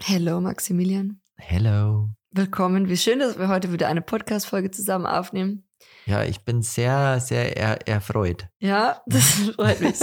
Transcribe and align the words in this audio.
Hello, 0.00 0.40
Maximilian. 0.40 1.20
Hello. 1.38 2.10
Willkommen. 2.30 2.88
Wie 2.88 2.96
schön, 2.96 3.18
dass 3.18 3.38
wir 3.38 3.48
heute 3.48 3.72
wieder 3.72 3.88
eine 3.88 4.02
Podcast-Folge 4.02 4.70
zusammen 4.70 5.06
aufnehmen. 5.06 5.66
Ja, 6.04 6.22
ich 6.22 6.40
bin 6.40 6.62
sehr, 6.62 7.20
sehr 7.20 7.56
er 7.56 7.88
erfreut. 7.88 8.46
Ja, 8.58 9.02
das 9.06 9.24
freut 9.56 9.80
mich. 9.80 9.96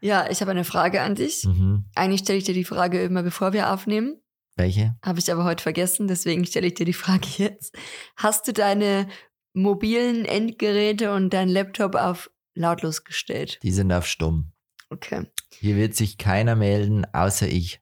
ja, 0.00 0.28
ich 0.30 0.40
habe 0.42 0.50
eine 0.50 0.64
Frage 0.64 1.00
an 1.00 1.14
dich. 1.14 1.44
Mhm. 1.44 1.86
Eigentlich 1.94 2.20
stelle 2.20 2.38
ich 2.38 2.44
dir 2.44 2.54
die 2.54 2.64
Frage 2.64 3.02
immer, 3.02 3.22
bevor 3.22 3.52
wir 3.52 3.72
aufnehmen. 3.72 4.20
Welche? 4.56 4.96
Habe 5.02 5.18
ich 5.18 5.32
aber 5.32 5.44
heute 5.44 5.62
vergessen, 5.62 6.06
deswegen 6.06 6.44
stelle 6.44 6.66
ich 6.66 6.74
dir 6.74 6.86
die 6.86 6.92
Frage 6.92 7.26
jetzt. 7.38 7.74
Hast 8.16 8.46
du 8.48 8.52
deine 8.52 9.08
mobilen 9.54 10.24
Endgeräte 10.26 11.12
und 11.14 11.30
deinen 11.32 11.48
Laptop 11.48 11.94
auf 11.94 12.30
lautlos 12.54 13.04
gestellt? 13.04 13.58
Die 13.62 13.72
sind 13.72 13.92
auf 13.92 14.06
stumm. 14.06 14.52
Okay. 14.90 15.26
Hier 15.54 15.76
wird 15.76 15.94
sich 15.94 16.18
keiner 16.18 16.54
melden, 16.56 17.06
außer 17.14 17.48
ich. 17.48 17.80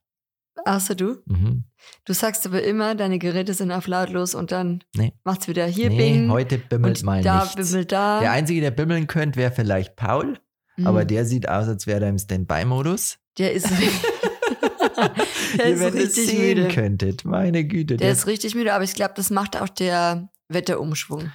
Außer 0.65 0.95
du? 0.95 1.17
Mhm. 1.25 1.63
Du 2.05 2.13
sagst 2.13 2.45
aber 2.45 2.61
immer, 2.63 2.95
deine 2.95 3.19
Geräte 3.19 3.53
sind 3.53 3.71
auf 3.71 3.87
lautlos 3.87 4.35
und 4.35 4.51
dann 4.51 4.83
Nee. 4.95 5.13
macht's 5.23 5.47
wieder 5.47 5.65
hier 5.65 5.89
nee, 5.89 5.97
Bing 5.97 6.29
heute 6.31 6.57
bimmelt 6.57 6.99
und 6.99 7.05
mal 7.05 7.21
da 7.23 7.43
nichts. 7.43 7.55
bimmelt 7.55 7.91
da. 7.91 8.19
Der 8.19 8.31
Einzige, 8.31 8.61
der 8.61 8.71
bimmeln 8.71 9.07
könnte, 9.07 9.39
wäre 9.39 9.51
vielleicht 9.51 9.95
Paul, 9.95 10.39
Mhm. 10.77 10.87
aber 10.87 11.05
der 11.05 11.25
sieht 11.25 11.47
aus, 11.49 11.67
als 11.67 11.87
wäre 11.87 12.03
er 12.03 12.09
im 12.09 12.17
Standby-Modus. 12.19 13.17
Der 13.37 13.53
ist, 13.53 13.67
der 15.57 15.69
Ihr 15.69 15.79
wenn 15.79 15.93
ihr 15.95 16.03
richtig 16.03 16.27
sehen 16.27 16.57
müde. 16.63 16.67
könntet, 16.73 17.25
meine 17.25 17.63
Güte. 17.65 17.97
Der 17.97 18.11
ist 18.11 18.27
richtig 18.27 18.55
müde, 18.55 18.73
aber 18.73 18.83
ich 18.83 18.93
glaube, 18.93 19.13
das 19.15 19.29
macht 19.29 19.59
auch 19.59 19.69
der 19.69 20.29
Wetterumschwung. 20.49 21.31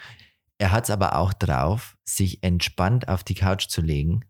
Er 0.59 0.73
hat 0.73 0.84
es 0.84 0.91
aber 0.91 1.19
auch 1.19 1.33
drauf, 1.33 1.97
sich 2.05 2.43
entspannt 2.43 3.09
auf 3.09 3.25
die 3.25 3.34
Couch 3.34 3.69
zu 3.69 3.81
legen. 3.81 4.20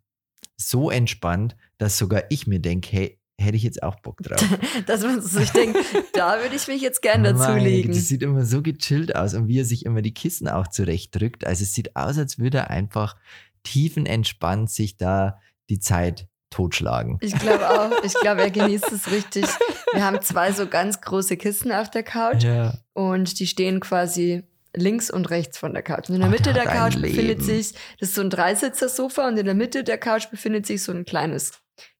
So 0.56 0.90
entspannt, 0.90 1.56
dass 1.78 1.98
sogar 1.98 2.22
ich 2.30 2.46
mir 2.46 2.60
denke, 2.60 2.88
hey, 2.92 3.20
hätte 3.40 3.56
ich 3.56 3.62
jetzt 3.62 3.82
auch 3.82 3.96
Bock 3.96 4.18
drauf. 4.22 4.42
Dass 4.86 5.02
man 5.02 5.20
sich 5.20 5.50
denkt, 5.50 5.78
da 6.12 6.40
würde 6.40 6.54
ich 6.54 6.68
mich 6.68 6.80
jetzt 6.82 7.02
gern 7.02 7.22
Meine 7.22 7.34
dazulegen. 7.38 7.82
Güte, 7.90 7.98
Das 7.98 8.08
sieht 8.08 8.22
immer 8.22 8.44
so 8.44 8.62
gechillt 8.62 9.16
aus 9.16 9.34
und 9.34 9.48
wie 9.48 9.58
er 9.58 9.64
sich 9.64 9.84
immer 9.84 10.02
die 10.02 10.14
Kissen 10.14 10.48
auch 10.48 10.68
zurechtdrückt. 10.68 11.46
Also 11.46 11.62
es 11.64 11.72
sieht 11.74 11.96
aus, 11.96 12.16
als 12.18 12.38
würde 12.38 12.58
er 12.58 12.70
einfach 12.70 13.16
tiefenentspannt 13.64 14.70
sich 14.70 14.96
da 14.96 15.38
die 15.68 15.80
Zeit 15.80 16.28
totschlagen. 16.50 17.18
Ich 17.20 17.36
glaube 17.38 17.68
auch. 17.68 18.04
Ich 18.04 18.14
glaube, 18.14 18.42
er 18.42 18.50
genießt 18.50 18.92
es 18.92 19.10
richtig. 19.10 19.44
Wir 19.92 20.04
haben 20.04 20.20
zwei 20.22 20.52
so 20.52 20.66
ganz 20.68 21.00
große 21.00 21.36
Kissen 21.36 21.72
auf 21.72 21.90
der 21.90 22.04
Couch 22.04 22.44
Ja. 22.44 22.74
und 22.92 23.40
die 23.40 23.46
stehen 23.46 23.80
quasi 23.80 24.44
links 24.76 25.10
und 25.10 25.30
rechts 25.30 25.58
von 25.58 25.72
der 25.72 25.82
Couch. 25.82 26.08
Und 26.08 26.16
in 26.16 26.20
der 26.20 26.28
Ach, 26.28 26.32
Mitte 26.32 26.52
der 26.52 26.64
der 26.64 26.72
Couch 26.72 27.00
befindet 27.00 27.42
sich, 27.42 27.72
das 27.98 28.10
ist 28.10 28.14
so 28.14 28.20
ein 28.22 28.30
Dreisitzer-Sofa 28.30 29.26
und 29.28 29.36
in 29.38 29.46
der 29.46 29.54
Mitte 29.54 29.82
der 29.84 29.98
Couch 29.98 30.30
befindet 30.30 30.66
sich 30.66 30.82
so 30.82 30.92
ein 30.92 31.04
kleines 31.04 31.52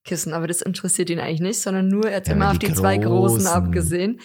Kissen. 0.04 0.32
Aber 0.32 0.46
das 0.46 0.62
interessiert 0.62 1.10
ihn 1.10 1.18
eigentlich 1.20 1.40
nicht, 1.40 1.60
sondern 1.60 1.88
nur, 1.88 2.08
er 2.08 2.16
hat 2.16 2.28
Ja, 2.28 2.34
immer 2.34 2.50
auf 2.50 2.58
die 2.58 2.66
die 2.68 2.74
zwei 2.74 2.96
großen 2.98 3.46
abgesehen. 3.46 4.20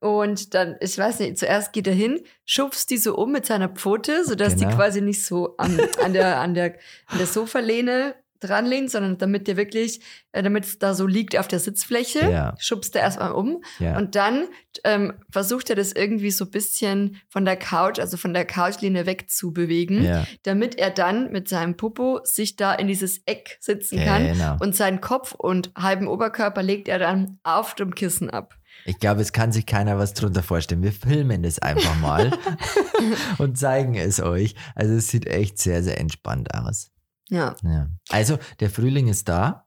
Und 0.00 0.52
dann, 0.52 0.76
ich 0.80 0.98
weiß 0.98 1.20
nicht, 1.20 1.38
zuerst 1.38 1.72
geht 1.72 1.86
er 1.86 1.94
hin, 1.94 2.20
schubst 2.44 2.90
die 2.90 2.98
so 2.98 3.16
um 3.16 3.32
mit 3.32 3.46
seiner 3.46 3.70
Pfote, 3.70 4.24
sodass 4.24 4.54
die 4.54 4.64
Genau. 4.64 4.76
quasi 4.76 5.00
nicht 5.00 5.24
so 5.24 5.56
an, 5.56 5.80
an, 6.02 6.12
der, 6.12 6.40
an, 6.40 6.52
der, 6.52 6.74
an 7.06 7.18
der 7.18 7.26
Sofalehne 7.26 8.14
dran 8.46 8.66
lehnt, 8.66 8.90
sondern 8.90 9.18
damit 9.18 9.48
der 9.48 9.56
wirklich, 9.56 10.00
äh, 10.32 10.42
damit 10.42 10.64
es 10.64 10.78
da 10.78 10.94
so 10.94 11.06
liegt 11.06 11.36
auf 11.38 11.48
der 11.48 11.58
Sitzfläche, 11.58 12.30
Ja. 12.30 12.54
schubst 12.58 12.94
er 12.96 13.02
erstmal 13.02 13.32
um 13.32 13.62
Ja. 13.78 13.96
und 13.96 14.14
dann 14.14 14.44
ähm, 14.84 15.12
versucht 15.30 15.70
er 15.70 15.76
das 15.76 15.92
irgendwie 15.92 16.30
so 16.32 16.44
ein 16.44 16.50
bisschen 16.50 17.20
von 17.28 17.44
der 17.44 17.56
Couch, 17.56 17.98
also 18.00 18.16
von 18.16 18.34
der 18.34 18.44
Couchlinie 18.44 19.06
wegzubewegen, 19.06 20.02
ja. 20.04 20.26
damit 20.42 20.76
er 20.78 20.90
dann 20.90 21.30
mit 21.30 21.48
seinem 21.48 21.76
Popo 21.76 22.20
sich 22.24 22.56
da 22.56 22.74
in 22.74 22.88
dieses 22.88 23.22
Eck 23.26 23.56
sitzen 23.60 24.04
kann. 24.04 24.26
Genau. 24.26 24.56
Und 24.60 24.74
seinen 24.74 25.00
Kopf 25.00 25.32
und 25.32 25.70
halben 25.76 26.08
Oberkörper 26.08 26.62
legt 26.62 26.88
er 26.88 26.98
dann 26.98 27.38
auf 27.44 27.74
dem 27.74 27.94
Kissen 27.94 28.30
ab. 28.30 28.56
Ich 28.86 28.98
glaube, 28.98 29.20
es 29.20 29.32
kann 29.32 29.52
sich 29.52 29.66
keiner 29.66 29.98
was 29.98 30.14
drunter 30.14 30.42
vorstellen. 30.42 30.82
Wir 30.82 30.92
filmen 30.92 31.44
das 31.44 31.60
einfach 31.60 31.96
mal 32.00 32.32
und 33.38 33.56
zeigen 33.56 33.94
es 33.94 34.20
euch. 34.20 34.54
Also 34.74 34.94
es 34.94 35.08
sieht 35.08 35.26
echt 35.26 35.58
sehr, 35.58 35.82
sehr 35.82 35.98
entspannt 36.00 36.52
aus. 36.54 36.90
Ja, 37.30 37.56
Ja. 37.62 37.88
Also 38.10 38.38
der 38.60 38.70
Frühling 38.70 39.08
ist 39.08 39.28
da. 39.28 39.66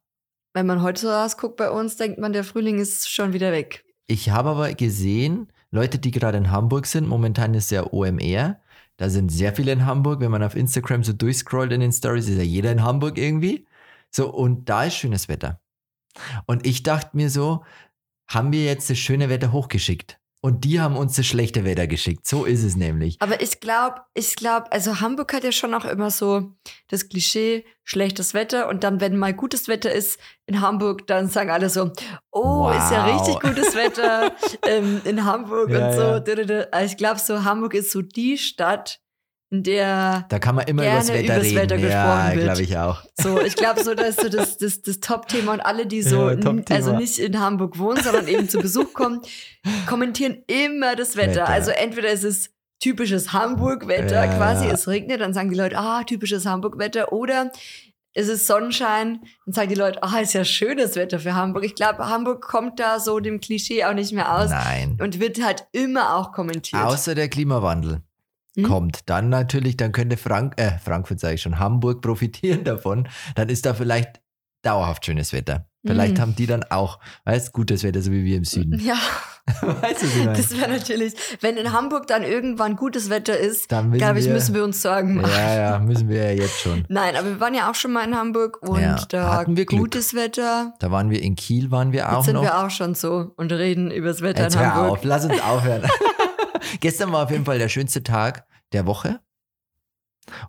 wenn 0.54 0.66
man 0.66 0.82
heute 0.82 1.02
so 1.02 1.10
rausguckt 1.12 1.56
bei 1.58 1.70
uns, 1.70 1.98
denkt 1.98 2.20
man, 2.20 2.34
der 2.34 2.44
Frühling 2.44 2.80
ist 2.80 3.10
schon 3.10 3.34
wieder 3.34 3.52
weg. 3.52 3.86
Ich 4.08 4.30
habe 4.32 4.50
aber 4.50 4.74
gesehen, 4.74 5.52
Leute, 5.70 6.00
die 6.00 6.12
gerade 6.12 6.38
in 6.38 6.50
Hamburg 6.50 6.88
sind, 6.88 7.08
momentan 7.08 7.54
ist 7.54 7.70
ja 7.70 7.92
OMR, 7.92 8.60
da 8.98 9.10
sind 9.10 9.30
sehr 9.30 9.54
viele 9.56 9.72
in 9.72 9.86
Hamburg. 9.86 10.20
Wenn 10.20 10.32
man 10.32 10.42
auf 10.42 10.56
Instagram 10.56 11.04
so 11.04 11.14
durchscrollt 11.14 11.72
in 11.72 11.82
den 11.82 11.92
Stories, 11.92 12.28
ist 12.28 12.38
ja 12.38 12.44
jeder 12.44 12.72
in 12.72 12.84
Hamburg 12.84 13.18
irgendwie. 13.18 13.68
So, 14.10 14.34
und 14.34 14.68
da 14.70 14.86
ist 14.86 14.96
schönes 14.96 15.28
Wetter. 15.28 15.62
Und 16.48 16.66
ich 16.66 16.82
dachte 16.82 17.16
mir 17.16 17.30
so, 17.30 17.64
haben 18.28 18.52
wir 18.52 18.66
jetzt 18.66 18.90
das 18.90 18.98
schöne 18.98 19.30
Wetter 19.30 19.52
hochgeschickt? 19.52 20.20
Und 20.48 20.64
die 20.64 20.80
haben 20.80 20.96
uns 20.96 21.18
das 21.18 21.26
schlechte 21.26 21.66
Wetter 21.66 21.88
geschickt. 21.88 22.26
So 22.26 22.46
ist 22.46 22.64
es 22.64 22.78
nämlich. 22.78 23.18
Aber 23.20 23.42
ich 23.42 23.60
glaube, 23.60 23.96
ich 24.14 24.36
glaube, 24.38 24.72
also 24.72 25.02
Hamburg 25.02 25.34
hat 25.34 25.44
ja 25.44 25.52
schon 25.52 25.74
auch 25.74 25.84
immer 25.84 26.10
so 26.10 26.54
das 26.88 27.10
Klischee, 27.10 27.66
schlechtes 27.84 28.34
Wetter 28.34 28.70
und 28.70 28.86
dann, 28.86 29.02
wenn 29.02 29.18
mal 29.18 29.34
gutes 29.34 29.68
Wetter 29.68 29.92
ist 29.92 30.20
in 30.46 30.62
Hamburg, 30.62 31.06
dann 31.08 31.28
sagen 31.28 31.50
alle 31.50 31.70
so, 31.70 31.92
oh, 32.32 32.70
ist 32.70 32.92
ja 32.92 33.06
Wow. 33.08 33.20
richtig 33.28 33.42
gutes 33.42 33.76
Wetter 33.76 34.32
ähm, 34.66 35.02
in 35.04 35.26
Hamburg 35.26 35.70
Ja, 35.70 35.88
und 35.90 35.94
so. 36.26 36.32
ja. 36.42 36.64
Also 36.72 36.86
ich 36.94 36.98
glaube, 36.98 37.20
so 37.20 37.44
Hamburg 37.44 37.74
ist 37.74 37.92
so 37.92 38.02
die 38.02 38.38
Stadt, 38.38 39.02
in 39.50 39.64
der 39.64 40.26
Da 40.30 40.40
kann 40.40 40.56
man 40.56 40.68
immer 40.68 40.84
Gerne 40.84 41.00
über 41.00 41.08
das 41.08 41.14
Wetter 41.14 41.34
übers 41.36 41.46
reden. 41.46 41.56
Wetter 41.56 41.78
gesprochen 41.78 41.92
ja, 41.92 42.34
wird. 42.34 42.44
glaube 42.44 42.62
ich 42.62 42.78
auch. 42.78 43.04
so, 43.16 43.42
ich 43.42 43.56
glaube, 43.56 43.84
so 43.84 43.94
das 43.94 44.10
ist 44.10 44.22
so 44.22 44.30
das, 44.30 44.58
das, 44.58 44.82
das 44.82 45.00
Top-Thema 45.00 45.54
und 45.54 45.62
alle, 45.62 45.86
die 45.86 46.02
so 46.02 46.30
Ja, 46.30 46.62
also 46.70 46.96
nicht 46.98 47.18
in 47.18 47.40
Hamburg 47.40 47.78
wohnen, 47.78 48.04
sondern 48.04 48.28
eben 48.28 48.50
zu 48.50 48.60
Besuch 48.60 48.94
kommen, 48.94 49.22
kommentieren 49.88 50.44
immer 50.48 50.96
das 50.96 51.16
Wetter. 51.16 51.42
Wetter. 51.42 51.50
Also 51.50 51.72
entweder 51.72 52.10
ist 52.10 52.24
es 52.24 52.50
typisches 52.80 53.34
Hamburg-Wetter, 53.34 54.26
Ja, 54.26 54.36
quasi 54.36 54.68
es 54.68 54.88
regnet, 54.88 55.22
dann 55.22 55.34
sagen 55.34 55.50
die 55.50 55.56
Leute, 55.56 55.78
ah, 55.78 56.04
typisches 56.04 56.46
Hamburg-Wetter 56.46 57.12
oder 57.12 57.52
es 58.14 58.28
ist 58.30 58.48
Sonnenschein, 58.48 59.22
dann 59.46 59.54
sagen 59.54 59.70
die 59.70 59.76
Leute, 59.76 60.02
ah, 60.02 60.20
ist 60.20 60.34
ja 60.34 60.44
schönes 60.44 60.96
Wetter 60.96 61.20
für 61.20 61.36
Hamburg. 61.36 61.64
Ich 61.64 61.76
glaube, 61.76 62.10
Hamburg 62.10 62.42
kommt 62.42 62.80
da 62.80 63.00
so 63.00 63.20
dem 63.20 63.40
Klischee 63.40 63.86
auch 63.86 63.94
nicht 63.94 64.12
mehr 64.12 64.36
aus 64.36 64.50
Nein. 64.50 64.98
und 65.02 65.20
wird 65.20 65.44
halt 65.44 65.68
immer 65.72 66.16
auch 66.16 66.32
kommentiert. 66.32 66.84
Außer 66.84 67.16
der 67.16 67.30
Klimawandel 67.30 68.02
Hm? 68.58 68.64
kommt. 68.64 69.00
Dann 69.10 69.30
natürlich, 69.30 69.78
dann 69.78 69.92
könnte 69.92 70.18
Frank, 70.18 70.54
äh, 70.58 70.78
Frankfurt 70.84 71.20
sage 71.20 71.36
ich 71.36 71.42
schon, 71.42 71.60
Hamburg 71.60 72.02
profitieren 72.02 72.64
davon. 72.64 73.08
Dann 73.36 73.50
ist 73.50 73.66
da 73.66 73.74
vielleicht 73.74 74.20
dauerhaft 74.64 75.06
schönes 75.06 75.32
Wetter. 75.34 75.68
Vielleicht 75.86 76.18
Mhm. 76.18 76.22
haben 76.22 76.36
die 76.36 76.48
dann 76.48 76.64
auch, 76.64 77.00
weißt 77.26 77.54
gutes 77.54 77.84
Wetter, 77.84 78.02
so 78.02 78.12
wie 78.12 78.26
wir 78.26 78.36
im 78.36 78.44
Süden. 78.44 78.78
ja, 78.84 78.96
weißt 79.62 80.02
du, 80.04 80.08
meine? 80.26 80.34
das 80.34 80.58
wäre 80.60 80.70
natürlich, 80.70 81.14
wenn 81.40 81.56
in 81.56 81.72
Hamburg 81.72 82.08
dann 82.08 82.24
irgendwann 82.24 82.76
gutes 82.76 83.10
Wetter 83.10 83.38
ist, 83.38 83.70
glaube 83.70 83.96
ich, 83.96 84.26
wir, 84.26 84.34
müssen 84.34 84.54
wir 84.56 84.64
uns 84.66 84.82
Sorgen 84.82 85.16
machen. 85.22 85.32
Ja, 85.32 85.56
ja, 85.56 85.80
müssen 85.80 86.10
wir 86.10 86.26
ja 86.34 86.42
jetzt 86.42 86.60
schon. 86.60 86.84
Nein, 86.90 87.16
aber 87.16 87.28
wir 87.30 87.40
waren 87.40 87.54
ja 87.54 87.70
auch 87.72 87.76
schon 87.76 87.94
mal 87.94 88.04
in 88.06 88.18
Hamburg 88.18 88.62
und 88.64 88.82
Ja, 88.82 88.98
da 89.08 89.36
hatten 89.38 89.56
wir 89.56 89.66
Glück. 89.66 89.80
gutes 89.80 90.14
Wetter. 90.16 90.74
Da 90.80 90.92
waren 90.92 91.10
wir 91.12 91.22
in 91.22 91.36
Kiel, 91.36 91.72
waren 91.72 91.94
wir 91.94 92.02
Jetzt 92.02 92.10
auch 92.12 92.26
sind 92.26 92.34
noch. 92.34 92.42
wir 92.42 92.58
auch 92.66 92.70
schon 92.72 92.94
so 92.96 93.32
und 93.38 93.54
reden 93.54 93.90
über 93.92 94.08
das 94.10 94.22
Wetter 94.22 94.44
Jetzt 94.44 94.56
in 94.56 94.60
hör 94.62 94.74
Hamburg. 94.76 94.92
auf, 94.98 95.04
lass 95.06 95.24
uns 95.26 95.40
aufhören. 95.42 95.84
Gestern 96.80 97.12
war 97.12 97.24
auf 97.24 97.32
jeden 97.32 97.46
Fall 97.46 97.60
der 97.60 97.70
schönste 97.70 98.04
Tag 98.04 98.46
der 98.74 98.86
Woche. 98.86 99.20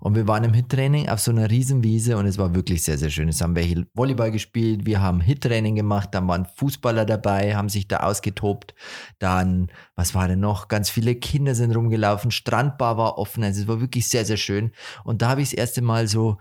Und 0.00 0.16
wir 0.16 0.26
waren 0.26 0.44
im 0.44 0.54
Hit-Training 0.54 1.08
auf 1.08 1.20
so 1.20 1.30
einer 1.30 1.50
Riesenwiese 1.50 2.16
und 2.16 2.26
es 2.26 2.38
war 2.38 2.54
wirklich 2.54 2.82
sehr, 2.82 2.98
sehr 2.98 3.10
schön. 3.10 3.28
Es 3.28 3.40
haben 3.40 3.54
welche 3.54 3.86
Volleyball 3.94 4.32
gespielt, 4.32 4.86
wir 4.86 5.00
haben 5.00 5.20
Hit-Training 5.20 5.76
gemacht, 5.76 6.10
dann 6.12 6.26
waren 6.26 6.46
Fußballer 6.56 7.04
dabei, 7.04 7.54
haben 7.54 7.68
sich 7.68 7.86
da 7.86 7.98
ausgetobt. 7.98 8.74
Dann, 9.18 9.70
was 9.94 10.14
war 10.14 10.26
denn 10.26 10.40
noch? 10.40 10.68
Ganz 10.68 10.90
viele 10.90 11.14
Kinder 11.14 11.54
sind 11.54 11.74
rumgelaufen, 11.74 12.30
Strandbar 12.30 12.96
war 12.96 13.18
offen, 13.18 13.44
also 13.44 13.62
es 13.62 13.68
war 13.68 13.80
wirklich 13.80 14.08
sehr, 14.08 14.24
sehr 14.24 14.36
schön. 14.36 14.72
Und 15.04 15.22
da 15.22 15.28
habe 15.30 15.42
ich 15.42 15.50
das 15.50 15.58
erste 15.58 15.82
Mal 15.82 16.08
so 16.08 16.38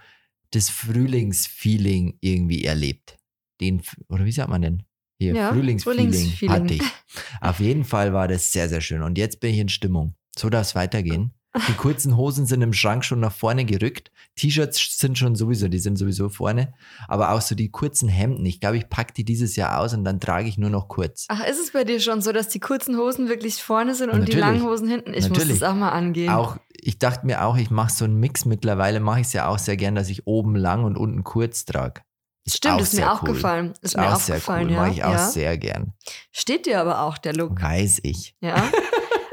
das 0.52 0.70
Frühlingsfeeling 0.70 2.18
irgendwie 2.22 2.64
erlebt. 2.64 3.18
Den, 3.62 3.82
oder 4.10 4.26
wie 4.26 4.32
sagt 4.32 4.50
man 4.50 4.62
denn? 4.62 4.84
Hier, 5.20 5.34
Ja, 5.34 5.52
Frühlingsfeeling 5.52 6.12
Frühlingsfeeling. 6.12 6.56
hatte 6.56 6.74
ich. 6.76 6.82
Auf 7.42 7.60
jeden 7.60 7.84
Fall 7.84 8.14
war 8.14 8.28
das 8.28 8.52
sehr, 8.52 8.70
sehr 8.70 8.82
schön. 8.82 9.02
Und 9.02 9.18
jetzt 9.18 9.40
bin 9.40 9.52
ich 9.54 9.60
in 9.60 9.70
Stimmung. 9.70 10.16
So 10.38 10.50
darf 10.50 10.68
es 10.68 10.76
weitergehen. 10.76 11.34
Die 11.70 11.74
kurzen 11.74 12.16
Hosen 12.18 12.46
sind 12.46 12.62
im 12.62 12.72
Schrank 12.74 13.04
schon 13.04 13.20
nach 13.20 13.32
vorne 13.32 13.66
gerückt. 13.66 14.12
T-Shirts 14.36 15.00
sind 15.00 15.18
schon 15.18 15.34
sowieso, 15.34 15.70
die 15.70 15.80
sind 15.80 15.96
sowieso 15.98 16.30
vorne. 16.30 16.72
Aber 17.08 17.32
auch 17.32 17.42
so 17.42 17.56
die 17.56 17.72
kurzen 17.72 18.08
Hemden. 18.10 18.46
Ich 18.46 18.60
glaube, 18.60 18.78
ich 18.78 18.90
packe 18.90 19.12
die 19.14 19.24
dieses 19.26 19.56
Jahr 19.56 19.80
aus 19.80 19.96
und 19.96 20.04
dann 20.04 20.20
trage 20.20 20.48
ich 20.48 20.60
nur 20.60 20.70
noch 20.70 20.88
kurz. 20.88 21.26
Ach, 21.30 21.44
ist 21.48 21.60
es 21.60 21.72
bei 21.72 21.84
dir 21.84 22.00
schon 22.00 22.22
so, 22.22 22.32
dass 22.32 22.50
die 22.50 22.60
kurzen 22.60 22.96
Hosen 22.98 23.28
wirklich 23.28 23.56
vorne 23.64 23.96
sind 23.96 24.10
und 24.12 24.28
die 24.28 24.36
Natürlich. 24.36 24.40
langen 24.40 24.64
Hosen 24.64 24.88
hinten? 24.88 25.16
Ich 25.16 25.30
muss 25.30 25.40
Natürlich. 25.40 25.60
das 25.60 25.70
auch 25.72 25.74
mal 25.76 25.90
angehen. 25.90 26.30
Auch, 26.32 26.58
ich 26.80 27.00
dachte 27.00 27.26
mir 27.26 27.44
auch, 27.44 27.58
ich 27.58 27.72
mache 27.72 27.92
so 27.92 28.06
einen 28.06 28.20
Mix 28.20 28.46
mittlerweile, 28.46 29.00
mache 29.00 29.22
ich 29.22 29.28
es 29.28 29.34
ja 29.34 29.48
auch 29.48 29.58
sehr 29.58 29.78
gern, 29.78 29.96
dass 29.96 30.10
ich 30.10 30.28
oben 30.28 30.56
lang 30.56 30.84
und 30.84 30.96
unten 30.96 31.24
kurz 31.24 31.66
trage. 31.66 32.02
Stimmt, 32.50 32.82
ist 32.82 32.94
mir 32.94 33.12
auch 33.12 33.24
cool. 33.24 33.34
gefallen. 33.34 33.72
Ist, 33.72 33.84
Ist 33.84 33.98
mir 33.98 34.14
auch 34.14 34.20
sehr 34.20 34.36
aufgefallen, 34.36 34.68
cool, 34.68 34.74
ja. 34.74 34.82
mache 34.82 34.92
ich 34.92 35.04
auch 35.04 35.12
ja. 35.12 35.28
sehr 35.28 35.58
gern. 35.58 35.94
Steht 36.32 36.66
dir 36.66 36.80
aber 36.80 37.02
auch 37.02 37.18
der 37.18 37.34
Look. 37.34 37.62
Weiß 37.62 38.00
ich. 38.04 38.36
Ja. 38.42 38.72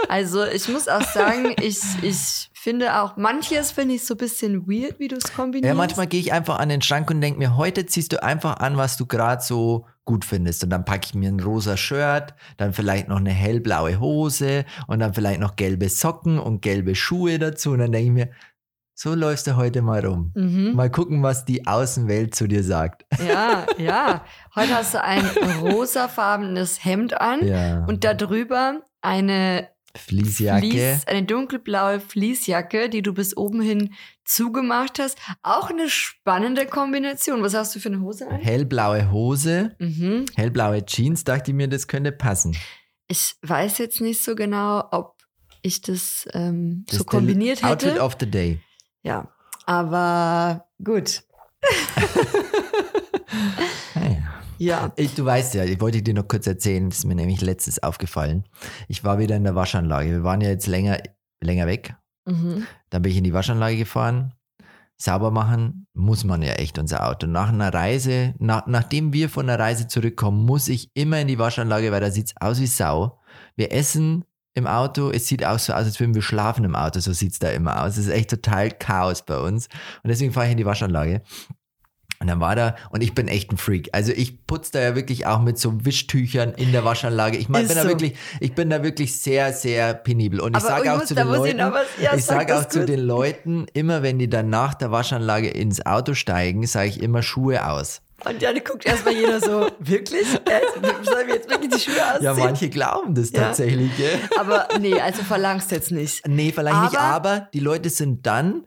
Also 0.08 0.44
ich 0.44 0.68
muss 0.68 0.88
auch 0.88 1.02
sagen, 1.02 1.54
ich, 1.60 1.78
ich 2.02 2.50
finde 2.54 3.00
auch, 3.00 3.16
manches 3.16 3.72
finde 3.72 3.94
ich 3.94 4.04
so 4.04 4.14
ein 4.14 4.18
bisschen 4.18 4.66
weird, 4.66 4.98
wie 4.98 5.08
du 5.08 5.16
es 5.16 5.32
kombinierst. 5.32 5.68
Ja, 5.68 5.74
manchmal 5.74 6.06
gehe 6.06 6.20
ich 6.20 6.32
einfach 6.32 6.58
an 6.58 6.68
den 6.68 6.82
Schrank 6.82 7.10
und 7.10 7.20
denke 7.20 7.38
mir, 7.38 7.56
heute 7.56 7.86
ziehst 7.86 8.12
du 8.12 8.22
einfach 8.22 8.58
an, 8.58 8.76
was 8.76 8.96
du 8.96 9.06
gerade 9.06 9.42
so 9.42 9.86
gut 10.04 10.24
findest. 10.24 10.62
Und 10.64 10.70
dann 10.70 10.84
packe 10.84 11.06
ich 11.06 11.14
mir 11.14 11.30
ein 11.30 11.40
rosa 11.40 11.76
Shirt, 11.76 12.34
dann 12.56 12.72
vielleicht 12.72 13.08
noch 13.08 13.16
eine 13.16 13.32
hellblaue 13.32 14.00
Hose 14.00 14.64
und 14.86 15.00
dann 15.00 15.14
vielleicht 15.14 15.40
noch 15.40 15.56
gelbe 15.56 15.88
Socken 15.88 16.38
und 16.38 16.62
gelbe 16.62 16.94
Schuhe 16.94 17.38
dazu. 17.38 17.72
Und 17.72 17.78
dann 17.78 17.92
denke 17.92 18.06
ich 18.06 18.12
mir, 18.12 18.30
so 18.94 19.14
läufst 19.14 19.46
du 19.46 19.56
heute 19.56 19.82
mal 19.82 20.04
rum. 20.06 20.32
Mhm. 20.34 20.72
Mal 20.74 20.90
gucken, 20.90 21.22
was 21.22 21.44
die 21.44 21.66
Außenwelt 21.66 22.34
zu 22.34 22.46
dir 22.46 22.62
sagt. 22.62 23.04
Ja, 23.26 23.66
ja. 23.78 24.24
Heute 24.54 24.74
hast 24.76 24.94
du 24.94 25.02
ein 25.02 25.24
rosafarbenes 25.60 26.84
Hemd 26.84 27.20
an 27.20 27.46
Ja. 27.46 27.84
und 27.86 28.04
darüber 28.04 28.82
eine 29.02 29.68
Fließjacke. 29.96 30.66
Vlies, 30.66 31.06
eine 31.06 31.22
dunkelblaue 31.24 32.00
Fließjacke, 32.00 32.88
die 32.88 33.02
du 33.02 33.12
bis 33.14 33.36
oben 33.36 33.60
hin 33.60 33.94
zugemacht 34.24 34.98
hast. 34.98 35.18
Auch 35.42 35.70
eine 35.70 35.88
spannende 35.88 36.66
Kombination. 36.66 37.42
Was 37.42 37.54
hast 37.54 37.74
du 37.76 37.80
für 37.80 37.90
eine 37.90 38.00
Hose 38.00 38.26
an? 38.28 38.40
Hellblaue 38.40 39.12
Hose, 39.12 39.76
Mhm. 39.78 40.24
hellblaue 40.34 40.84
Jeans, 40.84 41.22
dachte 41.24 41.50
ich 41.52 41.54
mir, 41.56 41.68
das 41.68 41.86
könnte 41.86 42.10
passen. 42.10 42.56
Ich 43.06 43.34
weiß 43.42 43.78
jetzt 43.78 44.00
nicht 44.00 44.22
so 44.22 44.34
genau, 44.34 44.82
ob 44.90 45.14
ich 45.62 45.80
das, 45.82 46.26
ähm, 46.32 46.84
Das 46.88 46.98
so 46.98 47.04
kombiniert 47.04 47.62
Outfit 47.62 47.92
hätte. 47.92 48.02
of 48.02 48.16
the 48.18 48.28
day. 48.30 48.60
Ja, 49.04 49.28
aber 49.66 50.66
gut. 50.82 51.22
Ja. 54.58 54.92
Ich, 54.96 55.14
du 55.14 55.24
weißt 55.24 55.54
ja, 55.54 55.64
ich 55.64 55.80
wollte 55.80 56.02
dir 56.02 56.14
noch 56.14 56.28
kurz 56.28 56.46
erzählen, 56.46 56.88
das 56.88 56.98
ist 56.98 57.04
mir 57.04 57.14
nämlich 57.14 57.40
letztes 57.40 57.82
aufgefallen. 57.82 58.44
Ich 58.88 59.04
war 59.04 59.18
wieder 59.18 59.36
in 59.36 59.44
der 59.44 59.54
Waschanlage. 59.54 60.10
Wir 60.10 60.24
waren 60.24 60.40
ja 60.40 60.48
jetzt 60.48 60.66
länger, 60.66 60.98
länger 61.40 61.66
weg. 61.66 61.94
Mhm. 62.24 62.66
Dann 62.90 63.02
bin 63.02 63.12
ich 63.12 63.18
in 63.18 63.24
die 63.24 63.34
Waschanlage 63.34 63.76
gefahren. 63.76 64.32
Sauber 64.96 65.30
machen 65.30 65.86
muss 65.92 66.24
man 66.24 66.40
ja 66.40 66.52
echt 66.52 66.78
unser 66.78 67.06
Auto. 67.06 67.26
Nach 67.26 67.48
einer 67.48 67.74
Reise, 67.74 68.34
nach, 68.38 68.66
nachdem 68.66 69.12
wir 69.12 69.28
von 69.28 69.48
der 69.48 69.58
Reise 69.58 69.88
zurückkommen, 69.88 70.44
muss 70.46 70.68
ich 70.68 70.90
immer 70.94 71.20
in 71.20 71.28
die 71.28 71.38
Waschanlage, 71.38 71.90
weil 71.90 72.00
da 72.00 72.10
sieht 72.10 72.28
es 72.28 72.34
aus 72.40 72.60
wie 72.60 72.66
Sau. 72.66 73.20
Wir 73.56 73.72
essen 73.72 74.24
im 74.54 74.66
Auto, 74.66 75.10
es 75.10 75.26
sieht 75.26 75.44
auch 75.44 75.58
so 75.58 75.72
aus, 75.72 75.84
als 75.84 75.98
würden 76.00 76.14
wir 76.14 76.22
schlafen 76.22 76.64
im 76.64 76.76
Auto, 76.76 77.00
so 77.00 77.12
sieht 77.12 77.32
es 77.32 77.38
da 77.38 77.50
immer 77.50 77.82
aus. 77.82 77.92
Es 77.96 78.06
ist 78.06 78.12
echt 78.12 78.30
total 78.30 78.70
Chaos 78.70 79.22
bei 79.22 79.38
uns. 79.38 79.66
Und 80.02 80.08
deswegen 80.10 80.32
fahre 80.32 80.46
ich 80.46 80.52
in 80.52 80.58
die 80.58 80.66
Waschanlage. 80.66 81.22
Und 82.20 82.28
dann 82.28 82.40
war 82.40 82.54
da, 82.56 82.76
und 82.90 83.02
ich 83.02 83.14
bin 83.14 83.28
echt 83.28 83.50
ein 83.52 83.56
Freak. 83.58 83.90
Also 83.92 84.12
ich 84.12 84.46
putze 84.46 84.70
da 84.72 84.80
ja 84.80 84.94
wirklich 84.94 85.26
auch 85.26 85.40
mit 85.42 85.58
so 85.58 85.84
Wischtüchern 85.84 86.52
in 86.54 86.70
der 86.72 86.84
Waschanlage. 86.84 87.36
Ich 87.36 87.48
mein, 87.48 87.66
bin 87.66 87.76
da 87.76 87.82
so. 87.82 87.88
wirklich, 87.88 88.14
ich 88.40 88.54
bin 88.54 88.70
da 88.70 88.82
wirklich 88.82 89.20
sehr, 89.20 89.52
sehr 89.52 89.92
penibel. 89.92 90.40
Und 90.40 90.56
ich 90.56 90.62
sage 90.62 90.84
ich 90.84 90.90
auch 90.90 91.04
zu 91.04 91.14
da 91.14 91.24
den 91.24 91.32
ich 91.32 91.38
Leuten, 91.38 91.58
was- 91.72 91.86
ja, 92.00 92.14
ich 92.14 92.24
sag 92.24 92.48
sage 92.48 92.58
auch 92.58 92.64
zu 92.68 92.86
den 92.86 93.00
Leuten, 93.00 93.66
immer 93.74 94.02
wenn 94.02 94.18
die 94.18 94.30
dann 94.30 94.48
nach 94.48 94.74
der 94.74 94.90
Waschanlage 94.92 95.50
ins 95.50 95.84
Auto 95.84 96.14
steigen, 96.14 96.64
sage 96.66 96.88
ich 96.88 97.02
immer 97.02 97.22
Schuhe 97.22 97.68
aus. 97.68 98.00
Und 98.28 98.42
dann 98.42 98.54
guckt 98.64 98.86
erstmal 98.86 99.14
jeder 99.14 99.40
so, 99.40 99.68
wirklich? 99.78 100.26
Sollen 101.02 101.26
wir 101.26 101.34
jetzt 101.34 101.50
wirklich 101.50 101.72
die 101.74 101.80
Schuhe 101.80 102.02
ausziehen? 102.06 102.22
Ja, 102.24 102.34
manche 102.34 102.68
glauben 102.70 103.14
das 103.14 103.30
Ja. 103.32 103.40
tatsächlich, 103.42 103.94
gell? 103.96 104.18
Aber 104.38 104.68
nee, 104.80 104.98
also 105.00 105.22
verlangst 105.22 105.70
jetzt 105.70 105.90
nicht. 105.90 106.26
Nee, 106.26 106.52
vielleicht 106.52 106.80
nicht, 106.92 106.98
aber 106.98 107.48
die 107.52 107.60
Leute 107.60 107.90
sind 107.90 108.26
dann 108.26 108.66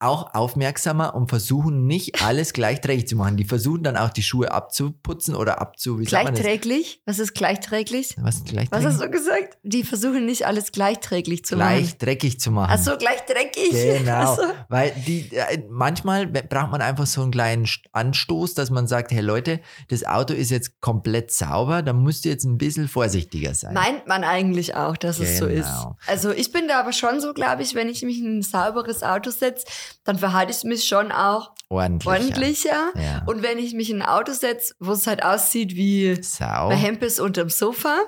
auch 0.00 0.34
aufmerksamer 0.34 1.14
und 1.14 1.28
versuchen 1.28 1.86
nicht 1.86 2.22
alles 2.22 2.52
gleich 2.52 2.80
dreckig 2.80 3.08
zu 3.08 3.16
machen. 3.16 3.36
Die 3.36 3.44
versuchen 3.44 3.82
dann 3.82 3.96
auch 3.96 4.10
die 4.10 4.22
Schuhe 4.22 4.52
abzuputzen 4.52 5.34
oder 5.34 5.60
abzu... 5.60 5.98
Wie 5.98 6.04
sagt 6.04 6.24
man 6.24 6.34
das? 6.34 6.42
Gleichträglich? 6.42 7.02
Was 7.04 7.18
ist 7.18 7.34
gleichträglich? 7.34 8.16
Was 8.20 8.42
Was 8.70 8.84
hast 8.84 9.00
du 9.00 9.10
gesagt? 9.10 9.58
Die 9.62 9.82
versuchen 9.82 10.26
nicht 10.26 10.46
alles 10.46 10.72
gleichträglich 10.72 11.44
zu 11.44 11.56
machen. 11.56 11.78
Gleich 11.78 11.98
dreckig 11.98 12.40
zu 12.40 12.50
machen. 12.50 12.70
Ach 12.72 12.78
so, 12.78 12.96
gleich 12.96 13.20
dreckig. 13.26 13.70
Genau, 13.72 14.36
so. 14.36 14.42
weil 14.68 14.92
die 15.06 15.30
äh, 15.34 15.64
manchmal 15.68 16.26
braucht 16.26 16.70
man 16.70 16.80
einfach 16.80 17.06
so 17.06 17.22
einen 17.22 17.32
kleinen 17.32 17.66
St- 17.66 17.86
Anstoß, 17.92 18.54
dass 18.54 18.70
man 18.70 18.86
sagt, 18.86 19.10
hey 19.10 19.20
Leute, 19.20 19.60
das 19.88 20.04
Auto 20.04 20.34
ist 20.34 20.50
jetzt 20.50 20.80
komplett 20.80 21.32
sauber, 21.32 21.82
da 21.82 21.92
musst 21.92 22.24
du 22.24 22.28
jetzt 22.28 22.44
ein 22.44 22.58
bisschen 22.58 22.88
vorsichtiger 22.88 23.54
sein. 23.54 23.74
Meint 23.74 24.06
man 24.06 24.24
eigentlich 24.24 24.74
auch, 24.74 24.96
dass 24.96 25.18
es 25.18 25.38
so 25.38 25.46
ist. 25.46 25.66
Genau. 25.66 25.96
Also 26.06 26.30
ich 26.30 26.52
bin 26.52 26.68
da 26.68 26.80
aber 26.80 26.92
schon 26.92 27.20
so, 27.20 27.32
glaube 27.32 27.62
ich, 27.62 27.74
wenn 27.74 27.88
ich 27.88 28.02
mich 28.02 28.18
in 28.18 28.38
ein 28.38 28.42
sauberes 28.42 29.02
Auto 29.02 29.30
setze, 29.30 29.66
dann 30.04 30.18
verhalte 30.18 30.52
ich 30.52 30.64
mich 30.64 30.84
schon 30.84 31.12
auch 31.12 31.52
Ordentlicher. 31.68 32.10
ordentlicher. 32.10 32.92
Ja. 32.94 33.22
Und 33.26 33.42
wenn 33.42 33.58
ich 33.58 33.74
mich 33.74 33.90
in 33.90 34.02
ein 34.02 34.08
Auto 34.08 34.32
setze, 34.32 34.74
wo 34.78 34.92
es 34.92 35.06
halt 35.06 35.22
aussieht 35.22 35.76
wie 35.76 36.22
Sau. 36.22 36.68
bei 36.68 36.76
Hempels 36.76 37.20
unterm 37.20 37.50
Sofa, 37.50 37.98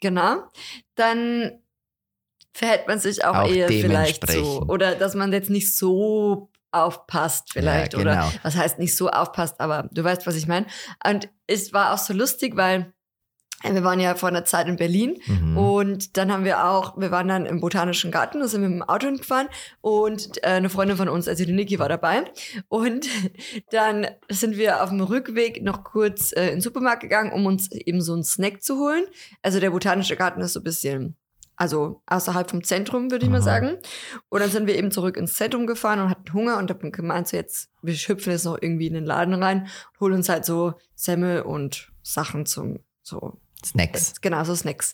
genau, 0.00 0.42
dann 0.94 1.60
verhält 2.52 2.88
man 2.88 2.98
sich 2.98 3.24
auch, 3.24 3.34
Auch 3.34 3.48
eher 3.48 3.68
vielleicht 3.68 4.30
so. 4.30 4.64
Oder 4.68 4.94
dass 4.94 5.14
man 5.14 5.32
jetzt 5.32 5.50
nicht 5.50 5.76
so 5.76 6.50
aufpasst 6.72 7.52
vielleicht. 7.52 7.94
Ja, 7.94 8.00
Oder 8.00 8.14
genau. 8.14 8.32
was 8.42 8.56
heißt 8.56 8.78
nicht 8.78 8.96
so 8.96 9.10
aufpasst, 9.10 9.60
aber 9.60 9.88
du 9.92 10.04
weißt, 10.04 10.26
was 10.26 10.36
ich 10.36 10.46
meine. 10.46 10.66
Und 11.04 11.28
es 11.46 11.72
war 11.72 11.92
auch 11.92 11.98
so 11.98 12.12
lustig, 12.12 12.56
weil 12.56 12.92
wir 13.62 13.84
waren 13.84 14.00
ja 14.00 14.14
vor 14.14 14.28
einer 14.28 14.44
Zeit 14.44 14.68
in 14.68 14.76
Berlin 14.76 15.18
Mhm. 15.26 15.56
und 15.56 16.16
dann 16.16 16.32
haben 16.32 16.44
wir 16.44 16.64
auch, 16.64 16.96
wir 16.98 17.10
waren 17.10 17.28
dann 17.28 17.46
im 17.46 17.60
Botanischen 17.60 18.10
Garten, 18.10 18.40
da 18.40 18.48
sind 18.48 18.62
wir 18.62 18.68
mit 18.68 18.78
dem 18.78 18.88
Auto 18.88 19.06
hingefahren 19.06 19.48
und 19.80 20.42
äh, 20.42 20.48
eine 20.48 20.70
Freundin 20.70 20.96
von 20.96 21.08
uns, 21.08 21.28
also 21.28 21.44
die 21.44 21.52
Niki, 21.52 21.78
war 21.78 21.88
dabei. 21.88 22.24
Und 22.68 23.06
dann 23.70 24.06
sind 24.28 24.56
wir 24.56 24.82
auf 24.82 24.88
dem 24.90 25.00
Rückweg 25.00 25.62
noch 25.62 25.84
kurz 25.84 26.32
äh, 26.32 26.46
in 26.46 26.56
den 26.56 26.60
Supermarkt 26.60 27.02
gegangen, 27.02 27.32
um 27.32 27.46
uns 27.46 27.70
eben 27.72 28.00
so 28.00 28.12
einen 28.14 28.24
Snack 28.24 28.62
zu 28.62 28.78
holen. 28.78 29.04
Also 29.42 29.60
der 29.60 29.70
Botanische 29.70 30.16
Garten 30.16 30.40
ist 30.40 30.54
so 30.54 30.60
ein 30.60 30.64
bisschen, 30.64 31.16
also 31.56 32.02
außerhalb 32.06 32.50
vom 32.50 32.64
Zentrum, 32.64 33.10
würde 33.10 33.24
ich 33.26 33.30
mal 33.30 33.38
Aha. 33.38 33.44
sagen. 33.44 33.76
Und 34.30 34.40
dann 34.40 34.50
sind 34.50 34.66
wir 34.66 34.76
eben 34.76 34.90
zurück 34.90 35.16
ins 35.18 35.34
Zentrum 35.34 35.66
gefahren 35.66 36.00
und 36.00 36.08
hatten 36.08 36.32
Hunger 36.32 36.56
und 36.56 36.70
haben 36.70 36.90
gemeint, 36.92 37.28
so 37.28 37.36
jetzt, 37.36 37.68
wir 37.82 37.94
hüpfen 37.94 38.32
jetzt 38.32 38.44
noch 38.44 38.56
irgendwie 38.60 38.86
in 38.86 38.94
den 38.94 39.04
Laden 39.04 39.34
rein 39.34 39.68
holen 40.00 40.14
uns 40.14 40.28
halt 40.30 40.46
so 40.46 40.72
Semmel 40.94 41.42
und 41.42 41.92
Sachen 42.02 42.46
zum, 42.46 42.78
so 43.02 43.38
Snacks. 43.66 44.20
Genau, 44.20 44.42
so 44.44 44.54
Snacks. 44.54 44.92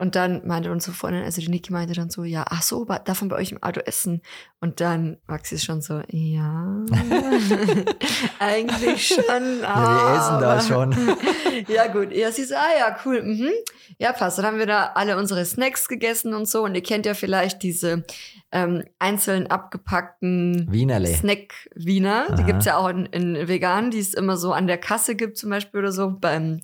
Und 0.00 0.14
dann 0.14 0.46
meinte 0.46 0.70
unsere 0.70 0.92
Freundin, 0.94 1.24
also 1.24 1.40
die 1.40 1.48
Niki 1.48 1.72
meinte 1.72 1.92
dann 1.92 2.08
so, 2.08 2.22
ja, 2.22 2.44
ach 2.48 2.62
so, 2.62 2.84
darf 2.84 3.20
man 3.20 3.30
bei 3.30 3.36
euch 3.36 3.50
im 3.50 3.60
Auto 3.64 3.80
essen? 3.80 4.22
Und 4.60 4.80
dann 4.80 5.16
Maxi 5.26 5.56
ist 5.56 5.64
schon 5.64 5.82
so, 5.82 6.02
ja, 6.08 6.84
eigentlich 8.38 9.08
schon. 9.08 9.60
Ja, 9.62 10.04
wir 10.04 10.18
essen 10.18 10.40
da 10.40 10.52
aber- 10.52 10.60
schon. 10.60 10.92
ja, 11.68 11.88
gut. 11.88 12.12
Ja, 12.12 12.30
sie 12.30 12.44
so, 12.44 12.54
ah 12.54 12.78
ja, 12.78 12.96
cool. 13.04 13.22
Mhm. 13.22 13.50
Ja, 13.98 14.12
passt. 14.12 14.38
Dann 14.38 14.46
haben 14.46 14.58
wir 14.58 14.66
da 14.66 14.92
alle 14.94 15.16
unsere 15.16 15.44
Snacks 15.44 15.88
gegessen 15.88 16.32
und 16.32 16.48
so. 16.48 16.62
Und 16.64 16.76
ihr 16.76 16.82
kennt 16.82 17.04
ja 17.04 17.14
vielleicht 17.14 17.62
diese 17.64 18.04
ähm, 18.52 18.84
einzeln 19.00 19.48
abgepackten 19.48 20.68
Wienerle. 20.70 21.08
Snack-Wiener. 21.08 22.26
Die 22.28 22.32
Aha. 22.34 22.42
gibt's 22.42 22.66
ja 22.66 22.76
auch 22.76 22.88
in, 22.88 23.06
in 23.06 23.48
vegan, 23.48 23.90
die 23.90 23.98
es 23.98 24.14
immer 24.14 24.36
so 24.36 24.52
an 24.52 24.66
der 24.68 24.78
Kasse 24.78 25.16
gibt, 25.16 25.38
zum 25.38 25.50
Beispiel 25.50 25.80
oder 25.80 25.92
so. 25.92 26.10
Beim 26.10 26.60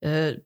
äh, 0.00 0.36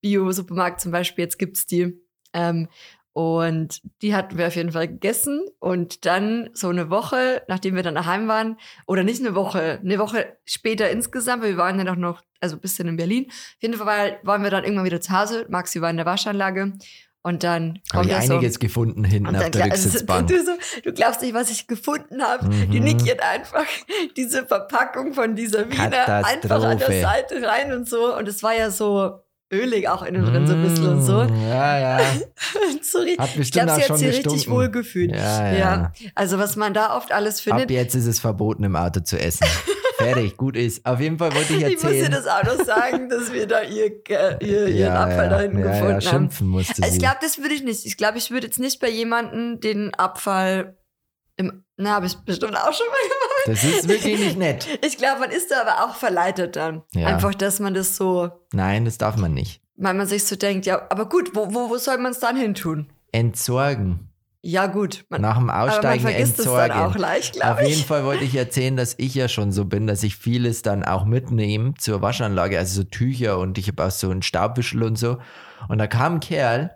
Bio-Supermarkt 0.00 0.80
zum 0.80 0.92
Beispiel, 0.92 1.24
jetzt 1.24 1.38
gibt's 1.38 1.66
die. 1.66 2.00
Ähm, 2.32 2.68
und 3.12 3.82
die 4.02 4.14
hatten 4.14 4.38
wir 4.38 4.46
auf 4.46 4.56
jeden 4.56 4.72
Fall 4.72 4.86
gegessen. 4.86 5.44
Und 5.58 6.06
dann 6.06 6.50
so 6.52 6.68
eine 6.68 6.90
Woche, 6.90 7.42
nachdem 7.48 7.74
wir 7.74 7.82
dann 7.82 7.96
daheim 7.96 8.28
waren, 8.28 8.56
oder 8.86 9.02
nicht 9.02 9.20
eine 9.20 9.34
Woche, 9.34 9.80
eine 9.82 9.98
Woche 9.98 10.36
später 10.44 10.90
insgesamt, 10.90 11.42
weil 11.42 11.50
wir 11.50 11.56
waren 11.56 11.78
ja 11.78 11.84
doch 11.84 11.96
noch, 11.96 12.22
also 12.40 12.56
ein 12.56 12.60
bisschen 12.60 12.88
in 12.88 12.96
Berlin. 12.96 13.26
Auf 13.28 13.62
jeden 13.62 13.74
Fall 13.74 14.20
waren 14.22 14.42
wir 14.42 14.50
dann 14.50 14.64
irgendwann 14.64 14.84
wieder 14.84 15.00
zu 15.00 15.12
Hause. 15.12 15.46
Maxi 15.48 15.80
war 15.80 15.90
in 15.90 15.96
der 15.96 16.06
Waschanlage. 16.06 16.72
Und 17.22 17.42
dann 17.42 17.80
kommt 17.92 18.06
ich 18.06 18.12
so. 18.12 18.34
einiges 18.34 18.58
gefunden 18.58 19.04
hinten 19.04 19.36
auf 19.36 19.42
dann, 19.42 19.52
der 19.52 19.64
also, 19.64 19.88
Rücksitzbank. 19.88 20.28
du, 20.28 20.42
so, 20.42 20.52
du 20.84 20.92
glaubst 20.94 21.20
nicht, 21.20 21.34
was 21.34 21.50
ich 21.50 21.66
gefunden 21.66 22.22
habe. 22.22 22.46
Mhm. 22.46 22.70
Die 22.70 22.80
Niki 22.80 23.08
hat 23.08 23.22
einfach 23.22 23.66
diese 24.16 24.46
Verpackung 24.46 25.12
von 25.12 25.36
dieser 25.36 25.70
Wiener 25.70 26.24
einfach 26.24 26.62
an 26.62 26.78
der. 26.78 27.02
Seite 27.02 27.42
rein 27.42 27.72
und 27.72 27.86
so. 27.86 28.16
Und 28.16 28.26
es 28.26 28.42
war 28.42 28.56
ja 28.56 28.70
so 28.70 29.20
ölig 29.52 29.88
auch 29.88 30.02
innen 30.02 30.24
drin 30.24 30.46
so 30.46 30.54
ein 30.54 30.62
bisschen 30.62 30.88
und 30.88 31.02
so. 31.02 31.24
Mm, 31.24 31.48
Ja, 31.48 31.78
ja. 31.78 32.00
Sorry. 32.82 33.16
Hat 33.18 33.30
Ich 33.36 33.48
auch 33.60 33.64
sie 33.64 33.70
hat 33.70 33.84
schon 33.86 33.96
sich 33.98 34.08
richtig 34.08 34.24
gestunken. 34.32 34.52
wohl 34.52 34.68
gefühlt. 34.70 35.10
Ja, 35.14 35.52
ja. 35.52 35.92
Also 36.14 36.38
was 36.38 36.56
man 36.56 36.72
da 36.74 36.96
oft 36.96 37.12
alles 37.12 37.38
Ab 37.38 37.44
findet. 37.58 37.70
jetzt 37.70 37.94
ist 37.94 38.06
es 38.06 38.20
verboten, 38.20 38.64
im 38.64 38.76
Auto 38.76 39.00
zu 39.00 39.18
essen. 39.18 39.46
Fertig, 39.98 40.38
gut 40.38 40.56
ist. 40.56 40.86
Auf 40.86 40.98
jeden 40.98 41.18
Fall 41.18 41.34
wollte 41.34 41.52
ich 41.52 41.62
Ich 41.62 41.72
muss 41.74 41.82
dir 41.82 41.88
erzählen. 41.98 42.12
das 42.12 42.26
auch 42.26 42.42
noch 42.44 42.64
sagen, 42.64 43.10
dass 43.10 43.32
wir 43.34 43.46
da 43.46 43.60
ihr, 43.62 43.92
ihr, 44.08 44.40
ihren 44.40 44.76
ja, 44.76 44.94
Abfall 45.02 45.24
ja, 45.24 45.28
da 45.28 45.40
hinten 45.40 45.58
ja, 45.58 45.64
gefunden 45.72 45.86
ja, 45.88 45.94
haben. 45.94 46.00
schimpfen 46.00 46.46
musste 46.46 46.80
Ich 46.80 46.92
sie. 46.92 46.98
glaube, 46.98 47.16
das 47.20 47.36
würde 47.38 47.52
ich 47.54 47.62
nicht. 47.62 47.84
Ich 47.84 47.96
glaube, 47.98 48.16
ich 48.16 48.30
würde 48.30 48.46
jetzt 48.46 48.58
nicht 48.58 48.80
bei 48.80 48.88
jemandem 48.88 49.60
den 49.60 49.92
Abfall 49.94 50.74
im. 51.40 51.64
Na, 51.76 51.92
habe 51.94 52.06
ich 52.06 52.14
bestimmt 52.18 52.54
auch 52.56 52.72
schon 52.72 52.86
mal 52.86 53.02
gemacht. 53.02 53.46
Das 53.46 53.64
ist 53.64 53.88
wirklich 53.88 54.18
nicht 54.20 54.36
nett. 54.38 54.66
Ich 54.86 54.98
glaube, 54.98 55.20
man 55.20 55.30
ist 55.30 55.50
da 55.50 55.62
aber 55.62 55.84
auch 55.90 55.94
verleitet 55.96 56.56
dann. 56.56 56.82
Ja. 56.92 57.06
Einfach, 57.08 57.34
dass 57.34 57.58
man 57.58 57.74
das 57.74 57.96
so, 57.96 58.30
Nein, 58.52 58.84
das 58.84 58.98
darf 58.98 59.16
man 59.16 59.32
nicht. 59.34 59.62
weil 59.76 59.94
man 59.94 60.06
sich 60.06 60.24
so 60.24 60.36
denkt, 60.36 60.66
ja, 60.66 60.82
aber 60.90 61.08
gut, 61.08 61.34
wo, 61.34 61.52
wo, 61.54 61.70
wo 61.70 61.76
soll 61.78 61.98
man 61.98 62.12
es 62.12 62.18
dann 62.20 62.36
hin 62.36 62.54
tun? 62.54 62.90
Entsorgen. 63.12 64.06
Ja, 64.42 64.66
gut. 64.66 65.04
Man, 65.10 65.20
Nach 65.20 65.36
dem 65.38 65.50
aber 65.50 65.58
man 65.66 65.68
Aussteigen 65.70 66.02
vergisst 66.02 66.38
es 66.38 66.46
entsorgen. 66.46 66.68
dann 66.70 66.78
auch 66.90 66.96
leicht, 66.96 67.34
Auf 67.36 67.40
glaube 67.42 67.62
jeden 67.68 67.80
ich. 67.80 67.86
Fall 67.86 68.04
wollte 68.04 68.24
ich 68.24 68.34
erzählen, 68.34 68.74
dass 68.76 68.94
ich 68.98 69.14
ja 69.14 69.28
schon 69.28 69.52
so 69.52 69.66
bin, 69.66 69.86
dass 69.86 70.02
ich 70.02 70.16
vieles 70.16 70.62
dann 70.62 70.82
auch 70.82 71.04
mitnehme 71.04 71.74
zur 71.78 72.00
Waschanlage, 72.00 72.58
also 72.58 72.80
so 72.82 72.84
Tücher 72.88 73.38
und 73.38 73.58
ich 73.58 73.68
habe 73.68 73.84
auch 73.84 73.90
so 73.90 74.08
einen 74.10 74.22
Staubwischel 74.22 74.82
und 74.82 74.96
so. 74.96 75.18
Und 75.68 75.76
da 75.78 75.86
kam 75.86 76.14
ein 76.14 76.20
Kerl, 76.20 76.74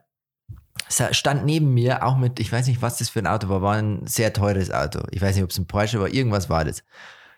stand 0.88 1.44
neben 1.44 1.72
mir, 1.74 2.04
auch 2.04 2.16
mit, 2.16 2.40
ich 2.40 2.52
weiß 2.52 2.66
nicht, 2.66 2.82
was 2.82 2.98
das 2.98 3.08
für 3.08 3.20
ein 3.20 3.26
Auto 3.26 3.48
war, 3.48 3.62
war 3.62 3.76
ein 3.76 4.06
sehr 4.06 4.32
teures 4.32 4.70
Auto. 4.70 5.00
Ich 5.10 5.20
weiß 5.20 5.34
nicht, 5.34 5.44
ob 5.44 5.50
es 5.50 5.58
ein 5.58 5.66
Porsche 5.66 6.00
war, 6.00 6.08
irgendwas 6.08 6.48
war 6.48 6.64
das. 6.64 6.82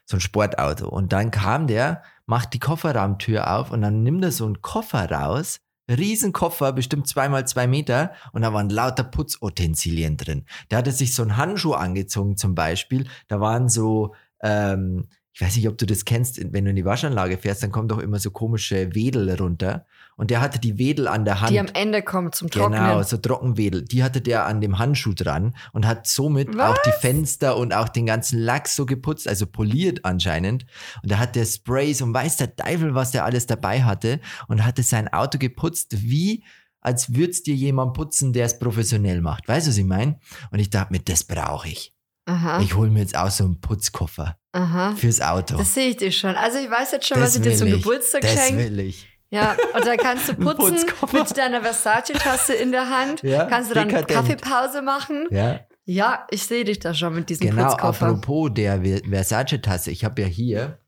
So 0.04 0.16
ein 0.16 0.20
Sportauto. 0.20 0.88
Und 0.88 1.12
dann 1.12 1.30
kam 1.30 1.66
der 1.66 2.02
macht 2.26 2.52
die 2.52 2.58
Kofferraumtür 2.58 3.50
auf 3.56 3.70
und 3.70 3.80
dann 3.80 4.02
nimmt 4.02 4.22
er 4.24 4.32
so 4.32 4.44
einen 4.44 4.60
Koffer 4.60 5.10
raus. 5.10 5.60
Riesenkoffer, 5.88 6.72
bestimmt 6.72 7.06
zweimal 7.06 7.46
zwei 7.46 7.68
Meter 7.68 8.12
und 8.32 8.42
da 8.42 8.52
waren 8.52 8.68
lauter 8.68 9.04
Putzutensilien 9.04 10.16
drin. 10.16 10.44
Da 10.68 10.78
hatte 10.78 10.90
sich 10.90 11.14
so 11.14 11.22
einen 11.22 11.36
Handschuh 11.36 11.74
angezogen 11.74 12.36
zum 12.36 12.56
Beispiel. 12.56 13.06
Da 13.28 13.40
waren 13.40 13.68
so, 13.68 14.12
ähm, 14.42 15.06
ich 15.32 15.40
weiß 15.40 15.54
nicht, 15.54 15.68
ob 15.68 15.78
du 15.78 15.86
das 15.86 16.04
kennst, 16.04 16.40
wenn 16.52 16.64
du 16.64 16.70
in 16.70 16.76
die 16.76 16.84
Waschanlage 16.84 17.38
fährst, 17.38 17.62
dann 17.62 17.70
kommen 17.70 17.86
doch 17.86 18.00
immer 18.00 18.18
so 18.18 18.32
komische 18.32 18.96
Wedel 18.96 19.32
runter. 19.36 19.86
Und 20.16 20.30
der 20.30 20.40
hatte 20.40 20.58
die 20.58 20.78
Wedel 20.78 21.08
an 21.08 21.24
der 21.26 21.40
Hand. 21.42 21.50
Die 21.50 21.60
am 21.60 21.66
Ende 21.74 22.02
kommen 22.02 22.32
zum 22.32 22.48
Trocknen. 22.50 22.80
Genau, 22.80 23.02
so 23.02 23.18
Trockenwedel. 23.18 23.84
Die 23.84 24.02
hatte 24.02 24.22
der 24.22 24.46
an 24.46 24.62
dem 24.62 24.78
Handschuh 24.78 25.12
dran 25.12 25.54
und 25.72 25.86
hat 25.86 26.06
somit 26.06 26.56
Was? 26.56 26.70
auch 26.78 26.82
die 26.82 26.92
Fenster 27.00 27.56
und 27.58 27.74
auch 27.74 27.90
den 27.90 28.06
ganzen 28.06 28.38
Lack 28.40 28.66
so 28.68 28.86
geputzt, 28.86 29.28
also 29.28 29.46
poliert 29.46 30.06
anscheinend. 30.06 30.64
Und 31.02 31.10
da 31.12 31.18
hat 31.18 31.36
der 31.36 31.44
Sprays 31.44 32.00
und 32.00 32.14
weiß 32.14 32.38
der 32.38 32.56
Teufel, 32.56 32.94
was 32.94 33.10
der 33.10 33.24
alles 33.26 33.46
dabei 33.46 33.82
hatte 33.84 34.20
und 34.48 34.64
hatte 34.64 34.82
sein 34.82 35.06
Auto 35.12 35.36
geputzt, 35.38 36.02
wie 36.02 36.44
als 36.80 37.14
würd's 37.14 37.42
dir 37.42 37.54
jemand 37.54 37.92
putzen, 37.94 38.32
der 38.32 38.46
es 38.46 38.58
professionell 38.58 39.20
macht. 39.20 39.46
Weißt 39.48 39.66
du, 39.66 39.70
was 39.70 39.76
ich 39.76 39.84
meine? 39.84 40.18
Und 40.50 40.60
ich 40.60 40.70
dachte 40.70 40.92
mir, 40.94 41.00
das 41.00 41.24
brauche 41.24 41.68
ich. 41.68 41.92
Aha, 42.28 42.60
Ich 42.60 42.74
hole 42.74 42.90
mir 42.90 43.00
jetzt 43.00 43.16
auch 43.16 43.30
so 43.30 43.44
einen 43.44 43.60
Putzkoffer 43.60 44.38
aha. 44.52 44.94
fürs 44.96 45.20
Auto. 45.20 45.56
Das 45.58 45.74
sehe 45.74 45.90
ich 45.90 45.96
dir 45.96 46.10
schon. 46.10 46.34
Also 46.36 46.58
ich 46.58 46.70
weiß 46.70 46.92
jetzt 46.92 47.06
schon, 47.06 47.20
Das 47.20 47.30
was 47.30 47.36
ich 47.36 47.42
dir 47.42 47.54
zum. 47.56 47.70
Geburtstag 47.70 48.22
das 48.22 48.32
schenke. 48.32 48.64
will 48.64 48.80
ich. 48.80 49.06
Ja, 49.30 49.56
und 49.74 49.84
dann 49.84 49.96
kannst 49.96 50.28
du 50.28 50.34
putzen 50.36 50.86
mit 51.12 51.36
deiner 51.36 51.60
Versace-Tasse 51.62 52.54
in 52.54 52.70
der 52.72 52.88
Hand. 52.90 53.22
Ja, 53.22 53.44
kannst 53.46 53.70
du 53.70 53.74
dann 53.74 53.88
dekadent. 53.88 54.08
Kaffeepause 54.40 54.82
machen. 54.82 55.26
Ja. 55.30 55.60
Ja, 55.84 56.26
ich 56.30 56.42
sehe 56.44 56.64
dich 56.64 56.78
da 56.80 56.94
schon 56.94 57.14
mit 57.14 57.28
diesem 57.30 57.48
Genau, 57.50 57.68
Putzkoffer. 57.68 58.06
apropos 58.06 58.50
der 58.54 58.82
Ver- 58.82 59.02
Versace-Tasse. 59.08 59.90
Ich 59.92 60.04
habe 60.04 60.22
ja 60.22 60.26
hier, 60.28 60.78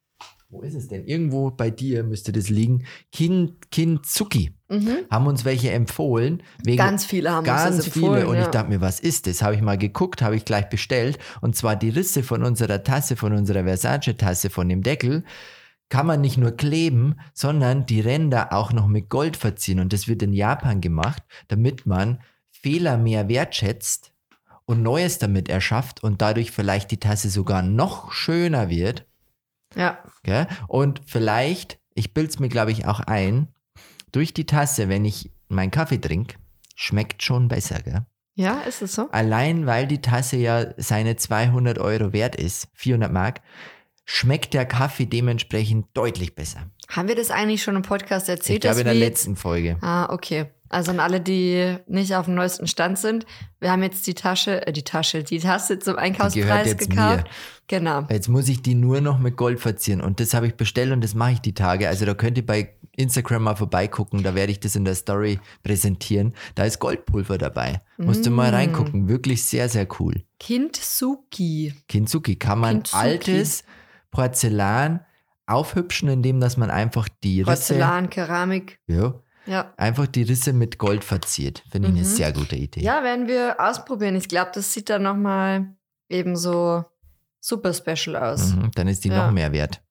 wo 0.51 0.63
ist 0.63 0.75
es 0.75 0.89
denn? 0.89 1.05
Irgendwo 1.05 1.51
bei 1.51 1.71
dir 1.71 2.03
müsste 2.05 2.33
das 2.33 2.49
liegen. 2.49 2.85
Kin, 3.13 3.59
Kinzuki. 3.71 4.55
Mhm. 4.69 4.99
Haben 5.11 5.27
uns 5.27 5.45
welche 5.45 5.71
empfohlen. 5.71 6.43
Ganz 6.77 7.05
viele 7.05 7.31
haben 7.31 7.39
uns 7.39 7.47
ganz 7.47 7.77
das 7.77 7.89
viele. 7.89 8.07
empfohlen, 8.07 8.27
und 8.27 8.37
ja. 8.37 8.43
ich 8.43 8.49
dachte 8.49 8.69
mir, 8.71 8.81
was 8.81 8.99
ist 9.01 9.27
das? 9.27 9.41
Habe 9.43 9.55
ich 9.55 9.63
mal 9.63 9.79
geguckt, 9.79 10.21
habe 10.23 10.37
ich 10.37 10.45
gleich 10.45 10.69
bestellt. 10.69 11.19
Und 11.41 11.55
zwar 11.55 11.77
die 11.77 11.91
Risse 11.91 12.23
von 12.23 12.43
unserer 12.43 12.83
Tasse, 12.83 13.15
von 13.17 13.33
unserer 13.33 13.65
Versace-Tasse, 13.65 14.51
von 14.51 14.69
dem 14.69 14.83
Deckel, 14.83 15.23
kann 15.89 16.07
man 16.07 16.21
nicht 16.21 16.37
nur 16.37 16.53
kleben, 16.53 17.19
sondern 17.33 17.87
die 17.87 18.01
Ränder 18.01 18.53
auch 18.53 18.73
noch 18.73 18.87
mit 18.87 19.09
Gold 19.09 19.37
verziehen. 19.37 19.81
Und 19.81 19.93
das 19.93 20.09
wird 20.09 20.23
in 20.23 20.33
Japan 20.33 20.81
gemacht, 20.81 21.23
damit 21.49 21.87
man 21.87 22.21
Fehler 22.51 22.99
mehr 22.99 23.29
wertschätzt 23.29 24.13
und 24.67 24.83
Neues 24.83 25.19
damit 25.19 25.49
erschafft 25.49 26.03
und 26.03 26.21
dadurch 26.21 26.51
vielleicht 26.51 26.91
die 26.91 27.01
Tasse 27.01 27.31
sogar 27.31 27.63
noch 27.63 28.13
schöner 28.13 28.69
wird. 28.69 29.07
Ja, 29.75 30.03
Gell? 30.23 30.47
Und 30.67 31.01
vielleicht, 31.07 31.79
ich 31.95 32.13
bild's 32.13 32.39
mir 32.39 32.49
glaube 32.49 32.73
ich 32.73 32.87
auch 32.87 33.01
ein, 33.01 33.49
durch 34.13 34.35
die 34.35 34.47
Tasse, 34.47 34.89
wenn 34.89 35.05
ich 35.05 35.31
meinen 35.49 35.71
Kaffee 35.71 35.99
trinke, 35.99 36.37
schmeckt 36.75 37.23
schon 37.23 37.49
besser. 37.49 37.81
Gell? 37.83 38.05
ja, 38.39 38.61
ist 38.61 38.83
es 38.83 38.95
so? 38.95 39.11
Allein 39.11 39.67
weil 39.67 39.87
die 39.87 40.01
Tasse 40.01 40.37
ja 40.37 40.67
seine 40.77 41.17
200 41.17 41.79
Euro 41.79 42.13
wert 42.13 42.37
ist, 42.37 42.69
400 42.75 43.13
Mark, 43.13 43.41
schmeckt 44.11 44.55
der 44.55 44.65
Kaffee 44.65 45.05
dementsprechend 45.05 45.87
deutlich 45.93 46.35
besser. 46.35 46.61
Haben 46.89 47.09
wir 47.09 47.15
das 47.15 47.31
eigentlich 47.31 47.63
schon 47.63 47.77
im 47.77 47.83
Podcast 47.83 48.27
erzählt? 48.31 48.57
ich 48.57 48.61
glaube 48.63 48.81
in 48.81 48.87
der 48.87 48.95
letzten 48.95 49.37
Folge. 49.37 49.77
Ah, 49.83 50.11
okay. 50.11 50.47
Also 50.71 50.91
an 50.93 51.01
alle, 51.01 51.21
die 51.21 51.77
nicht 51.87 52.15
auf 52.15 52.25
dem 52.27 52.35
neuesten 52.35 52.67
Stand 52.67 52.99
sind, 52.99 53.27
wir 53.61 53.71
haben 53.71 53.83
jetzt 53.83 54.07
die 54.07 54.15
Tasche, 54.15 54.67
äh, 54.67 54.73
die 54.73 54.83
Tasche, 54.83 55.23
die 55.25 55.39
Tasse 55.39 55.79
zum 55.79 55.97
Einkaufspreis 55.97 56.67
jetzt 56.69 56.91
gekauft. 56.91 57.25
mir. 57.25 57.31
Genau. 57.69 58.07
Jetzt 58.11 58.29
muss 58.29 58.49
ich 58.49 58.63
die 58.63 58.75
nur 58.75 59.01
noch 59.03 59.19
mit 59.19 59.37
Gold 59.37 59.61
verzieren 59.61 60.01
und 60.01 60.21
das 60.21 60.33
habe 60.33 60.47
ich 60.47 60.55
bestellt 60.55 60.91
und 60.93 61.03
das 61.05 61.15
mache 61.15 61.33
ich 61.33 61.41
die 61.41 61.53
Tage. 61.55 61.89
Also 61.89 62.07
da 62.07 62.15
könnt 62.15 62.39
ihr 62.39 62.47
bei 62.47 62.75
Instagram 62.97 63.43
mal 63.45 63.57
vorbeigucken, 63.57 64.23
da 64.23 64.35
werde 64.35 64.53
ich 64.53 64.61
das 64.61 64.75
in 64.75 64.85
der 64.87 64.95
Story 64.95 65.39
präsentieren. 65.63 66.35
Da 66.55 66.65
ist 66.65 66.79
Goldpulver 66.79 67.37
dabei. 67.39 67.83
Musst 67.99 68.25
du 68.27 68.31
mal 68.31 68.51
Mm. 68.51 68.55
reingucken. 68.55 69.09
Wirklich 69.09 69.45
sehr, 69.45 69.69
sehr 69.69 69.87
cool. 70.01 70.25
Kintsugi. 70.39 71.75
Kintsugi 71.89 72.37
kann 72.37 72.59
man 72.59 72.77
Kintsugi. 72.83 73.03
altes 73.03 73.65
Porzellan 74.11 75.05
aufhübschen, 75.47 76.09
indem 76.09 76.41
dass 76.41 76.57
man 76.57 76.71
einfach 76.71 77.09
die 77.25 77.41
Risse, 77.43 77.75
Porzellan, 77.75 78.11
Keramik. 78.11 78.79
ja, 78.87 79.15
Ja. 79.47 79.73
einfach 79.77 80.07
die 80.07 80.23
Risse 80.23 80.53
mit 80.53 80.79
Gold 80.79 81.05
verziert. 81.05 81.65
Finde 81.71 81.89
ich 81.89 81.95
eine 81.95 82.03
Mhm. 82.03 82.09
sehr 82.11 82.33
gute 82.33 82.57
Idee. 82.57 82.81
Ja, 82.81 83.03
werden 83.03 83.27
wir 83.29 83.57
ausprobieren. 83.59 84.15
Ich 84.17 84.29
glaube, 84.29 84.51
das 84.55 84.73
sieht 84.73 84.91
dann 84.91 85.03
nochmal 85.03 85.75
eben 86.11 86.37
so 86.37 86.85
super 87.41 87.73
special 87.73 88.17
aus. 88.17 88.53
Mhm, 88.55 88.71
dann 88.75 88.89
ist 88.89 89.05
die 89.05 89.09
Ja. 89.09 89.27
noch 89.27 89.33
mehr 89.33 89.53
wert. 89.53 89.83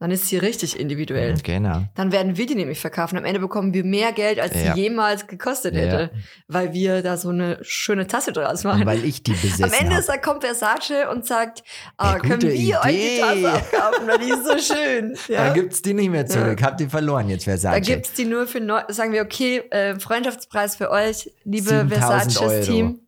Dann 0.00 0.12
ist 0.12 0.28
sie 0.28 0.36
richtig 0.38 0.78
individuell. 0.78 1.34
Genau. 1.42 1.82
Dann 1.96 2.12
werden 2.12 2.36
wir 2.36 2.46
die 2.46 2.54
nämlich 2.54 2.78
verkaufen. 2.78 3.18
Am 3.18 3.24
Ende 3.24 3.40
bekommen 3.40 3.74
wir 3.74 3.82
mehr 3.84 4.12
Geld, 4.12 4.38
als 4.38 4.54
Ja. 4.54 4.74
sie 4.74 4.80
jemals 4.82 5.26
gekostet 5.26 5.74
Ja. 5.74 5.80
hätte, 5.80 6.10
weil 6.46 6.72
wir 6.72 7.02
da 7.02 7.16
so 7.16 7.30
eine 7.30 7.58
schöne 7.62 8.06
Tasse 8.06 8.30
draus 8.32 8.64
Und 8.64 8.70
machen. 8.70 8.86
weil 8.86 9.04
ich 9.04 9.24
die 9.24 9.32
besessen 9.32 9.64
Am 9.64 9.72
Ende 9.72 9.96
ist, 9.98 10.08
da 10.08 10.16
kommt 10.16 10.44
Versace 10.44 11.08
und 11.10 11.26
sagt, 11.26 11.64
ah, 11.96 12.14
Ey, 12.14 12.20
können 12.20 12.42
wir 12.42 12.48
euch 12.80 12.86
die 12.86 12.96
Idee. 12.96 13.20
Tasse 13.20 13.52
abkaufen, 13.52 14.06
weil 14.06 14.18
die 14.18 14.30
ist 14.30 14.44
so 14.44 14.74
schön. 14.74 15.16
Ja? 15.28 15.46
Dann 15.46 15.54
gibt's 15.54 15.82
die 15.82 15.94
nicht 15.94 16.10
mehr 16.10 16.26
zurück. 16.26 16.62
Habt 16.62 16.80
ihr 16.80 16.88
verloren 16.90 17.28
jetzt, 17.28 17.42
Versace. 17.44 17.72
Da 17.74 17.80
gibt's 17.80 18.12
die 18.12 18.24
nur 18.24 18.46
für, 18.46 18.60
neu, 18.60 18.80
sagen 18.88 19.12
wir, 19.12 19.22
okay, 19.22 19.62
äh, 19.70 19.98
Freundschaftspreis 19.98 20.76
für 20.76 20.90
euch, 20.90 21.30
liebe 21.44 21.70
7000 21.70 21.92
Versace 22.32 22.40
Euro. 22.40 22.64
Team. 22.64 23.00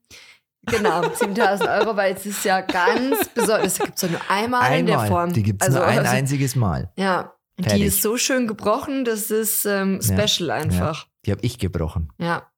Genau, 0.67 1.03
7000 1.15 1.69
Euro, 1.69 1.97
weil 1.97 2.15
es 2.15 2.27
ist 2.27 2.45
ja 2.45 2.61
ganz 2.61 3.29
besonders. 3.35 3.75
Das 3.75 3.79
gibt's 3.79 4.03
ja 4.03 4.09
nur 4.09 4.21
einmal, 4.29 4.79
in 4.79 4.87
der 4.87 5.01
Einmal. 5.01 5.09
Form. 5.09 5.33
Die 5.33 5.43
gibt's 5.43 5.67
also, 5.67 5.79
nur 5.79 5.87
ein 5.87 5.99
also, 6.01 6.11
einziges 6.11 6.55
Mal. 6.55 6.93
Ja, 6.97 7.33
die 7.59 7.65
Fertig. 7.65 7.83
ist 7.87 8.03
so 8.03 8.17
schön 8.17 8.47
gebrochen, 8.47 9.05
das 9.05 9.31
ist 9.31 9.65
ähm, 9.65 10.01
Ja, 10.03 10.27
special 10.27 10.51
einfach. 10.51 11.07
Die 11.25 11.31
habe 11.31 11.41
ich 11.43 11.59
gebrochen. 11.59 12.13
Ja, 12.19 12.51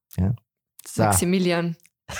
So. 0.86 1.02
Maximilian. 1.02 1.76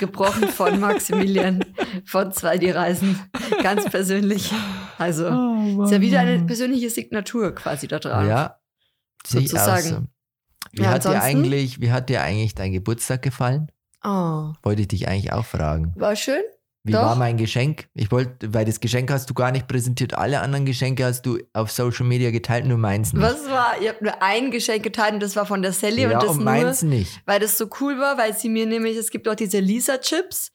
gebrochen 0.00 0.48
von 0.48 0.80
Maximilian 0.80 1.64
von 2.04 2.32
zwei 2.32 2.58
die 2.58 2.70
Reisen. 2.70 3.20
Ganz 3.62 3.88
persönlich. 3.88 4.52
Also, 4.98 5.26
ist 5.84 5.92
ja 5.92 6.00
wieder 6.00 6.20
eine 6.20 6.44
persönliche 6.44 6.90
Signatur 6.90 7.54
quasi 7.54 7.88
da 7.88 7.98
dran. 7.98 8.26
Ja, 8.26 8.58
Sozusagen. 9.24 9.88
so. 9.88 10.02
Wie, 10.72 10.82
Ja, 10.82 10.90
hat 10.90 11.04
dir 11.04 11.22
eigentlich, 11.22 11.80
wie 11.80 11.92
hat 11.92 12.08
dir 12.08 12.22
eigentlich 12.22 12.54
dein 12.54 12.72
Geburtstag 12.72 13.22
gefallen? 13.22 13.70
Oh, 14.04 14.52
Wollte 14.62 14.82
ich 14.82 14.88
dich 14.88 15.08
eigentlich 15.08 15.32
auch 15.32 15.44
fragen. 15.44 15.92
war 15.96 16.16
schön? 16.16 16.42
Wie 16.84 16.90
Doch. 16.92 17.02
war 17.02 17.14
mein 17.14 17.36
Geschenk? 17.36 17.88
Ich 17.94 18.10
wollte, 18.10 18.52
weil 18.52 18.64
das 18.64 18.80
Geschenk 18.80 19.08
hast 19.12 19.30
du 19.30 19.34
gar 19.34 19.52
nicht 19.52 19.68
präsentiert. 19.68 20.14
Alle 20.14 20.40
anderen 20.40 20.64
Geschenke 20.66 21.04
hast 21.04 21.22
du 21.22 21.38
auf 21.52 21.70
Social 21.70 22.04
Media 22.04 22.32
geteilt, 22.32 22.66
nur 22.66 22.76
meins 22.78 23.12
nicht. 23.12 23.22
Was 23.22 23.48
war? 23.48 23.80
Ihr 23.80 23.90
habt 23.90 24.02
nur 24.02 24.20
ein 24.20 24.50
Geschenk 24.50 24.82
geteilt 24.82 25.14
und 25.14 25.22
das 25.22 25.36
war 25.36 25.46
von 25.46 25.62
der 25.62 25.72
Sally 25.72 26.02
ja, 26.02 26.08
und 26.08 26.14
das 26.24 26.30
und 26.32 26.36
nur, 26.38 26.44
meins 26.44 26.82
nicht. 26.82 27.22
weil 27.24 27.38
das 27.38 27.56
so 27.56 27.68
cool 27.80 28.00
war, 28.00 28.18
weil 28.18 28.36
sie 28.36 28.48
mir 28.48 28.66
nämlich, 28.66 28.96
es 28.96 29.10
gibt 29.10 29.28
auch 29.28 29.36
diese 29.36 29.60
Lisa-Chips, 29.60 30.50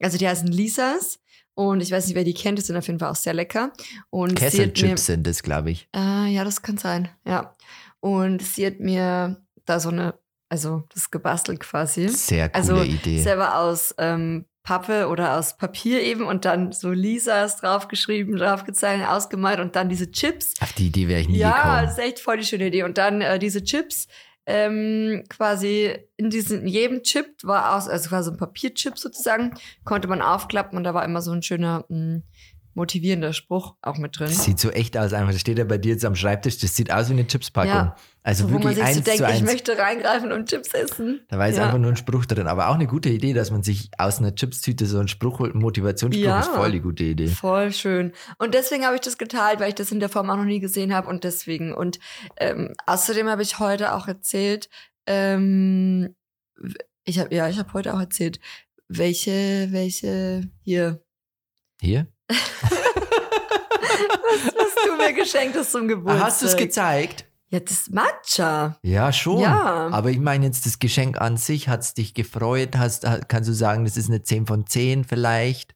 also 0.00 0.18
die 0.18 0.28
heißen 0.28 0.46
Lisas 0.46 1.18
und 1.54 1.80
ich 1.82 1.90
weiß 1.90 2.06
nicht, 2.06 2.14
wer 2.14 2.22
die 2.22 2.34
kennt, 2.34 2.58
die 2.58 2.62
sind 2.62 2.76
auf 2.76 2.86
jeden 2.86 3.00
Fall 3.00 3.10
auch 3.10 3.16
sehr 3.16 3.34
lecker. 3.34 3.72
Und 4.10 4.36
Kesselchips 4.36 5.06
sind 5.06 5.26
das, 5.26 5.42
glaube 5.42 5.72
ich. 5.72 5.88
äh, 5.96 6.28
ja, 6.32 6.44
das 6.44 6.62
kann 6.62 6.78
sein, 6.78 7.08
ja. 7.26 7.56
Und 7.98 8.40
sie 8.40 8.64
hat 8.66 8.78
mir 8.78 9.42
da 9.64 9.80
so 9.80 9.88
eine, 9.88 10.14
also 10.52 10.84
das 10.92 11.10
gebastelt 11.10 11.60
quasi, 11.60 12.08
Sehr 12.08 12.50
coole 12.50 12.54
Also, 12.62 12.82
Idee. 12.82 13.18
selber 13.22 13.56
aus 13.58 13.94
ähm, 13.96 14.44
Pappe 14.62 15.08
oder 15.08 15.38
aus 15.38 15.56
Papier 15.56 16.02
eben 16.02 16.24
und 16.24 16.44
dann 16.44 16.70
so 16.72 16.90
Lisas 16.92 17.56
draufgeschrieben, 17.56 18.36
draufgezeichnet, 18.36 19.08
ausgemalt 19.08 19.58
und 19.60 19.74
dann 19.74 19.88
diese 19.88 20.10
Chips. 20.12 20.54
Auf 20.60 20.72
die 20.74 20.88
Idee 20.88 21.08
wäre 21.08 21.20
ich 21.22 21.28
nie 21.28 21.38
Ja, 21.38 21.56
gekommen. 21.56 21.82
das 21.84 21.92
ist 21.92 21.98
echt 22.04 22.20
voll 22.20 22.36
die 22.36 22.44
schöne 22.44 22.66
Idee. 22.66 22.82
Und 22.84 22.98
dann 22.98 23.22
äh, 23.22 23.38
diese 23.38 23.64
Chips, 23.64 24.06
ähm, 24.46 25.24
quasi 25.28 25.96
in 26.16 26.28
diesem, 26.30 26.60
in 26.62 26.68
jedem 26.68 27.02
Chip 27.02 27.26
war 27.44 27.76
aus, 27.76 27.88
also 27.88 28.08
quasi 28.10 28.30
ein 28.30 28.36
Papierchip 28.36 28.98
sozusagen, 28.98 29.54
konnte 29.84 30.06
man 30.08 30.20
aufklappen 30.20 30.76
und 30.76 30.84
da 30.84 30.94
war 30.94 31.04
immer 31.04 31.22
so 31.22 31.32
ein 31.32 31.42
schöner 31.42 31.84
mh, 31.88 32.22
motivierender 32.74 33.32
Spruch 33.32 33.74
auch 33.82 33.98
mit 33.98 34.18
drin. 34.18 34.28
Das 34.28 34.44
sieht 34.44 34.58
so 34.58 34.70
echt 34.70 34.96
aus, 34.96 35.12
einfach. 35.12 35.32
Das 35.32 35.40
steht 35.40 35.58
ja 35.58 35.64
bei 35.64 35.78
dir 35.78 35.92
jetzt 35.92 36.04
am 36.04 36.14
Schreibtisch. 36.14 36.58
Das 36.58 36.74
sieht 36.76 36.92
aus 36.92 37.08
wie 37.08 37.12
eine 37.14 37.26
Chipspackung. 37.26 37.70
Ja. 37.72 37.96
Also 38.22 38.44
So, 38.44 38.50
wo 38.50 38.54
man 38.58 38.76
wirklich 38.76 38.76
sich 38.76 38.84
eins 38.86 38.96
so 38.98 39.02
denkt, 39.02 39.18
zu 39.18 39.24
ich 39.24 39.30
eins. 39.30 39.42
möchte 39.42 39.76
reingreifen 39.78 40.32
und 40.32 40.48
Chips 40.48 40.72
essen. 40.74 41.20
Da 41.28 41.38
war 41.38 41.48
jetzt 41.48 41.56
Ja. 41.56 41.64
einfach 41.66 41.78
nur 41.78 41.90
ein 41.90 41.96
Spruch 41.96 42.24
drin. 42.24 42.46
Aber 42.46 42.68
auch 42.68 42.74
eine 42.76 42.86
gute 42.86 43.08
Idee, 43.08 43.32
dass 43.32 43.50
man 43.50 43.62
sich 43.62 43.90
aus 43.98 44.18
einer 44.18 44.34
Chipstüte 44.34 44.86
so 44.86 44.98
einen 44.98 45.08
Spruch 45.08 45.38
holt. 45.40 45.54
Ein 45.54 45.58
Motivationsspruch 45.60 46.24
Ja. 46.24 46.40
ist 46.40 46.48
voll 46.48 46.70
die 46.72 46.80
gute 46.80 47.04
Idee. 47.04 47.26
Voll 47.28 47.72
schön. 47.72 48.12
Und 48.38 48.54
deswegen 48.54 48.84
habe 48.84 48.94
ich 48.94 49.00
das 49.00 49.18
geteilt, 49.18 49.60
weil 49.60 49.68
ich 49.70 49.74
das 49.74 49.90
in 49.92 50.00
der 50.00 50.08
Form 50.08 50.30
auch 50.30 50.36
noch 50.36 50.44
nie 50.44 50.60
gesehen 50.60 50.94
habe 50.94 51.08
und 51.08 51.24
deswegen. 51.24 51.74
Und 51.74 51.98
ähm, 52.38 52.72
außerdem 52.86 53.28
habe 53.28 53.42
ich 53.42 53.58
heute 53.58 53.92
auch 53.94 54.06
erzählt, 54.08 54.68
ähm, 55.06 56.14
ich 57.04 57.18
habe 57.18 57.34
ja, 57.34 57.48
ich 57.48 57.58
habe 57.58 57.72
heute 57.72 57.92
auch 57.94 58.00
erzählt, 58.00 58.38
welche, 58.88 59.68
welche 59.70 60.48
hier, 60.62 61.02
Hier? 61.80 62.06
Was 63.42 64.74
du 64.86 64.96
mir 64.96 65.12
geschenkt 65.12 65.56
hast 65.56 65.72
zum 65.72 65.88
Geburtstag. 65.88 66.22
Ah, 66.22 66.26
hast 66.26 66.42
du 66.42 66.46
es 66.46 66.56
gezeigt? 66.56 67.24
Ja, 67.50 67.60
das 67.60 67.90
Matcha. 67.90 68.78
Ja, 68.82 69.12
schon. 69.12 69.40
Ja. 69.40 69.88
Aber 69.92 70.10
ich 70.10 70.18
meine 70.18 70.46
jetzt 70.46 70.64
das 70.64 70.78
Geschenk 70.78 71.20
an 71.20 71.36
sich, 71.36 71.68
hat 71.68 71.80
es 71.82 71.92
dich 71.94 72.14
gefreut? 72.14 72.76
Hast, 72.78 73.06
ha- 73.06 73.20
kannst 73.28 73.48
du 73.50 73.52
sagen, 73.52 73.84
das 73.84 73.96
ist 73.98 74.08
eine 74.08 74.22
10 74.22 74.46
von 74.46 74.66
10 74.66 75.04
vielleicht? 75.04 75.74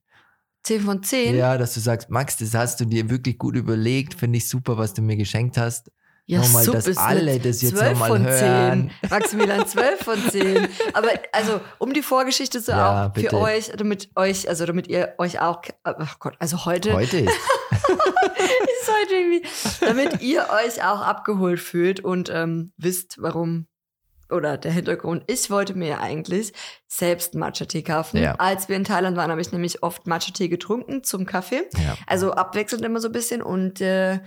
10 0.62 0.80
von 0.80 1.02
10? 1.02 1.36
Ja, 1.36 1.58
dass 1.58 1.74
du 1.74 1.80
sagst, 1.80 2.08
Max, 2.08 2.38
das 2.38 2.54
hast 2.54 2.80
du 2.80 2.86
dir 2.86 3.10
wirklich 3.10 3.36
gut 3.38 3.56
überlegt, 3.56 4.14
finde 4.14 4.38
ich 4.38 4.48
super, 4.48 4.78
was 4.78 4.94
du 4.94 5.02
mir 5.02 5.16
geschenkt 5.16 5.58
hast. 5.58 5.90
Ja, 6.28 6.40
nochmal, 6.40 6.64
super, 6.64 6.78
dass 6.78 6.88
ist 6.88 6.98
alle 6.98 7.38
das 7.38 7.62
jetzt 7.62 7.76
12 7.76 7.92
nochmal 7.92 8.08
von 8.08 8.24
hören. 8.26 8.90
10. 9.00 9.10
Maximilian 9.10 9.66
12 9.66 10.00
von 10.00 10.30
10. 10.30 10.68
Aber 10.92 11.08
also, 11.30 11.60
um 11.78 11.92
die 11.92 12.02
Vorgeschichte 12.02 12.60
zu 12.60 12.72
Ja, 12.72 13.06
auch 13.06 13.12
bitte. 13.12 13.30
für 13.30 13.36
euch, 13.36 13.70
damit 13.76 14.10
euch, 14.16 14.48
also 14.48 14.66
damit 14.66 14.88
ihr 14.88 15.14
euch 15.18 15.40
auch, 15.40 15.62
ach 15.84 16.18
Gott, 16.18 16.34
also 16.40 16.64
heute, 16.64 16.94
Heute 16.94 17.18
ist 17.18 17.28
ist 17.30 18.90
heute 19.02 19.14
irgendwie, 19.14 19.42
damit 19.80 20.20
ihr 20.20 20.48
euch 20.64 20.82
auch 20.82 21.00
abgeholt 21.00 21.60
fühlt 21.60 22.00
und 22.00 22.28
ähm, 22.32 22.72
wisst, 22.76 23.16
warum 23.20 23.66
oder 24.28 24.58
der 24.58 24.72
Hintergrund. 24.72 25.22
Ich 25.28 25.50
wollte 25.50 25.74
mir 25.74 26.00
eigentlich 26.00 26.52
selbst 26.88 27.36
Matcha-Tee 27.36 27.82
kaufen. 27.82 28.20
Ja. 28.20 28.34
Als 28.34 28.68
wir 28.68 28.74
in 28.74 28.82
Thailand 28.82 29.16
waren, 29.16 29.30
habe 29.30 29.40
ich 29.40 29.52
nämlich 29.52 29.84
oft 29.84 30.08
Matcha-Tee 30.08 30.48
getrunken 30.48 31.04
zum 31.04 31.26
Kaffee. 31.26 31.62
ja. 31.74 31.96
Also 32.08 32.32
abwechselnd 32.32 32.84
immer 32.84 32.98
so 33.00 33.08
ein 33.08 33.12
bisschen. 33.12 33.40
Und 33.42 33.80
äh, 33.80 34.18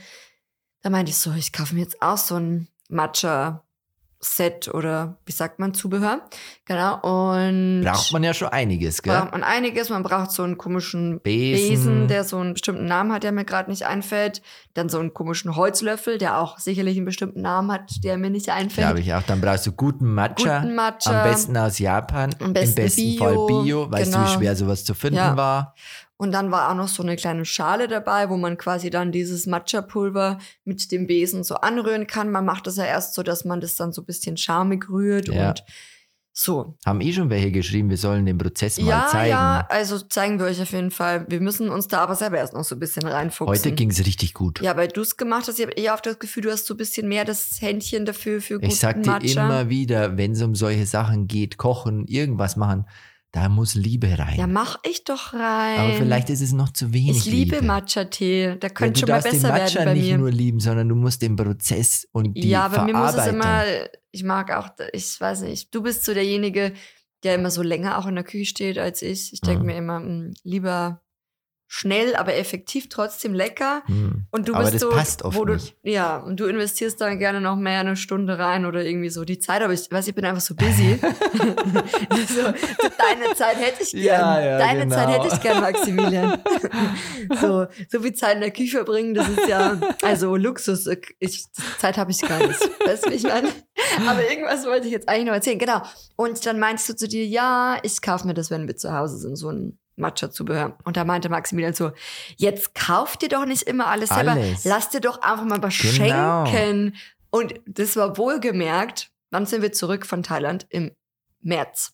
da 0.81 0.89
meinte 0.89 1.12
ich 1.12 1.17
so, 1.17 1.31
ich 1.33 1.51
kaufe 1.51 1.75
mir 1.75 1.81
jetzt 1.81 2.01
auch 2.01 2.17
so 2.17 2.36
ein 2.36 2.67
Matcha-Set 2.89 4.67
oder 4.74 5.17
wie 5.25 5.31
sagt 5.31 5.59
man, 5.59 5.74
Zubehör. 5.74 6.21
Genau. 6.65 7.00
Und 7.01 7.81
braucht 7.83 8.12
man 8.13 8.24
ja 8.24 8.33
schon 8.33 8.48
einiges, 8.50 9.01
gell? 9.01 9.13
braucht 9.15 9.31
man 9.31 9.43
einiges. 9.43 9.89
Man 9.89 10.03
braucht 10.03 10.31
so 10.31 10.43
einen 10.43 10.57
komischen 10.57 11.19
Besen. 11.21 11.69
Besen, 11.69 12.07
der 12.07 12.24
so 12.24 12.38
einen 12.38 12.53
bestimmten 12.53 12.86
Namen 12.86 13.12
hat, 13.12 13.24
der 13.24 13.31
mir 13.31 13.45
gerade 13.45 13.69
nicht 13.69 13.86
einfällt. 13.86 14.41
Dann 14.74 14.88
so 14.89 15.00
einen 15.00 15.13
komischen 15.13 15.55
Holzlöffel, 15.55 16.17
der 16.17 16.39
auch 16.39 16.57
sicherlich 16.59 16.95
einen 16.98 17.05
bestimmten 17.05 17.41
Namen 17.41 17.71
hat, 17.71 18.03
der 18.03 18.17
mir 18.17 18.29
nicht 18.29 18.50
einfällt. 18.50 18.88
Glaube 18.88 19.01
ich 19.01 19.13
auch. 19.13 19.24
Dann 19.24 19.41
brauchst 19.41 19.67
du 19.67 19.71
guten 19.74 20.13
Matcha. 20.13 20.59
Guten 20.62 20.75
Matcha. 20.75 21.24
Am 21.24 21.29
besten 21.29 21.57
aus 21.57 21.77
Japan. 21.79 22.33
Am 22.39 22.53
besten 22.53 22.79
Im 22.79 22.86
besten 22.86 23.01
Bio, 23.01 23.17
Fall 23.17 23.63
Bio. 23.63 23.91
Weißt 23.91 24.13
du, 24.13 24.17
wie 24.17 24.24
genau. 24.24 24.33
schwer 24.38 24.55
sowas 24.55 24.86
zu 24.86 24.93
finden 24.93 25.17
Ja. 25.17 25.36
war? 25.36 25.75
Und 26.21 26.33
dann 26.33 26.51
war 26.51 26.69
auch 26.69 26.75
noch 26.75 26.89
so 26.89 27.01
eine 27.01 27.15
kleine 27.15 27.45
Schale 27.45 27.88
dabei, 27.88 28.29
wo 28.29 28.35
man 28.35 28.57
quasi 28.57 28.89
dann 28.89 29.13
dieses 29.13 29.47
Matcha-Pulver 29.47 30.38
mit 30.65 30.91
dem 30.91 31.07
Besen 31.07 31.45
so 31.45 31.55
anrühren 31.55 32.07
kann. 32.07 32.29
Man 32.29 32.43
macht 32.43 32.67
das 32.67 32.75
ja 32.75 32.83
erst 32.83 33.13
so, 33.13 33.23
dass 33.23 33.45
man 33.45 33.61
das 33.61 33.77
dann 33.77 33.93
so 33.93 34.01
ein 34.01 34.05
bisschen 34.05 34.35
schamig 34.35 34.89
rührt 34.89 35.29
Ja. 35.29 35.49
und 35.51 35.63
so. 36.33 36.77
Haben 36.85 36.99
eh 36.99 37.13
schon 37.13 37.29
welche 37.29 37.51
geschrieben, 37.51 37.89
wir 37.89 37.97
sollen 37.97 38.25
den 38.25 38.38
Prozess 38.38 38.79
mal 38.81 38.88
Ja, 38.89 39.07
zeigen. 39.09 39.29
ja, 39.29 39.65
also 39.69 39.97
zeigen 39.99 40.39
wir 40.39 40.45
euch 40.47 40.61
auf 40.61 40.71
jeden 40.73 40.91
Fall. 40.91 41.25
Wir 41.29 41.39
müssen 41.39 41.69
uns 41.69 41.88
da 41.88 41.99
aber 41.99 42.15
selber 42.15 42.38
erst 42.38 42.53
noch 42.53 42.63
so 42.65 42.75
ein 42.75 42.79
bisschen 42.79 43.07
reinfuchsen. 43.07 43.47
Heute 43.53 43.71
ging 43.71 43.89
es 43.89 43.99
richtig 44.05 44.33
gut. 44.33 44.59
Ja, 44.61 44.75
weil 44.75 44.89
du 44.89 44.99
es 45.01 45.15
gemacht 45.15 45.47
hast, 45.47 45.57
ich 45.57 45.65
habe 45.65 45.73
eher 45.77 45.93
auf 45.93 46.01
das 46.01 46.19
Gefühl, 46.19 46.43
du 46.43 46.51
hast 46.51 46.65
so 46.65 46.73
ein 46.73 46.77
bisschen 46.77 47.07
mehr 47.07 47.23
das 47.23 47.61
Händchen 47.61 48.05
dafür 48.05 48.41
für 48.41 48.55
guten 48.55 48.67
ich 48.67 48.77
sag 48.77 49.01
dir 49.03 49.09
Matcha. 49.11 49.45
immer 49.45 49.69
wieder, 49.69 50.17
wenn 50.17 50.33
es 50.33 50.41
um 50.41 50.53
solche 50.55 50.85
Sachen 50.85 51.27
geht, 51.27 51.57
kochen, 51.57 52.05
irgendwas 52.07 52.57
machen, 52.57 52.85
da 53.31 53.48
muss 53.50 53.75
Liebe 53.75 54.17
rein. 54.17 54.39
ja, 54.39 54.48
mach 54.48 54.79
ich 54.83 55.03
doch 55.03 55.33
rein. 55.33 55.79
Aber 55.79 55.93
vielleicht 55.93 56.29
ist 56.31 56.41
es 56.41 56.51
noch 56.51 56.71
zu 56.74 56.93
wenig 56.93 57.17
ich 57.17 57.25
liebe 57.25 57.55
Liebe. 57.57 57.65
Matcha-Tee. 57.67 58.57
Ja, 58.62 58.69
könnte 58.69 58.93
du 58.93 59.00
schon 59.01 59.09
mal 59.09 59.15
darfst 59.21 59.33
den 59.33 59.41
besser 59.41 59.53
Matcha 59.53 59.75
werden 59.75 59.86
bei 59.86 59.93
nicht 59.93 60.09
mir. 60.12 60.17
nur 60.17 60.31
lieben, 60.31 60.59
sondern 60.59 60.89
du 60.89 60.95
musst 60.95 61.21
den 61.21 61.36
Prozess 61.36 62.07
und 62.12 62.33
die 62.33 62.50
ja, 62.50 62.67
bei 62.67 62.83
mir 62.86 62.93
muss 62.95 63.13
es 63.13 63.27
immer, 63.27 63.63
ich 64.12 64.24
mag 64.24 64.51
auch, 64.51 64.69
ich 64.93 65.19
weiß 65.21 65.41
nicht, 65.41 65.74
du 65.75 65.83
bist 65.83 66.05
so 66.05 66.13
derjenige, 66.13 66.74
der 67.24 67.36
immer 67.36 67.51
so 67.51 67.62
länger 67.62 67.98
auch 68.00 68.07
in 68.07 68.15
der 68.15 68.24
Küche 68.24 68.45
steht 68.45 68.77
als 68.79 69.01
ich. 69.01 69.31
Ich 69.33 69.41
denke 69.41 69.59
Mhm. 69.62 69.65
mir 69.67 69.77
immer, 69.77 70.00
mh, 70.00 70.31
lieber 70.43 71.01
schnell, 71.71 72.15
aber 72.15 72.35
effektiv 72.35 72.89
trotzdem 72.89 73.35
lecker. 73.35 73.83
Hm. 73.85 74.25
Und 74.31 74.49
du 74.49 74.55
Aber 74.55 74.71
bist 74.71 74.79
so, 74.79 74.89
wo 75.35 75.45
du, 75.45 75.53
nicht. 75.53 75.77
ja, 75.83 76.17
und 76.17 76.39
du 76.39 76.45
investierst 76.47 76.99
dann 76.99 77.19
gerne 77.19 77.41
noch 77.41 77.55
mehr 77.55 77.81
eine 77.81 77.95
Stunde 77.95 78.39
rein 78.39 78.65
oder 78.65 78.83
irgendwie 78.83 79.09
so 79.09 79.23
die 79.23 79.38
Zeit, 79.38 79.61
aber 79.61 79.71
ich 79.71 79.89
weiß, 79.89 80.07
ich 80.07 80.15
bin 80.15 80.25
einfach 80.25 80.41
so 80.41 80.55
busy. 80.55 80.99
so, 80.99 82.41
deine 82.41 83.35
Zeit 83.35 83.57
hätte 83.57 83.83
ich 83.83 83.91
gern. 83.91 84.03
Ja, 84.03 84.41
ja, 84.41 84.57
deine 84.57 84.79
genau. 84.81 84.95
Zeit 84.95 85.09
hätte 85.09 85.27
ich 85.35 85.41
gern, 85.41 85.61
Maximilian. 85.61 86.41
so, 87.39 87.67
so 87.88 88.01
viel 88.01 88.13
Zeit 88.13 88.35
in 88.35 88.41
der 88.41 88.51
Küche 88.51 88.77
verbringen, 88.77 89.13
das 89.13 89.29
ist 89.29 89.47
ja, 89.47 89.79
also 90.01 90.35
Luxus. 90.35 90.89
Ich, 91.19 91.45
Zeit 91.77 91.99
habe 91.99 92.09
ich 92.09 92.19
gar 92.21 92.39
nicht. 92.47 92.59
Weißt 92.83 93.05
du, 93.05 93.11
wie 93.11 93.15
ich 93.15 93.23
meine? 93.23 93.49
Aber 94.07 94.27
irgendwas 94.27 94.65
wollte 94.65 94.88
ich 94.88 94.91
jetzt 94.91 95.07
eigentlich 95.07 95.27
noch 95.27 95.33
erzählen. 95.33 95.59
Genau. 95.59 95.83
Und 96.15 96.43
dann 96.47 96.57
meinst 96.57 96.89
du 96.89 96.95
zu 96.95 97.07
dir, 97.07 97.27
ja, 97.27 97.77
ich 97.83 98.01
kaufe 98.01 98.25
mir 98.25 98.33
das, 98.33 98.49
wenn 98.49 98.65
wir 98.65 98.75
zu 98.75 98.91
Hause 98.91 99.17
sind, 99.17 99.35
so 99.35 99.51
ein 99.51 99.77
Matcha-Zubehör. 100.00 100.77
Und 100.83 100.98
da 100.98 101.03
meinte 101.03 101.29
Maximilian 101.29 101.74
so, 101.74 101.92
jetzt 102.38 102.74
kauf 102.75 103.18
dir 103.18 103.29
doch 103.29 103.46
nicht 103.46 103.64
immer 103.64 103.88
alles 103.88 104.09
selber. 104.09 104.31
Alles. 104.31 104.66
Lass 104.66 104.90
dir 104.90 105.01
doch 105.01 105.22
einfach 105.22 105.46
mal 105.46 105.62
was 105.62 105.77
Genau. 105.77 106.46
schenken. 106.46 106.96
Und 107.29 107.53
das 107.68 107.96
war 107.96 108.18
wohlgemerkt, 108.18 109.12
wann 109.31 109.46
sind 109.46 109.62
wir 109.62 109.72
zurück 109.72 110.05
von 110.05 110.24
Thailand? 110.24 110.66
Im 110.70 110.92
März. 111.42 111.92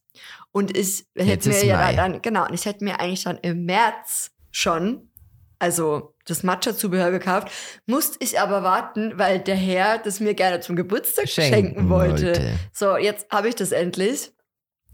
Und 0.52 0.76
ich 0.78 1.06
hätte 1.16 1.50
mir 1.50 1.66
ja 1.66 1.92
dann, 1.94 2.22
genau, 2.22 2.46
und 2.48 2.54
ich 2.54 2.66
hätte 2.66 2.84
mir 2.84 3.00
eigentlich 3.00 3.26
dann 3.26 3.38
im 3.40 3.66
März 3.66 4.32
schon, 4.52 5.12
also 5.60 6.16
das 6.26 6.44
Matcha-Zubehör 6.44 7.12
gekauft, 7.12 7.50
musste 7.86 8.18
ich 8.22 8.40
aber 8.40 8.64
warten, 8.64 9.14
weil 9.18 9.40
der 9.40 9.56
Herr 9.56 9.98
das 10.00 10.20
mir 10.20 10.34
gerne 10.34 10.62
zum 10.62 10.76
Geburtstag 10.76 11.28
schenken, 11.30 11.90
wollte. 11.90 12.58
So, 12.74 12.98
jetzt 12.98 13.30
habe 13.30 13.50
ich 13.50 13.56
das 13.56 13.72
endlich. 13.72 14.32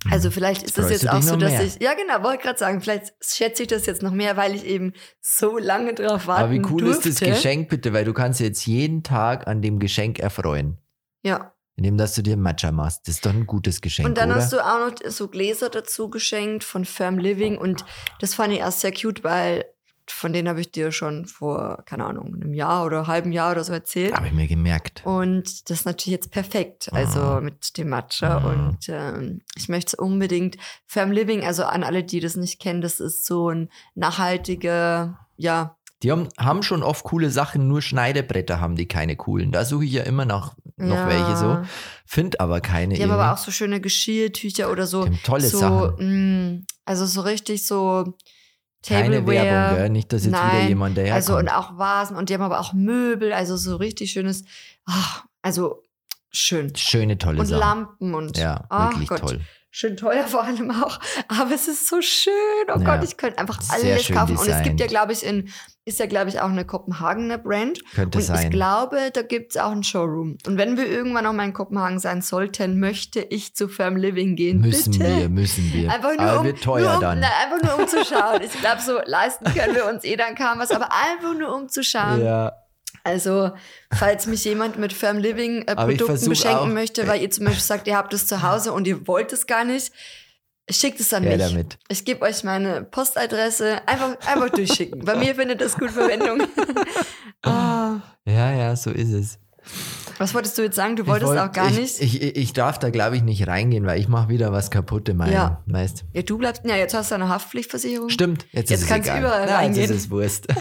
Also 0.09 0.31
vielleicht 0.31 0.63
ist 0.63 0.77
das 0.77 0.87
Freust 0.87 1.03
jetzt 1.03 1.11
auch 1.11 1.21
so, 1.21 1.35
dass 1.35 1.51
mehr? 1.51 1.63
ich, 1.63 1.79
ja 1.79 1.93
genau, 1.93 2.23
wollte 2.23 2.43
gerade 2.43 2.57
sagen, 2.57 2.81
vielleicht 2.81 3.13
schätze 3.21 3.63
ich 3.63 3.67
das 3.67 3.85
jetzt 3.85 4.01
noch 4.01 4.11
mehr, 4.11 4.35
weil 4.35 4.55
ich 4.55 4.65
eben 4.65 4.93
so 5.19 5.57
lange 5.59 5.93
drauf 5.93 6.25
warten 6.25 6.43
Aber 6.43 6.51
wie 6.51 6.61
cool 6.71 6.85
durfte. 6.85 7.09
ist 7.09 7.21
das 7.21 7.29
Geschenk 7.29 7.69
bitte, 7.69 7.93
weil 7.93 8.05
du 8.05 8.13
kannst 8.13 8.39
jetzt 8.39 8.65
jeden 8.65 9.03
Tag 9.03 9.47
an 9.47 9.61
dem 9.61 9.77
Geschenk 9.79 10.17
erfreuen. 10.17 10.79
Ja. 11.23 11.53
Indem, 11.75 11.97
dass 11.97 12.15
du 12.15 12.21
dir 12.23 12.35
Matcha 12.35 12.71
machst. 12.71 13.07
Das 13.07 13.15
ist 13.15 13.25
doch 13.25 13.33
ein 13.33 13.45
gutes 13.45 13.79
Geschenk, 13.81 14.07
Und 14.07 14.17
dann 14.17 14.31
oder? 14.31 14.39
hast 14.41 14.51
du 14.53 14.59
auch 14.59 14.89
noch 14.89 14.95
so 15.11 15.27
Gläser 15.27 15.69
dazu 15.69 16.09
geschenkt 16.09 16.63
von 16.63 16.83
Firm 16.83 17.17
Living 17.19 17.57
und 17.57 17.85
das 18.19 18.33
fand 18.35 18.53
ich 18.53 18.59
erst 18.59 18.81
sehr 18.81 18.91
cute, 18.91 19.23
weil 19.23 19.65
von 20.11 20.33
denen 20.33 20.47
habe 20.47 20.61
ich 20.61 20.71
dir 20.71 20.91
schon 20.91 21.25
vor, 21.25 21.83
keine 21.85 22.05
Ahnung, 22.05 22.35
einem 22.35 22.53
Jahr 22.53 22.85
oder 22.85 22.99
einem 22.99 23.07
halben 23.07 23.31
Jahr 23.31 23.51
oder 23.51 23.63
so 23.63 23.73
erzählt. 23.73 24.13
Habe 24.15 24.27
ich 24.27 24.33
mir 24.33 24.47
gemerkt. 24.47 25.01
Und 25.05 25.69
das 25.69 25.79
ist 25.79 25.85
natürlich 25.85 26.17
jetzt 26.17 26.31
perfekt, 26.31 26.91
also 26.93 27.19
Mhm. 27.39 27.45
mit 27.45 27.77
dem 27.77 27.89
Matcha. 27.89 28.39
Mhm. 28.39 28.45
Und 28.45 28.77
ähm, 28.89 29.41
ich 29.55 29.69
möchte 29.69 29.97
unbedingt 29.97 30.57
Firm 30.85 31.11
Living, 31.11 31.43
also 31.45 31.63
an 31.63 31.83
alle, 31.83 32.03
die 32.03 32.19
das 32.19 32.35
nicht 32.35 32.59
kennen, 32.61 32.81
das 32.81 32.99
ist 32.99 33.25
so 33.25 33.49
ein 33.49 33.69
nachhaltiger, 33.95 35.17
ja, 35.37 35.75
Die 36.03 36.11
haben, 36.11 36.29
haben 36.39 36.63
schon 36.63 36.81
oft 36.83 37.03
coole 37.03 37.29
Sachen, 37.29 37.67
nur 37.67 37.81
Schneidebretter 37.81 38.59
haben 38.59 38.75
die 38.75 38.87
keine 38.87 39.15
coolen. 39.15 39.51
Da 39.51 39.65
suche 39.65 39.85
ich 39.85 39.91
ja 39.91 40.03
immer 40.03 40.25
noch, 40.25 40.55
noch 40.77 40.95
ja. 40.95 41.07
welche 41.07 41.37
so. 41.37 41.59
Find 42.07 42.39
aber 42.39 42.59
keine. 42.59 42.95
Die 42.95 43.03
haben 43.03 43.11
aber 43.11 43.31
auch 43.33 43.37
so 43.37 43.51
schöne 43.51 43.79
Geschirrtücher 43.79 44.71
oder 44.71 44.87
so. 44.87 45.03
Die 45.03 45.09
haben 45.11 45.19
tolle 45.23 45.47
so, 45.47 45.59
Sachen. 45.59 46.55
mh, 46.57 46.61
also 46.85 47.05
so 47.05 47.21
richtig 47.21 47.67
so 47.67 48.17
Keine 48.87 49.17
Tableware. 49.17 49.45
Werbung, 49.45 49.77
gell? 49.77 49.89
Nicht, 49.89 50.11
dass 50.13 50.25
jetzt 50.25 50.33
wieder 50.33 50.53
Nein, 50.53 50.67
jemand 50.67 50.97
daherkommt. 50.97 51.15
Also 51.15 51.37
und 51.37 51.49
auch 51.49 51.77
Vasen 51.77 52.15
und 52.17 52.29
die 52.29 52.33
haben 52.33 52.41
aber 52.41 52.59
auch 52.59 52.73
Möbel, 52.73 53.31
also 53.33 53.55
so 53.55 53.75
richtig 53.75 54.11
schönes, 54.11 54.43
ach, 54.85 55.25
also 55.41 55.83
schön. 56.31 56.75
Schöne, 56.75 57.17
tolle 57.17 57.39
Und 57.39 57.45
Sachen. 57.45 57.59
Lampen 57.59 58.13
und 58.15 58.37
Ja, 58.37 58.65
ach 58.69 58.91
wirklich 58.91 59.09
Gott, 59.09 59.19
toll. 59.19 59.41
Schön 59.71 59.97
teuer 59.97 60.27
vor 60.27 60.43
allem 60.43 60.69
auch. 60.69 60.99
Aber 61.27 61.51
es 61.55 61.67
ist 61.67 61.87
so 61.87 62.01
schön. 62.01 62.33
Oh 62.67 62.79
Ja. 62.79 62.95
Gott, 62.97 63.03
ich 63.03 63.17
könnte 63.17 63.39
einfach 63.39 63.59
alles 63.69 64.07
kaufen. 64.09 64.31
Und 64.33 64.39
es 64.41 64.45
designt. 64.45 64.63
gibt 64.65 64.79
ja, 64.81 64.87
glaube 64.87 65.13
ich, 65.13 65.25
in, 65.25 65.49
ist 65.85 65.99
ja, 65.99 66.05
glaube 66.05 66.29
ich, 66.29 66.39
auch 66.41 66.49
eine 66.49 66.65
Kopenhagener 66.65 67.37
Brand. 67.37 67.79
Könnte 67.95 68.17
und 68.19 68.23
sein. 68.23 68.43
ich 68.43 68.51
glaube, 68.51 69.09
da 69.13 69.21
gibt 69.21 69.51
es 69.55 69.57
auch 69.61 69.71
einen 69.71 69.83
Showroom. 69.83 70.37
Und 70.45 70.57
wenn 70.57 70.77
wir 70.77 70.85
irgendwann 70.87 71.23
noch 71.23 71.33
mal 71.33 71.45
in 71.45 71.53
Kopenhagen 71.53 71.99
sein 71.99 72.21
sollten, 72.21 72.79
möchte 72.79 73.21
ich 73.21 73.55
zu 73.55 73.67
Firm 73.67 73.95
Living 73.95 74.35
gehen. 74.35 74.59
müssen 74.59 74.91
Bitte. 74.91 75.17
wir, 75.17 75.29
müssen 75.29 75.71
wir. 75.73 75.89
Einfach 75.91 76.11
nur, 76.15 76.21
aber 76.21 76.39
um, 76.41 76.45
wird 76.45 76.61
teuer 76.61 76.83
nur 76.83 76.95
um, 76.95 77.01
dann. 77.01 77.19
Na, 77.21 77.27
einfach 77.43 77.67
nur 77.67 77.79
um 77.81 77.87
zu 77.87 78.03
schauen. 78.05 78.41
Ich 78.43 78.51
glaube, 78.59 78.81
so 78.81 78.99
leisten 79.05 79.45
können 79.45 79.73
wir 79.73 79.87
uns 79.87 80.03
eh 80.03 80.15
dann 80.17 80.35
kaum 80.35 80.59
was, 80.59 80.71
aber 80.71 80.89
einfach 80.91 81.33
nur 81.37 81.55
um 81.55 81.69
zu 81.69 81.83
schauen. 81.83 82.21
ja, 82.23 82.51
Also, 83.03 83.51
falls 83.93 84.27
mich 84.27 84.43
jemand 84.45 84.77
mit 84.77 84.93
Firm 84.93 85.17
Living 85.17 85.63
äh, 85.67 85.75
Produkten 85.75 86.29
beschenken 86.29 86.57
auch- 86.59 86.67
möchte, 86.67 87.07
weil 87.07 87.21
ihr 87.21 87.31
zum 87.31 87.45
Beispiel 87.45 87.63
sagt, 87.63 87.87
ihr 87.87 87.97
habt 87.97 88.13
es 88.13 88.27
zu 88.27 88.41
Hause 88.43 88.73
und 88.73 88.85
ihr 88.87 89.07
wollt 89.07 89.33
es 89.33 89.47
gar 89.47 89.63
nicht, 89.63 89.91
schickt 90.69 90.99
es 90.99 91.13
an 91.13 91.23
mich. 91.23 91.37
damit. 91.37 91.79
Ich 91.89 92.05
gebe 92.05 92.21
euch 92.23 92.43
meine 92.43 92.83
Postadresse. 92.83 93.81
Einfach, 93.87 94.17
einfach 94.27 94.49
durchschicken. 94.51 95.03
Bei 95.03 95.15
mir 95.15 95.35
findet 95.35 95.61
das 95.61 95.75
gut 95.77 95.91
Verwendung. 95.91 96.43
Ah, 97.43 98.01
Ja, 98.25 98.51
ja, 98.53 98.75
so 98.75 98.91
ist 98.91 99.11
es. 99.11 99.39
was 100.19 100.33
wolltest 100.35 100.55
du 100.59 100.61
jetzt 100.61 100.75
sagen? 100.75 100.95
Du 100.95 101.07
wolltest 101.07 101.29
wollt- 101.31 101.39
auch 101.39 101.51
gar 101.51 101.71
ich, 101.71 101.77
nicht. 101.79 101.99
Ich, 101.99 102.21
ich, 102.21 102.53
darf 102.53 102.77
da, 102.77 102.91
glaube 102.91 103.15
ich, 103.15 103.23
nicht 103.23 103.47
reingehen, 103.47 103.87
weil 103.87 103.99
ich 103.99 104.07
mache 104.07 104.29
wieder 104.29 104.51
was 104.51 104.69
kaputt 104.69 105.09
in 105.09 105.17
meinem, 105.17 105.33
Ja. 105.33 105.63
weißt 105.65 106.03
ja, 106.13 106.21
du 106.21 106.37
bleibst. 106.37 106.61
Ja, 106.65 106.75
jetzt 106.75 106.93
hast 106.93 107.09
du 107.09 107.15
eine 107.15 107.29
Haftpflichtversicherung. 107.29 108.09
Stimmt, 108.09 108.43
jetzt, 108.51 108.69
Jetzt 108.69 108.71
ist 108.79 108.83
es 108.83 108.87
kannst 108.89 109.09
du 109.09 109.17
überall 109.17 109.47
Na, 109.47 109.55
reingehen. 109.55 109.81
Jetzt 109.81 109.89
ist 109.89 110.03
es 110.05 110.09
Wurst. 110.11 110.45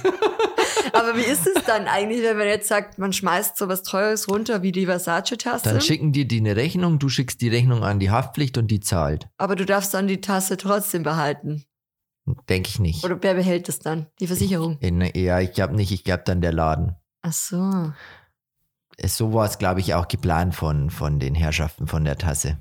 Aber 1.01 1.17
wie 1.17 1.23
ist 1.23 1.47
es 1.47 1.65
dann 1.65 1.87
eigentlich, 1.89 2.23
wenn 2.23 2.37
man 2.37 2.47
jetzt 2.47 2.69
sagt, 2.69 2.99
man 2.99 3.13
schmeißt 3.13 3.57
so 3.57 3.69
was 3.69 3.83
Teures 3.83 4.29
runter 4.29 4.63
wie 4.63 4.71
die 4.73 4.87
Versace-Tasse? 4.87 5.65
Dann 5.69 5.81
schicken 5.81 6.13
die 6.13 6.29
dir 6.29 6.41
eine 6.41 6.57
Rechnung, 6.57 6.99
du 6.99 7.09
schickst 7.09 7.41
die 7.41 7.49
Rechnung 7.49 7.83
an 7.85 7.99
die 7.99 8.11
Haftpflicht 8.11 8.59
und 8.59 8.69
die 8.71 8.81
zahlt. 8.81 9.29
aber 9.39 9.57
du 9.57 9.65
darfst 9.65 9.95
dann 9.95 10.07
die 10.09 10.21
Tasse 10.21 10.57
trotzdem 10.57 11.03
behalten. 11.03 11.65
Denke 12.49 12.69
ich 12.69 12.79
nicht. 12.79 13.03
Oder 13.05 13.19
wer 13.23 13.35
behält 13.35 13.69
es 13.69 13.79
dann? 13.81 14.07
Die 14.21 14.27
Versicherung. 14.27 14.77
In, 14.81 15.01
ja, 15.15 15.41
ich 15.41 15.53
glaube 15.55 15.75
nicht, 15.75 15.91
ich 15.91 16.05
glaube 16.05 16.23
dann 16.27 16.41
der 16.43 16.53
Laden. 16.53 16.95
Ach 17.23 17.33
so. 17.33 17.93
Es- 18.97 19.17
So 19.17 19.33
war 19.33 19.47
es, 19.47 19.59
glaube 19.59 19.81
ich, 19.81 19.95
auch 19.95 20.07
geplant 20.07 20.55
von, 20.55 20.91
von 20.91 21.19
den 21.19 21.35
Herrschaften 21.35 21.87
von 21.87 22.05
der 22.05 22.19
Tasse. 22.19 22.59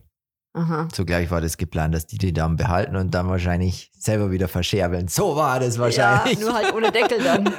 Aha. 0.54 0.88
Zugleich 0.92 1.30
war 1.30 1.42
das 1.42 1.58
geplant, 1.58 1.94
dass 1.94 2.08
die 2.08 2.18
die 2.18 2.34
dann 2.34 2.56
behalten 2.56 2.96
und 2.96 3.14
dann 3.14 3.30
wahrscheinlich 3.30 3.92
selber 3.98 4.32
wieder 4.32 4.48
verscherbeln. 4.48 5.08
So 5.08 5.36
war 5.36 5.60
das 5.60 5.76
Ja, 5.76 5.82
wahrscheinlich. 5.84 6.40
nur 6.40 6.54
halt 6.54 6.74
ohne 6.74 6.92
Deckel 6.92 7.22
dann. 7.24 7.54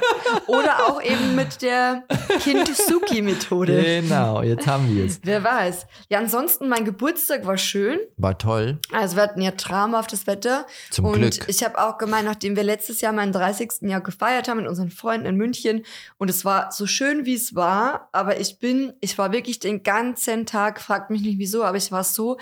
Oder 0.47 0.87
auch 0.87 1.01
eben 1.01 1.35
mit 1.35 1.61
der 1.61 2.03
Kintsuki-Methode. 2.43 4.01
genau, 4.01 4.41
jetzt 4.41 4.67
haben 4.67 4.93
wir 4.93 5.05
es. 5.05 5.19
Wer 5.23 5.43
weiß. 5.43 5.85
Ja, 6.09 6.19
ansonsten, 6.19 6.67
mein 6.67 6.85
Geburtstag 6.85 7.45
war 7.45 7.57
schön. 7.57 7.99
War 8.17 8.37
toll, 8.37 8.79
Also 8.91 9.15
wir 9.15 9.23
hatten 9.23 9.41
ja 9.41 9.51
traumhaftes 9.51 10.27
Wetter. 10.27 10.65
zum 10.89 11.05
und 11.05 11.13
Glück. 11.13 11.45
ich 11.47 11.63
habe 11.63 11.79
auch 11.79 11.97
gemeint, 11.97 12.25
nachdem 12.25 12.55
wir 12.55 12.63
letztes 12.63 13.01
Jahr 13.01 13.13
meinen 13.13 13.31
30. 13.31 13.83
Jahr 13.83 14.01
gefeiert 14.01 14.47
haben 14.47 14.57
mit 14.57 14.67
unseren 14.67 14.89
Freunden 14.91 15.25
in 15.25 15.35
München 15.35 15.83
und 16.17 16.29
es 16.29 16.45
war 16.45 16.71
so 16.71 16.85
schön, 16.87 17.25
wie 17.25 17.35
es 17.35 17.55
war, 17.55 18.09
aber 18.11 18.39
ich 18.39 18.59
bin, 18.59 18.93
ich 19.01 19.17
war 19.17 19.31
wirklich 19.31 19.59
den 19.59 19.83
ganzen 19.83 20.45
Tag, 20.45 20.81
fragt 20.81 21.09
mich 21.09 21.21
nicht 21.21 21.37
wieso, 21.39 21.63
aber 21.63 21.77
ich 21.77 21.91
war 21.91 22.03
so 22.03 22.37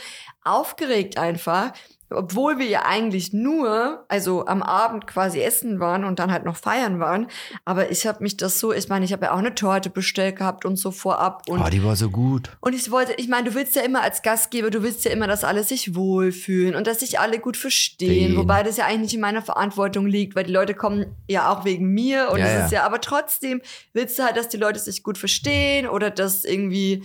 aufgeregt 0.49 1.17
einfach, 1.17 1.71
obwohl 2.11 2.57
wir 2.57 2.65
ja 2.65 2.85
eigentlich 2.85 3.33
nur, 3.33 4.03
also 4.07 4.45
am 4.47 4.63
Abend 4.63 5.05
quasi 5.05 5.41
essen 5.41 5.79
waren 5.79 6.03
und 6.03 6.19
dann 6.19 6.31
halt 6.31 6.43
noch 6.43 6.55
feiern 6.55 6.99
waren, 6.99 7.27
aber 7.65 7.91
ich 7.91 8.07
habe 8.07 8.23
mich 8.23 8.35
das 8.37 8.59
so, 8.59 8.73
ich 8.73 8.89
meine, 8.89 9.05
ich 9.05 9.13
habe 9.13 9.25
ja 9.25 9.33
auch 9.33 9.37
eine 9.37 9.53
Torte 9.53 9.89
bestellt 9.89 10.37
gehabt 10.37 10.65
und 10.65 10.77
so 10.77 10.91
vorab 10.91 11.43
und 11.47 11.61
oh, 11.61 11.69
die 11.69 11.83
war 11.83 11.95
so 11.95 12.09
gut. 12.09 12.49
und 12.61 12.73
ich 12.73 12.89
wollte, 12.89 13.13
ich 13.17 13.27
meine, 13.27 13.49
du 13.49 13.55
willst 13.55 13.75
ja 13.75 13.83
immer 13.83 14.01
als 14.01 14.21
Gastgeber, 14.23 14.71
du 14.71 14.81
willst 14.81 15.05
ja 15.05 15.11
immer, 15.11 15.27
dass 15.27 15.43
alle 15.43 15.63
sich 15.63 15.95
wohlfühlen 15.95 16.75
und 16.75 16.87
dass 16.87 17.01
sich 17.01 17.19
alle 17.19 17.39
gut 17.39 17.57
verstehen. 17.57 18.31
Wen? 18.31 18.37
Wobei 18.37 18.63
das 18.63 18.77
ja 18.77 18.85
eigentlich 18.85 18.99
nicht 18.99 19.13
in 19.15 19.21
meiner 19.21 19.41
Verantwortung 19.41 20.07
liegt, 20.07 20.35
weil 20.35 20.45
die 20.45 20.51
Leute 20.53 20.73
kommen 20.73 21.15
ja 21.27 21.51
auch 21.51 21.63
wegen 21.63 21.93
mir 21.93 22.29
und 22.31 22.39
Ja, 22.39 22.45
es 22.45 22.53
ja. 22.53 22.65
ist 22.65 22.71
ja, 22.71 22.83
aber 22.85 23.01
trotzdem 23.01 23.61
willst 23.93 24.17
du 24.17 24.23
halt, 24.23 24.35
dass 24.35 24.49
die 24.49 24.57
Leute 24.57 24.79
sich 24.79 25.03
gut 25.03 25.17
verstehen 25.17 25.87
oder 25.87 26.09
dass 26.09 26.43
irgendwie, 26.43 27.03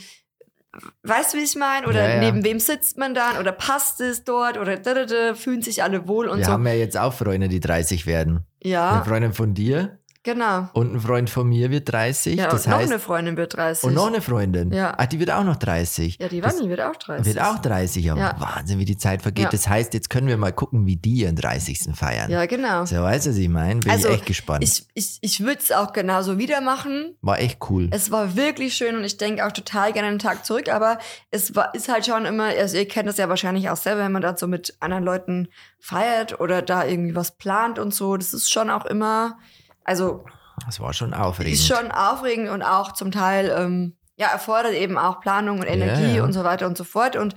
weißt 1.03 1.35
du, 1.35 1.39
wie 1.39 1.43
ich 1.43 1.57
meine? 1.57 1.87
Oder 1.87 2.09
Ja, 2.09 2.15
ja. 2.15 2.21
neben 2.21 2.45
wem 2.45 2.59
sitzt 2.61 2.99
man 2.99 3.15
dann 3.15 3.39
oder 3.39 3.53
passt 3.53 4.01
es 4.01 4.25
dort 4.25 4.59
oder 4.59 4.77
da, 4.77 4.95
da, 4.95 5.05
da, 5.07 5.35
fühlen 5.35 5.63
sich 5.63 5.83
alle 5.83 6.09
wohl 6.09 6.29
und 6.29 6.39
wir 6.39 6.45
so. 6.47 6.53
haben 6.53 6.67
ja 6.67 6.75
jetzt 6.75 6.97
auch 6.97 7.13
Freunde, 7.13 7.49
die 7.49 7.61
30 7.61 8.07
werden. 8.07 8.45
Eine 8.63 8.73
Ja, 8.73 9.05
Freundin 9.05 9.33
von 9.33 9.55
dir 9.55 9.99
genau. 10.25 10.69
und 10.73 10.95
ein 10.95 11.01
Freund 11.01 11.31
von 11.31 11.49
mir 11.49 11.71
wird 11.71 11.93
30. 11.93 12.37
Ja, 12.37 12.49
das 12.51 12.65
und 12.67 12.73
noch 12.73 12.79
heißt, 12.79 12.91
eine 12.91 12.99
Freundin 12.99 13.37
wird 13.37 13.57
30. 13.57 13.85
und 13.85 13.95
noch 13.95 14.09
eine 14.09 14.21
Freundin. 14.21 14.73
Ja. 14.73 14.95
Ah, 14.97 15.07
die 15.07 15.21
wird 15.21 15.31
auch 15.31 15.45
noch 15.45 15.57
30. 15.57 16.19
ja, 16.21 16.29
die 16.29 16.43
Wanni 16.43 16.69
wird 16.69 16.81
auch 16.81 16.97
30. 16.97 17.27
Wird 17.27 17.45
auch 17.45 17.59
30, 17.59 18.11
aber 18.11 18.21
Ja. 18.21 18.37
Wahnsinn, 18.39 18.79
wie 18.81 18.85
die 18.85 18.97
Zeit 18.97 19.23
vergeht. 19.23 19.45
Ja. 19.45 19.51
Das 19.51 19.69
heißt, 19.69 19.95
jetzt 19.95 20.11
können 20.11 20.27
wir 20.27 20.37
mal 20.37 20.53
gucken, 20.53 20.87
wie 20.87 20.97
die 20.97 21.21
ihren 21.23 21.37
30. 21.37 21.95
feiern. 21.95 22.31
Ja, 22.31 22.47
genau. 22.47 22.85
So, 22.85 22.97
weißt 22.97 23.27
du, 23.27 23.31
was 23.31 23.37
ich 23.37 23.49
meine? 23.49 23.81
Bin 23.81 23.91
Also, 23.91 24.09
ich 24.09 24.15
echt 24.15 24.27
gespannt. 24.27 24.65
Ich, 24.65 24.87
ich, 24.95 25.19
ich 25.21 25.41
würde 25.41 25.59
es 25.61 25.71
auch 25.71 25.93
genauso 25.93 26.39
wieder 26.39 26.61
machen. 26.61 27.15
War 27.23 27.39
echt 27.39 27.59
cool. 27.71 27.89
Es 27.93 28.11
war 28.11 28.35
wirklich 28.35 28.75
schön 28.75 28.97
und 28.97 29.05
ich 29.05 29.17
denke 29.19 29.47
auch 29.47 29.53
total 29.53 29.93
gerne 29.93 30.09
einen 30.09 30.19
Tag 30.19 30.45
zurück, 30.45 30.69
aber 30.69 30.99
es 31.31 31.55
war, 31.55 31.75
ist 31.75 31.89
halt 31.89 32.07
schon 32.07 32.25
immer, 32.25 32.45
also 32.47 32.77
ihr 32.77 32.89
kennt 32.89 33.09
das 33.09 33.19
ja 33.19 33.29
wahrscheinlich 33.29 33.69
auch 33.71 33.77
selber, 33.77 34.03
wenn 34.03 34.13
man 34.13 34.23
da 34.23 34.37
so 34.37 34.47
mit 34.47 34.75
anderen 34.81 35.05
Leuten 35.05 35.49
feiert 35.79 36.41
oder 36.41 36.63
da 36.63 36.85
irgendwie 36.85 37.15
was 37.15 37.37
plant 37.37 37.79
und 37.79 37.93
so. 37.93 38.17
Das 38.17 38.33
ist 38.33 38.51
schon 38.51 38.71
auch 38.71 38.87
immer, 38.87 39.39
also 39.85 40.25
Das 40.67 40.81
war 40.81 40.93
schon 40.93 41.15
aufregend. 41.15 41.55
ist 41.55 41.67
schon 41.67 41.91
aufregend 41.91 42.49
und 42.51 42.63
auch 42.63 42.93
zum 42.93 43.11
Teil, 43.11 43.55
ähm, 43.57 43.97
ja, 44.17 44.29
erfordert 44.29 44.75
eben 44.75 44.99
auch 44.99 45.21
Planung 45.21 45.59
und 45.61 45.67
Energie 45.67 46.17
ja. 46.17 46.25
und 46.25 46.33
so 46.33 46.45
weiter 46.45 46.67
und 46.67 46.77
so 46.77 46.85
fort. 46.85 47.17
Und 47.17 47.35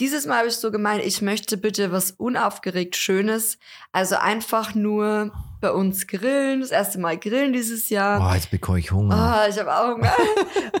dieses 0.00 0.26
Mal 0.26 0.38
habe 0.38 0.48
ich 0.48 0.56
so 0.56 0.72
gemeint, 0.72 1.04
ich 1.04 1.22
möchte 1.22 1.56
bitte 1.56 1.92
was 1.92 2.10
unaufgeregt 2.10 2.96
Schönes. 2.96 3.58
Also 3.92 4.16
einfach 4.16 4.74
nur 4.74 5.32
bei 5.60 5.70
uns 5.70 6.06
grillen, 6.06 6.60
das 6.60 6.70
erste 6.70 6.98
Mal 6.98 7.16
grillen 7.16 7.52
dieses 7.52 7.90
Jahr. 7.90 8.20
oh, 8.20 8.34
jetzt 8.34 8.50
bekomme 8.50 8.80
ich 8.80 8.90
Hunger. 8.90 9.14
Ah, 9.14 9.46
ich 9.48 9.58
habe 9.58 9.72
auch 9.72 9.94
Hunger. 9.94 10.12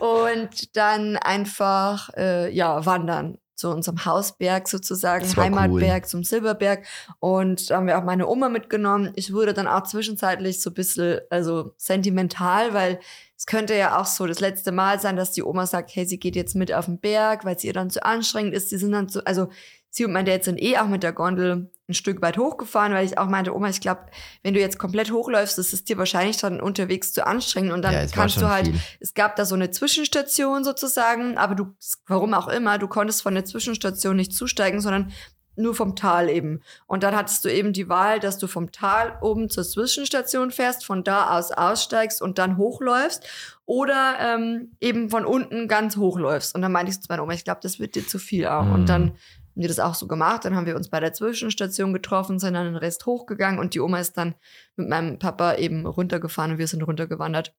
und 0.00 0.76
dann 0.76 1.16
einfach, 1.16 2.10
äh, 2.16 2.50
ja, 2.50 2.84
wandern 2.84 3.38
zu 3.54 3.70
unserem 3.70 4.04
Hausberg 4.04 4.68
sozusagen, 4.68 5.24
Heimatberg 5.36 6.08
zum 6.08 6.24
Silberberg. 6.24 6.86
Und 7.20 7.70
da 7.70 7.76
haben 7.76 7.86
wir 7.86 7.98
auch 7.98 8.04
meine 8.04 8.28
Oma 8.28 8.48
mitgenommen. 8.48 9.12
Ich 9.14 9.32
wurde 9.32 9.54
dann 9.54 9.68
auch 9.68 9.84
zwischenzeitlich 9.84 10.60
so 10.60 10.70
ein 10.70 10.74
bisschen, 10.74 11.20
also 11.30 11.74
sentimental, 11.76 12.74
weil 12.74 12.98
es 13.36 13.46
könnte 13.46 13.74
ja 13.74 14.00
auch 14.00 14.06
so 14.06 14.26
das 14.26 14.40
letzte 14.40 14.72
Mal 14.72 15.00
sein, 15.00 15.16
dass 15.16 15.32
die 15.32 15.42
Oma 15.42 15.66
sagt, 15.66 15.94
hey, 15.94 16.06
sie 16.06 16.18
geht 16.18 16.36
jetzt 16.36 16.54
mit 16.54 16.72
auf 16.72 16.86
den 16.86 16.98
Berg, 16.98 17.44
weil 17.44 17.56
es 17.56 17.64
ihr 17.64 17.72
dann 17.72 17.90
zu 17.90 18.04
anstrengend 18.04 18.54
ist. 18.54 18.70
Sie 18.70 18.78
sind 18.78 18.92
dann 18.92 19.08
so, 19.08 19.22
also 19.24 19.48
sie 19.94 20.04
und 20.04 20.12
mein 20.12 20.24
Dad 20.24 20.44
sind 20.44 20.60
eh 20.60 20.78
auch 20.78 20.88
mit 20.88 21.02
der 21.02 21.12
Gondel 21.12 21.70
ein 21.88 21.94
Stück 21.94 22.22
weit 22.22 22.38
hochgefahren, 22.38 22.92
weil 22.94 23.04
ich 23.04 23.18
auch 23.18 23.28
meinte, 23.28 23.54
Oma, 23.54 23.68
ich 23.68 23.80
glaube, 23.80 24.06
wenn 24.42 24.54
du 24.54 24.60
jetzt 24.60 24.78
komplett 24.78 25.12
hochläufst, 25.12 25.58
ist 25.58 25.88
dir 25.88 25.98
wahrscheinlich 25.98 26.38
dann 26.38 26.60
unterwegs 26.60 27.12
zu 27.12 27.26
anstrengend 27.26 27.72
und 27.72 27.82
dann 27.82 27.92
ja, 27.92 28.00
es 28.00 28.12
kannst 28.12 28.40
du 28.40 28.48
halt, 28.48 28.68
viel. 28.68 28.80
es 29.00 29.14
gab 29.14 29.36
da 29.36 29.44
so 29.44 29.54
eine 29.54 29.70
Zwischenstation 29.70 30.64
sozusagen, 30.64 31.36
aber 31.36 31.54
du, 31.54 31.76
warum 32.06 32.34
auch 32.34 32.48
immer, 32.48 32.78
du 32.78 32.88
konntest 32.88 33.22
von 33.22 33.34
der 33.34 33.44
Zwischenstation 33.44 34.16
nicht 34.16 34.32
zusteigen, 34.32 34.80
sondern 34.80 35.12
nur 35.56 35.74
vom 35.74 35.94
Tal 35.94 36.28
eben. 36.28 36.62
Und 36.86 37.04
dann 37.04 37.14
hattest 37.14 37.44
du 37.44 37.48
eben 37.48 37.72
die 37.72 37.88
Wahl, 37.88 38.18
dass 38.18 38.38
du 38.38 38.48
vom 38.48 38.72
Tal 38.72 39.16
oben 39.20 39.50
zur 39.50 39.62
Zwischenstation 39.62 40.50
fährst, 40.50 40.84
von 40.84 41.04
da 41.04 41.38
aus 41.38 41.52
aussteigst 41.52 42.20
und 42.20 42.38
dann 42.38 42.56
hochläufst 42.56 43.24
oder 43.64 44.16
ähm, 44.18 44.72
eben 44.80 45.10
von 45.10 45.24
unten 45.24 45.68
ganz 45.68 45.96
hochläufst. 45.96 46.56
Und 46.56 46.62
dann 46.62 46.72
meinte 46.72 46.90
ich 46.90 47.00
zu 47.00 47.06
meiner 47.08 47.22
Oma, 47.22 47.34
ich 47.34 47.44
glaube, 47.44 47.60
das 47.62 47.78
wird 47.78 47.94
dir 47.94 48.06
zu 48.06 48.18
viel 48.18 48.46
auch. 48.46 48.64
Mhm. 48.64 48.72
Und 48.72 48.88
dann 48.88 49.12
haben 49.54 49.62
wir 49.62 49.68
das 49.68 49.78
auch 49.80 49.94
so 49.94 50.06
gemacht. 50.08 50.44
Dann 50.44 50.56
haben 50.56 50.66
wir 50.66 50.76
uns 50.76 50.88
bei 50.88 51.00
der 51.00 51.12
Zwischenstation 51.12 51.92
getroffen, 51.92 52.38
sind 52.38 52.54
dann 52.54 52.66
den 52.66 52.76
Rest 52.76 53.06
hochgegangen 53.06 53.58
und 53.60 53.74
die 53.74 53.80
Oma 53.80 54.00
ist 54.00 54.16
dann 54.16 54.34
mit 54.76 54.88
meinem 54.88 55.18
Papa 55.18 55.54
eben 55.54 55.86
runtergefahren 55.86 56.52
und 56.52 56.58
wir 56.58 56.66
sind 56.68 56.82
runtergewandert. 56.82 57.54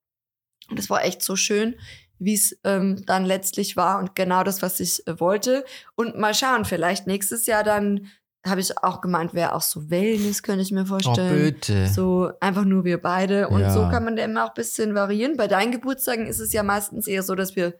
Und 0.70 0.80
es 0.80 0.90
war 0.90 1.04
echt 1.06 1.22
so 1.22 1.36
schön, 1.36 1.76
wie 2.20 2.34
es 2.34 2.58
ähm, 2.64 3.06
dann 3.06 3.24
letztlich 3.26 3.78
war 3.78 4.00
und 4.00 4.16
genau 4.16 4.44
das, 4.44 4.62
was 4.62 4.80
ich 4.80 5.06
äh, 5.08 5.20
wollte. 5.20 5.64
Und 5.96 6.18
mal 6.18 6.34
schauen, 6.34 6.66
vielleicht 6.66 7.08
nächstes 7.08 7.46
Jahr 7.46 7.64
dann 7.64 8.08
habe 8.48 8.62
ich 8.62 8.78
auch 8.78 9.02
gemeint, 9.02 9.34
wäre 9.34 9.54
auch 9.54 9.62
so 9.62 9.90
Wellness, 9.90 10.44
könnte 10.44 10.62
ich 10.62 10.72
mir 10.72 10.84
Oh, 10.84 10.86
vorstellen. 10.86 11.54
bitte. 11.54 11.88
So 11.88 12.32
einfach 12.40 12.64
nur 12.64 12.84
wir 12.86 13.02
beide. 13.02 13.48
Und 13.50 13.62
Ja. 13.62 13.72
so 13.72 13.82
kann 13.90 14.06
man 14.06 14.16
da 14.16 14.24
immer 14.24 14.44
auch 14.46 14.50
ein 14.50 14.54
bisschen 14.56 14.94
variieren. 14.96 15.36
Bei 15.36 15.48
deinen 15.48 15.72
Geburtstagen 15.72 16.28
ist 16.28 16.40
es 16.40 16.54
ja 16.54 16.62
meistens 16.62 17.08
eher 17.08 17.24
so, 17.24 17.34
dass 17.36 17.56
wir 17.56 17.74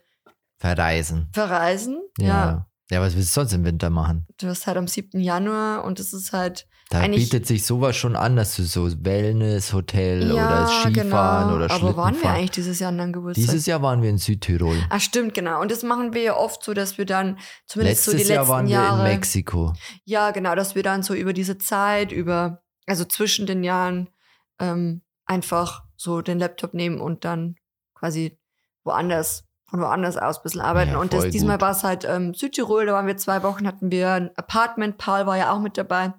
Verreisen. 0.58 1.28
verreisen. 1.32 2.00
Ja. 2.18 2.26
ja. 2.26 2.66
Ja. 2.90 3.00
was 3.00 3.16
willst 3.16 3.36
du 3.36 3.40
sonst 3.40 3.52
im 3.52 3.64
Winter 3.64 3.90
machen? 3.90 4.26
Du 4.38 4.46
hast 4.48 4.66
halt 4.66 4.76
am 4.76 4.86
7. 4.86 5.20
Januar 5.20 5.84
und 5.84 6.00
es 6.00 6.12
ist 6.12 6.32
halt. 6.32 6.66
Da 6.88 7.04
bietet 7.08 7.48
sich 7.48 7.66
sowas 7.66 7.96
schon 7.96 8.14
an, 8.14 8.36
dass 8.36 8.54
du 8.54 8.62
so 8.62 8.88
Wellness, 9.04 9.72
Hotel 9.72 10.30
oder 10.30 10.68
Skifahren 10.68 11.48
genau. 11.48 11.56
oder 11.56 11.70
Aber 11.72 11.96
waren 11.96 12.14
wir 12.14 12.20
Schlittenfahren. 12.20 12.36
eigentlich 12.36 12.50
dieses 12.52 12.78
Jahr 12.78 12.90
an 12.90 12.98
deinem 12.98 13.12
Geburtstag? 13.12 13.44
Dieses 13.44 13.66
Jahr 13.66 13.82
waren 13.82 14.02
wir 14.02 14.10
in 14.10 14.18
Südtirol. 14.18 14.76
Ah, 14.88 15.00
stimmt, 15.00 15.34
genau. 15.34 15.60
Und 15.60 15.72
das 15.72 15.82
machen 15.82 16.14
wir 16.14 16.22
ja 16.22 16.36
oft 16.36 16.62
so, 16.62 16.74
dass 16.74 16.96
wir 16.96 17.04
dann 17.04 17.38
zumindest 17.66 18.04
so 18.04 18.12
die 18.12 18.18
Letztes 18.18 18.28
letzten 18.28 18.32
Jahr 18.34 18.48
waren 18.48 18.66
wir 18.66 18.74
Jahre. 18.74 18.98
in 18.98 19.14
Mexiko. 19.14 19.72
Ja, 20.04 20.30
genau, 20.30 20.54
dass 20.54 20.76
wir 20.76 20.84
dann 20.84 21.02
so 21.02 21.14
über 21.14 21.32
diese 21.32 21.58
Zeit, 21.58 22.12
über, 22.12 22.62
also 22.86 23.04
zwischen 23.04 23.46
den 23.46 23.64
Jahren, 23.64 24.08
ähm, 24.60 25.02
einfach 25.24 25.82
so 25.96 26.22
den 26.22 26.38
Laptop 26.38 26.72
nehmen 26.72 27.00
und 27.00 27.24
dann 27.24 27.56
quasi 27.94 28.38
woanders, 28.84 29.44
von 29.76 29.84
woanders 29.84 30.16
aus 30.16 30.38
ein 30.38 30.42
bisschen 30.42 30.60
arbeiten. 30.60 30.92
Ja, 30.92 30.98
und 30.98 31.12
das, 31.12 31.28
diesmal 31.28 31.60
war 31.60 31.72
es 31.72 31.84
halt 31.84 32.04
ähm, 32.08 32.34
Südtirol, 32.34 32.86
da 32.86 32.94
waren 32.94 33.06
wir 33.06 33.16
zwei 33.16 33.42
Wochen, 33.42 33.66
hatten 33.66 33.90
wir 33.90 34.10
ein 34.12 34.30
Apartment, 34.36 34.98
Paul 34.98 35.26
war 35.26 35.36
ja 35.36 35.52
auch 35.52 35.60
mit 35.60 35.76
dabei. 35.76 36.12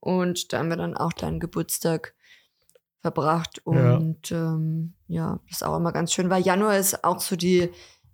Und 0.00 0.52
da 0.52 0.58
haben 0.58 0.68
wir 0.68 0.76
dann 0.76 0.96
auch 0.96 1.12
deinen 1.12 1.40
Geburtstag 1.40 2.14
verbracht. 3.00 3.60
Und 3.64 4.30
ja, 4.30 4.54
ähm, 4.54 4.94
ja 5.08 5.38
das 5.48 5.58
ist 5.58 5.62
auch 5.64 5.76
immer 5.76 5.92
ganz 5.92 6.12
schön, 6.12 6.28
weil 6.28 6.42
Januar 6.42 6.76
ist 6.76 7.04
auch 7.04 7.20
so 7.20 7.36
die 7.36 7.70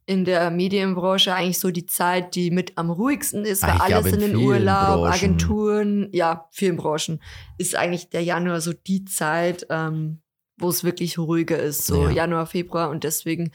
in 0.07 0.25
der 0.25 0.51
Medienbranche 0.51 1.35
eigentlich 1.35 1.59
so 1.59 1.71
die 1.71 1.85
Zeit, 1.85 2.35
die 2.35 2.51
mit 2.51 2.79
am 2.79 2.91
ruhigsten 2.91 3.45
ist, 3.45 3.62
weil 3.62 3.73
Ah, 3.73 3.75
ich 3.75 3.83
alle 3.83 3.93
glaube, 3.95 4.09
in 4.09 4.21
vielen 4.21 4.37
Urlaub, 4.37 5.01
Branchen. 5.03 5.12
Agenturen, 5.12 6.09
ja, 6.12 6.49
vielen 6.51 6.77
Branchen 6.79 7.21
ist 7.59 7.75
eigentlich 7.77 8.09
der 8.09 8.23
Januar 8.23 8.62
so 8.62 8.73
die 8.73 9.05
Zeit, 9.05 9.67
ähm, 9.69 10.23
wo 10.57 10.71
es 10.71 10.83
wirklich 10.83 11.19
ruhiger 11.19 11.59
ist, 11.59 11.85
so 11.87 12.05
Ja. 12.05 12.11
Januar, 12.11 12.47
Februar 12.47 12.88
und 12.88 13.05
deswegen 13.05 13.51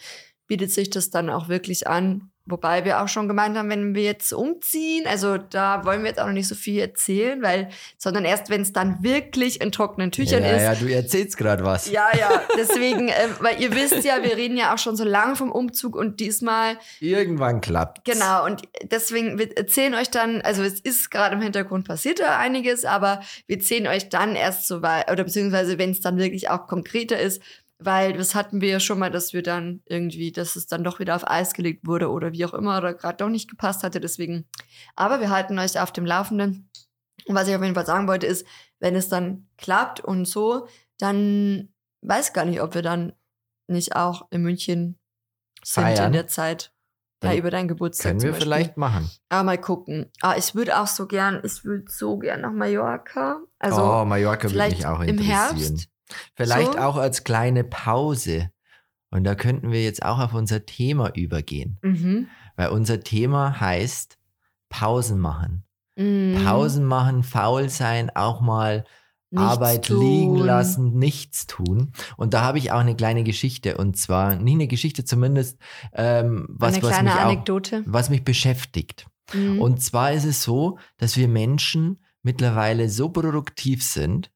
bietet 0.47 0.71
sich 0.71 0.89
das 0.89 1.09
dann 1.09 1.29
auch 1.29 1.47
wirklich 1.47 1.87
an. 1.87 2.29
Wobei 2.45 2.83
wir 2.83 3.01
auch 3.01 3.07
schon 3.07 3.29
gemeint 3.29 3.57
haben, 3.57 3.69
wenn 3.69 3.95
wir 3.95 4.03
jetzt 4.03 4.33
umziehen, 4.33 5.05
also 5.07 5.37
da 5.37 5.85
wollen 5.85 6.01
wir 6.01 6.09
jetzt 6.09 6.19
auch 6.19 6.25
noch 6.25 6.33
nicht 6.33 6.49
so 6.49 6.55
viel 6.55 6.77
erzählen, 6.77 7.41
weil, 7.41 7.69
sondern 7.97 8.25
erst 8.25 8.49
wenn 8.49 8.59
es 8.61 8.73
dann 8.73 9.01
wirklich 9.01 9.61
in 9.61 9.71
trockenen 9.71 10.11
Tüchern 10.11 10.43
ja, 10.43 10.49
ist, 10.49 10.61
ja, 10.61 10.75
du 10.75 10.93
erzählst 10.93 11.37
gerade 11.37 11.63
was. 11.63 11.89
ja, 11.89 12.05
ja, 12.19 12.41
deswegen, 12.57 13.07
äh, 13.07 13.29
weil 13.39 13.61
ihr 13.61 13.73
wisst 13.73 14.03
ja, 14.03 14.21
wir 14.23 14.35
reden 14.35 14.57
ja 14.57 14.73
auch 14.73 14.77
schon 14.77 14.97
so 14.97 15.05
lange 15.05 15.37
vom 15.37 15.53
Umzug 15.53 15.95
und 15.95 16.19
diesmal, 16.19 16.77
Irgendwann 16.99 17.61
klappt. 17.61 18.03
genau, 18.03 18.45
und 18.45 18.63
deswegen, 18.91 19.39
wir 19.39 19.55
erzählen 19.55 19.93
euch 19.93 20.11
dann, 20.11 20.41
also 20.41 20.63
es 20.63 20.81
ist 20.81 21.11
gerade 21.11 21.35
im 21.35 21.41
Hintergrund 21.41 21.87
passiert 21.87 22.19
da 22.19 22.37
einiges, 22.37 22.83
aber 22.83 23.21
wir 23.47 23.55
erzählen 23.55 23.87
euch 23.87 24.09
dann 24.09 24.35
erst 24.35 24.67
so 24.67 24.81
weit, 24.81 25.09
oder 25.09 25.23
beziehungsweise 25.23 25.77
wenn 25.77 25.91
es 25.91 26.01
dann 26.01 26.17
wirklich 26.17 26.49
auch 26.49 26.67
konkreter 26.67 27.17
ist, 27.17 27.41
weil 27.85 28.13
das 28.13 28.35
hatten 28.35 28.61
wir 28.61 28.69
ja 28.69 28.79
schon 28.79 28.99
mal, 28.99 29.11
dass 29.11 29.33
wir 29.33 29.43
dann 29.43 29.81
irgendwie, 29.85 30.31
dass 30.31 30.55
es 30.55 30.67
dann 30.67 30.83
doch 30.83 30.99
wieder 30.99 31.15
auf 31.15 31.29
Eis 31.29 31.53
gelegt 31.53 31.85
wurde 31.85 32.09
oder 32.09 32.31
wie 32.31 32.45
auch 32.45 32.53
immer 32.53 32.77
oder 32.77 32.93
gerade 32.93 33.17
doch 33.17 33.29
nicht 33.29 33.49
gepasst 33.49 33.83
hatte, 33.83 33.99
deswegen, 33.99 34.47
aber 34.95 35.19
wir 35.19 35.29
halten 35.29 35.57
euch 35.59 35.79
auf 35.79 35.91
dem 35.91 36.05
Laufenden. 36.05 36.69
Und 37.25 37.35
was 37.35 37.47
ich 37.47 37.55
auf 37.55 37.61
jeden 37.61 37.75
Fall 37.75 37.85
sagen 37.85 38.07
wollte, 38.07 38.27
ist, 38.27 38.45
wenn 38.79 38.95
es 38.95 39.07
dann 39.07 39.47
klappt 39.57 40.01
und 40.01 40.25
so, 40.25 40.67
dann 40.97 41.73
weiß 42.01 42.33
gar 42.33 42.45
nicht, 42.45 42.61
ob 42.61 42.75
wir 42.75 42.81
dann 42.81 43.13
nicht 43.67 43.95
auch 43.95 44.27
in 44.29 44.41
München 44.41 44.99
sind 45.63 45.83
Feiern? 45.83 46.07
in 46.07 46.13
der 46.13 46.27
Zeit. 46.27 46.73
Ja, 47.23 47.33
über 47.35 47.51
deinen 47.51 47.69
Geburtstag. 47.69 48.11
Können 48.11 48.21
wir 48.21 48.33
vielleicht 48.33 48.75
machen. 48.75 49.09
Aber 49.29 49.43
mal 49.43 49.57
gucken. 49.57 50.11
Ah, 50.21 50.35
ich 50.37 50.55
würde 50.55 50.77
auch 50.77 50.87
so 50.87 51.07
gern, 51.07 51.41
ich 51.45 51.63
würde 51.63 51.85
so 51.87 52.17
gern 52.17 52.41
nach 52.41 52.51
Mallorca. 52.51 53.41
Also 53.59 53.81
oh, 53.81 54.03
Mallorca 54.03 54.51
würde 54.51 54.75
mich 54.75 54.85
auch 54.85 54.99
im 54.99 55.07
interessieren. 55.07 55.37
Herbst. 55.37 55.89
Vielleicht 56.35 56.73
so. 56.73 56.79
auch 56.79 56.97
als 56.97 57.23
kleine 57.23 57.63
Pause. 57.63 58.49
Und 59.11 59.23
da 59.25 59.35
könnten 59.35 59.71
wir 59.71 59.83
jetzt 59.83 60.03
auch 60.03 60.19
auf 60.19 60.33
unser 60.33 60.65
Thema 60.65 61.11
übergehen. 61.15 61.77
Mhm. 61.81 62.27
Weil 62.55 62.69
unser 62.69 62.99
Thema 63.01 63.59
heißt 63.59 64.17
Pausen 64.69 65.19
machen. 65.19 65.63
Mhm. 65.95 66.43
Pausen 66.43 66.85
machen, 66.85 67.23
faul 67.23 67.69
sein, 67.69 68.09
auch 68.15 68.41
mal 68.41 68.85
Nichts 69.29 69.47
Arbeit 69.49 69.85
tun. 69.85 69.99
liegen 69.99 70.35
lassen, 70.37 70.97
nichts 70.97 71.47
tun. 71.47 71.91
Und 72.17 72.35
da 72.35 72.41
habe 72.43 72.59
ich 72.59 72.71
auch 72.71 72.79
eine 72.79 72.95
kleine 72.95 73.23
Geschichte. 73.23 73.77
Und 73.77 73.97
zwar, 73.97 74.35
nicht 74.35 74.53
eine 74.53 74.67
Geschichte 74.67 75.05
zumindest, 75.05 75.59
ähm, 75.93 76.45
was, 76.49 76.75
Eine 76.75 76.83
was, 76.83 76.89
kleine 76.89 77.09
mich 77.09 77.19
auch, 77.19 77.25
Anekdote. 77.25 77.83
was 77.87 78.09
mich 78.11 78.23
beschäftigt. 78.23 79.07
Mhm. 79.33 79.59
Und 79.59 79.81
zwar 79.81 80.11
ist 80.11 80.25
es 80.25 80.43
so, 80.43 80.77
dass 80.97 81.17
wir 81.17 81.27
Menschen 81.27 82.03
mittlerweile 82.21 82.89
so 82.89 83.09
produktiv 83.09 83.83
sind, 83.83 84.31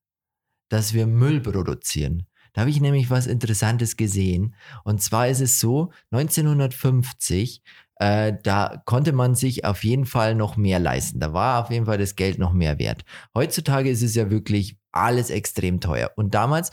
dass 0.69 0.93
wir 0.93 1.07
Müll 1.07 1.41
produzieren. 1.41 2.27
Da 2.53 2.61
habe 2.61 2.71
ich 2.71 2.81
nämlich 2.81 3.11
was 3.11 3.27
Interessantes 3.27 3.97
gesehen. 3.97 4.55
Und 4.83 5.01
zwar 5.01 5.27
ist 5.27 5.41
es 5.41 5.59
so, 5.59 5.91
1950, 6.11 7.61
äh, 7.99 8.33
da 8.43 8.81
konnte 8.85 9.11
man 9.11 9.35
sich 9.35 9.65
auf 9.65 9.83
jeden 9.83 10.05
Fall 10.05 10.35
noch 10.35 10.57
mehr 10.57 10.79
leisten. 10.79 11.19
Da 11.19 11.33
war 11.33 11.63
auf 11.63 11.71
jeden 11.71 11.85
Fall 11.85 11.97
das 11.97 12.15
Geld 12.15 12.39
noch 12.39 12.53
mehr 12.53 12.79
wert. 12.79 13.05
Heutzutage 13.35 13.89
ist 13.89 14.01
es 14.01 14.15
ja 14.15 14.29
wirklich 14.29 14.77
alles 14.91 15.29
extrem 15.29 15.79
teuer. 15.79 16.11
Und 16.15 16.33
damals 16.33 16.71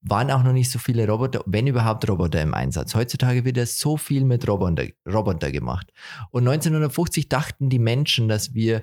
waren 0.00 0.30
auch 0.30 0.42
noch 0.42 0.52
nicht 0.52 0.70
so 0.70 0.78
viele 0.78 1.06
Roboter, 1.06 1.42
wenn 1.46 1.66
überhaupt 1.66 2.08
Roboter 2.08 2.40
im 2.40 2.54
Einsatz. 2.54 2.94
Heutzutage 2.94 3.44
wird 3.44 3.56
ja 3.56 3.66
so 3.66 3.96
viel 3.96 4.24
mit 4.24 4.48
Roboter, 4.48 4.86
Roboter 5.06 5.52
gemacht. 5.52 5.92
Und 6.30 6.48
1950 6.48 7.28
dachten 7.28 7.68
die 7.68 7.78
Menschen, 7.78 8.28
dass 8.28 8.54
wir 8.54 8.82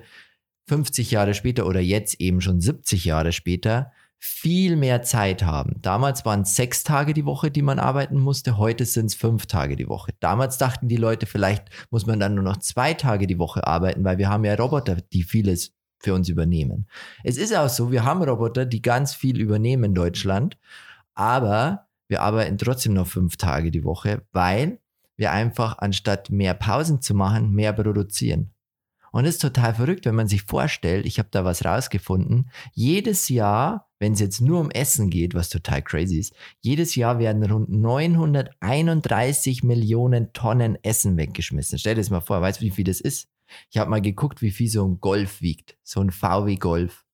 50 0.68 1.10
Jahre 1.10 1.34
später 1.34 1.66
oder 1.66 1.80
jetzt 1.80 2.20
eben 2.20 2.40
schon 2.40 2.60
70 2.60 3.04
Jahre 3.04 3.32
später 3.32 3.92
viel 4.18 4.76
mehr 4.76 5.02
Zeit 5.02 5.42
haben. 5.42 5.80
Damals 5.82 6.24
waren 6.24 6.42
es 6.42 6.56
sechs 6.56 6.82
Tage 6.82 7.14
die 7.14 7.26
Woche, 7.26 7.50
die 7.50 7.62
man 7.62 7.78
arbeiten 7.78 8.18
musste. 8.18 8.56
Heute 8.56 8.84
sind 8.84 9.06
es 9.06 9.14
fünf 9.14 9.46
Tage 9.46 9.76
die 9.76 9.88
Woche. 9.88 10.12
Damals 10.20 10.58
dachten 10.58 10.88
die 10.88 10.96
Leute, 10.96 11.26
vielleicht 11.26 11.64
muss 11.90 12.06
man 12.06 12.20
dann 12.20 12.34
nur 12.34 12.44
noch 12.44 12.56
zwei 12.58 12.94
Tage 12.94 13.26
die 13.26 13.38
Woche 13.38 13.66
arbeiten, 13.66 14.04
weil 14.04 14.18
wir 14.18 14.28
haben 14.28 14.44
ja 14.44 14.54
Roboter, 14.54 14.96
die 15.12 15.22
vieles 15.22 15.72
für 15.98 16.14
uns 16.14 16.28
übernehmen. 16.28 16.86
Es 17.22 17.36
ist 17.36 17.54
auch 17.54 17.68
so, 17.68 17.90
wir 17.90 18.04
haben 18.04 18.22
Roboter, 18.22 18.66
die 18.66 18.82
ganz 18.82 19.14
viel 19.14 19.40
übernehmen 19.40 19.84
in 19.84 19.94
Deutschland, 19.94 20.56
aber 21.14 21.86
wir 22.08 22.22
arbeiten 22.22 22.58
trotzdem 22.58 22.94
noch 22.94 23.06
fünf 23.06 23.36
Tage 23.36 23.70
die 23.70 23.84
Woche, 23.84 24.22
weil 24.32 24.78
wir 25.16 25.32
einfach 25.32 25.78
anstatt 25.78 26.30
mehr 26.30 26.54
Pausen 26.54 27.00
zu 27.00 27.14
machen, 27.14 27.52
mehr 27.52 27.72
produzieren. 27.72 28.53
Und 29.14 29.26
es 29.26 29.36
ist 29.36 29.42
total 29.42 29.74
verrückt, 29.76 30.06
wenn 30.06 30.16
man 30.16 30.26
sich 30.26 30.42
vorstellt, 30.42 31.06
ich 31.06 31.20
habe 31.20 31.28
da 31.30 31.44
was 31.44 31.64
rausgefunden, 31.64 32.50
jedes 32.72 33.28
Jahr, 33.28 33.88
wenn 34.00 34.14
es 34.14 34.18
jetzt 34.18 34.40
nur 34.40 34.58
um 34.58 34.72
Essen 34.72 35.08
geht, 35.08 35.34
was 35.34 35.50
total 35.50 35.82
crazy 35.82 36.18
ist, 36.18 36.34
jedes 36.60 36.96
Jahr 36.96 37.20
werden 37.20 37.44
rund 37.44 37.68
931 37.70 39.62
Millionen 39.62 40.32
Tonnen 40.32 40.76
Essen 40.82 41.16
weggeschmissen. 41.16 41.78
Stell 41.78 41.94
dir 41.94 42.00
das 42.00 42.10
mal 42.10 42.22
vor, 42.22 42.40
weißt 42.42 42.60
du, 42.60 42.64
wie 42.64 42.72
viel 42.72 42.82
das 42.82 43.00
ist? 43.00 43.28
Ich 43.70 43.78
habe 43.78 43.88
mal 43.88 44.02
geguckt, 44.02 44.42
wie 44.42 44.50
viel 44.50 44.68
so 44.68 44.84
ein 44.84 44.98
Golf 44.98 45.40
wiegt, 45.40 45.76
so 45.84 46.00
ein 46.00 46.10
VW 46.10 46.56
Golf. 46.56 47.04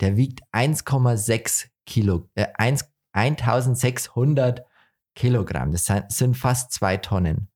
Der 0.00 0.16
wiegt 0.16 0.40
1,6 0.50 1.68
Kilo, 1.86 2.28
äh, 2.34 2.46
1, 2.56 2.84
1600 3.12 4.64
Kilogramm. 5.14 5.70
Das 5.70 5.84
sind- 5.84 6.10
sind 6.10 6.36
fast 6.36 6.72
zwei 6.72 6.96
Tonnen. 6.96 7.48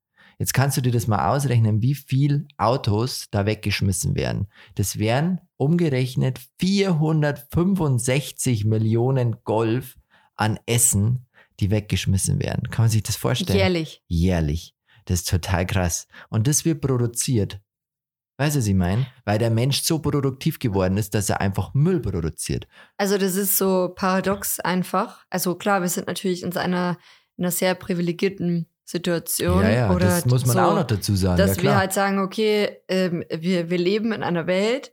Jetzt 0.43 0.55
kannst 0.55 0.77
du 0.77 0.81
dir 0.81 0.91
das 0.91 1.07
mal 1.07 1.29
ausrechnen, 1.29 1.83
wie 1.83 1.95
viel 1.95 2.49
Autos 2.57 3.29
da 3.31 3.47
weggeschmissen 3.47 4.17
werden. 4.17 4.49
Das 4.75 4.99
wären 4.99 5.41
umgerechnet 5.57 6.41
465 6.59 8.65
Millionen 8.65 9.37
Golf 9.45 9.97
an 10.35 10.59
Essen, 10.67 11.29
die 11.61 11.71
weggeschmissen 11.71 12.43
werden. 12.43 12.69
Kann 12.71 12.87
man 12.87 12.91
sich 12.91 13.05
das 13.05 13.15
vorstellen? 13.15 13.57
Jährlich. 13.57 14.03
Jährlich. 14.09 14.75
Das 15.05 15.21
ist 15.21 15.29
total 15.29 15.65
krass. 15.65 16.09
Und 16.29 16.49
das 16.49 16.65
wird 16.65 16.81
produziert. 16.81 17.61
Weißt 18.37 18.57
du, 18.57 18.59
was 18.59 18.67
ich 18.67 18.75
meine? 18.75 19.07
Weil 19.25 19.39
der 19.39 19.51
Mensch 19.51 19.83
so 19.83 20.01
produktiv 20.01 20.59
geworden 20.59 20.97
ist, 20.97 21.15
dass 21.15 21.31
er 21.31 21.41
einfach 21.41 21.73
Müll 21.73 22.01
produziert. 22.01 22.67
Also 22.97 23.17
das 23.17 23.37
ist 23.37 23.57
so 23.57 23.93
paradox 23.95 24.59
einfach. 24.59 25.25
Also 25.31 25.55
klar, 25.55 25.83
wir 25.83 25.89
sind 25.89 26.09
natürlich 26.09 26.43
in 26.43 26.57
einer, 26.57 26.99
in 27.37 27.45
einer 27.45 27.53
sehr 27.53 27.77
privilegierten 27.77 28.67
Situation. 28.85 29.63
ja, 29.63 29.71
ja, 29.71 29.91
oder 29.91 30.07
das 30.07 30.27
muss 30.27 30.47
man 30.47 30.57
so, 30.57 30.63
auch 30.63 30.75
noch 30.75 30.87
dazu 30.87 31.15
sagen. 31.15 31.39
Dass 31.39 31.57
ja, 31.57 31.63
wir 31.63 31.77
halt 31.77 31.93
sagen, 31.93 32.19
okay, 32.19 32.79
ähm, 32.89 33.25
wir, 33.31 33.71
wir 33.71 33.79
leben 33.79 34.13
in 34.13 34.23
einer 34.23 34.47
Welt 34.47 34.93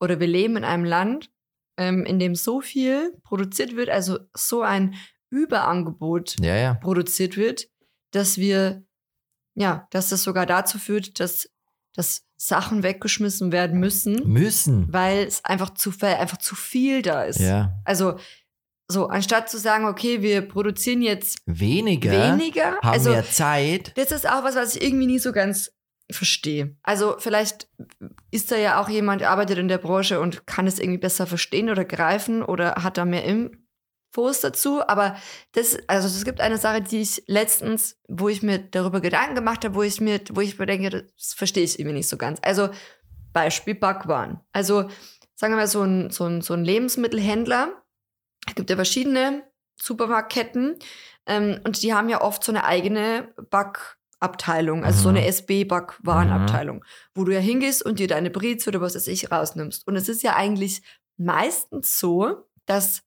oder 0.00 0.20
wir 0.20 0.26
leben 0.26 0.56
in 0.56 0.64
einem 0.64 0.84
Land, 0.84 1.30
ähm, 1.76 2.04
in 2.04 2.18
dem 2.18 2.34
so 2.34 2.60
viel 2.60 3.12
produziert 3.24 3.76
wird, 3.76 3.90
also 3.90 4.18
so 4.34 4.62
ein 4.62 4.94
Überangebot 5.30 6.36
ja, 6.40 6.56
ja. 6.56 6.74
produziert 6.74 7.36
wird, 7.36 7.66
dass 8.12 8.38
wir, 8.38 8.84
ja, 9.54 9.88
dass 9.90 10.10
das 10.10 10.22
sogar 10.22 10.46
dazu 10.46 10.78
führt, 10.78 11.18
dass, 11.18 11.50
dass 11.94 12.24
Sachen 12.36 12.82
weggeschmissen 12.82 13.52
werden 13.52 13.80
müssen, 13.80 14.28
Müssen. 14.28 14.92
weil 14.92 15.26
es 15.26 15.44
einfach 15.44 15.70
zu, 15.70 15.92
einfach 16.00 16.38
zu 16.38 16.54
viel 16.54 17.02
da 17.02 17.24
ist. 17.24 17.40
Ja. 17.40 17.72
Also, 17.84 18.18
so, 18.88 19.06
anstatt 19.06 19.48
zu 19.48 19.58
sagen, 19.58 19.86
okay, 19.86 20.22
wir 20.22 20.42
produzieren 20.42 21.02
jetzt 21.02 21.38
Weniger. 21.46 22.10
weniger, 22.12 22.76
Haben 22.82 22.88
also 22.88 23.10
mehr 23.10 23.24
Zeit. 23.28 23.92
das 23.96 24.12
ist 24.12 24.28
auch 24.28 24.44
was, 24.44 24.56
was 24.56 24.76
ich 24.76 24.82
irgendwie 24.82 25.06
nie 25.06 25.18
so 25.18 25.32
ganz 25.32 25.72
verstehe. 26.10 26.76
Also 26.82 27.16
vielleicht 27.18 27.68
ist 28.30 28.52
da 28.52 28.56
ja 28.56 28.80
auch 28.80 28.88
jemand, 28.88 29.22
der 29.22 29.30
arbeitet 29.30 29.58
in 29.58 29.68
der 29.68 29.78
Branche 29.78 30.20
und 30.20 30.46
kann 30.46 30.66
es 30.66 30.78
irgendwie 30.78 30.98
besser 30.98 31.26
verstehen 31.26 31.70
oder 31.70 31.84
greifen 31.84 32.42
oder 32.42 32.74
hat 32.82 32.98
da 32.98 33.06
mehr 33.06 33.24
Infos 33.24 34.40
dazu. 34.40 34.86
Aber 34.86 35.16
das, 35.52 35.78
also 35.86 36.06
es 36.06 36.24
gibt 36.26 36.40
eine 36.40 36.58
Sache, 36.58 36.82
die 36.82 37.00
ich 37.00 37.22
letztens, 37.26 37.98
wo 38.06 38.28
ich 38.28 38.42
mir 38.42 38.58
darüber 38.58 39.00
Gedanken 39.00 39.34
gemacht 39.34 39.64
habe, 39.64 39.74
wo 39.74 39.82
ich 39.82 39.98
mir, 40.00 40.20
wo 40.32 40.42
ich 40.42 40.58
mir 40.58 40.66
denke, 40.66 40.90
das 40.90 41.32
verstehe 41.32 41.64
ich 41.64 41.78
irgendwie 41.78 41.96
nicht 41.96 42.08
so 42.08 42.18
ganz. 42.18 42.38
Also 42.42 42.68
Beispiel 43.32 43.74
Backwaren. 43.74 44.40
Also 44.52 44.90
sagen 45.34 45.54
wir 45.54 45.56
mal 45.56 45.66
so 45.68 45.82
ein, 45.82 46.10
so 46.10 46.24
ein, 46.26 46.42
so 46.42 46.52
ein 46.52 46.64
Lebensmittelhändler. 46.64 47.72
Es 48.46 48.54
gibt 48.54 48.70
ja 48.70 48.76
verschiedene 48.76 49.42
Supermarktketten 49.76 50.76
ähm, 51.26 51.60
und 51.64 51.82
die 51.82 51.94
haben 51.94 52.08
ja 52.08 52.20
oft 52.20 52.44
so 52.44 52.52
eine 52.52 52.64
eigene 52.64 53.32
Backabteilung, 53.50 54.84
also 54.84 55.00
so 55.02 55.08
Mhm. 55.10 55.16
eine 55.16 55.26
SB-Backwarenabteilung, 55.26 56.84
wo 57.14 57.24
du 57.24 57.32
ja 57.32 57.40
hingehst 57.40 57.84
und 57.84 57.98
dir 57.98 58.08
deine 58.08 58.30
Brezel 58.30 58.70
oder 58.70 58.80
was 58.80 58.94
weiß 58.94 59.06
ich 59.08 59.30
rausnimmst. 59.30 59.86
Und 59.86 59.96
es 59.96 60.08
ist 60.08 60.22
ja 60.22 60.36
eigentlich 60.36 60.82
meistens 61.16 61.98
so, 61.98 62.44
dass 62.66 63.02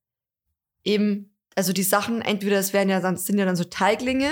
eben, 0.84 1.36
also 1.56 1.74
die 1.74 1.84
Sachen, 1.84 2.22
entweder 2.22 2.58
es 2.60 2.74
werden 2.74 2.90
ja 2.90 3.00
dann, 3.00 3.18
sind 3.18 3.38
ja 3.38 3.46
dann 3.46 3.56
so 3.56 3.64
Teiglinge, 3.64 4.32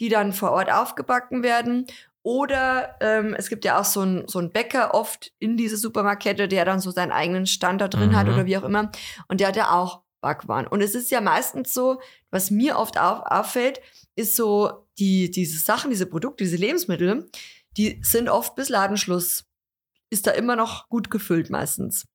die 0.00 0.08
dann 0.08 0.32
vor 0.32 0.50
Ort 0.52 0.70
aufgebacken 0.72 1.42
werden. 1.42 1.86
Oder 2.24 2.96
ähm, 3.00 3.34
es 3.36 3.48
gibt 3.48 3.64
ja 3.64 3.80
auch 3.80 3.84
so 3.84 4.00
einen 4.00 4.28
so 4.28 4.38
einen 4.38 4.52
Bäcker 4.52 4.94
oft 4.94 5.32
in 5.40 5.56
diese 5.56 5.76
Supermarktkette, 5.76 6.46
der 6.46 6.64
dann 6.64 6.78
so 6.80 6.90
seinen 6.92 7.10
eigenen 7.12 7.46
Stand 7.46 7.80
da 7.80 7.88
drin 7.88 8.16
hat 8.16 8.26
Mhm. 8.28 8.32
oder 8.34 8.46
wie 8.46 8.56
auch 8.56 8.62
immer. 8.62 8.92
Und 9.28 9.40
der 9.40 9.48
hat 9.48 9.56
ja 9.56 9.72
auch 9.72 10.02
Backwaren. 10.22 10.66
Und 10.66 10.80
es 10.80 10.94
ist 10.94 11.10
ja 11.10 11.20
meistens 11.20 11.74
so, 11.74 12.00
was 12.30 12.50
mir 12.50 12.78
oft 12.78 12.98
auf, 12.98 13.20
auffällt, 13.26 13.82
ist 14.16 14.34
so, 14.36 14.86
die, 14.98 15.30
diese 15.30 15.58
Sachen, 15.58 15.90
diese 15.90 16.06
Produkte, 16.06 16.44
diese 16.44 16.56
Lebensmittel, 16.56 17.28
die 17.76 18.00
sind 18.02 18.28
oft 18.30 18.54
bis 18.54 18.68
Ladenschluss, 18.70 19.44
ist 20.10 20.26
da 20.26 20.30
immer 20.30 20.56
noch 20.56 20.88
gut 20.88 21.10
gefüllt 21.10 21.50
meistens. 21.50 22.06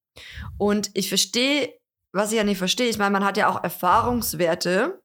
Und 0.58 0.90
ich 0.96 1.10
verstehe, 1.10 1.74
was 2.14 2.32
ich 2.32 2.38
ja 2.38 2.44
nicht 2.44 2.58
verstehe, 2.58 2.90
ich 2.90 2.98
meine, 2.98 3.12
man 3.12 3.26
hat 3.26 3.38
ja 3.38 3.50
auch 3.50 3.64
Erfahrungswerte, 3.64 5.02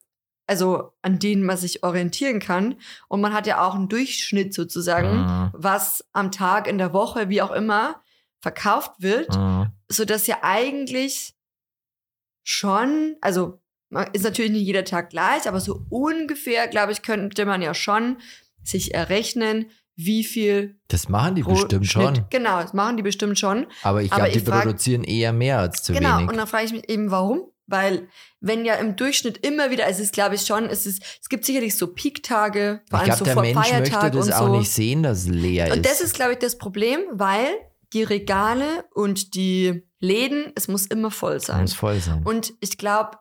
also 0.47 0.93
an 1.03 1.19
denen 1.19 1.45
man 1.45 1.57
sich 1.57 1.83
orientieren 1.83 2.41
kann. 2.41 2.77
Und 3.09 3.21
man 3.21 3.33
hat 3.33 3.47
ja 3.47 3.67
auch 3.67 3.75
einen 3.75 3.89
Durchschnitt 3.89 4.53
sozusagen, 4.55 5.23
Mhm. 5.23 5.51
was 5.55 6.05
am 6.13 6.31
Tag, 6.31 6.67
in 6.67 6.79
der 6.79 6.93
Woche, 6.93 7.29
wie 7.29 7.43
auch 7.43 7.53
immer, 7.53 8.03
verkauft 8.41 8.93
wird 8.99 9.35
Mhm. 9.37 9.71
so 9.89 10.05
dass 10.05 10.27
ja 10.27 10.39
eigentlich 10.43 11.35
schon, 12.43 13.17
also 13.21 13.61
ist 14.13 14.25
natürlich 14.25 14.51
nicht 14.53 14.65
jeder 14.67 14.85
Tag 14.85 15.11
gleich, 15.11 15.47
aber 15.47 15.61
so 15.61 15.85
ungefähr, 15.91 16.67
glaube 16.69 16.93
ich, 16.93 17.03
könnte 17.03 17.45
man 17.45 17.61
ja 17.63 17.75
schon 17.75 18.17
sich 18.63 18.95
errechnen, 18.95 19.67
wie 19.95 20.25
viel 20.25 20.81
Das 20.89 21.09
machen 21.11 21.35
die 21.35 21.43
bestimmt 21.43 21.87
Schnitt. 21.87 22.17
schon. 22.17 22.27
Genau, 22.31 22.63
das 22.63 22.73
machen 22.73 22.97
die 22.97 23.03
bestimmt 23.03 23.39
schon. 23.39 23.67
Aber 23.83 24.01
ich 24.03 24.11
glaube, 24.11 24.31
die 24.31 24.41
frag- 24.41 24.63
produzieren 24.63 25.05
eher 25.05 25.33
mehr 25.35 25.59
als 25.59 25.83
zu 25.83 25.93
genau, 25.93 26.17
wenig. 26.19 26.31
und 26.31 26.37
dann 26.39 26.47
frage 26.47 26.65
ich 26.65 26.73
mich 26.73 26.89
eben, 26.89 27.11
warum? 27.11 27.49
Weil, 27.67 28.09
wenn 28.41 28.65
ja 28.65 28.75
im 28.75 28.97
Durchschnitt 28.97 29.47
immer 29.47 29.71
wieder, 29.71 29.87
es 29.87 30.01
ist, 30.01 30.13
glaube 30.13 30.35
ich, 30.35 30.43
schon, 30.43 30.65
es 30.65 30.85
ist, 30.87 31.03
es 31.21 31.29
gibt 31.29 31.45
sicherlich 31.45 31.77
so 31.77 31.89
Peaktage, 31.89 32.81
vor 32.89 33.03
ich 33.03 33.03
allem 33.03 33.05
glaube, 33.05 33.19
so 33.19 33.25
der 33.27 33.35
vor 33.35 33.43
Mensch 33.43 33.57
möchte 33.57 33.75
Feiertag 33.75 34.13
das 34.13 34.27
und 34.27 34.33
auch 34.33 34.47
so. 34.47 34.59
nicht 34.59 34.71
sehen, 34.71 35.03
dass 35.03 35.19
es 35.21 35.27
leer 35.29 35.69
ist. 35.69 35.77
Und 35.77 35.87
das 35.87 36.01
ist, 36.01 36.15
glaube 36.15 36.33
ich, 36.33 36.39
das 36.39 36.59
Problem, 36.59 37.01
weil 37.13 37.47
die 37.93 38.03
Regale 38.03 38.85
und 38.95 39.35
die 39.35 39.87
Läden, 40.03 40.53
es 40.57 40.69
muss 40.69 40.87
immer 40.87 41.11
voll 41.11 41.41
sein. 41.41 41.63
muss 41.63 41.75
voll 41.75 41.99
sein. 42.01 42.23
Und 42.25 42.53
ich 42.61 42.77
glaube, 42.77 43.19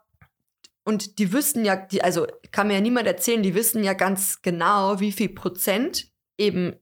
und 0.84 1.20
die 1.20 1.32
wissen 1.32 1.64
ja, 1.64 1.76
die, 1.76 2.04
also 2.04 2.26
kann 2.52 2.68
mir 2.68 2.74
ja 2.74 2.82
niemand 2.82 3.06
erzählen, 3.08 3.44
die 3.44 3.54
wissen 3.54 3.84
ja 3.84 3.94
ganz 3.94 4.42
genau, 4.42 5.00
wie 5.00 5.12
viel 5.12 5.30
Prozent 5.30 6.08
eben 6.40 6.76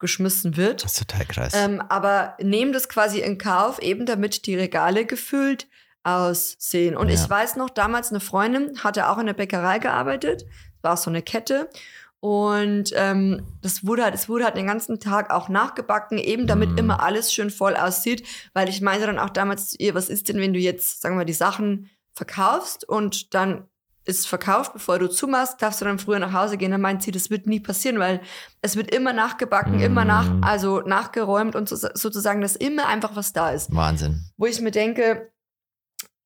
geschmissen 0.00 0.56
wird. 0.56 0.84
Das 0.84 0.92
ist 0.92 1.08
total 1.08 1.24
krass. 1.26 1.52
Ähm, 1.54 1.80
aber 1.88 2.36
nehmen 2.42 2.72
das 2.72 2.88
quasi 2.88 3.20
in 3.20 3.38
Kauf, 3.38 3.78
eben 3.80 4.06
damit 4.06 4.46
die 4.46 4.56
Regale 4.56 5.06
gefüllt 5.06 5.68
aussehen. 6.02 6.96
Und 6.96 7.08
Ja. 7.08 7.14
ich 7.14 7.30
weiß 7.30 7.56
noch, 7.56 7.70
damals 7.70 8.10
eine 8.10 8.20
Freundin 8.20 8.82
hatte 8.82 9.08
auch 9.08 9.18
in 9.18 9.26
der 9.26 9.34
Bäckerei 9.34 9.78
gearbeitet. 9.78 10.44
War 10.82 10.94
auch 10.94 10.98
so 10.98 11.10
eine 11.10 11.22
Kette. 11.22 11.68
Und 12.20 12.90
ähm, 12.96 13.46
das 13.62 13.86
wurde 13.86 14.02
halt, 14.02 14.14
es 14.14 14.28
wurde 14.28 14.44
halt 14.44 14.56
den 14.56 14.66
ganzen 14.66 14.98
Tag 14.98 15.30
auch 15.30 15.48
nachgebacken, 15.48 16.18
eben 16.18 16.46
damit 16.48 16.70
Mm. 16.72 16.78
immer 16.78 17.00
alles 17.02 17.32
schön 17.32 17.50
voll 17.50 17.76
aussieht. 17.76 18.26
Weil 18.54 18.68
ich 18.68 18.80
meinte 18.80 19.06
dann 19.06 19.18
auch 19.20 19.30
damals 19.30 19.68
zu 19.70 19.76
ihr, 19.78 19.94
was 19.94 20.08
ist 20.08 20.28
denn, 20.28 20.38
wenn 20.40 20.52
du 20.52 20.58
jetzt, 20.58 21.00
sagen 21.00 21.14
wir 21.14 21.18
mal, 21.20 21.24
die 21.24 21.32
Sachen 21.32 21.88
verkaufst 22.14 22.88
und 22.88 23.34
dann 23.34 23.68
ist 24.04 24.26
verkauft, 24.26 24.72
bevor 24.72 24.98
du 24.98 25.06
zumachst, 25.08 25.60
darfst 25.62 25.80
du 25.80 25.84
dann 25.84 25.98
früher 25.98 26.18
nach 26.18 26.32
Hause 26.32 26.56
gehen. 26.56 26.70
Dann 26.72 26.80
meint 26.80 27.02
sie, 27.02 27.10
das 27.12 27.28
wird 27.30 27.46
nie 27.46 27.60
passieren, 27.60 27.98
weil 27.98 28.20
es 28.62 28.74
wird 28.74 28.90
immer 28.92 29.12
nachgebacken, 29.12 29.76
Mm. 29.76 29.82
immer 29.82 30.04
nach, 30.04 30.28
also 30.40 30.80
nachgeräumt 30.80 31.54
und 31.54 31.68
so, 31.68 31.76
sozusagen, 31.76 32.40
dass 32.40 32.56
immer 32.56 32.86
einfach 32.88 33.14
was 33.14 33.32
da 33.32 33.50
ist. 33.50 33.72
Wahnsinn. 33.72 34.24
Wo 34.36 34.46
ich 34.46 34.60
mir 34.60 34.70
denke, 34.72 35.30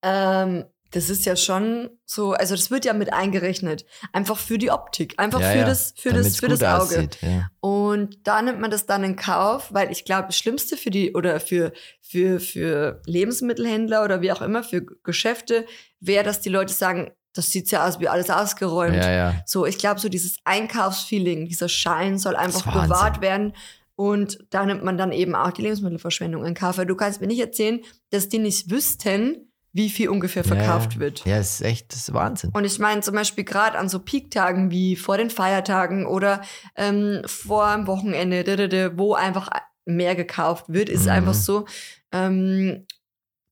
ähm, 0.01 0.65
das 0.93 1.09
ist 1.09 1.25
ja 1.25 1.35
schon 1.35 1.89
so, 2.05 2.33
also 2.33 2.55
das 2.55 2.69
wird 2.69 2.85
ja 2.85 2.93
mit 2.93 3.11
eingerechnet. 3.11 3.83
Einfach 4.11 4.37
für 4.37 4.59
die 4.59 4.69
Optik, 4.69 5.15
einfach 5.17 5.41
Ja, 5.41 5.51
für 5.51 5.57
ja, 5.57 5.65
das, 5.65 5.93
für 5.97 6.09
damit's 6.09 6.27
das, 6.27 6.39
für 6.39 6.47
das 6.47 6.61
Auge. 6.61 6.83
aussieht, 6.83 7.17
Ja. 7.21 7.49
Und 7.59 8.19
da 8.27 8.41
nimmt 8.43 8.59
man 8.59 8.69
das 8.69 8.85
dann 8.85 9.03
in 9.03 9.15
Kauf, 9.15 9.73
weil 9.73 9.91
ich 9.91 10.05
glaube, 10.05 10.27
das 10.27 10.37
Schlimmste 10.37 10.77
für 10.77 10.91
die 10.91 11.13
oder 11.15 11.39
für, 11.39 11.73
für, 11.99 12.39
für 12.39 13.01
Lebensmittelhändler 13.07 14.03
oder 14.03 14.21
wie 14.21 14.31
auch 14.31 14.41
immer, 14.41 14.63
für 14.63 14.83
Geschäfte, 14.83 15.65
wäre, 15.99 16.23
dass 16.23 16.41
die 16.41 16.49
Leute 16.49 16.73
sagen, 16.73 17.11
das 17.33 17.49
sieht 17.49 17.71
ja 17.71 17.87
aus 17.87 17.99
wie 17.99 18.07
alles 18.07 18.29
ausgeräumt. 18.29 18.95
ja, 18.95 19.11
ja. 19.11 19.35
So, 19.47 19.65
ich 19.65 19.79
glaube, 19.79 19.99
so 19.99 20.09
dieses 20.09 20.37
Einkaufsfeeling, 20.43 21.47
dieser 21.47 21.69
Schein 21.69 22.19
soll 22.19 22.35
einfach 22.35 22.71
bewahrt 22.71 23.21
werden. 23.21 23.53
Und 23.95 24.45
da 24.51 24.63
nimmt 24.65 24.83
man 24.83 24.97
dann 24.97 25.11
eben 25.11 25.33
auch 25.33 25.51
die 25.51 25.63
Lebensmittelverschwendung 25.63 26.45
in 26.45 26.53
Kauf. 26.53 26.77
Weil 26.77 26.85
du 26.85 26.95
kannst 26.95 27.21
mir 27.21 27.27
nicht 27.27 27.39
erzählen, 27.39 27.81
dass 28.11 28.29
die 28.29 28.37
nicht 28.37 28.69
wüssten, 28.69 29.52
wie 29.73 29.89
viel 29.89 30.09
ungefähr 30.09 30.43
verkauft 30.43 30.93
ja, 30.93 30.99
wird. 30.99 31.25
Ja, 31.25 31.37
es 31.37 31.55
ist 31.55 31.61
echt, 31.61 31.91
das 31.91 32.07
ist 32.07 32.13
Wahnsinn. 32.13 32.51
Und 32.53 32.63
ich 32.63 32.77
meine 32.79 33.01
zum 33.01 33.15
Beispiel 33.15 33.43
gerade 33.43 33.77
an 33.77 33.89
so 33.89 33.99
Peaktagen 33.99 34.69
wie 34.69 34.95
vor 34.95 35.17
den 35.17 35.31
Feiertagen 35.31 36.05
oder 36.05 36.41
ähm, 36.75 37.23
vor 37.25 37.65
am 37.65 37.87
Wochenende, 37.87 38.93
wo 38.97 39.15
einfach 39.15 39.49
mehr 39.85 40.15
gekauft 40.15 40.65
wird, 40.67 40.89
ist 40.89 41.05
Mhm. 41.05 41.11
einfach 41.11 41.33
so, 41.33 41.65
ähm, 42.11 42.85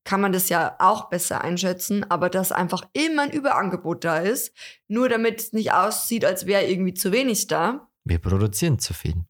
kann 0.04 0.20
man 0.20 0.32
das 0.32 0.48
ja 0.48 0.76
auch 0.78 1.10
besser 1.10 1.42
einschätzen, 1.42 2.08
aber 2.10 2.30
dass 2.30 2.52
einfach 2.52 2.82
immer 2.92 3.22
ein 3.22 3.30
Überangebot 3.30 4.04
da 4.04 4.18
ist, 4.18 4.52
nur 4.88 5.08
damit 5.08 5.40
es 5.40 5.52
nicht 5.52 5.72
aussieht, 5.72 6.24
als 6.24 6.46
wäre 6.46 6.64
irgendwie 6.66 6.94
zu 6.94 7.12
wenig 7.12 7.46
da. 7.48 7.88
Wir 8.04 8.18
produzieren 8.18 8.78
zu 8.78 8.94
viel. 8.94 9.24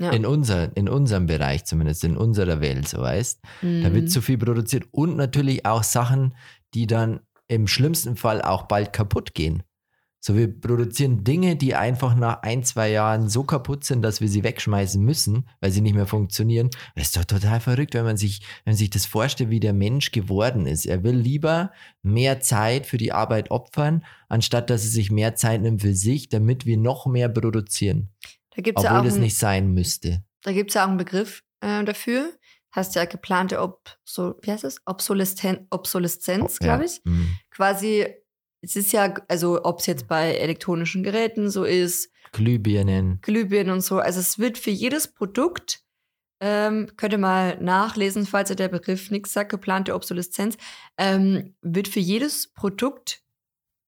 Ja. 0.00 0.10
In, 0.10 0.24
unser, 0.26 0.76
in 0.76 0.88
unserem 0.88 1.26
Bereich 1.26 1.64
zumindest, 1.64 2.04
in 2.04 2.16
unserer 2.16 2.60
Welt, 2.60 2.86
so 2.86 2.98
weißt. 2.98 3.40
Da 3.62 3.66
Mhm. 3.66 3.94
wird 3.94 4.10
zu 4.10 4.20
viel 4.22 4.38
produziert 4.38 4.84
und 4.92 5.16
natürlich 5.16 5.66
auch 5.66 5.82
Sachen, 5.82 6.36
die 6.74 6.86
dann 6.86 7.20
im 7.48 7.66
schlimmsten 7.66 8.16
Fall 8.16 8.40
auch 8.42 8.64
bald 8.68 8.92
kaputt 8.92 9.34
gehen. 9.34 9.62
So, 10.20 10.36
wir 10.36 10.60
produzieren 10.60 11.22
Dinge, 11.22 11.54
die 11.56 11.76
einfach 11.76 12.16
nach 12.16 12.42
ein, 12.42 12.64
zwei 12.64 12.90
Jahren 12.90 13.28
so 13.28 13.44
kaputt 13.44 13.84
sind, 13.84 14.02
dass 14.02 14.20
wir 14.20 14.28
sie 14.28 14.42
wegschmeißen 14.42 15.02
müssen, 15.02 15.48
weil 15.60 15.70
sie 15.70 15.80
nicht 15.80 15.94
mehr 15.94 16.06
funktionieren. 16.08 16.70
Das 16.96 17.06
ist 17.06 17.16
doch 17.16 17.24
total 17.24 17.60
verrückt, 17.60 17.94
wenn 17.94 18.04
man 18.04 18.16
sich, 18.16 18.40
wenn 18.64 18.72
man 18.72 18.76
sich 18.76 18.90
das 18.90 19.06
vorstellt, 19.06 19.50
wie 19.50 19.60
der 19.60 19.72
Mensch 19.72 20.10
geworden 20.10 20.66
ist. 20.66 20.86
Er 20.86 21.04
will 21.04 21.14
lieber 21.16 21.70
mehr 22.02 22.40
Zeit 22.40 22.84
für 22.86 22.98
die 22.98 23.12
Arbeit 23.12 23.50
opfern, 23.52 24.04
anstatt 24.28 24.70
dass 24.70 24.82
er 24.84 24.90
sich 24.90 25.10
mehr 25.12 25.36
Zeit 25.36 25.62
nimmt 25.62 25.82
für 25.82 25.94
sich, 25.94 26.28
damit 26.28 26.66
wir 26.66 26.76
noch 26.76 27.06
mehr 27.06 27.28
produzieren. 27.28 28.10
Da 28.58 28.62
gibt 28.62 28.78
es 28.80 28.82
ja 28.84 28.90
Obwohl 28.90 29.00
auch 29.02 29.04
das 29.04 29.14
ein- 29.14 29.20
nicht 29.20 29.38
sein 29.38 29.72
müsste. 29.72 30.24
Da 30.42 30.50
gibt 30.52 30.70
es 30.70 30.74
ja 30.74 30.82
auch 30.84 30.88
einen 30.88 30.96
Begriff 30.98 31.44
äh, 31.60 31.84
dafür. 31.84 32.32
Heißt 32.74 32.96
ja 32.96 33.04
geplante 33.04 33.60
Ob 33.60 33.96
so, 34.04 34.34
wie 34.42 34.50
heißt 34.50 34.64
es? 34.64 34.80
Obsoleszen 34.84 35.68
Obsoleszenz, 35.70 36.58
glaube 36.58 36.84
ich. 36.86 36.96
Ja. 37.04 37.12
Mhm. 37.12 37.36
Quasi, 37.50 38.06
es 38.60 38.74
ist 38.74 38.92
ja, 38.92 39.14
also 39.28 39.64
ob 39.64 39.78
es 39.78 39.86
jetzt 39.86 40.08
bei 40.08 40.34
elektronischen 40.34 41.04
Geräten 41.04 41.50
so 41.50 41.62
ist, 41.62 42.10
Glühbirnen. 42.32 43.20
Glühbirnen 43.22 43.74
und 43.74 43.80
so, 43.82 44.00
also 44.00 44.18
es 44.18 44.40
wird 44.40 44.58
für 44.58 44.70
jedes 44.70 45.06
Produkt, 45.14 45.82
ähm, 46.40 46.90
könnt 46.96 47.12
ihr 47.12 47.18
mal 47.18 47.58
nachlesen, 47.62 48.26
falls 48.26 48.50
ihr 48.50 48.56
der 48.56 48.68
Begriff 48.68 49.12
nichts 49.12 49.32
sagt, 49.32 49.50
geplante 49.50 49.94
Obsoleszenz, 49.94 50.56
ähm, 50.98 51.54
wird 51.62 51.86
für 51.86 52.00
jedes 52.00 52.52
Produkt 52.52 53.22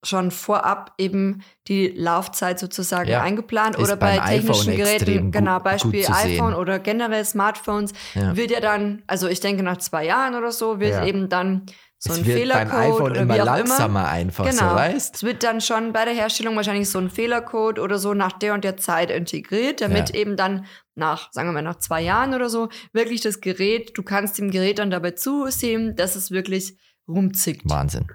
schon 0.02 0.30
vorab 0.30 0.94
eben 0.98 1.42
die 1.68 1.88
Laufzeit 1.88 2.58
sozusagen 2.58 3.10
Ja, 3.10 3.20
eingeplant 3.22 3.78
oder 3.78 3.96
bei 3.96 4.20
iPhone 4.22 4.54
technischen 4.54 4.76
Geräten, 4.76 5.30
genau, 5.30 5.58
Beispiel 5.60 6.02
zu 6.04 6.12
sehen. 6.14 6.32
iPhone 6.40 6.54
oder 6.54 6.78
generell 6.78 7.24
Smartphones, 7.24 7.92
Ja. 8.14 8.34
wird 8.36 8.50
ja 8.50 8.60
dann, 8.60 9.02
also 9.06 9.28
ich 9.28 9.40
denke 9.40 9.62
nach 9.62 9.76
zwei 9.78 10.06
Jahren 10.06 10.34
oder 10.34 10.52
so, 10.52 10.80
wird 10.80 10.92
Ja. 10.92 11.04
eben 11.04 11.28
dann 11.28 11.66
so 12.02 12.14
es 12.14 12.18
ein 12.20 12.24
wird 12.24 12.48
beim 12.48 12.70
Fehlercode 12.70 12.80
iPhone 12.94 13.02
oder 13.10 13.20
immer 13.20 13.34
wie 13.34 13.40
auch 13.42 13.44
langsamer 13.44 14.00
immer. 14.00 14.08
einfach, 14.08 14.50
so 14.50 14.58
Genau. 14.58 14.74
weißt 14.74 15.16
Es 15.16 15.22
wird 15.22 15.42
dann 15.42 15.60
schon 15.60 15.92
bei 15.92 16.06
der 16.06 16.14
Herstellung 16.14 16.56
wahrscheinlich 16.56 16.88
so 16.88 16.98
ein 16.98 17.10
Fehlercode 17.10 17.78
oder 17.78 17.98
so 17.98 18.14
nach 18.14 18.32
der 18.32 18.54
und 18.54 18.64
der 18.64 18.78
Zeit 18.78 19.10
integriert, 19.10 19.82
damit 19.82 20.08
eben 20.14 20.34
dann 20.38 20.64
nach, 20.94 21.30
sagen 21.30 21.48
wir 21.50 21.52
mal, 21.52 21.60
nach 21.62 21.76
zwei 21.78 22.00
Jahren 22.00 22.32
oder 22.32 22.48
so, 22.48 22.70
wirklich 22.94 23.20
das 23.20 23.42
Gerät, 23.42 23.98
du 23.98 24.02
kannst 24.02 24.38
dem 24.38 24.50
Gerät 24.50 24.78
dann 24.78 24.90
dabei 24.90 25.10
zusehen, 25.10 25.94
dass 25.94 26.16
es 26.16 26.30
wirklich 26.30 26.78
rumzickt. 27.06 27.68
Wahnsinn. 27.68 28.06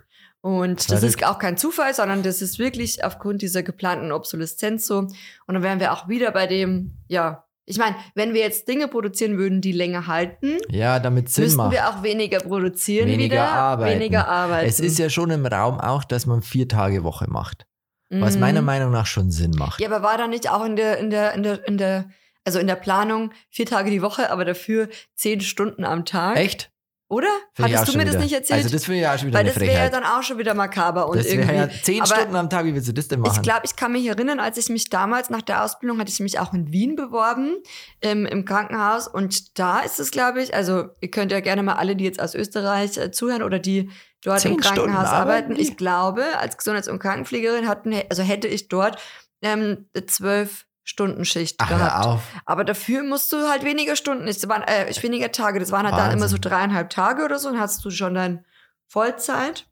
Und 0.46 0.92
das 0.92 1.02
ist 1.02 1.26
auch 1.26 1.40
kein 1.40 1.58
Zufall, 1.58 1.96
sondern 1.96 2.22
das 2.22 2.40
ist 2.44 2.60
wirklich 2.60 3.04
aufgrund 3.04 3.42
dieser 3.42 3.64
geplanten 3.64 4.12
Obsoleszenz 4.12 4.86
so. 4.86 5.00
Und 5.00 5.54
dann 5.56 5.64
wären 5.64 5.80
wir 5.80 5.92
auch 5.92 6.08
wieder 6.08 6.30
bei 6.30 6.46
dem, 6.46 6.98
ja, 7.08 7.46
ich 7.66 7.80
meine, 7.80 7.96
wenn 8.14 8.36
wir 8.36 8.42
jetzt 8.42 8.68
Dinge 8.68 8.88
produzieren 8.88 9.40
würden, 9.40 9.60
die 9.60 9.72
länger 9.72 10.06
halten, 10.06 10.58
Ja, 10.70 11.00
damit 11.00 11.30
Sinn 11.30 11.46
müssten 11.46 11.58
macht. 11.58 11.72
wir 11.72 11.90
auch 11.90 12.04
weniger 12.04 12.38
produzieren 12.42 13.08
Weniger 13.08 13.38
wieder, 13.38 13.50
arbeiten. 13.50 14.00
weniger 14.00 14.28
arbeiten. 14.28 14.68
Es 14.70 14.80
ist 14.80 15.00
ja 15.00 15.10
schon 15.10 15.32
im 15.32 15.48
Raum 15.48 15.80
auch, 15.80 16.04
dass 16.04 16.28
man 16.28 16.44
vier 16.44 16.68
Tage 16.68 17.04
Woche 17.04 17.26
macht. 17.28 17.66
Was 18.12 18.36
Mhm. 18.36 18.42
meiner 18.42 18.62
Meinung 18.62 18.92
nach 18.92 19.08
schon 19.08 19.32
Sinn 19.32 19.50
macht. 19.58 19.80
Ja, 19.82 19.88
aber 19.90 20.04
war 20.04 20.16
da 20.20 20.28
nicht 20.28 20.48
auch 20.52 20.64
in 20.64 20.76
der, 20.76 21.00
in 21.00 21.10
der, 21.10 21.34
in 21.34 21.42
der, 21.42 21.68
in 21.68 21.78
der, 21.80 22.10
also 22.44 22.60
in 22.60 22.68
der 22.68 22.76
Planung 22.76 23.32
vier 23.50 23.66
Tage 23.66 23.90
die 23.90 24.04
Woche, 24.04 24.30
aber 24.30 24.46
dafür 24.46 24.90
zehn 25.16 25.42
Stunden 25.42 25.84
am 25.84 26.06
Tag? 26.06 26.38
Echt? 26.38 26.70
Oder? 27.15 27.30
Hattest 27.58 27.93
du 27.93 27.97
mir 27.97 28.04
das 28.04 28.15
wieder- 28.15 28.23
nicht 28.23 28.34
erzählt? 28.34 28.58
Also 28.65 28.69
das 28.75 28.89
ich 28.89 29.08
auch 29.08 29.17
schon 29.17 29.28
wieder 29.30 29.38
Weil 29.38 29.45
das 29.45 29.58
wäre 29.58 29.84
ja 29.86 29.89
dann 29.89 30.04
auch 30.04 30.21
schon 30.21 30.38
wieder 30.38 30.54
makaber 30.54 31.08
und 31.08 31.17
das 31.17 31.28
wäre 31.28 31.36
irgendwie. 31.43 31.56
ja 31.56 31.69
zehn 31.82 32.01
aber 32.01 32.13
Stunden 32.13 32.36
am 32.36 32.49
Tag, 32.49 32.65
wie 32.65 32.75
willst 32.75 32.89
du 32.89 32.93
das 32.93 33.08
denn 33.08 33.21
machen? 33.21 33.38
Ich 33.38 33.41
glaube, 33.41 33.62
ich 33.63 33.78
kann 33.78 33.93
mich 33.93 34.06
erinnern, 34.06 34.41
als 34.41 34.58
ich 34.58 34.67
mich 34.67 34.89
damals 34.89 35.30
nach 35.30 35.41
der 35.41 35.63
Ausbildung 35.63 35.97
hatte 35.99 36.12
ich 36.12 36.19
mich 36.19 36.39
auch 36.39 36.54
in 36.54 36.73
Wien 36.73 36.97
beworben 36.97 37.56
ähm, 38.01 38.25
im 38.25 38.43
Krankenhaus 38.43 39.08
und 39.08 39.58
da 39.58 39.80
ist 39.80 40.01
es, 40.01 40.12
glaube 40.12 40.41
ich, 40.41 40.54
also 40.54 40.89
ihr 40.99 41.10
könnt 41.10 41.32
ja 41.32 41.39
gerne 41.39 41.63
mal 41.63 41.75
alle, 41.75 41.95
die 41.95 42.04
jetzt 42.04 42.19
aus 42.19 42.36
Österreich 42.36 42.97
äh, 42.97 43.12
zuhören 43.12 43.43
oder 43.43 43.60
die 43.60 43.89
dort 44.21 44.41
Zehn 44.41 44.56
im 44.56 44.60
Krankenhaus 44.60 45.08
arbeiten 45.08 45.51
arbeiten. 45.51 45.56
Ich 45.58 45.78
glaube, 45.78 46.25
als 46.38 46.58
Gesundheits- 46.58 46.89
und 46.89 46.99
Krankenpflegerin 46.99 47.69
hatten, 47.69 47.93
also 48.10 48.23
hätte 48.23 48.49
ich 48.49 48.67
dort 48.67 48.97
ähm, 49.41 49.86
zwölf 50.06 50.65
Stunden 50.88 51.26
Schicht 51.26 51.56
Ach, 51.60 51.67
gehabt. 51.67 52.21
Aber 52.45 52.63
dafür 52.63 53.04
musst 53.04 53.34
du 53.34 53.50
halt 53.50 53.63
weniger 53.65 53.95
Stunden, 53.95 54.28
es 54.28 54.48
waren 54.48 54.62
äh, 54.63 54.89
weniger 55.02 55.32
Tage. 55.32 55.60
Das 55.60 55.71
waren 55.71 55.86
halt 55.86 55.98
dann 55.98 56.12
immer 56.12 56.28
so 56.28 56.36
Wahnsinn. 56.36 56.41
dreieinhalb 56.52 56.89
Tage 56.91 57.26
oder 57.26 57.39
so. 57.39 57.50
Dann 57.52 57.60
hast 57.60 57.84
du 57.84 57.89
schon 57.89 58.13
dann 58.13 58.45
Vollzeit 58.88 59.67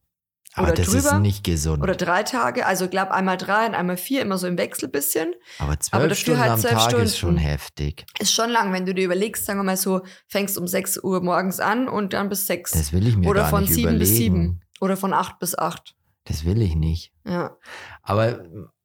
Aber 0.55 0.67
oder 0.67 0.75
das 0.75 0.87
drüber. 0.87 0.97
ist 0.97 1.19
nicht 1.19 1.43
gesund. 1.43 1.83
oder 1.83 1.95
drei 1.95 2.23
Tage. 2.23 2.65
Also 2.65 2.85
ich 2.85 2.91
glaube 2.91 3.11
einmal 3.13 3.37
drei 3.37 3.67
und 3.67 3.75
einmal 3.75 3.95
vier, 3.95 4.21
immer 4.23 4.39
so 4.39 4.47
im 4.47 4.57
Wechsel 4.57 4.89
bisschen. 4.89 5.33
aber 5.59 5.73
aber 5.73 5.79
zwölf 5.79 6.01
dafür 6.09 6.15
Stunden 6.15 6.39
halt 6.41 6.51
am 6.51 6.59
zwölf 6.59 6.73
Tag 6.73 6.81
ist 6.81 6.89
Stunden. 6.91 7.09
schon 7.15 7.37
heftig. 7.37 8.05
Ist 8.19 8.33
schon 8.33 8.49
lang, 8.49 8.73
wenn 8.73 8.85
du 8.87 8.93
dir 8.95 9.05
überlegst, 9.05 9.45
sagen 9.45 9.59
wir 9.59 9.63
mal 9.63 9.77
so, 9.77 10.01
fängst 10.27 10.57
um 10.57 10.67
6 10.67 11.03
Uhr 11.03 11.21
morgens 11.21 11.59
an 11.59 11.87
und 11.87 12.13
dann 12.13 12.27
bis 12.29 12.47
6. 12.47 12.71
Das 12.71 12.91
will 12.91 13.07
ich 13.07 13.15
mir 13.15 13.29
Oder 13.29 13.41
gar 13.41 13.49
von 13.51 13.61
nicht 13.61 13.73
7 13.73 13.81
überlegen. 13.83 13.99
bis 13.99 14.17
7. 14.17 14.61
Oder 14.81 14.97
von 14.97 15.13
8 15.13 15.37
bis 15.39 15.55
8. 15.57 15.95
Das 16.25 16.43
will 16.45 16.61
ich 16.61 16.75
nicht. 16.75 17.13
Ja. 17.25 17.55
Aber 18.01 18.43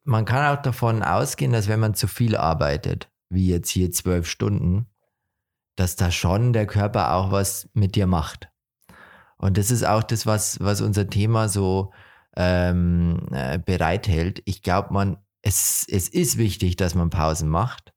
man 0.08 0.24
kann 0.24 0.56
auch 0.56 0.62
davon 0.62 1.02
ausgehen, 1.02 1.52
dass 1.52 1.68
wenn 1.68 1.80
man 1.80 1.92
zu 1.92 2.08
viel 2.08 2.34
arbeitet, 2.34 3.10
wie 3.28 3.48
jetzt 3.48 3.68
hier 3.68 3.92
zwölf 3.92 4.26
Stunden, 4.26 4.86
dass 5.76 5.96
da 5.96 6.10
schon 6.10 6.54
der 6.54 6.66
Körper 6.66 7.12
auch 7.12 7.30
was 7.30 7.68
mit 7.74 7.94
dir 7.94 8.06
macht. 8.06 8.48
Und 9.36 9.58
das 9.58 9.70
ist 9.70 9.84
auch 9.84 10.02
das, 10.02 10.24
was, 10.24 10.60
was 10.60 10.80
unser 10.80 11.10
Thema 11.10 11.50
so 11.50 11.92
ähm, 12.36 13.28
äh, 13.32 13.58
bereithält. 13.58 14.40
Ich 14.46 14.62
glaube, 14.62 14.94
man, 14.94 15.18
es, 15.42 15.84
es 15.86 16.08
ist 16.08 16.38
wichtig, 16.38 16.76
dass 16.76 16.94
man 16.94 17.10
Pausen 17.10 17.50
macht, 17.50 17.92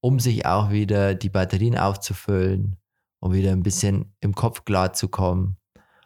um 0.00 0.20
sich 0.20 0.46
auch 0.46 0.70
wieder 0.70 1.14
die 1.14 1.28
Batterien 1.28 1.76
aufzufüllen, 1.76 2.78
um 3.20 3.34
wieder 3.34 3.52
ein 3.52 3.62
bisschen 3.62 4.16
im 4.20 4.34
Kopf 4.34 4.64
klar 4.64 4.94
zu 4.94 5.08
kommen, 5.08 5.58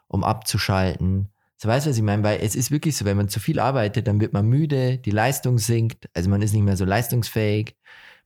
um 0.09 0.25
abzuschalten. 0.25 1.33
So 1.59 1.69
weißt 1.69 1.87
du, 1.87 1.91
was 1.91 1.97
ich 1.97 2.03
meine? 2.03 2.23
Weil 2.23 2.41
es 2.43 2.55
ist 2.55 2.71
wirklich 2.71 2.97
so, 2.97 3.05
wenn 3.05 3.17
man 3.17 3.29
zu 3.29 3.41
viel 3.41 3.59
arbeitet, 3.59 4.07
dann 4.07 4.21
wird 4.21 4.33
man 4.33 4.47
müde, 4.47 4.99
die 4.99 5.11
Leistung 5.11 5.59
sinkt, 5.59 6.09
also 6.15 6.29
man 6.29 6.43
ist 6.43 6.53
nicht 6.53 6.63
mehr 6.63 6.77
so 6.77 6.85
leistungsfähig, 6.85 7.77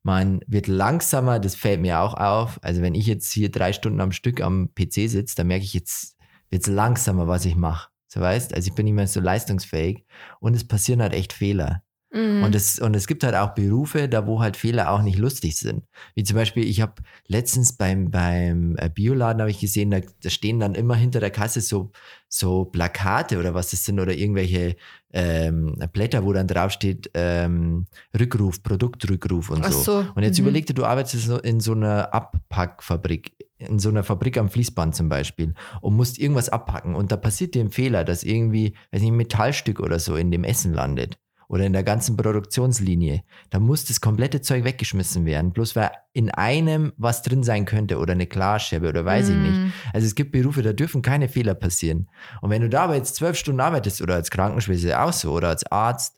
man 0.02 0.40
wird 0.46 0.66
langsamer, 0.66 1.38
das 1.38 1.54
fällt 1.54 1.80
mir 1.80 2.00
auch 2.00 2.14
auf. 2.14 2.58
Also 2.62 2.82
wenn 2.82 2.94
ich 2.94 3.06
jetzt 3.06 3.32
hier 3.32 3.50
drei 3.50 3.72
Stunden 3.72 4.00
am 4.00 4.12
Stück 4.12 4.40
am 4.40 4.70
PC 4.74 5.08
sitze, 5.08 5.36
dann 5.36 5.46
merke 5.46 5.64
ich 5.64 5.74
jetzt, 5.74 6.16
wird's 6.50 6.66
langsamer, 6.66 7.28
was 7.28 7.44
ich 7.44 7.54
mache. 7.54 7.90
So 8.08 8.20
weißt, 8.20 8.54
also 8.54 8.68
ich 8.68 8.74
bin 8.74 8.86
nicht 8.86 8.94
mehr 8.94 9.06
so 9.06 9.20
leistungsfähig 9.20 10.04
und 10.40 10.56
es 10.56 10.66
passieren 10.66 11.02
halt 11.02 11.12
echt 11.14 11.32
Fehler. 11.32 11.84
Mhm. 12.12 12.42
Und 12.42 12.54
es, 12.54 12.78
und 12.80 12.96
es 12.96 13.06
gibt 13.06 13.22
halt 13.22 13.36
auch 13.36 13.54
Berufe, 13.54 14.08
da 14.08 14.26
wo 14.26 14.40
halt 14.40 14.56
Fehler 14.56 14.90
auch 14.90 15.02
nicht 15.02 15.18
lustig 15.18 15.56
sind. 15.56 15.84
Wie 16.14 16.24
zum 16.24 16.36
Beispiel, 16.36 16.64
ich 16.64 16.80
habe 16.80 16.94
letztens 17.28 17.74
beim, 17.74 18.11
beim 18.11 18.76
äh, 18.78 18.88
Bioladen 18.88 19.40
habe 19.40 19.50
ich 19.50 19.61
gesehen, 19.61 19.90
da, 19.90 20.00
da 20.22 20.30
stehen 20.30 20.58
dann 20.58 20.74
immer 20.74 20.96
hinter 20.96 21.20
der 21.20 21.30
Kasse 21.30 21.61
so, 21.61 21.92
so 22.28 22.64
Plakate 22.64 23.38
oder 23.38 23.54
was 23.54 23.70
das 23.70 23.84
sind 23.84 24.00
oder 24.00 24.12
irgendwelche 24.12 24.76
ähm, 25.12 25.76
Blätter, 25.92 26.24
wo 26.24 26.32
dann 26.32 26.48
draufsteht 26.48 27.11
ähm, 27.14 27.86
Rückruf, 28.18 28.62
Produktrückruf 28.62 29.50
und 29.50 29.64
so. 29.66 29.80
so. 29.80 30.06
Und 30.14 30.22
jetzt 30.24 30.38
mhm. 30.38 30.46
überleg 30.46 30.66
dir, 30.66 30.74
du 30.74 30.84
arbeitest 30.84 31.28
in 31.44 31.61
so 31.61 31.72
einer 31.72 32.12
Abpackfabrik, 32.12 33.32
in 33.58 33.78
so 33.78 33.88
einer 33.88 34.02
Fabrik 34.02 34.36
am 34.36 34.48
Fließband 34.48 34.96
zum 34.96 35.08
Beispiel 35.08 35.54
und 35.80 35.94
musst 35.94 36.18
irgendwas 36.18 36.48
abpacken 36.48 36.96
und 36.96 37.12
da 37.12 37.16
passiert 37.16 37.54
dir 37.54 37.62
ein 37.62 37.70
Fehler, 37.70 38.04
dass 38.04 38.24
irgendwie, 38.24 38.74
weiß 38.90 39.00
nicht, 39.00 39.12
ein 39.12 39.16
Metallstück 39.16 39.78
oder 39.78 40.00
so 40.00 40.16
in 40.16 40.32
dem 40.32 40.42
Essen 40.42 40.72
landet 40.72 41.18
oder 41.51 41.66
in 41.66 41.72
der 41.72 41.82
ganzen 41.82 42.16
Produktionslinie. 42.16 43.24
Da 43.51 43.59
muss 43.59 43.84
das 43.84 44.01
komplette 44.01 44.40
Zeug 44.40 44.62
weggeschmissen 44.62 45.26
werden, 45.26 45.53
bloß 45.53 45.74
weil 45.74 45.90
in 46.12 46.30
einem 46.30 46.92
was 46.96 47.22
drin 47.22 47.42
sein 47.42 47.64
könnte 47.64 47.98
oder 47.98 48.12
eine 48.12 48.28
Glasscherbe 48.28 48.88
oder 48.88 49.05
weiß 49.05 49.30
ich 49.30 49.36
nicht. 49.36 49.57
Mhm. 49.57 49.72
Also 49.92 50.07
es 50.07 50.14
gibt 50.14 50.30
Berufe, 50.30 50.62
da 50.62 50.72
dürfen 50.72 51.03
keine 51.03 51.28
Fehler 51.28 51.55
passieren. 51.55 52.09
Und 52.40 52.51
wenn 52.51 52.62
du 52.62 52.68
da 52.68 52.84
aber 52.84 52.94
jetzt 52.94 53.16
zwölf 53.16 53.36
Stunden 53.36 53.61
arbeitest 53.61 54.01
oder 54.01 54.14
als 54.14 54.30
Krankenschwester 54.30 55.03
auch 55.03 55.12
so 55.12 55.32
oder 55.32 55.48
als 55.48 55.66
Arzt, 55.66 56.14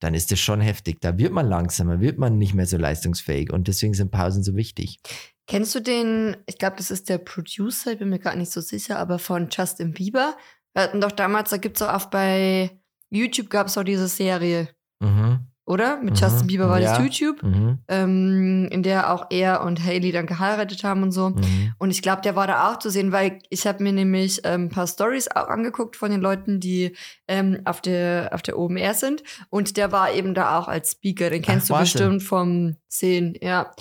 dann 0.00 0.12
ist 0.12 0.32
das 0.32 0.40
schon 0.40 0.60
heftig. 0.60 1.00
Da 1.00 1.16
wird 1.18 1.32
man 1.32 1.46
langsamer, 1.46 2.00
wird 2.00 2.18
man 2.18 2.36
nicht 2.36 2.52
mehr 2.52 2.66
so 2.66 2.78
leistungsfähig 2.78 3.52
und 3.52 3.68
deswegen 3.68 3.94
sind 3.94 4.10
Pausen 4.10 4.42
so 4.42 4.56
wichtig. 4.56 4.98
Kennst 5.46 5.72
du 5.76 5.80
den, 5.80 6.36
ich 6.46 6.58
glaube, 6.58 6.74
das 6.78 6.90
ist 6.90 7.08
der 7.08 7.18
Producer, 7.18 7.92
ich 7.92 8.00
bin 8.00 8.08
mir 8.08 8.18
gar 8.18 8.34
nicht 8.34 8.50
so 8.50 8.60
sicher, 8.60 8.98
aber 8.98 9.20
von 9.20 9.50
Justin 9.52 9.92
Bieber. 9.92 10.36
Wir 10.74 10.82
hatten 10.82 11.00
doch 11.00 11.12
damals, 11.12 11.50
da 11.50 11.58
gibt 11.58 11.76
es 11.76 11.82
auch 11.82 11.94
auf 11.94 12.10
bei 12.10 12.81
YouTube 13.12 13.50
gab 13.50 13.66
es 13.68 13.76
auch 13.78 13.84
diese 13.84 14.08
Serie, 14.08 14.68
Mhm. 15.00 15.46
oder? 15.64 15.98
Mit 16.02 16.14
Mhm. 16.14 16.18
Justin 16.20 16.46
Bieber 16.48 16.68
war 16.68 16.80
das 16.80 16.98
Ja. 16.98 17.02
YouTube, 17.02 17.42
Mhm. 17.42 17.78
ähm, 17.88 18.68
in 18.70 18.82
der 18.82 19.12
auch 19.12 19.26
er 19.30 19.62
und 19.64 19.84
Hailey 19.84 20.10
dann 20.12 20.26
geheiratet 20.26 20.82
haben 20.84 21.02
und 21.02 21.12
so. 21.12 21.30
Mhm. 21.30 21.72
Und 21.78 21.90
ich 21.90 22.02
glaube, 22.02 22.22
der 22.22 22.34
war 22.36 22.46
da 22.46 22.70
auch 22.72 22.78
zu 22.78 22.90
sehen, 22.90 23.12
weil 23.12 23.38
ich 23.50 23.66
habe 23.66 23.82
mir 23.82 23.92
nämlich 23.92 24.40
ähm, 24.44 24.64
ein 24.64 24.68
paar 24.70 24.86
Stories 24.86 25.28
auch 25.28 25.48
angeguckt 25.48 25.96
von 25.96 26.10
den 26.10 26.20
Leuten, 26.20 26.58
die 26.60 26.96
ähm, 27.28 27.60
auf, 27.64 27.80
der, 27.80 28.30
auf 28.32 28.42
der 28.42 28.58
OMR 28.58 28.94
sind. 28.94 29.22
Und 29.50 29.76
der 29.76 29.92
war 29.92 30.12
eben 30.12 30.34
da 30.34 30.58
auch 30.58 30.68
als 30.68 30.92
Speaker. 30.92 31.30
Den 31.30 31.42
kennst 31.42 31.68
du 31.70 31.74
Wahnsinn. 31.74 31.92
bestimmt 31.98 32.22
vom 32.22 32.76
Sehen, 32.88 33.34
ja. 33.40 33.72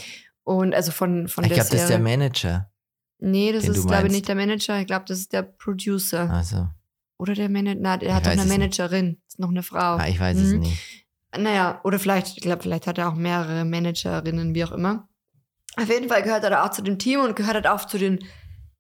Und 0.43 0.73
also 0.73 0.91
von, 0.91 1.27
von 1.27 1.43
Ich 1.43 1.49
der 1.49 1.57
glaube, 1.59 1.69
das 1.71 1.81
ist 1.81 1.89
der. 1.89 1.99
Manager. 1.99 2.71
nee, 3.19 3.51
das 3.53 3.65
du 3.65 3.71
ist, 3.73 3.87
glaube 3.87 4.07
ich, 4.07 4.13
nicht 4.13 4.27
der 4.27 4.35
Manager. 4.35 4.79
Ich 4.79 4.87
glaube, 4.87 5.05
das 5.07 5.19
ist 5.19 5.31
der 5.33 5.43
Producer. 5.43 6.27
Also, 6.31 6.67
Oder 7.21 7.35
der 7.35 7.49
Manager. 7.49 7.79
Na, 7.81 7.97
der 7.97 8.09
Ich 8.09 8.15
hat 8.15 8.25
doch 8.25 8.31
eine 8.31 8.41
es. 8.41 8.47
Managerin. 8.47 9.21
Ist 9.27 9.37
noch 9.39 9.49
eine 9.49 9.61
Frau. 9.63 9.77
ah, 9.97 10.07
ich 10.07 10.19
weiß 10.19 10.37
es 10.37 10.53
Mhm. 10.53 10.59
nicht. 10.61 10.77
Naja, 11.37 11.79
oder 11.83 11.99
vielleicht, 11.99 12.35
ich 12.35 12.41
glaube, 12.41 12.63
vielleicht 12.63 12.87
hat 12.87 12.97
er 12.97 13.07
auch 13.09 13.15
mehrere 13.15 13.63
Managerinnen, 13.63 14.55
wie 14.55 14.63
auch 14.65 14.71
immer. 14.71 15.07
Auf 15.77 15.87
jeden 15.87 16.09
Fall 16.09 16.23
gehört 16.23 16.43
er 16.43 16.49
da 16.49 16.65
auch 16.65 16.71
zu 16.71 16.81
dem 16.81 16.97
Team 16.97 17.19
und 17.21 17.35
gehört 17.35 17.53
halt 17.53 17.67
auch 17.67 17.85
zu 17.85 17.97
den, 17.99 18.19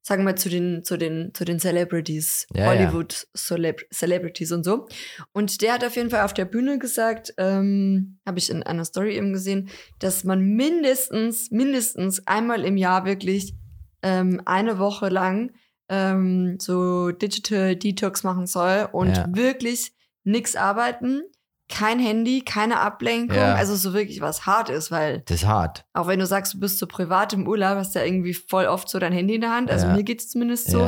sagen 0.01 0.25
wir, 0.25 0.35
zu 0.35 0.49
den, 0.49 0.83
zu 0.83 0.97
den, 0.97 1.33
zu 1.33 1.45
den 1.45 1.59
Celebrities, 1.59 2.47
Ja, 2.53 2.65
Hollywood 2.65 3.27
Celeb 3.37 3.81
Celebrities 3.93 4.51
und 4.51 4.63
so. 4.65 4.87
Und 5.31 5.61
der 5.61 5.73
hat 5.73 5.85
auf 5.85 5.95
jeden 5.95 6.09
Fall 6.09 6.25
auf 6.25 6.33
der 6.33 6.45
Bühne 6.45 6.79
gesagt, 6.79 7.33
ähm, 7.37 8.17
habe 8.25 8.39
ich 8.39 8.49
in 8.49 8.63
einer 8.63 8.83
Story 8.83 9.15
eben 9.15 9.31
gesehen, 9.31 9.69
dass 9.99 10.23
man 10.25 10.41
mindestens, 10.41 11.51
mindestens 11.51 12.25
einmal 12.27 12.65
im 12.65 12.75
Jahr 12.75 13.05
wirklich 13.05 13.53
ähm, 14.01 14.41
eine 14.45 14.79
Woche 14.79 15.07
lang 15.09 15.51
ähm, 15.91 16.57
so 16.59 17.11
Digital 17.11 17.75
Detox 17.75 18.23
machen 18.23 18.47
soll 18.47 18.87
und 18.91 19.15
Ja. 19.17 19.25
wirklich 19.29 19.93
nichts 20.23 20.55
arbeiten, 20.55 21.21
kein 21.67 21.99
Handy, 21.99 22.41
keine 22.41 22.79
Ablenkung, 22.79 23.35
Ja. 23.37 23.55
also 23.55 23.75
so 23.75 23.93
wirklich 23.93 24.19
was 24.21 24.45
hart 24.45 24.69
ist, 24.69 24.89
weil 24.91 25.23
Das 25.25 25.41
ist 25.41 25.47
hart. 25.47 25.85
auch 25.93 26.07
wenn 26.07 26.19
du 26.19 26.25
sagst, 26.25 26.53
du 26.53 26.59
bist 26.59 26.79
so 26.79 26.87
privat 26.87 27.33
im 27.33 27.47
Urlaub, 27.47 27.75
hast 27.77 27.93
du 27.95 27.99
ja 27.99 28.05
irgendwie 28.05 28.33
voll 28.33 28.65
oft 28.65 28.87
so 28.89 28.99
dein 28.99 29.13
Handy 29.13 29.35
in 29.35 29.41
der 29.41 29.53
Hand, 29.53 29.69
also 29.69 29.87
Ja. 29.87 29.93
mir 29.93 30.03
geht 30.03 30.21
es 30.21 30.29
zumindest 30.29 30.69
so 30.71 30.83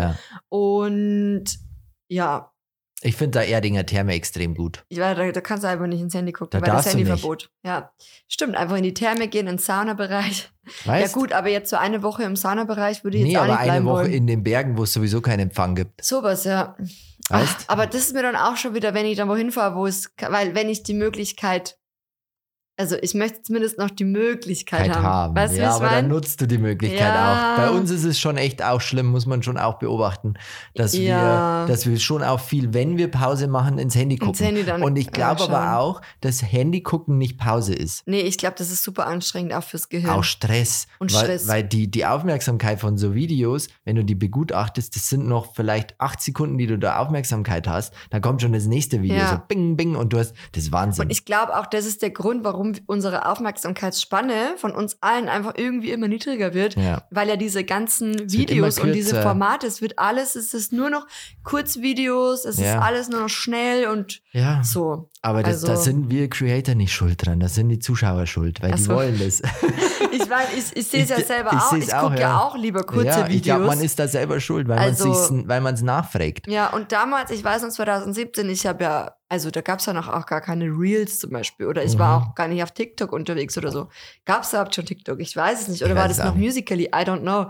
und 0.49 1.45
ja, 2.09 2.52
Ich 3.03 3.15
finde 3.15 3.39
da 3.39 3.43
Erdinger 3.45 3.85
Therme 3.85 4.13
extrem 4.13 4.55
gut. 4.55 4.83
ich 4.89 4.97
weiß, 4.99 5.17
da, 5.17 5.31
da 5.31 5.41
kannst 5.41 5.63
du 5.63 5.67
einfach 5.67 5.87
nicht 5.87 5.99
ins 6.01 6.13
Handy 6.13 6.31
gucken, 6.31 6.59
Da 6.59 6.65
weil 6.65 6.73
das. 6.75 6.85
Handyverbot. 6.91 7.49
Ja, 7.63 7.91
stimmt, 8.27 8.55
einfach 8.55 8.77
in 8.77 8.83
die 8.83 8.93
Therme 8.93 9.27
gehen, 9.27 9.41
in 9.47 9.55
den 9.55 9.57
Saunabereich. 9.59 10.49
Weißt? 10.85 11.13
Ja 11.15 11.19
gut, 11.21 11.33
aber 11.33 11.49
jetzt 11.49 11.69
so 11.69 11.75
eine 11.75 12.01
Woche 12.03 12.23
im 12.23 12.35
Saunabereich 12.35 13.03
würde 13.03 13.17
ich 13.17 13.23
Nee, 13.23 13.31
jetzt 13.31 13.39
auch 13.39 13.43
aber 13.43 13.51
nicht 13.53 13.59
eine 13.61 13.71
bleiben 13.71 13.85
Woche 13.85 13.95
wollen. 14.03 14.13
in 14.13 14.27
den 14.27 14.43
Bergen, 14.43 14.77
wo 14.77 14.83
es 14.83 14.93
sowieso 14.93 15.21
keinen 15.21 15.41
Empfang 15.41 15.75
gibt. 15.75 16.03
Sowas, 16.03 16.45
ja. 16.45 16.75
Ach, 17.29 17.41
Weißt? 17.41 17.69
aber 17.69 17.85
das 17.87 18.01
ist 18.01 18.13
mir 18.13 18.21
dann 18.21 18.35
auch 18.35 18.55
schon 18.57 18.73
wieder, 18.73 18.93
wenn 18.93 19.05
ich 19.05 19.17
dann 19.17 19.29
wohin 19.29 19.51
fahre, 19.51 19.75
wo 19.75 19.85
es, 19.85 20.11
weil 20.29 20.55
wenn 20.55 20.69
ich 20.69 20.83
die 20.83 20.93
Möglichkeit, 20.93 21.77
also 22.77 22.95
ich 23.01 23.13
möchte 23.13 23.41
zumindest 23.43 23.77
noch 23.77 23.89
die 23.89 24.03
Möglichkeit 24.03 24.89
haben. 24.95 25.03
haben. 25.03 25.35
Weißt 25.35 25.55
ja, 25.55 25.71
aber 25.75 25.85
dann 25.85 25.93
meine? 25.95 26.07
nutzt 26.07 26.41
du 26.41 26.47
die 26.47 26.57
Möglichkeit 26.57 27.01
Ja. 27.13 27.53
auch. 27.53 27.57
Bei 27.57 27.69
uns 27.69 27.91
ist 27.91 28.03
es 28.03 28.19
schon 28.19 28.37
echt 28.37 28.63
auch 28.63 28.81
schlimm, 28.81 29.07
muss 29.07 29.25
man 29.25 29.43
schon 29.43 29.57
auch 29.57 29.79
beobachten, 29.79 30.33
dass 30.75 30.93
Ja. 30.93 31.65
wir, 31.67 31.67
dass 31.73 31.85
wir 31.85 31.99
schon 31.99 32.23
auch 32.23 32.39
viel, 32.39 32.73
wenn 32.73 32.97
wir 32.97 33.09
Pause 33.11 33.47
machen, 33.47 33.77
ins 33.77 33.95
Handy 33.95 34.15
gucken. 34.15 34.33
Ins 34.33 34.41
Handy 34.41 34.63
dann 34.63 34.81
Und 34.81 34.95
ich 34.95 35.11
glaube 35.11 35.43
aber 35.43 35.77
auch, 35.77 36.01
dass 36.21 36.41
Handy 36.41 36.81
gucken 36.81 37.17
nicht 37.17 37.37
Pause 37.37 37.73
ist. 37.75 38.07
Nee, 38.07 38.21
ich 38.21 38.37
glaube, 38.37 38.55
das 38.57 38.71
ist 38.71 38.83
super 38.83 39.05
anstrengend, 39.05 39.53
auch 39.53 39.63
fürs 39.63 39.89
Gehirn. 39.89 40.09
Auch 40.11 40.23
Stress. 40.23 40.87
Und 40.99 41.13
weil, 41.13 41.23
Stress. 41.23 41.47
Weil 41.47 41.63
die, 41.63 41.91
die 41.91 42.05
Aufmerksamkeit 42.05 42.79
von 42.79 42.97
so 42.97 43.13
Videos, 43.13 43.67
wenn 43.85 43.95
du 43.95 44.03
die 44.03 44.15
begutachtest, 44.15 44.95
das 44.95 45.09
sind 45.09 45.27
noch 45.27 45.53
vielleicht 45.55 45.99
acht 45.99 46.21
Sekunden, 46.21 46.57
die 46.57 46.67
du 46.67 46.79
da 46.79 46.97
Aufmerksamkeit 46.97 47.67
hast. 47.67 47.93
Dann 48.09 48.21
kommt 48.21 48.41
schon 48.41 48.53
das 48.53 48.65
nächste 48.65 49.01
Video, 49.03 49.17
Ja. 49.17 49.29
so 49.29 49.37
bing, 49.47 49.77
bing, 49.77 49.95
und 49.95 50.11
du 50.13 50.17
hast, 50.17 50.33
das 50.53 50.63
ist 50.63 50.71
Wahnsinn. 50.71 51.05
Und 51.05 51.11
ich 51.11 51.25
glaube 51.25 51.55
auch, 51.57 51.67
das 51.67 51.85
ist 51.85 52.01
der 52.01 52.09
Grund, 52.09 52.43
warum 52.43 52.62
unsere 52.85 53.27
Aufmerksamkeitsspanne 53.27 54.55
von 54.57 54.71
uns 54.71 54.97
allen 55.01 55.27
einfach 55.29 55.53
irgendwie 55.57 55.91
immer 55.91 56.07
niedriger 56.07 56.53
wird. 56.53 56.75
ja. 56.75 57.03
Weil 57.11 57.27
ja 57.29 57.35
diese 57.35 57.63
ganzen 57.63 58.17
wird 58.19 58.31
Videos 58.31 58.79
und 58.79 58.91
diese. 58.93 59.21
Formate, 59.21 59.67
es 59.67 59.81
wird 59.81 59.99
alles, 59.99 60.35
es 60.35 60.53
ist 60.53 60.73
nur 60.73 60.89
noch 60.89 61.05
Kurzvideos, 61.43 62.45
es 62.45 62.57
Ja. 62.57 62.75
ist 62.75 62.81
alles 62.81 63.09
nur 63.09 63.21
noch 63.21 63.29
schnell 63.29 63.87
und 63.87 64.21
ja. 64.31 64.61
so. 64.63 65.09
Aber 65.21 65.41
das, 65.43 65.55
Also- 65.63 65.67
da 65.67 65.75
sind 65.77 66.09
wir 66.09 66.29
Creator 66.29 66.75
nicht 66.75 66.93
schuld 66.93 67.25
dran, 67.25 67.39
da 67.39 67.47
sind 67.47 67.69
die 67.69 67.79
Zuschauer 67.79 68.25
schuld, 68.25 68.61
weil 68.61 68.71
Ach 68.73 68.77
die 68.77 68.87
wollen 68.87 69.19
das. 69.19 69.41
Ich 70.13 70.29
meine, 70.29 70.47
ich, 70.55 70.75
ich 70.77 70.87
sehe 70.87 71.03
es 71.03 71.09
ja 71.09 71.17
Ich- 71.17 71.25
selber 71.25 71.49
ich 71.53 71.57
auch. 71.59 71.73
Ich 71.73 71.93
auch, 71.95 72.03
gucke 72.09 72.21
ja. 72.21 72.39
auch 72.39 72.55
lieber 72.55 72.83
kurze 72.83 73.07
ja, 73.07 73.17
Videos. 73.25 73.35
ich 73.35 73.43
glaube, 73.43 73.65
man 73.65 73.79
ist 73.81 73.97
da 73.97 74.07
selber 74.07 74.39
schuld, 74.39 74.67
weil 74.67 74.77
Also- 74.77 75.41
man 75.43 75.65
es 75.73 75.81
nachfragt. 75.81 76.45
Ja, 76.47 76.67
und 76.69 76.91
damals, 76.91 77.31
ich 77.31 77.43
weiß 77.43 77.63
noch 77.63 77.69
2017, 77.71 78.47
ich 78.49 78.67
habe 78.67 78.83
ja, 78.83 79.15
also 79.29 79.49
da 79.49 79.61
gab 79.61 79.79
es 79.79 79.85
ja 79.87 79.93
noch 79.93 80.07
auch 80.09 80.25
gar 80.27 80.41
keine 80.41 80.65
Reels 80.65 81.19
zum 81.19 81.31
Beispiel. 81.31 81.65
Oder 81.67 81.83
ich 81.83 81.97
war 81.97 82.19
Mhm. 82.19 82.25
auch 82.27 82.35
gar 82.35 82.47
nicht 82.47 82.61
auf 82.61 82.71
TikTok 82.71 83.11
unterwegs 83.11 83.57
oder 83.57 83.71
so. 83.71 83.87
Gab 84.25 84.43
es 84.43 84.49
überhaupt 84.49 84.75
schon 84.75 84.85
TikTok? 84.85 85.19
Ich 85.19 85.35
weiß 85.35 85.61
es 85.63 85.67
nicht. 85.69 85.81
Ich 85.81 85.85
Oder 85.85 85.95
war 85.95 86.07
das 86.07 86.19
noch. 86.19 86.35
Musically? 86.35 86.85
I 86.85 87.03
don't 87.03 87.21
know. 87.21 87.47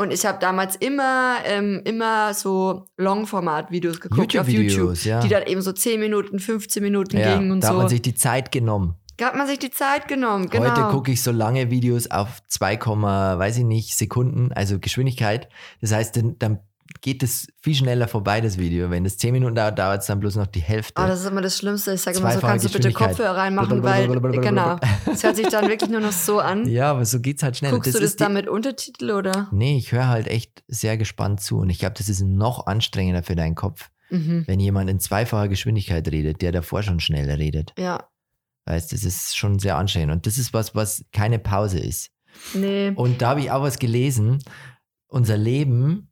Und 0.00 0.12
ich 0.12 0.24
habe 0.26 0.38
damals 0.38 0.76
immer, 0.76 1.36
ähm, 1.44 1.80
immer 1.84 2.34
so 2.34 2.86
Longformat-Videos 2.96 4.00
geguckt 4.00 4.36
auf 4.38 4.48
YouTube. 4.48 4.96
Ja. 5.04 5.20
Die 5.20 5.28
dann 5.28 5.44
eben 5.44 5.62
so 5.62 5.72
10 5.72 5.98
Minuten, 6.00 6.38
15 6.38 6.82
Minuten 6.82 7.16
ja, 7.16 7.36
gingen 7.36 7.50
und 7.50 7.60
da 7.62 7.68
hat 7.68 7.74
so. 7.74 7.78
man 7.80 7.88
sich 7.88 8.02
die 8.02 8.14
Zeit 8.14 8.52
genommen. 8.52 8.94
da 9.16 9.26
hat 9.26 9.36
man 9.36 9.46
sich 9.46 9.58
die 9.60 9.70
Zeit 9.70 10.08
genommen, 10.08 10.50
genau. 10.50 10.70
Heute 10.70 10.82
gucke 10.90 11.12
ich 11.12 11.22
so 11.22 11.30
lange 11.30 11.70
Videos 11.70 12.10
auf 12.10 12.42
2, 12.48 12.78
weiß 13.38 13.58
ich 13.58 13.64
nicht, 13.64 13.96
Sekunden, 13.96 14.52
also 14.52 14.78
Geschwindigkeit. 14.80 15.48
Das 15.80 15.92
heißt, 15.92 16.16
dann, 16.16 16.36
dann 16.38 16.58
geht 17.00 17.22
es 17.22 17.46
viel 17.60 17.74
schneller 17.74 18.08
vorbei, 18.08 18.40
das 18.40 18.58
Video. 18.58 18.90
Wenn 18.90 19.04
es 19.04 19.16
10 19.18 19.32
Minuten 19.32 19.54
dauert, 19.54 19.78
dauert 19.78 20.00
es 20.02 20.06
dann 20.06 20.20
bloß 20.20 20.36
noch 20.36 20.46
die 20.46 20.60
Hälfte. 20.60 21.00
Oh, 21.02 21.06
das 21.06 21.20
ist 21.20 21.26
immer 21.26 21.40
das 21.42 21.56
Schlimmste. 21.58 21.92
Ich 21.94 22.00
sage 22.02 22.18
immer 22.18 22.32
so, 22.32 22.40
kannst 22.40 22.64
du 22.64 22.70
bitte. 22.70 22.92
Kopfhörer 22.92 23.36
reinmachen, 23.36 23.82
weil, 23.82 24.08
genau, 24.40 24.78
es 25.10 25.22
hört 25.22 25.36
sich 25.36 25.48
dann 25.48 25.68
wirklich 25.68 25.90
nur 25.90 26.00
noch 26.00 26.12
so 26.12 26.38
an. 26.40 26.66
ja, 26.68 26.90
aber 26.90 27.04
so 27.04 27.20
geht's 27.20 27.42
halt 27.42 27.56
schnell. 27.56 27.72
Guckst 27.72 27.94
du 27.94 27.98
das 27.98 28.02
ist 28.10 28.20
die- 28.20 28.24
dann 28.24 28.34
mit 28.34 28.48
Untertitel 28.48 29.10
oder? 29.12 29.48
Nee, 29.52 29.76
ich 29.76 29.92
höre 29.92 30.08
halt 30.08 30.26
echt 30.28 30.62
sehr 30.68 30.96
gespannt 30.96 31.40
zu. 31.40 31.58
Und 31.58 31.70
ich 31.70 31.78
glaube, 31.78 31.94
das 31.96 32.08
ist 32.08 32.22
noch 32.22 32.66
anstrengender 32.66 33.22
für 33.22 33.34
deinen 33.36 33.54
Kopf, 33.54 33.90
Mhm. 34.10 34.44
wenn 34.46 34.60
jemand 34.60 34.90
in 34.90 35.00
zweifacher 35.00 35.48
Geschwindigkeit 35.48 36.06
redet, 36.08 36.42
der 36.42 36.52
davor 36.52 36.82
schon 36.82 37.00
schneller 37.00 37.38
redet. 37.38 37.72
Ja, 37.78 38.08
Weißt, 38.66 38.92
das 38.94 39.04
ist 39.04 39.36
schon 39.36 39.58
sehr 39.58 39.76
anstrengend. 39.76 40.10
Und 40.10 40.26
das 40.26 40.38
ist 40.38 40.54
was, 40.54 40.74
was 40.74 41.04
keine 41.12 41.38
Pause 41.38 41.78
ist. 41.80 42.10
nee. 42.54 42.92
Und 42.94 43.20
da 43.20 43.28
habe 43.30 43.40
ich 43.40 43.50
auch 43.50 43.60
was 43.62 43.78
gelesen. 43.78 44.38
Unser 45.06 45.36
Leben 45.36 46.08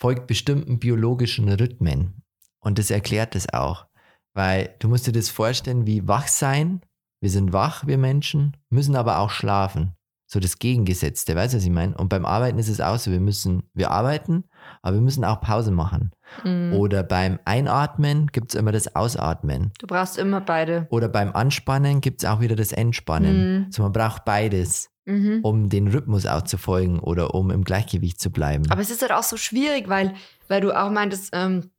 folgt 0.00 0.26
bestimmten 0.26 0.78
biologischen 0.78 1.48
Rhythmen. 1.48 2.22
Und 2.58 2.78
das 2.78 2.90
erklärt 2.90 3.36
es 3.36 3.52
auch. 3.52 3.86
Weil 4.32 4.74
du 4.78 4.88
musst 4.88 5.06
dir 5.06 5.12
das 5.12 5.28
vorstellen, 5.28 5.86
wie 5.86 6.08
wach 6.08 6.26
sein. 6.26 6.80
Wir 7.20 7.30
sind 7.30 7.52
wach, 7.52 7.86
wir 7.86 7.98
Menschen, 7.98 8.56
müssen 8.70 8.96
aber 8.96 9.18
auch 9.18 9.30
schlafen. 9.30 9.92
So 10.26 10.38
das 10.38 10.58
Gegengesetzte, 10.58 11.34
weißt 11.34 11.52
du, 11.52 11.58
was 11.58 11.64
ich 11.64 11.70
meine? 11.70 11.96
Und 11.96 12.08
beim 12.08 12.24
Arbeiten 12.24 12.58
ist 12.58 12.68
es 12.68 12.80
auch 12.80 12.96
so, 12.98 13.10
wir 13.10 13.20
müssen, 13.20 13.64
wir 13.74 13.90
arbeiten, 13.90 14.44
aber 14.80 14.96
wir 14.96 15.02
müssen 15.02 15.24
auch 15.24 15.40
Pause 15.40 15.72
machen. 15.72 16.12
Mhm. 16.44 16.72
Oder 16.74 17.02
beim 17.02 17.40
Einatmen 17.44 18.28
gibt 18.28 18.54
es 18.54 18.58
immer 18.58 18.70
das 18.70 18.94
Ausatmen. 18.94 19.72
Du 19.80 19.88
brauchst 19.88 20.16
immer 20.18 20.40
beide. 20.40 20.86
Oder 20.90 21.08
beim 21.08 21.32
Anspannen 21.32 22.00
gibt 22.00 22.22
es 22.22 22.30
auch 22.30 22.40
wieder 22.40 22.54
das 22.54 22.70
Entspannen. 22.70 23.64
Mhm. 23.64 23.72
So 23.72 23.82
man 23.82 23.92
braucht 23.92 24.24
beides 24.24 24.88
Mhm. 25.10 25.40
um 25.42 25.68
den 25.68 25.88
Rhythmus 25.88 26.26
auch 26.26 26.42
zu 26.42 26.56
folgen 26.58 26.98
oder 27.00 27.34
um 27.34 27.50
im 27.50 27.64
Gleichgewicht 27.64 28.20
zu 28.20 28.30
bleiben. 28.30 28.64
Aber 28.70 28.80
es 28.80 28.90
ist 28.90 29.02
halt 29.02 29.12
auch 29.12 29.22
so 29.22 29.36
schwierig, 29.36 29.88
weil, 29.88 30.14
weil 30.48 30.60
du 30.60 30.72
auch 30.72 30.90
meintest, 30.90 31.30
ähm, 31.32 31.70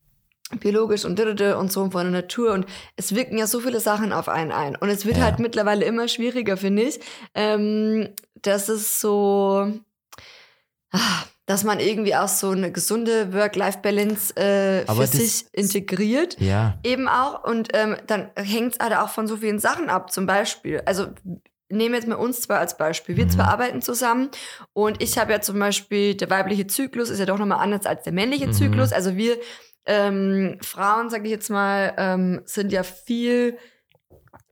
biologisch 0.60 1.06
und 1.06 1.18
und 1.20 1.72
so 1.72 1.90
von 1.92 2.04
der 2.12 2.12
Natur 2.12 2.52
und 2.52 2.66
es 2.98 3.16
wirken 3.16 3.38
ja 3.38 3.48
so 3.48 3.62
viele 3.62 3.80
Sachen 3.80 4.12
auf 4.12 4.28
einen 4.28 4.52
ein 4.52 4.76
und 4.76 4.90
es 4.90 5.06
wird 5.06 5.18
Ja. 5.18 5.24
halt 5.24 5.40
mittlerweile 5.40 5.86
immer 5.86 6.10
schwieriger, 6.10 6.58
finde 6.58 6.82
ich, 6.84 7.00
ähm, 7.36 8.10
dass 8.42 8.68
es 8.68 9.00
so, 9.00 9.72
ah, 10.92 11.24
dass 11.46 11.64
man 11.64 11.80
irgendwie 11.80 12.16
auch 12.16 12.28
so 12.28 12.50
eine 12.50 12.72
gesunde 12.72 13.34
Work-Life-Balance 13.34 14.36
äh, 14.36 14.82
für 14.86 14.96
das- 15.02 15.12
sich 15.12 15.46
integriert. 15.54 16.40
Ja. 16.40 16.78
Eben 16.84 17.08
auch. 17.08 17.44
Und 17.44 17.70
ähm, 17.74 17.96
dann 18.08 18.30
hängt 18.36 18.74
es 18.74 18.80
halt 18.80 18.94
auch 18.96 19.10
von 19.10 19.28
so 19.28 19.38
vielen 19.38 19.60
Sachen 19.60 19.90
ab. 19.90 20.12
Zum 20.12 20.26
Beispiel, 20.26 20.82
also 20.86 21.08
nehmen 21.72 21.94
wir 21.94 22.00
jetzt 22.00 22.08
mal 22.08 22.16
uns 22.16 22.42
zwei 22.42 22.58
als 22.58 22.78
Beispiel. 22.78 23.18
Wir 23.18 23.26
Mhm. 23.26 23.30
zwei 23.32 23.44
arbeiten 23.44 23.82
zusammen 23.82 24.30
und 24.74 25.02
ich 25.02 25.18
habe 25.18 25.32
ja 25.32 25.42
zum 25.42 25.60
Beispiel, 25.60 26.16
der 26.16 26.30
weibliche 26.30 26.68
Zyklus 26.68 27.10
ist 27.10 27.20
ja 27.20 27.26
doch 27.26 27.38
nochmal 27.38 27.60
anders 27.60 27.86
als 27.86 28.04
der 28.04 28.14
männliche 28.14 28.48
Mhm. 28.48 28.54
Zyklus. 28.54 28.92
Also 28.92 29.16
wir 29.16 29.38
ähm, 29.86 30.58
Frauen, 30.62 31.10
sage 31.10 31.24
ich 31.26 31.32
jetzt 31.32 31.50
mal, 31.50 31.94
ähm, 31.98 32.42
sind 32.46 32.72
ja 32.72 32.84
viel 32.84 33.58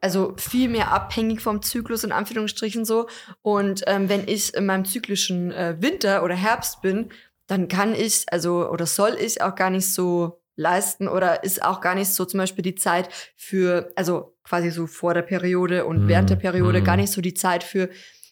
also 0.02 0.34
viel 0.38 0.70
mehr 0.70 0.92
abhängig 0.94 1.42
vom 1.42 1.62
Zyklus 1.62 2.04
in 2.04 2.12
Anführungsstrichen 2.12 2.86
so. 2.86 3.08
Und 3.42 3.84
ähm, 3.88 4.08
wenn 4.08 4.28
ich 4.28 4.54
in 4.54 4.66
meinem 4.66 4.86
zyklischen 4.86 5.52
äh, 5.52 5.76
Winter 5.80 6.24
oder 6.24 6.36
Herbst 6.36 6.82
bin, 6.82 7.10
dann 7.48 7.68
kann 7.68 7.94
ich, 7.94 8.26
also 8.32 8.70
oder 8.70 8.86
soll 8.86 9.18
ich 9.20 9.42
auch 9.42 9.56
gar 9.56 9.70
nicht 9.70 9.94
so 9.94 10.42
leisten 10.56 11.08
oder 11.08 11.44
ist 11.44 11.64
auch 11.64 11.82
gar 11.82 11.96
nicht 11.96 12.14
so 12.14 12.26
zum 12.26 12.38
Beispiel 12.38 12.64
die 12.64 12.76
Zeit 12.76 13.10
für, 13.36 13.92
also 13.96 14.38
quasi 14.50 14.72
so 14.72 14.88
vor 14.88 15.14
der 15.14 15.22
Periode 15.22 15.86
und 15.86 16.04
Mhm. 16.04 16.08
während 16.08 16.30
der 16.32 16.36
Periode 16.36 16.80
Mhm. 16.80 16.84
gar 16.84 16.98
nicht 16.98 17.12
so 17.12 17.22
die 17.22 17.36
Zeit 17.36 17.64
für 17.64 17.90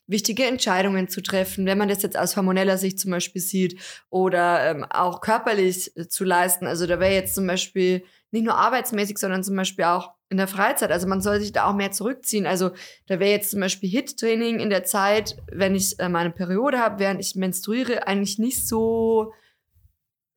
wichtige 0.08 0.46
Entscheidungen 0.46 1.10
zu 1.10 1.22
treffen, 1.22 1.66
wenn 1.66 1.78
man 1.78 1.90
das 1.90 2.02
jetzt 2.02 2.18
aus 2.18 2.36
hormoneller 2.38 2.78
Sicht 2.78 2.98
zum 3.00 3.12
Beispiel 3.12 3.42
sieht 3.42 3.80
oder 4.10 4.72
ähm, 4.72 4.86
auch 4.90 5.22
körperlich 5.22 5.96
äh, 5.96 6.08
zu 6.08 6.24
leisten. 6.24 6.66
Also 6.66 6.88
da 6.88 7.00
wäre 7.00 7.14
jetzt 7.14 7.36
zum 7.36 7.46
Beispiel 7.46 8.04
nicht 8.32 8.46
nur 8.46 8.56
arbeitsmäßig, 8.56 9.18
sondern 9.18 9.44
zum 9.44 9.56
Beispiel 9.56 9.86
auch 9.86 10.12
in 10.30 10.38
der 10.38 10.48
Freizeit. 10.48 10.92
Also 10.92 11.08
man 11.08 11.22
soll 11.22 11.40
sich 11.40 11.52
da 11.52 11.66
auch 11.70 11.74
mehr 11.76 11.92
zurückziehen. 11.92 12.46
Also 12.46 12.72
da 13.08 13.20
wäre 13.20 13.32
jetzt 13.32 13.52
zum 13.52 13.60
Beispiel 13.60 13.90
Hit-Training 13.90 14.60
in 14.60 14.70
der 14.70 14.84
Zeit, 14.86 15.38
wenn 15.52 15.76
ich 15.76 16.00
äh, 16.00 16.10
meine 16.10 16.32
Periode 16.32 16.80
habe, 16.80 17.00
während 17.00 17.20
ich 17.22 17.36
menstruiere, 17.36 18.08
eigentlich 18.08 18.40
nicht 18.40 18.66
so 18.68 19.34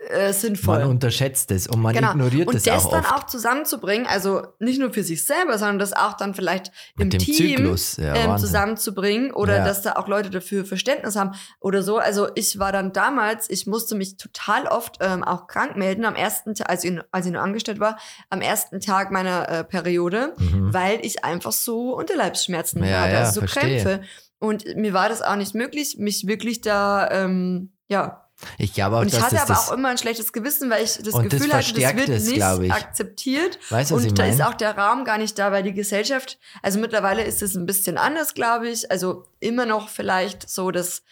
äh, 0.09 0.32
sinnvoll. 0.32 0.78
Man 0.78 0.88
unterschätzt 0.88 1.51
es 1.51 1.66
und 1.66 1.80
man 1.82 1.94
Genau. 1.94 2.12
ignoriert 2.12 2.48
und 2.48 2.55
es 2.57 2.62
das 2.62 2.86
auch 2.86 2.90
dann 2.90 3.05
oft. 3.05 3.12
auch 3.14 3.26
zusammenzubringen, 3.26 4.07
also 4.07 4.42
nicht 4.59 4.80
nur 4.80 4.92
für 4.94 5.03
sich 5.03 5.24
selber, 5.26 5.59
sondern 5.59 5.78
das 5.78 5.92
auch 5.92 6.14
dann 6.14 6.34
vielleicht 6.34 6.68
im 6.98 7.05
Mit 7.05 7.12
dem 7.12 7.18
Team 7.20 7.57
Zyklus, 7.57 7.96
ja, 7.98 8.14
ähm, 8.14 8.38
zusammenzubringen 8.38 9.30
oder 9.32 9.59
Ja. 9.59 9.64
dass 9.64 9.82
da 9.82 9.92
auch 9.96 10.09
Leute 10.09 10.30
dafür 10.30 10.64
Verständnis 10.64 11.16
haben 11.16 11.32
oder 11.61 11.82
so. 11.82 11.98
Also 11.98 12.28
ich 12.34 12.59
war 12.59 12.72
dann 12.72 12.92
damals, 12.92 13.51
ich 13.51 13.66
musste 13.66 13.94
mich 13.94 14.16
total 14.16 14.66
oft 14.66 14.96
ähm, 15.01 15.22
auch 15.22 15.46
krank 15.46 15.76
melden 15.76 16.05
am 16.05 16.14
ersten 16.14 16.55
Tag, 16.55 16.70
als 16.70 16.82
ich, 16.84 16.98
als 17.12 17.26
ich 17.26 17.32
nur 17.32 17.42
angestellt 17.42 17.80
war, 17.80 17.98
am 18.30 18.40
ersten 18.40 18.80
Tag 18.80 19.11
meiner 19.11 19.48
äh, 19.48 19.64
Periode, 19.64 20.34
Mhm. 20.38 20.72
weil 20.72 21.05
ich 21.05 21.24
einfach 21.24 21.53
so 21.53 21.94
Unterleibsschmerzen 21.96 22.82
Ja, 22.84 23.01
hatte, 23.03 23.18
also 23.18 23.32
so 23.32 23.40
verstehe. 23.46 23.82
Krämpfe. 23.82 24.01
Und 24.38 24.64
mir 24.76 24.94
war 24.94 25.11
das 25.11 25.20
auch 25.20 25.36
nicht 25.36 25.55
möglich, 25.55 25.96
mich 25.98 26.26
wirklich 26.26 26.62
da, 26.62 27.09
ähm, 27.11 27.72
ja, 27.88 28.26
Ich 28.59 28.74
glaube 28.74 28.97
auch, 28.97 29.01
und 29.01 29.09
ich 29.09 29.14
dass 29.14 29.24
hatte 29.24 29.41
aber 29.43 29.59
auch 29.59 29.72
immer 29.72 29.88
ein 29.88 29.99
schlechtes 29.99 30.32
Gewissen, 30.32 30.70
weil 30.70 30.84
ich 30.84 30.97
das 30.97 31.14
Und 31.14 31.32
das 31.32 31.41
Gefühl 31.41 31.53
hatte, 31.53 31.74
das 31.74 31.97
wird 31.97 32.09
es, 32.09 32.28
nicht 32.28 32.72
akzeptiert. 32.72 33.59
weißt 33.70 33.93
Und 33.93 34.18
da 34.18 34.24
ist 34.24 34.38
meine? 34.38 34.51
auch 34.51 34.55
der 34.55 34.76
Raum 34.76 35.05
gar 35.05 35.18
nicht 35.18 35.38
da, 35.38 35.53
weil 35.53 35.62
die 35.62 35.74
Gesellschaft, 35.74 36.38
also 36.62 36.78
mittlerweile 36.78 37.22
ist 37.22 37.43
es 37.43 37.55
ein 37.55 37.66
bisschen 37.66 37.99
anders, 37.99 38.34
glaube 38.34 38.68
ich. 38.68 38.91
Also 38.91 39.26
immer 39.41 39.66
noch 39.66 39.88
vielleicht 39.88 40.49
so, 40.49 40.70
dass 40.70 41.03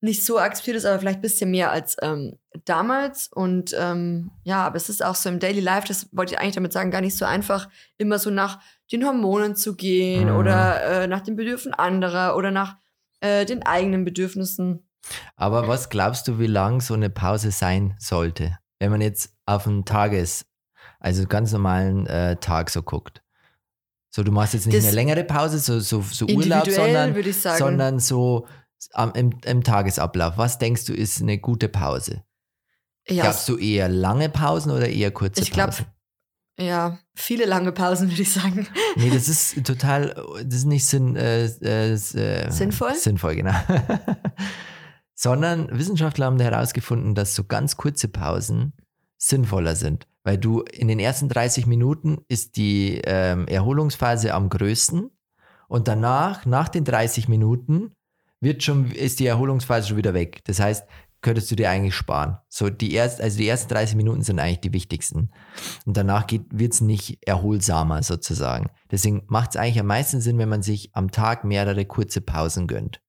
nicht 0.00 0.24
so 0.24 0.38
akzeptiert 0.40 0.76
ist, 0.76 0.84
aber 0.84 0.98
vielleicht 0.98 1.20
ein 1.20 1.22
bisschen 1.22 1.50
mehr 1.52 1.70
als 1.70 1.96
ähm, 2.02 2.36
damals. 2.64 3.28
Und 3.28 3.74
ähm, 3.78 4.32
ja, 4.42 4.66
aber 4.66 4.76
es 4.76 4.88
ist 4.88 5.04
auch 5.04 5.14
so 5.14 5.28
im 5.28 5.38
Daily 5.38 5.60
Life, 5.60 5.86
das 5.86 6.08
wollte 6.10 6.34
ich 6.34 6.40
eigentlich 6.40 6.56
damit 6.56 6.72
sagen, 6.72 6.90
gar 6.90 7.00
nicht 7.00 7.16
so 7.16 7.24
einfach, 7.24 7.68
immer 7.98 8.18
so 8.18 8.30
nach 8.30 8.58
den 8.90 9.06
Hormonen 9.06 9.54
zu 9.54 9.76
gehen 9.76 10.28
Mhm. 10.28 10.36
oder 10.36 10.82
äh, 10.82 11.06
nach 11.06 11.20
den 11.20 11.36
Bedürfnissen 11.36 11.74
anderer 11.74 12.36
oder 12.36 12.50
nach 12.50 12.76
äh, 13.20 13.46
den 13.46 13.62
eigenen 13.64 14.04
Bedürfnissen. 14.04 14.84
Aber 15.36 15.68
was 15.68 15.88
glaubst 15.90 16.28
du, 16.28 16.38
wie 16.38 16.46
lang 16.46 16.80
so 16.80 16.94
eine 16.94 17.10
Pause 17.10 17.50
sein 17.50 17.94
sollte? 17.98 18.58
Wenn 18.78 18.90
man 18.90 19.00
jetzt 19.00 19.34
auf 19.46 19.66
einen 19.66 19.84
Tages-, 19.84 20.44
also 21.00 21.26
ganz 21.26 21.52
normalen 21.52 22.06
äh, 22.06 22.36
Tag 22.36 22.70
so 22.70 22.82
guckt. 22.82 23.22
So, 24.14 24.22
du 24.22 24.30
machst 24.32 24.54
jetzt 24.54 24.66
nicht 24.66 24.76
Das- 24.76 24.84
eine 24.86 24.94
längere 24.94 25.24
Pause, 25.24 25.58
so, 25.58 25.80
so, 25.80 26.02
so 26.02 26.26
Urlaub, 26.26 26.68
sondern, 26.70 27.14
würde 27.14 27.30
ich 27.30 27.40
sagen. 27.40 27.58
sondern 27.58 27.98
so 27.98 28.46
am, 28.92 29.12
im, 29.14 29.32
im 29.44 29.62
Tagesablauf. 29.64 30.36
Was 30.36 30.58
denkst 30.58 30.84
du, 30.84 30.92
ist 30.92 31.20
eine 31.22 31.38
gute 31.38 31.68
Pause? 31.68 32.22
ja, 33.08 33.22
Glaubst 33.24 33.48
du 33.48 33.56
eher 33.56 33.88
lange 33.88 34.28
Pausen 34.28 34.70
oder 34.70 34.88
eher 34.88 35.10
kurze 35.10 35.40
Ich 35.42 35.50
glaub, 35.50 35.70
Pausen? 35.70 35.86
Ja, 36.60 36.98
viele 37.14 37.46
lange 37.46 37.72
Pausen, 37.72 38.10
würde 38.10 38.22
ich 38.22 38.32
sagen. 38.32 38.68
Nee, 38.96 39.10
das 39.10 39.28
ist 39.28 39.64
total, 39.64 40.14
das 40.44 40.54
ist 40.58 40.64
nicht 40.66 40.84
sinn, 40.84 41.16
äh, 41.16 41.46
äh, 41.46 41.92
äh, 41.94 42.50
Sinnvoll? 42.50 42.94
Sinnvoll, 42.94 43.36
genau. 43.36 43.54
Sondern 45.22 45.68
Wissenschaftler 45.70 46.26
haben 46.26 46.40
herausgefunden, 46.40 47.14
dass 47.14 47.36
so 47.36 47.44
ganz 47.44 47.76
kurze 47.76 48.08
Pausen 48.08 48.72
sinnvoller 49.18 49.76
sind. 49.76 50.08
Weil 50.24 50.36
du 50.36 50.62
in 50.62 50.88
den 50.88 50.98
ersten 50.98 51.28
30 51.28 51.64
Minuten 51.66 52.24
ist 52.26 52.56
die 52.56 53.00
ähm, 53.04 53.46
Erholungsphase 53.46 54.34
am 54.34 54.48
größten 54.48 55.12
und 55.68 55.86
danach, 55.86 56.44
nach 56.44 56.68
den 56.68 56.84
30 56.84 57.28
Minuten, 57.28 57.94
wird 58.40 58.64
schon, 58.64 58.90
ist 58.90 59.20
die 59.20 59.26
Erholungsphase 59.26 59.86
schon 59.86 59.96
wieder 59.96 60.12
weg. 60.12 60.40
Das 60.42 60.58
heißt, 60.58 60.88
könntest 61.20 61.52
du 61.52 61.54
dir 61.54 61.70
eigentlich 61.70 61.94
sparen. 61.94 62.38
So 62.48 62.68
die 62.68 62.92
erst, 62.92 63.20
also 63.20 63.38
die 63.38 63.46
ersten 63.46 63.72
30 63.72 63.94
Minuten 63.94 64.22
sind 64.22 64.40
eigentlich 64.40 64.62
die 64.62 64.72
wichtigsten. 64.72 65.30
Und 65.86 65.96
danach 65.96 66.26
wird 66.50 66.72
es 66.72 66.80
nicht 66.80 67.28
erholsamer 67.28 68.02
sozusagen. 68.02 68.70
Deswegen 68.90 69.22
macht 69.28 69.50
es 69.50 69.56
eigentlich 69.56 69.78
am 69.78 69.86
meisten 69.86 70.20
Sinn, 70.20 70.38
wenn 70.38 70.48
man 70.48 70.62
sich 70.62 70.90
am 70.96 71.12
Tag 71.12 71.44
mehrere 71.44 71.84
kurze 71.84 72.22
Pausen 72.22 72.66
gönnt. 72.66 73.00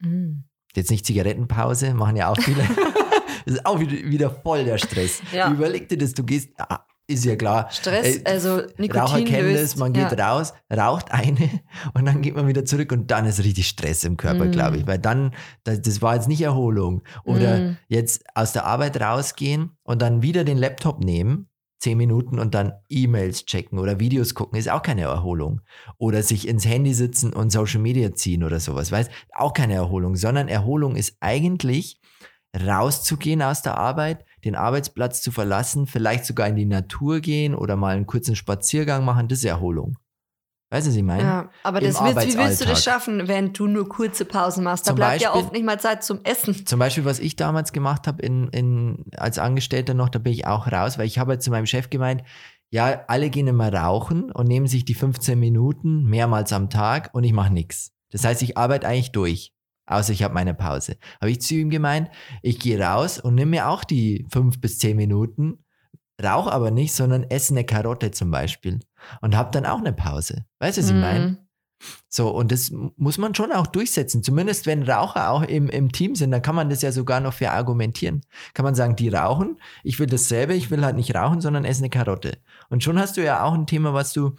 Mhm. 0.00 0.44
Jetzt 0.76 0.90
nicht 0.90 1.06
Zigarettenpause, 1.06 1.94
machen 1.94 2.16
ja 2.16 2.28
auch 2.30 2.38
viele. 2.40 2.62
das 3.46 3.54
ist 3.54 3.66
auch 3.66 3.78
wieder, 3.80 4.30
voll 4.30 4.64
der 4.64 4.78
Stress. 4.78 5.20
Ja. 5.32 5.50
Überleg 5.50 5.88
dir 5.88 5.98
das, 5.98 6.12
du 6.14 6.24
gehst, 6.24 6.50
ah, 6.58 6.80
ist 7.06 7.24
ja 7.24 7.36
klar. 7.36 7.68
Stress, 7.70 8.16
Äh, 8.16 8.22
also 8.24 8.62
Nikotin 8.78 9.00
Raucher 9.02 9.22
kennen 9.24 9.52
löst, 9.52 9.74
das, 9.74 9.76
man 9.76 9.92
geht 9.92 10.10
ja. 10.18 10.30
raus, 10.32 10.54
raucht 10.74 11.12
eine 11.12 11.50
und 11.94 12.06
dann 12.06 12.22
geht 12.22 12.34
man 12.34 12.48
wieder 12.48 12.64
zurück 12.64 12.92
und 12.92 13.10
dann 13.10 13.26
ist 13.26 13.44
richtig 13.44 13.68
Stress 13.68 14.04
im 14.04 14.16
Körper, 14.16 14.46
Mm. 14.46 14.52
glaube 14.52 14.78
ich. 14.78 14.86
Weil 14.86 14.98
dann, 14.98 15.32
das, 15.64 15.82
das 15.82 16.00
war 16.00 16.14
jetzt 16.14 16.28
nicht 16.28 16.40
Erholung. 16.40 17.02
Oder 17.24 17.58
Mm. 17.58 17.76
jetzt 17.88 18.24
aus 18.34 18.52
der 18.52 18.64
Arbeit 18.64 18.98
rausgehen 19.00 19.72
und 19.82 20.00
dann 20.00 20.22
wieder 20.22 20.44
den 20.44 20.56
Laptop 20.56 21.04
nehmen, 21.04 21.48
zehn 21.78 21.98
Minuten 21.98 22.38
und 22.38 22.54
dann 22.54 22.72
E-Mails 22.88 23.44
checken 23.44 23.78
oder 23.78 24.00
Videos 24.00 24.34
gucken, 24.34 24.58
ist 24.58 24.70
auch 24.70 24.82
keine 24.82 25.02
Erholung. 25.02 25.60
Oder 25.98 26.22
sich 26.22 26.48
ins 26.48 26.66
Handy 26.66 26.94
sitzen 26.94 27.32
und 27.32 27.50
Social 27.50 27.80
Media 27.80 28.14
ziehen 28.14 28.44
oder 28.44 28.60
sowas, 28.60 28.90
weißt 28.90 29.10
Auch 29.34 29.52
keine 29.52 29.74
Erholung, 29.74 30.16
sondern 30.16 30.48
Erholung 30.48 30.96
ist 30.96 31.16
eigentlich 31.20 32.00
rauszugehen 32.54 33.42
aus 33.42 33.62
der 33.62 33.76
Arbeit, 33.76 34.24
den 34.44 34.54
Arbeitsplatz 34.54 35.22
zu 35.22 35.32
verlassen, 35.32 35.86
vielleicht 35.86 36.24
sogar 36.24 36.48
in 36.48 36.56
die 36.56 36.66
Natur 36.66 37.20
gehen 37.20 37.54
oder 37.54 37.76
mal 37.76 37.96
einen 37.96 38.06
kurzen 38.06 38.36
Spaziergang 38.36 39.04
machen, 39.04 39.28
das 39.28 39.38
ist 39.38 39.44
Erholung. 39.44 39.98
Weißt 40.74 40.88
du, 40.88 40.90
was 40.90 40.96
ich 40.96 41.04
meine? 41.04 41.22
Ja, 41.22 41.50
aber 41.62 41.78
das 41.80 42.02
willst, 42.02 42.26
wie 42.26 42.36
willst 42.36 42.60
du 42.60 42.64
das 42.64 42.82
schaffen, 42.82 43.28
wenn 43.28 43.52
du 43.52 43.68
nur 43.68 43.88
kurze 43.88 44.24
Pausen 44.24 44.64
machst? 44.64 44.86
Da 44.86 44.90
Zum 44.90 44.96
bleibt 44.96 45.22
ja 45.22 45.28
Beispiel- 45.28 45.44
oft 45.44 45.52
nicht 45.52 45.64
mal 45.64 45.78
Zeit 45.78 46.02
zum 46.02 46.18
Essen. 46.24 46.66
Zum 46.66 46.80
Beispiel, 46.80 47.04
was 47.04 47.20
ich 47.20 47.36
damals 47.36 47.72
gemacht 47.72 48.08
habe 48.08 48.20
in, 48.22 48.48
in, 48.48 49.04
als 49.16 49.38
Angestellter 49.38 49.94
noch, 49.94 50.08
da 50.08 50.18
bin 50.18 50.32
ich 50.32 50.48
auch 50.48 50.66
raus, 50.72 50.98
weil 50.98 51.06
ich 51.06 51.20
habe 51.20 51.38
zu 51.38 51.52
meinem 51.52 51.66
Chef 51.66 51.90
gemeint, 51.90 52.24
ja, 52.70 53.04
alle 53.06 53.30
gehen 53.30 53.46
immer 53.46 53.72
rauchen 53.72 54.32
und 54.32 54.48
nehmen 54.48 54.66
sich 54.66 54.84
die 54.84 54.94
15 54.94 55.38
Minuten 55.38 56.06
mehrmals 56.06 56.52
am 56.52 56.70
Tag 56.70 57.10
und 57.12 57.22
ich 57.22 57.32
mache 57.32 57.52
nichts. 57.52 57.92
Das 58.10 58.24
heißt, 58.24 58.42
ich 58.42 58.58
arbeite 58.58 58.88
eigentlich 58.88 59.12
durch, 59.12 59.52
außer 59.86 60.12
ich 60.12 60.24
habe 60.24 60.34
meine 60.34 60.54
Pause. 60.54 60.96
Habe 61.20 61.30
ich 61.30 61.40
zu 61.40 61.54
ihm 61.54 61.70
gemeint, 61.70 62.10
ich 62.42 62.58
gehe 62.58 62.80
raus 62.80 63.20
und 63.20 63.36
nehme 63.36 63.52
mir 63.52 63.68
auch 63.68 63.84
die 63.84 64.26
fünf 64.28 64.60
bis 64.60 64.80
zehn 64.80 64.96
Minuten, 64.96 65.64
rauche 66.20 66.50
aber 66.50 66.72
nicht, 66.72 66.94
sondern 66.94 67.22
esse 67.22 67.54
eine 67.54 67.62
Karotte 67.62 68.10
zum 68.10 68.32
Beispiel 68.32 68.80
und 69.20 69.36
habe 69.36 69.50
dann 69.50 69.66
auch 69.66 69.78
eine 69.78 69.92
Pause. 69.92 70.44
Weißt 70.58 70.78
du, 70.78 70.82
was 70.82 70.90
ich 70.90 70.96
meine? 70.96 71.26
Mhm. 71.26 71.38
So, 72.08 72.30
und 72.30 72.52
das 72.52 72.72
muss 72.96 73.18
man 73.18 73.34
schon 73.34 73.52
auch 73.52 73.66
durchsetzen. 73.66 74.22
Zumindest 74.22 74.66
wenn 74.66 74.82
Raucher 74.84 75.30
auch 75.30 75.42
im, 75.42 75.68
im 75.68 75.92
Team 75.92 76.14
sind, 76.14 76.30
dann 76.30 76.42
kann 76.42 76.54
man 76.54 76.70
das 76.70 76.82
ja 76.82 76.92
sogar 76.92 77.20
noch 77.20 77.34
verargumentieren. 77.34 78.22
Kann 78.54 78.64
man 78.64 78.74
sagen, 78.74 78.96
die 78.96 79.08
rauchen, 79.08 79.58
ich 79.82 79.98
will 79.98 80.06
dasselbe, 80.06 80.54
ich 80.54 80.70
will 80.70 80.84
halt 80.84 80.96
nicht 80.96 81.14
rauchen, 81.14 81.40
sondern 81.40 81.64
esse 81.64 81.80
eine 81.80 81.90
Karotte. 81.90 82.38
Und 82.70 82.82
schon 82.82 82.98
hast 82.98 83.16
du 83.16 83.24
ja 83.24 83.42
auch 83.42 83.54
ein 83.54 83.66
Thema, 83.66 83.92
was 83.94 84.12
du 84.12 84.36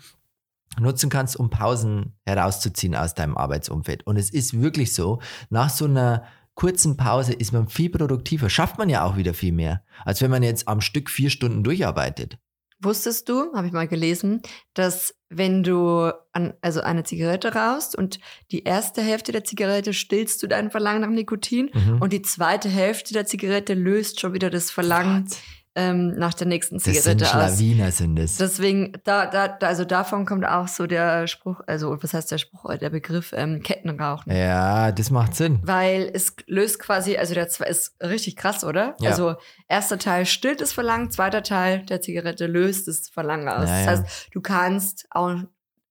nutzen 0.80 1.10
kannst, 1.10 1.38
um 1.38 1.50
Pausen 1.50 2.14
herauszuziehen 2.26 2.96
aus 2.96 3.14
deinem 3.14 3.38
Arbeitsumfeld. 3.38 4.06
Und 4.08 4.18
es 4.18 4.30
ist 4.30 4.60
wirklich 4.60 4.94
so, 4.94 5.22
nach 5.50 5.70
so 5.70 5.86
einer 5.86 6.24
kurzen 6.54 6.98
Pause 6.98 7.34
ist 7.34 7.52
man 7.52 7.68
viel 7.68 7.90
produktiver, 7.90 8.50
schafft 8.50 8.78
man 8.78 8.90
ja 8.90 9.04
auch 9.04 9.18
wieder 9.18 9.34
viel 9.34 9.52
mehr, 9.52 9.84
als 10.06 10.22
wenn 10.22 10.32
man 10.32 10.44
jetzt 10.44 10.68
am 10.68 10.82
Stück 10.82 11.10
vier 11.10 11.30
Stunden 11.30 11.64
durcharbeitet. 11.64 12.40
Wusstest 12.82 13.30
du, 13.30 13.54
habe 13.54 13.68
ich 13.68 13.74
mal 13.74 13.88
gelesen, 13.88 14.42
dass 14.74 15.16
wenn 15.30 15.64
du 15.64 16.12
an, 16.34 16.54
also 16.62 16.82
eine 16.82 17.04
Zigarette 17.04 17.54
rauchst 17.56 17.96
und 17.98 18.20
die 18.52 18.64
erste 18.64 19.02
Hälfte 19.02 19.32
der 19.32 19.44
Zigarette 19.44 19.94
stillst 19.94 20.44
du 20.44 20.48
dein 20.48 20.70
Verlangen 20.72 21.02
nach 21.02 21.10
Nikotin 21.10 21.72
Mhm. 21.74 22.02
und 22.02 22.14
die 22.14 22.22
zweite 22.22 22.70
Hälfte 22.70 23.14
der 23.14 23.26
Zigarette 23.26 23.74
löst 23.74 24.20
schon 24.20 24.34
wieder 24.34 24.50
das 24.50 24.72
Verlangen 24.72 25.28
ähm, 25.76 26.16
nach 26.16 26.34
der 26.34 26.48
nächsten 26.48 26.76
Das 26.76 26.86
sind 26.86 26.96
Zigarette 26.96 27.26
aus. 27.26 27.58
Schlawiner, 27.58 27.92
sind 27.92 28.18
es. 28.18 28.38
Deswegen, 28.38 28.94
da, 29.04 29.26
da, 29.28 29.58
also 29.68 29.84
davon 29.84 30.26
kommt 30.26 30.46
auch 30.46 30.70
so 30.70 30.88
der 30.88 31.28
Spruch, 31.28 31.60
also 31.68 32.02
was 32.02 32.14
heißt 32.14 32.32
der 32.32 32.38
Spruch, 32.38 32.70
äh, 32.70 32.78
der 32.78 32.90
Begriff 32.90 33.34
ähm, 33.36 33.62
Kettenrauchen. 33.62 34.34
Ja, 34.34 34.94
das 34.94 35.12
macht 35.12 35.36
Sinn. 35.36 35.60
Weil 35.64 36.10
es 36.14 36.36
löst 36.48 36.80
quasi, 36.80 37.18
also 37.18 37.34
der 37.34 37.48
ist 37.48 37.96
richtig 38.02 38.38
krass, 38.38 38.64
oder? 38.64 38.96
Ja. 39.02 39.12
Also 39.12 39.36
erster 39.68 40.00
Teil 40.00 40.26
stillt 40.26 40.62
das 40.62 40.72
Verlangen, 40.72 41.12
zweiter 41.12 41.44
Teil 41.44 41.86
der 41.86 42.02
Zigarette 42.02 42.48
löst 42.48 42.88
das 42.88 43.10
Verlangen 43.10 43.50
aus. 43.50 43.70
Ja, 43.70 43.86
das 43.86 43.88
heißt, 43.88 44.30
du 44.32 44.42
kannst 44.42 45.08
auch, 45.10 45.36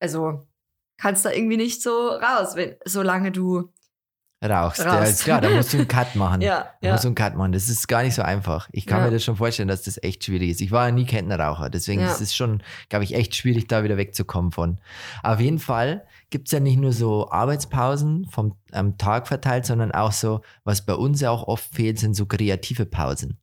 also 0.00 0.46
kannst 0.96 1.26
da 1.26 1.30
irgendwie 1.30 1.58
nicht 1.58 1.82
so 1.82 2.08
raus, 2.08 2.56
wenn, 2.56 2.76
solange 2.86 3.32
du 3.32 3.70
Rauchst. 4.44 4.80
Ja, 4.80 5.02
ist 5.04 5.24
klar, 5.24 5.40
da 5.40 5.48
musst 5.48 5.72
du 5.72 5.78
einen 5.78 5.88
Cut 5.88 6.14
machen. 6.16 6.40
ja, 6.42 6.66
Da 6.80 6.86
ja. 6.88 6.92
musst 6.92 7.04
du 7.04 7.08
einen 7.08 7.14
Cut 7.14 7.34
machen. 7.34 7.52
Das 7.52 7.68
ist 7.68 7.88
gar 7.88 8.02
nicht 8.02 8.14
so 8.14 8.20
einfach. 8.22 8.68
Ich 8.72 8.84
kann 8.86 8.98
Ja. 9.00 9.06
mir 9.06 9.10
das 9.12 9.24
schon 9.24 9.36
vorstellen, 9.36 9.68
dass 9.68 9.82
das 9.82 10.02
echt 10.02 10.22
schwierig 10.24 10.50
ist. 10.50 10.60
Ich 10.60 10.70
war 10.70 10.86
ja 10.86 10.92
nie 10.92 11.06
Kettenraucher, 11.06 11.70
deswegen 11.70 12.02
ist 12.02 12.20
es 12.20 12.34
schon, 12.34 12.62
glaube 12.90 13.04
ich, 13.04 13.14
echt 13.14 13.34
schwierig, 13.34 13.68
da 13.68 13.84
wieder 13.84 13.96
wegzukommen 13.96 14.52
von. 14.52 14.78
Auf 15.22 15.40
jeden 15.40 15.58
Fall 15.58 16.04
gibt 16.30 16.48
es 16.48 16.52
ja 16.52 16.60
nicht 16.60 16.78
nur 16.78 16.92
so 16.92 17.30
Arbeitspausen 17.30 18.26
vom 18.30 18.56
am 18.72 18.98
Tag 18.98 19.28
verteilt, 19.28 19.64
sondern 19.66 19.92
auch 19.92 20.12
so, 20.12 20.40
was 20.64 20.84
bei 20.84 20.94
uns 20.94 21.20
ja 21.20 21.30
auch 21.30 21.44
oft 21.48 21.72
fehlt, 21.74 21.98
sind 21.98 22.14
so 22.14 22.26
kreative 22.26 22.86
Pausen. 22.86 23.38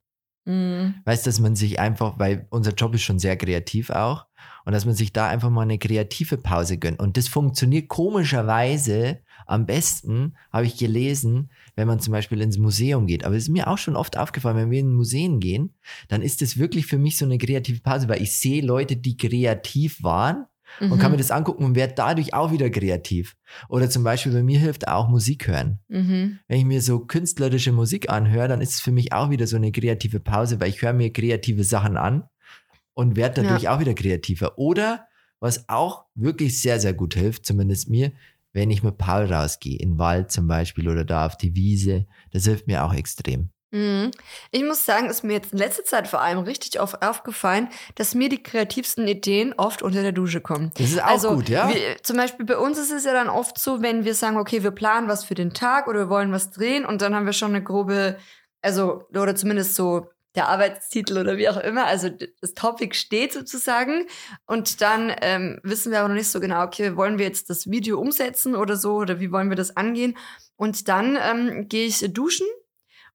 Mhm. 0.45 0.95
Weißt, 1.05 1.25
dass 1.25 1.39
man 1.39 1.55
sich 1.55 1.79
einfach, 1.79 2.19
weil 2.19 2.47
unser 2.49 2.73
Job 2.73 2.93
ist 2.95 3.03
schon 3.03 3.19
sehr 3.19 3.37
kreativ 3.37 3.89
auch, 3.91 4.25
und 4.65 4.73
dass 4.73 4.85
man 4.85 4.93
sich 4.95 5.13
da 5.13 5.27
einfach 5.27 5.49
mal 5.49 5.61
eine 5.61 5.77
kreative 5.77 6.37
Pause 6.37 6.77
gönnt. 6.77 6.99
Und 6.99 7.15
das 7.17 7.27
funktioniert 7.27 7.87
komischerweise 7.89 9.19
am 9.51 9.65
besten, 9.65 10.35
habe 10.51 10.65
ich 10.65 10.77
gelesen, 10.77 11.49
wenn 11.75 11.87
man 11.87 11.99
zum 11.99 12.11
Beispiel 12.11 12.41
ins 12.41 12.57
Museum 12.57 13.05
geht. 13.05 13.25
Aber 13.25 13.35
es 13.35 13.43
ist 13.43 13.49
mir 13.49 13.67
auch 13.67 13.77
schon 13.77 13.95
oft 13.95 14.17
aufgefallen, 14.17 14.57
wenn 14.57 14.71
wir 14.71 14.79
in 14.79 14.93
Museen 14.93 15.39
gehen, 15.39 15.73
dann 16.07 16.21
ist 16.21 16.41
das 16.41 16.57
wirklich 16.57 16.85
für 16.85 16.97
mich 16.97 17.17
so 17.17 17.25
eine 17.25 17.37
kreative 17.37 17.81
Pause, 17.81 18.07
weil 18.09 18.21
ich 18.21 18.33
sehe 18.33 18.63
Leute, 18.63 18.95
die 18.95 19.17
kreativ 19.17 20.01
waren 20.03 20.45
und 20.79 20.99
kann 20.99 21.11
mir 21.11 21.17
das 21.17 21.31
angucken 21.31 21.65
und 21.65 21.75
werde 21.75 21.95
dadurch 21.95 22.33
auch 22.33 22.51
wieder 22.53 22.69
kreativ. 22.69 23.35
Oder 23.67 23.89
zum 23.89 24.03
Beispiel 24.05 24.31
bei 24.31 24.41
mir 24.41 24.57
hilft 24.57 24.87
auch 24.87 25.09
Musik 25.09 25.47
hören 25.47 25.79
Mhm. 25.89 26.39
wenn 26.47 26.59
ich 26.59 26.65
mir 26.65 26.81
so 26.81 26.99
künstlerische 26.99 27.73
Musik 27.73 28.09
anhöre, 28.09 28.47
dann 28.47 28.61
ist 28.61 28.75
es 28.75 28.79
für 28.79 28.93
mich 28.93 29.11
auch 29.11 29.29
wieder 29.29 29.47
so 29.47 29.57
eine 29.57 29.73
kreative 29.73 30.21
Pause, 30.21 30.61
weil 30.61 30.69
ich 30.69 30.81
höre 30.81 30.93
mir 30.93 31.11
kreative 31.11 31.65
Sachen 31.65 31.97
an 31.97 32.23
und 32.93 33.17
werde 33.17 33.41
dadurch 33.43 33.67
auch 33.67 33.79
wieder 33.81 33.93
kreativer. 33.93 34.57
Oder 34.57 35.07
was 35.41 35.67
auch 35.67 36.05
wirklich 36.15 36.61
sehr, 36.61 36.79
sehr 36.79 36.93
gut 36.93 37.15
hilft, 37.15 37.45
zumindest 37.45 37.89
mir, 37.89 38.11
wenn 38.53 38.71
ich 38.71 38.83
mit 38.83 38.97
Paul 38.97 39.31
rausgehe, 39.31 39.77
in 39.79 39.91
den 39.91 39.99
Wald 39.99 40.31
zum 40.31 40.47
Beispiel 40.47 40.89
oder 40.89 41.05
da 41.05 41.25
auf 41.25 41.37
die 41.37 41.55
Wiese, 41.55 42.05
das 42.31 42.45
hilft 42.45 42.67
mir 42.67 42.83
auch 42.83 42.93
extrem. 42.93 43.49
Mhm. 43.71 44.11
Ich 44.51 44.63
muss 44.63 44.85
sagen, 44.85 45.09
ist 45.09 45.23
mir 45.23 45.33
jetzt 45.33 45.53
in 45.53 45.57
letzter 45.57 45.85
Zeit 45.85 46.07
vor 46.07 46.21
allem 46.21 46.39
richtig 46.39 46.81
oft 46.81 47.01
aufgefallen, 47.01 47.69
dass 47.95 48.13
mir 48.13 48.27
die 48.27 48.43
kreativsten 48.43 49.07
Ideen 49.07 49.53
oft 49.55 49.81
unter 49.81 50.01
der 50.01 50.11
Dusche 50.11 50.41
kommen. 50.41 50.71
Das 50.75 50.89
ist 50.89 51.01
auch 51.01 51.07
also, 51.07 51.35
gut, 51.35 51.47
ja? 51.47 51.69
Wie, 51.69 52.01
zum 52.03 52.17
Beispiel 52.17 52.45
bei 52.45 52.57
uns 52.57 52.77
ist 52.77 52.91
es 52.91 53.05
ja 53.05 53.13
dann 53.13 53.29
oft 53.29 53.57
so, 53.57 53.81
wenn 53.81 54.03
wir 54.03 54.13
sagen, 54.13 54.37
okay, 54.37 54.61
wir 54.61 54.71
planen 54.71 55.07
was 55.07 55.23
für 55.23 55.35
den 55.35 55.53
Tag 55.53 55.87
oder 55.87 55.99
wir 55.99 56.09
wollen 56.09 56.33
was 56.33 56.51
drehen 56.51 56.85
und 56.85 57.01
dann 57.01 57.15
haben 57.15 57.25
wir 57.25 57.33
schon 57.33 57.51
eine 57.51 57.63
grobe, 57.63 58.17
also, 58.61 59.05
oder 59.11 59.35
zumindest 59.35 59.75
so 59.75 60.09
der 60.35 60.47
Arbeitstitel 60.47 61.17
oder 61.17 61.37
wie 61.37 61.49
auch 61.49 61.57
immer, 61.57 61.85
also 61.85 62.09
das 62.09 62.53
Topic 62.53 62.95
steht 62.95 63.33
sozusagen 63.33 64.05
und 64.45 64.81
dann 64.81 65.13
ähm, 65.21 65.59
wissen 65.63 65.91
wir 65.91 65.99
aber 65.99 66.07
noch 66.07 66.15
nicht 66.15 66.31
so 66.31 66.39
genau, 66.39 66.63
okay, 66.63 66.95
wollen 66.95 67.17
wir 67.17 67.25
jetzt 67.25 67.49
das 67.49 67.69
Video 67.69 67.99
umsetzen 67.99 68.55
oder 68.55 68.77
so 68.77 68.95
oder 68.95 69.19
wie 69.19 69.31
wollen 69.31 69.49
wir 69.49 69.57
das 69.57 69.75
angehen 69.75 70.17
und 70.55 70.87
dann 70.87 71.17
ähm, 71.21 71.67
gehe 71.67 71.85
ich 71.85 71.99
duschen 72.13 72.47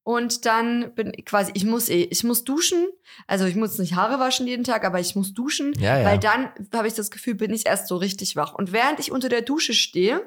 und 0.07 0.45
dann 0.45 0.95
bin 0.95 1.11
ich 1.13 1.25
quasi, 1.25 1.51
ich 1.53 1.65
muss 1.65 1.89
eh, 1.89 2.07
ich 2.09 2.23
muss 2.23 2.45
duschen, 2.45 2.87
also 3.27 3.43
ich 3.43 3.55
muss 3.55 3.77
nicht 3.77 3.95
Haare 3.95 4.21
waschen 4.21 4.47
jeden 4.47 4.63
Tag, 4.63 4.85
aber 4.85 5.01
ich 5.01 5.17
muss 5.17 5.33
duschen, 5.33 5.73
ja, 5.79 5.99
ja. 5.99 6.05
weil 6.05 6.17
dann 6.17 6.49
habe 6.73 6.87
ich 6.87 6.93
das 6.93 7.11
Gefühl, 7.11 7.35
bin 7.35 7.53
ich 7.53 7.65
erst 7.65 7.89
so 7.89 7.97
richtig 7.97 8.37
wach. 8.37 8.53
Und 8.53 8.71
während 8.71 9.01
ich 9.01 9.11
unter 9.11 9.27
der 9.27 9.41
Dusche 9.41 9.73
stehe, 9.73 10.21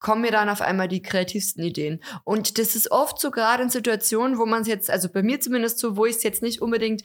kommen 0.00 0.22
mir 0.22 0.32
dann 0.32 0.48
auf 0.48 0.62
einmal 0.62 0.88
die 0.88 1.02
kreativsten 1.02 1.62
Ideen. 1.62 2.02
Und 2.24 2.58
das 2.58 2.74
ist 2.74 2.90
oft 2.90 3.20
so 3.20 3.30
gerade 3.30 3.62
in 3.62 3.70
Situationen, 3.70 4.38
wo 4.38 4.46
man 4.46 4.62
es 4.62 4.68
jetzt, 4.68 4.90
also 4.90 5.08
bei 5.08 5.22
mir 5.22 5.40
zumindest 5.40 5.78
so, 5.78 5.96
wo 5.96 6.06
ich 6.06 6.16
es 6.16 6.22
jetzt 6.22 6.42
nicht 6.42 6.62
unbedingt 6.62 7.02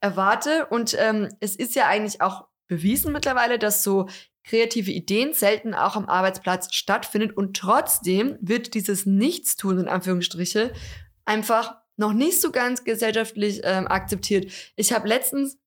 erwarte. 0.00 0.66
Und 0.66 0.94
ähm, 0.98 1.28
es 1.40 1.56
ist 1.56 1.74
ja 1.74 1.86
eigentlich 1.86 2.20
auch 2.20 2.46
bewiesen 2.68 3.12
mittlerweile, 3.12 3.58
dass 3.58 3.82
so 3.82 4.08
kreative 4.44 4.90
Ideen 4.90 5.32
selten 5.32 5.74
auch 5.74 5.96
am 5.96 6.06
Arbeitsplatz 6.06 6.72
stattfindet. 6.74 7.36
Und 7.36 7.56
trotzdem 7.56 8.36
wird 8.40 8.74
dieses 8.74 9.06
Nichtstun 9.06 9.80
in 9.80 9.88
Anführungsstriche 9.88 10.72
einfach 11.24 11.76
noch 11.96 12.12
nicht 12.12 12.40
so 12.40 12.50
ganz 12.50 12.84
gesellschaftlich 12.84 13.60
ähm, 13.64 13.86
akzeptiert. 13.86 14.52
Ich 14.76 14.92
habe 14.92 15.08
letztens, 15.08 15.58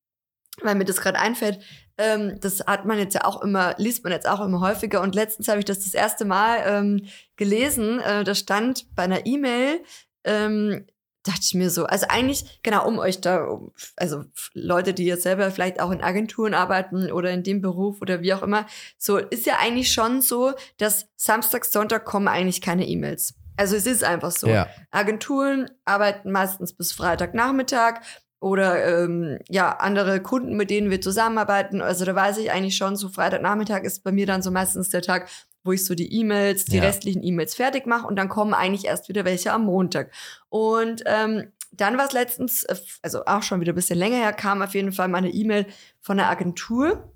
weil 0.62 0.76
mir 0.76 0.86
das 0.86 1.02
gerade 1.02 1.20
einfällt, 1.20 1.60
ähm, 1.98 2.40
das 2.40 2.66
hat 2.66 2.86
man 2.86 3.00
jetzt 3.00 3.16
ja 3.16 3.26
auch 3.26 3.42
immer, 3.42 3.76
liest 3.78 4.04
man 4.04 4.14
jetzt 4.14 4.28
auch 4.28 4.42
immer 4.42 4.62
häufiger. 4.62 5.02
Und 5.02 5.16
letztens 5.16 5.48
habe 5.48 5.60
ich 5.60 5.66
das 5.66 5.80
das 5.80 5.94
erste 5.94 6.26
Mal 6.26 6.60
ähm, 6.66 7.06
gelesen. 7.36 8.00
Äh, 8.00 8.24
da 8.24 8.36
stand 8.36 8.94
bei 8.96 9.04
einer 9.04 9.26
E-Mail, 9.26 9.82
ähm, 10.24 10.86
dachte 11.24 11.42
ich 11.44 11.54
mir 11.56 11.70
so, 11.70 11.86
also 11.86 12.06
eigentlich, 12.10 12.60
genau, 12.64 12.88
um 12.88 13.00
euch 13.00 13.20
da, 13.20 13.44
um, 13.44 13.74
also 13.96 14.24
Leute, 14.54 14.94
die 14.94 15.06
jetzt 15.06 15.24
selber 15.24 15.52
vielleicht 15.52 15.80
auch 15.80 15.92
in 15.92 16.02
Agenturen 16.02 16.54
arbeiten 16.54 17.12
oder 17.12 17.32
in 17.32 17.44
dem 17.44 17.62
Beruf 17.62 18.02
oder 18.02 18.22
wie 18.22 18.34
auch 18.34 18.44
immer, 18.44 18.66
so 18.98 19.18
ist 19.18 19.46
ja 19.46 19.58
eigentlich 19.60 19.92
schon 19.92 20.22
so, 20.22 20.54
dass 20.78 21.08
Samstag, 21.16 21.66
Sonntag 21.66 22.06
kommen 22.06 22.28
eigentlich 22.28 22.62
keine 22.62 22.88
E-Mails. 22.88 23.34
Also 23.58 23.76
es 23.76 23.88
ist 23.88 24.04
einfach 24.04 24.32
so. 24.32 24.48
ja. 24.48 24.68
Agenturen 24.92 25.70
arbeiten 25.84 26.32
meistens 26.32 26.74
bis 26.74 26.92
Freitagnachmittag 26.92 28.02
oder 28.48 29.04
ähm, 29.04 29.40
ja, 29.50 29.72
andere 29.78 30.22
Kunden, 30.22 30.56
mit 30.56 30.70
denen 30.70 30.90
wir 30.90 31.02
zusammenarbeiten. 31.02 31.82
Also 31.82 32.06
da 32.06 32.16
weiß 32.16 32.38
ich 32.38 32.52
eigentlich 32.52 32.78
schon, 32.78 32.96
so 32.96 33.10
Freitagnachmittag 33.10 33.84
ist 33.84 34.04
bei 34.04 34.12
mir 34.12 34.26
dann 34.26 34.42
so 34.42 34.52
meistens 34.52 34.90
der 34.90 35.02
Tag, 35.02 35.30
wo 35.64 35.74
ich 35.74 35.86
so 35.86 35.96
die 35.96 36.14
E-Mails, 36.20 36.66
die 36.66 36.78
Ja. 36.78 36.84
restlichen 36.84 37.24
E-Mails 37.24 37.56
fertig 37.56 37.86
mache 37.86 38.08
und 38.08 38.16
dann 38.16 38.30
kommen 38.30 38.54
eigentlich 38.54 38.86
erst 38.86 39.10
wieder 39.10 39.26
welche 39.26 39.52
am 39.52 39.66
Montag. 39.66 40.12
Und 40.50 41.04
ähm, 41.06 41.52
dann 41.74 41.98
war 41.98 42.06
es 42.06 42.14
letztens, 42.14 42.64
äh, 42.64 42.76
also 43.02 43.26
auch 43.26 43.44
schon 43.44 43.60
wieder 43.60 43.74
ein 43.74 43.76
bisschen 43.76 44.00
länger 44.00 44.18
her, 44.18 44.34
kam 44.34 44.62
auf 44.62 44.74
jeden 44.74 44.94
Fall 44.94 45.10
mal 45.10 45.18
eine 45.20 45.30
E-Mail 45.30 45.66
von 46.02 46.20
einer 46.20 46.30
Agentur. 46.30 47.12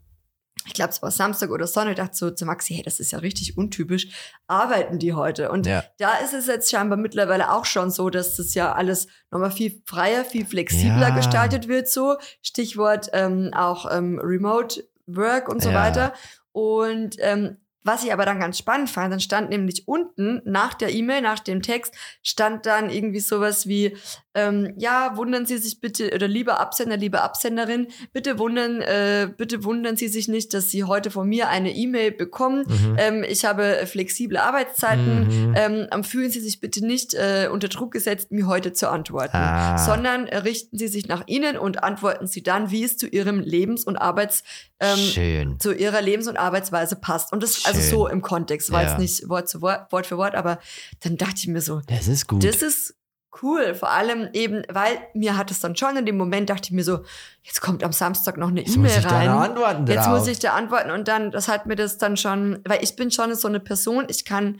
Ich 0.65 0.73
glaube, 0.73 0.91
es 0.91 1.01
war 1.01 1.11
Samstag 1.11 1.49
oder 1.49 1.67
Sonntag. 1.67 1.91
Ich 1.91 1.97
dachte 1.97 2.15
so 2.15 2.31
zu 2.31 2.45
Maxi, 2.45 2.73
hey, 2.75 2.83
das 2.83 2.99
ist 2.99 3.11
ja 3.11 3.19
richtig 3.19 3.57
untypisch. 3.57 4.07
Arbeiten 4.47 4.99
die 4.99 5.13
heute? 5.13 5.51
Und 5.51 5.65
ja. 5.67 5.83
da 5.97 6.15
ist 6.17 6.33
es 6.33 6.47
jetzt 6.47 6.69
scheinbar 6.69 6.97
mittlerweile 6.97 7.51
auch 7.51 7.65
schon 7.65 7.89
so, 7.91 8.09
dass 8.09 8.35
das 8.35 8.53
ja 8.53 8.73
alles 8.73 9.07
nochmal 9.31 9.51
viel 9.51 9.81
freier, 9.85 10.25
viel 10.25 10.45
flexibler 10.45 11.09
Ja. 11.09 11.15
gestaltet 11.15 11.67
wird. 11.67 11.87
So 11.87 12.17
Stichwort 12.41 13.09
ähm, 13.13 13.51
auch 13.53 13.89
ähm, 13.91 14.19
Remote 14.21 14.87
Work 15.07 15.49
und 15.49 15.61
so 15.63 15.69
Ja. 15.69 15.75
weiter. 15.75 16.13
Und 16.51 17.15
ähm, 17.19 17.57
was 17.83 18.03
ich 18.03 18.13
aber 18.13 18.25
dann 18.25 18.39
ganz 18.39 18.57
spannend 18.57 18.89
fand, 18.89 19.11
dann 19.11 19.19
stand 19.19 19.49
nämlich 19.49 19.87
unten 19.87 20.41
nach 20.45 20.73
der 20.73 20.93
E-Mail, 20.93 21.21
nach 21.21 21.39
dem 21.39 21.61
Text, 21.61 21.93
stand 22.23 22.65
dann 22.65 22.89
irgendwie 22.89 23.19
sowas 23.19 23.67
wie, 23.67 23.97
ähm, 24.33 24.73
ja, 24.77 25.17
wundern 25.17 25.45
Sie 25.45 25.57
sich 25.57 25.81
bitte, 25.81 26.11
oder 26.13 26.27
lieber 26.27 26.59
Absender, 26.59 26.95
liebe 26.95 27.21
Absenderin, 27.21 27.87
bitte 28.13 28.39
wundern, 28.39 28.81
äh, 28.81 29.29
bitte 29.35 29.63
wundern 29.63 29.97
Sie 29.97 30.07
sich 30.07 30.27
nicht, 30.27 30.53
dass 30.53 30.69
Sie 30.69 30.83
heute 30.85 31.11
von 31.11 31.27
mir 31.27 31.49
eine 31.49 31.75
E-Mail 31.75 32.11
bekommen. 32.11 32.63
Mhm. 32.67 32.95
Ähm, 32.97 33.23
ich 33.27 33.43
habe 33.45 33.85
flexible 33.87 34.37
Arbeitszeiten. 34.37 35.49
Mhm. 35.49 35.53
Ähm, 35.57 35.87
ähm, 35.91 36.03
fühlen 36.03 36.31
Sie 36.31 36.39
sich 36.39 36.59
bitte 36.61 36.85
nicht 36.85 37.13
äh, 37.13 37.49
unter 37.51 37.67
Druck 37.67 37.91
gesetzt, 37.91 38.31
mir 38.31 38.47
heute 38.47 38.73
zu 38.73 38.89
antworten, 38.89 39.37
Ah. 39.37 39.77
sondern 39.77 40.25
richten 40.27 40.77
Sie 40.77 40.87
sich 40.87 41.07
nach 41.07 41.23
Ihnen 41.27 41.57
und 41.57 41.83
antworten 41.83 42.27
Sie 42.27 42.43
dann, 42.43 42.71
wie 42.71 42.83
es 42.83 42.97
zu 42.97 43.07
Ihrem 43.07 43.39
Lebens- 43.39 43.83
und 43.83 43.97
Arbeits 43.97 44.43
ähm, 44.79 45.57
zu 45.59 45.73
Ihrer 45.73 46.01
Lebens- 46.01 46.27
und 46.27 46.37
Arbeitsweise 46.37 46.95
passt. 46.95 47.31
Und 47.33 47.43
das 47.43 47.65
also 47.75 47.89
so 47.89 48.07
im 48.07 48.21
Kontext, 48.21 48.71
war 48.71 48.83
Ja. 48.83 48.89
jetzt 48.89 48.99
nicht 48.99 49.29
Wort 49.29 49.47
zu 49.49 49.61
Wort, 49.61 49.91
Wort 49.91 50.05
für 50.07 50.17
Wort, 50.17 50.35
aber 50.35 50.59
dann 51.03 51.17
dachte 51.17 51.35
ich 51.37 51.47
mir 51.47 51.61
so, 51.61 51.81
Das 51.87 52.07
ist 52.07 52.27
gut. 52.27 52.43
das 52.43 52.61
ist 52.61 52.95
cool, 53.41 53.73
vor 53.75 53.89
allem 53.91 54.27
eben, 54.33 54.63
weil 54.69 54.99
mir 55.13 55.37
hat 55.37 55.51
es 55.51 55.59
dann 55.61 55.75
schon 55.77 55.95
in 55.95 56.05
dem 56.05 56.17
Moment 56.17 56.49
dachte 56.49 56.63
ich 56.65 56.71
mir 56.71 56.83
so, 56.83 56.99
jetzt 57.43 57.61
kommt 57.61 57.83
am 57.83 57.93
Samstag 57.93 58.35
noch 58.37 58.49
eine 58.49 58.59
Jetzt 58.61 58.75
muss 58.77 58.91
E-Mail 58.97 59.07
rein. 59.07 59.87
Jetzt 59.87 60.09
muss 60.09 60.27
ich 60.27 60.39
da 60.39 60.53
antworten 60.53 60.91
und 60.91 61.07
dann, 61.07 61.31
das 61.31 61.47
hat 61.47 61.65
mir 61.65 61.75
das 61.77 61.97
dann 61.97 62.17
schon, 62.17 62.59
weil 62.67 62.83
ich 62.83 62.95
bin 62.97 63.09
schon 63.09 63.33
so 63.35 63.47
eine 63.47 63.59
Person, 63.61 64.05
ich 64.09 64.25
kann, 64.25 64.59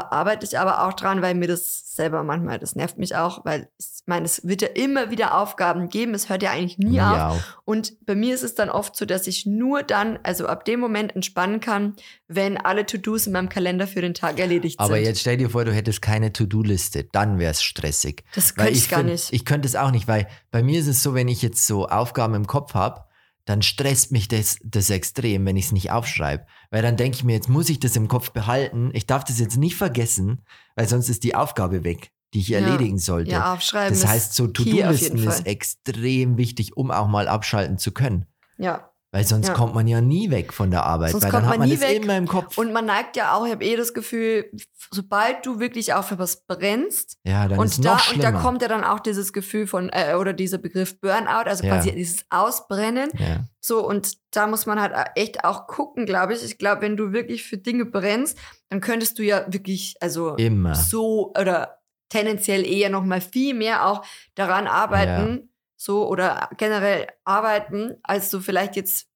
arbeite 0.00 0.46
ich 0.46 0.58
aber 0.58 0.86
auch 0.86 0.92
dran, 0.94 1.22
weil 1.22 1.34
mir 1.34 1.48
das 1.48 1.94
selber 1.94 2.22
manchmal, 2.22 2.58
das 2.58 2.76
nervt 2.76 2.96
mich 2.98 3.16
auch, 3.16 3.44
weil 3.44 3.68
ich 3.78 3.86
meine, 4.06 4.24
es 4.24 4.46
wird 4.46 4.62
ja 4.62 4.68
immer 4.68 5.10
wieder 5.10 5.36
Aufgaben 5.38 5.88
geben, 5.88 6.14
es 6.14 6.28
hört 6.28 6.42
ja 6.42 6.50
eigentlich 6.52 6.78
nie 6.78 7.00
auf. 7.00 7.16
Ja. 7.16 7.36
Und 7.64 7.94
bei 8.06 8.14
mir 8.14 8.34
ist 8.34 8.42
es 8.44 8.54
dann 8.54 8.70
oft 8.70 8.96
so, 8.96 9.04
dass 9.04 9.26
ich 9.26 9.46
nur 9.46 9.82
dann, 9.82 10.18
also 10.22 10.46
ab 10.46 10.64
dem 10.64 10.80
Moment 10.80 11.14
entspannen 11.16 11.60
kann, 11.60 11.96
wenn 12.28 12.56
alle 12.56 12.86
To-Dos 12.86 13.26
in 13.26 13.32
meinem 13.32 13.48
Kalender 13.48 13.86
für 13.86 14.00
den 14.00 14.14
Tag 14.14 14.38
erledigt 14.38 14.78
Aber 14.78 14.94
sind. 14.94 15.04
jetzt 15.04 15.20
stell 15.20 15.36
dir 15.36 15.50
vor, 15.50 15.64
du 15.64 15.72
hättest 15.72 16.00
keine 16.00 16.32
To-Do-Liste, 16.32 17.04
dann 17.04 17.38
wäre 17.38 17.50
es 17.50 17.62
stressig. 17.62 18.22
das 18.34 18.54
könnte 18.54 18.72
ich, 18.72 18.88
gar 18.88 19.00
find- 19.00 19.10
nicht. 19.12 19.32
Ich 19.32 19.44
könnte 19.44 19.66
es 19.66 19.74
auch 19.76 19.90
nicht, 19.90 20.06
weil 20.08 20.28
bei 20.50 20.62
mir 20.62 20.78
ist 20.80 20.86
es 20.86 21.02
so, 21.02 21.14
wenn 21.14 21.28
ich 21.28 21.42
jetzt 21.42 21.66
so 21.66 21.88
Aufgaben 21.88 22.34
im 22.34 22.46
Kopf 22.46 22.74
habe, 22.74 23.04
dann 23.48 23.62
stresst 23.62 24.12
mich 24.12 24.28
das, 24.28 24.58
das 24.62 24.90
extrem, 24.90 25.46
wenn 25.46 25.56
ich 25.56 25.66
es 25.66 25.72
nicht 25.72 25.90
aufschreibe. 25.90 26.44
Weil 26.70 26.82
dann 26.82 26.96
denke 26.96 27.16
ich 27.16 27.24
mir, 27.24 27.32
jetzt 27.34 27.48
muss 27.48 27.68
ich 27.70 27.80
das 27.80 27.96
im 27.96 28.06
Kopf 28.08 28.30
behalten. 28.32 28.90
Ich 28.92 29.06
darf 29.06 29.24
das 29.24 29.38
jetzt 29.38 29.56
nicht 29.56 29.74
vergessen, 29.76 30.44
weil 30.76 30.86
sonst 30.88 31.08
ist 31.08 31.24
die 31.24 31.34
Aufgabe 31.34 31.82
weg. 31.84 32.10
die 32.34 32.40
ich 32.40 32.48
Ja. 32.48 32.58
erledigen 32.58 32.98
sollte. 32.98 33.30
Ja, 33.30 33.54
aufschreiben. 33.54 33.98
das 33.98 34.06
heißt, 34.06 34.34
so 34.34 34.48
To-Do-Listen 34.48 35.16
ist 35.26 35.46
extrem 35.46 36.36
wichtig, 36.36 36.76
um 36.76 36.90
auch 36.90 37.08
mal 37.08 37.26
abschalten 37.26 37.78
zu 37.78 37.90
können. 37.90 38.26
Ja. 38.58 38.90
Weil 39.10 39.24
sonst 39.24 39.48
Ja. 39.48 39.54
kommt 39.54 39.74
man 39.74 39.88
ja 39.88 40.02
nie 40.02 40.30
weg 40.30 40.52
von 40.52 40.70
der 40.70 40.84
Arbeit, 40.84 41.12
Sonst 41.12 41.24
weil 41.24 41.30
kommt 41.30 41.44
dann 41.44 41.48
hat 41.50 41.58
man 41.58 41.68
man 41.68 41.68
nie 41.70 41.76
das 41.80 41.88
weg. 41.88 42.02
immer 42.04 42.18
im 42.18 42.28
Kopf. 42.28 42.58
Und 42.58 42.72
man 42.74 42.84
neigt 42.84 43.16
ja 43.16 43.32
auch, 43.34 43.46
ich 43.46 43.52
habe 43.52 43.64
eh 43.64 43.74
das 43.74 43.94
Gefühl, 43.94 44.50
sobald 44.90 45.46
du 45.46 45.58
wirklich 45.60 45.94
auch 45.94 46.04
für 46.04 46.18
was 46.18 46.44
brennst, 46.46 47.16
ja, 47.24 47.48
dann 47.48 47.58
ist 47.62 47.78
und 47.78 47.84
da, 47.86 47.94
noch 47.94 48.12
und 48.12 48.18
da 48.22 48.28
schlimmer. 48.28 48.42
kommt 48.42 48.60
ja 48.60 48.68
dann 48.68 48.84
auch 48.84 49.00
dieses 49.00 49.32
Gefühl 49.32 49.66
von, 49.66 49.88
äh, 49.88 50.14
oder 50.14 50.34
dieser 50.34 50.58
Begriff 50.58 51.00
Burnout, 51.00 51.48
also 51.48 51.64
Ja. 51.64 51.76
quasi 51.76 51.92
dieses 51.92 52.24
Ausbrennen. 52.28 53.08
ja. 53.18 53.44
So, 53.60 53.86
und 53.86 54.12
da 54.30 54.46
muss 54.46 54.66
man 54.66 54.80
halt 54.80 54.94
echt 55.14 55.42
auch 55.44 55.66
gucken, 55.66 56.04
glaube 56.06 56.34
ich. 56.34 56.44
Ich 56.44 56.58
glaube, 56.58 56.82
wenn 56.82 56.96
du 56.96 57.12
wirklich 57.12 57.44
für 57.44 57.56
Dinge 57.58 57.86
brennst, 57.86 58.38
dann 58.68 58.80
könntest 58.80 59.18
du 59.18 59.22
ja 59.22 59.44
wirklich, 59.48 59.96
also 60.00 60.36
Immer. 60.36 60.74
so 60.74 61.32
oder 61.38 61.78
tendenziell 62.10 62.66
eher 62.66 62.88
noch 62.90 63.04
mal 63.04 63.20
viel 63.20 63.54
mehr 63.54 63.86
auch 63.86 64.04
daran 64.34 64.66
arbeiten, 64.66 65.50
so 65.78 66.06
oder 66.08 66.50
generell 66.58 67.06
arbeiten, 67.24 67.94
als 68.02 68.28
du 68.30 68.40
vielleicht 68.40 68.76
jetzt, 68.76 69.06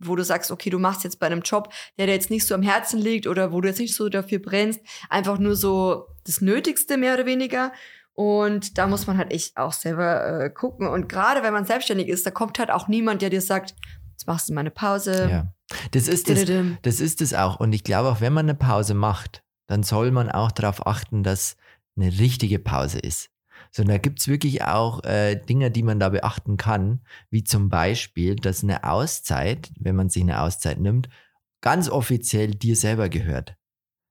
wo 0.00 0.16
du 0.16 0.24
sagst, 0.24 0.50
okay, 0.50 0.70
du 0.70 0.78
machst 0.78 1.04
jetzt 1.04 1.20
bei 1.20 1.26
einem 1.26 1.42
Job, 1.42 1.72
der 1.98 2.06
dir 2.06 2.14
jetzt 2.14 2.30
nicht 2.30 2.46
so 2.46 2.54
am 2.54 2.62
Herzen 2.62 2.98
liegt 2.98 3.26
oder 3.26 3.52
wo 3.52 3.60
du 3.60 3.68
jetzt 3.68 3.78
nicht 3.78 3.94
so 3.94 4.08
dafür 4.08 4.40
brennst, 4.40 4.80
einfach 5.10 5.38
nur 5.38 5.54
so 5.54 6.06
das 6.24 6.40
Nötigste 6.40 6.96
mehr 6.96 7.14
oder 7.14 7.26
weniger. 7.26 7.72
Und 8.14 8.78
da 8.78 8.88
muss 8.88 9.06
man 9.06 9.18
halt 9.18 9.32
echt 9.32 9.56
auch 9.56 9.72
selber 9.72 10.44
äh, 10.44 10.50
gucken. 10.50 10.88
Und 10.88 11.08
gerade 11.08 11.42
wenn 11.44 11.52
man 11.52 11.66
selbstständig 11.66 12.08
ist, 12.08 12.26
da 12.26 12.32
kommt 12.32 12.58
halt 12.58 12.70
auch 12.70 12.88
niemand, 12.88 13.22
der 13.22 13.30
dir 13.30 13.42
sagt, 13.42 13.74
jetzt 14.10 14.26
machst 14.26 14.48
du 14.48 14.54
mal 14.54 14.60
eine 14.60 14.72
Pause. 14.72 15.28
Ja. 15.30 15.52
Das 15.92 16.08
ist 16.08 16.28
das, 16.30 16.44
das 16.82 17.00
ist 17.00 17.20
es 17.20 17.34
auch. 17.34 17.60
Und 17.60 17.72
ich 17.74 17.84
glaube, 17.84 18.08
auch 18.08 18.20
wenn 18.20 18.32
man 18.32 18.46
eine 18.46 18.54
Pause 18.54 18.94
macht, 18.94 19.44
dann 19.68 19.82
soll 19.82 20.10
man 20.10 20.30
auch 20.30 20.50
darauf 20.50 20.86
achten, 20.86 21.22
dass 21.22 21.56
eine 21.96 22.18
richtige 22.18 22.58
Pause 22.58 22.98
ist. 22.98 23.30
So, 23.70 23.82
und 23.82 23.88
da 23.88 23.98
gibt 23.98 24.20
es 24.20 24.28
wirklich 24.28 24.62
auch 24.64 25.04
äh, 25.04 25.36
Dinge, 25.36 25.70
die 25.70 25.82
man 25.82 26.00
da 26.00 26.08
beachten 26.08 26.56
kann, 26.56 27.00
wie 27.30 27.44
zum 27.44 27.68
Beispiel, 27.68 28.36
dass 28.36 28.62
eine 28.62 28.84
Auszeit, 28.84 29.70
wenn 29.78 29.96
man 29.96 30.08
sich 30.08 30.22
eine 30.22 30.40
Auszeit 30.42 30.80
nimmt, 30.80 31.08
ganz 31.60 31.88
offiziell 31.88 32.52
dir 32.52 32.76
selber 32.76 33.08
gehört. 33.08 33.56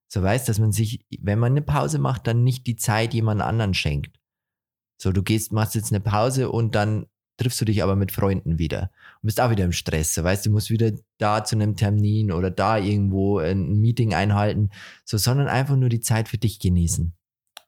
So 0.09 0.21
weißt, 0.23 0.47
dass 0.47 0.59
man 0.59 0.71
sich, 0.71 1.05
wenn 1.19 1.39
man 1.39 1.53
eine 1.53 1.61
Pause 1.61 1.99
macht, 1.99 2.27
dann 2.27 2.43
nicht 2.43 2.65
die 2.67 2.75
Zeit 2.77 3.13
jemand 3.13 3.41
anderen 3.41 3.73
schenkt. 3.73 4.19
So, 5.01 5.11
du 5.11 5.21
gehst, 5.21 5.51
machst 5.51 5.75
jetzt 5.75 5.91
eine 5.91 5.99
Pause 5.99 6.49
und 6.49 6.75
dann 6.75 7.07
triffst 7.37 7.61
du 7.61 7.65
dich 7.65 7.83
aber 7.83 7.95
mit 7.95 8.11
Freunden 8.11 8.57
wieder 8.57 8.89
und 9.21 9.27
bist 9.27 9.39
auch 9.39 9.51
wieder 9.51 9.63
im 9.65 9.71
Stress. 9.71 10.15
So, 10.15 10.23
weißt 10.23 10.45
du, 10.45 10.49
musst 10.49 10.69
wieder 10.71 10.91
da 11.19 11.43
zu 11.43 11.55
einem 11.55 11.75
Termin 11.75 12.31
oder 12.31 12.49
da 12.49 12.77
irgendwo 12.77 13.37
ein 13.39 13.79
Meeting 13.79 14.13
einhalten, 14.13 14.69
so, 15.05 15.17
sondern 15.17 15.47
einfach 15.47 15.75
nur 15.75 15.89
die 15.89 15.99
Zeit 15.99 16.29
für 16.29 16.37
dich 16.37 16.59
genießen. 16.59 17.13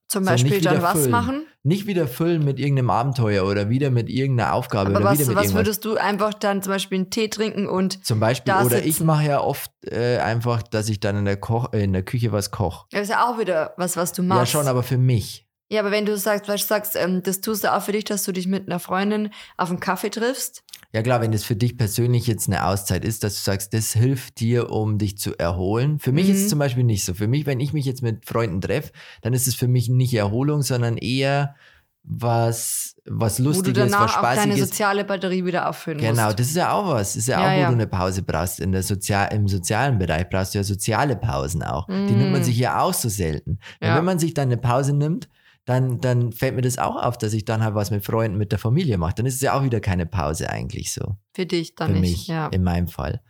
Zum 0.08 0.24
So, 0.24 0.30
Beispiel 0.32 0.62
dann 0.62 0.82
was 0.82 0.94
füllen. 0.94 1.12
machen. 1.12 1.44
Nicht 1.64 1.88
wieder 1.88 2.08
füllen 2.08 2.46
mit 2.46 2.58
irgendeinem 2.58 2.90
Abenteuer 2.90 3.46
oder 3.46 3.70
wieder 3.70 3.90
mit 3.92 4.10
irgendeiner 4.10 4.54
Aufgabe 4.54 4.92
Aber 4.92 5.00
oder 5.00 5.06
was, 5.10 5.20
wieder 5.20 5.28
mit 5.28 5.36
was 5.36 5.44
irgendwas. 5.48 5.60
würdest 5.66 5.86
du 5.86 5.98
einfach 5.98 6.34
dann 6.34 6.62
zum 6.64 6.72
Beispiel 6.72 7.00
einen 7.00 7.10
Tee 7.10 7.28
trinken 7.28 7.68
und 7.68 8.06
Zum 8.06 8.20
Beispiel, 8.22 8.54
oder 8.54 8.78
ich 8.80 8.94
sitzen? 8.96 9.06
mache 9.06 9.26
ja 9.26 9.42
oft 9.42 9.70
äh, 9.86 10.18
einfach, 10.20 10.64
dass 10.64 10.88
ich 10.88 11.02
dann 11.02 11.18
in 11.18 11.26
der, 11.26 11.36
Koch, 11.38 11.74
äh, 11.74 11.84
in 11.84 11.92
der 11.92 12.04
Küche 12.04 12.32
was 12.32 12.52
koche. 12.52 12.86
das 12.92 13.02
ist 13.04 13.10
ja 13.10 13.30
auch 13.30 13.38
wieder 13.40 13.74
was, 13.78 13.98
was 13.98 14.14
du 14.14 14.22
Ja, 14.22 14.28
machst. 14.30 14.52
schon, 14.54 14.68
aber 14.68 14.84
für 14.84 14.98
mich. 14.98 15.46
Ja, 15.72 15.82
aber 15.82 15.92
wenn 15.92 16.06
du 16.06 16.18
sagst, 16.18 16.48
du 16.50 16.58
sagst, 16.58 16.96
ähm, 16.96 17.22
das 17.24 17.42
tust 17.42 17.64
du 17.66 17.72
auch 17.76 17.82
für 17.84 17.92
dich, 17.92 18.06
dass 18.06 18.24
du 18.24 18.32
dich 18.32 18.48
mit 18.48 18.68
einer 18.68 18.80
Freundin 18.80 19.30
auf 19.58 19.70
einen 19.70 19.80
Kaffee 19.82 20.10
triffst. 20.10 20.64
Ja 20.92 21.04
klar, 21.04 21.22
wenn 21.22 21.32
das 21.32 21.44
für 21.44 21.56
dich 21.56 21.78
persönlich 21.78 22.26
jetzt 22.26 22.48
eine 22.48 22.66
Auszeit 22.66 23.06
ist, 23.06 23.24
dass 23.24 23.36
du 23.36 23.42
sagst, 23.42 23.74
das 23.76 23.94
hilft 23.94 24.40
dir, 24.40 24.72
um 24.72 24.98
dich 24.98 25.18
zu 25.20 25.38
erholen. 25.38 26.00
Für 26.00 26.12
mich 26.12 26.30
ist 26.30 26.38
Mhm. 26.38 26.44
es 26.44 26.50
zum 26.50 26.60
Beispiel 26.60 26.84
nicht 26.84 27.06
so. 27.06 27.14
Für 27.14 27.28
mich, 27.28 27.46
wenn 27.46 27.60
ich 27.60 27.74
mich 27.74 27.86
jetzt 27.86 28.02
mit 28.02 28.26
Freunden 28.26 28.60
treffe, 28.60 28.92
dann 29.22 29.34
ist 29.34 29.48
es 29.48 29.54
für 29.54 29.68
mich 29.68 29.88
nicht 29.90 30.16
Erholung, 30.16 30.64
sondern 30.64 30.98
eher 30.98 31.56
was, 32.04 32.96
was 33.06 33.40
wo 33.40 33.44
du 33.44 33.50
Lustiges, 33.50 33.84
was 33.84 33.92
danach 33.92 34.18
auch 34.18 34.22
deine 34.24 34.42
Spaßiges. 34.54 34.70
soziale 34.70 35.06
Batterie 35.06 35.46
wieder 35.46 35.70
auffüllen 35.70 36.00
Genau, 36.00 36.26
musst. 36.26 36.40
das 36.40 36.48
ist 36.48 36.56
ja 36.56 36.72
auch 36.72 36.88
was. 36.88 37.10
Das 37.10 37.16
ist 37.18 37.28
ja, 37.28 37.40
Ja, 37.40 37.48
auch, 37.52 37.56
wo 37.56 37.62
ja. 37.62 37.68
du 37.68 37.74
eine 37.74 37.88
Pause 37.88 38.24
brauchst. 38.24 38.60
In 38.60 38.72
der 38.72 38.84
Sozial 38.84 39.32
Im 39.34 39.48
sozialen 39.48 40.00
Bereich 40.00 40.28
brauchst 40.30 40.54
du 40.54 40.60
ja 40.60 40.64
soziale 40.64 41.16
Pausen 41.16 41.62
auch. 41.62 41.86
Die 41.88 41.94
nimmt 41.94 42.32
man 42.32 42.42
Mm. 42.42 42.46
sich 42.46 42.58
ja 42.58 42.82
auch 42.82 42.94
so 42.94 43.10
selten. 43.10 43.60
Ja. 43.82 43.96
wenn 43.98 44.06
man 44.06 44.18
sich 44.20 44.34
dann 44.34 44.48
eine 44.48 44.58
Pause 44.58 44.94
nimmt, 44.94 45.30
dann, 45.70 46.02
dann 46.02 46.32
fällt 46.32 46.56
mir 46.56 46.62
das 46.62 46.78
auch 46.78 46.96
auf, 46.96 47.18
dass 47.18 47.34
ich 47.34 47.46
dann 47.46 47.64
halt 47.64 47.76
was 47.76 47.92
mit 47.92 48.04
Freunden, 48.04 48.38
mit 48.38 48.52
der 48.52 48.60
Familie 48.60 48.98
mache. 48.98 49.14
Dann 49.16 49.26
ist 49.26 49.36
es 49.36 49.42
ja 49.42 49.54
auch 49.54 49.64
wieder 49.64 49.80
keine 49.80 50.06
Pause 50.06 50.50
eigentlich 50.50 50.92
so. 50.94 51.16
Für 51.34 51.46
dich 51.46 51.76
dann 51.76 51.94
für 51.94 52.00
nicht. 52.00 52.12
mich, 52.18 52.28
Ja. 52.28 52.48
in 52.48 52.64
meinem 52.64 52.88
Fall. 52.88 53.22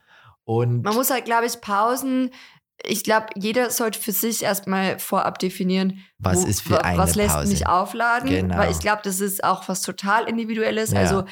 Und 0.46 0.82
Man 0.84 0.96
muss 0.96 1.12
halt, 1.12 1.26
glaube 1.26 1.46
ich, 1.46 1.60
Pausen. 1.62 2.32
Ich 2.86 3.04
glaube, 3.04 3.28
jeder 3.36 3.70
sollte 3.72 4.00
für 4.00 4.14
sich 4.14 4.42
erstmal 4.42 4.98
vorab 5.00 5.38
definieren, 5.40 6.00
was 6.18 6.44
wo- 6.44 6.48
ist 6.48 6.62
für 6.62 6.84
eine 6.86 6.98
was 6.98 7.16
lässt 7.16 7.36
Pause? 7.36 7.52
mich 7.52 7.68
aufladen. 7.68 8.30
Genau. 8.30 8.58
Weil 8.58 8.72
ich 8.72 8.80
glaube, 8.80 9.02
das 9.04 9.20
ist 9.20 9.44
auch 9.44 9.68
was 9.68 9.82
total 9.82 10.28
Individuelles. 10.30 10.92
Ja. 10.92 11.00
Also 11.02 11.26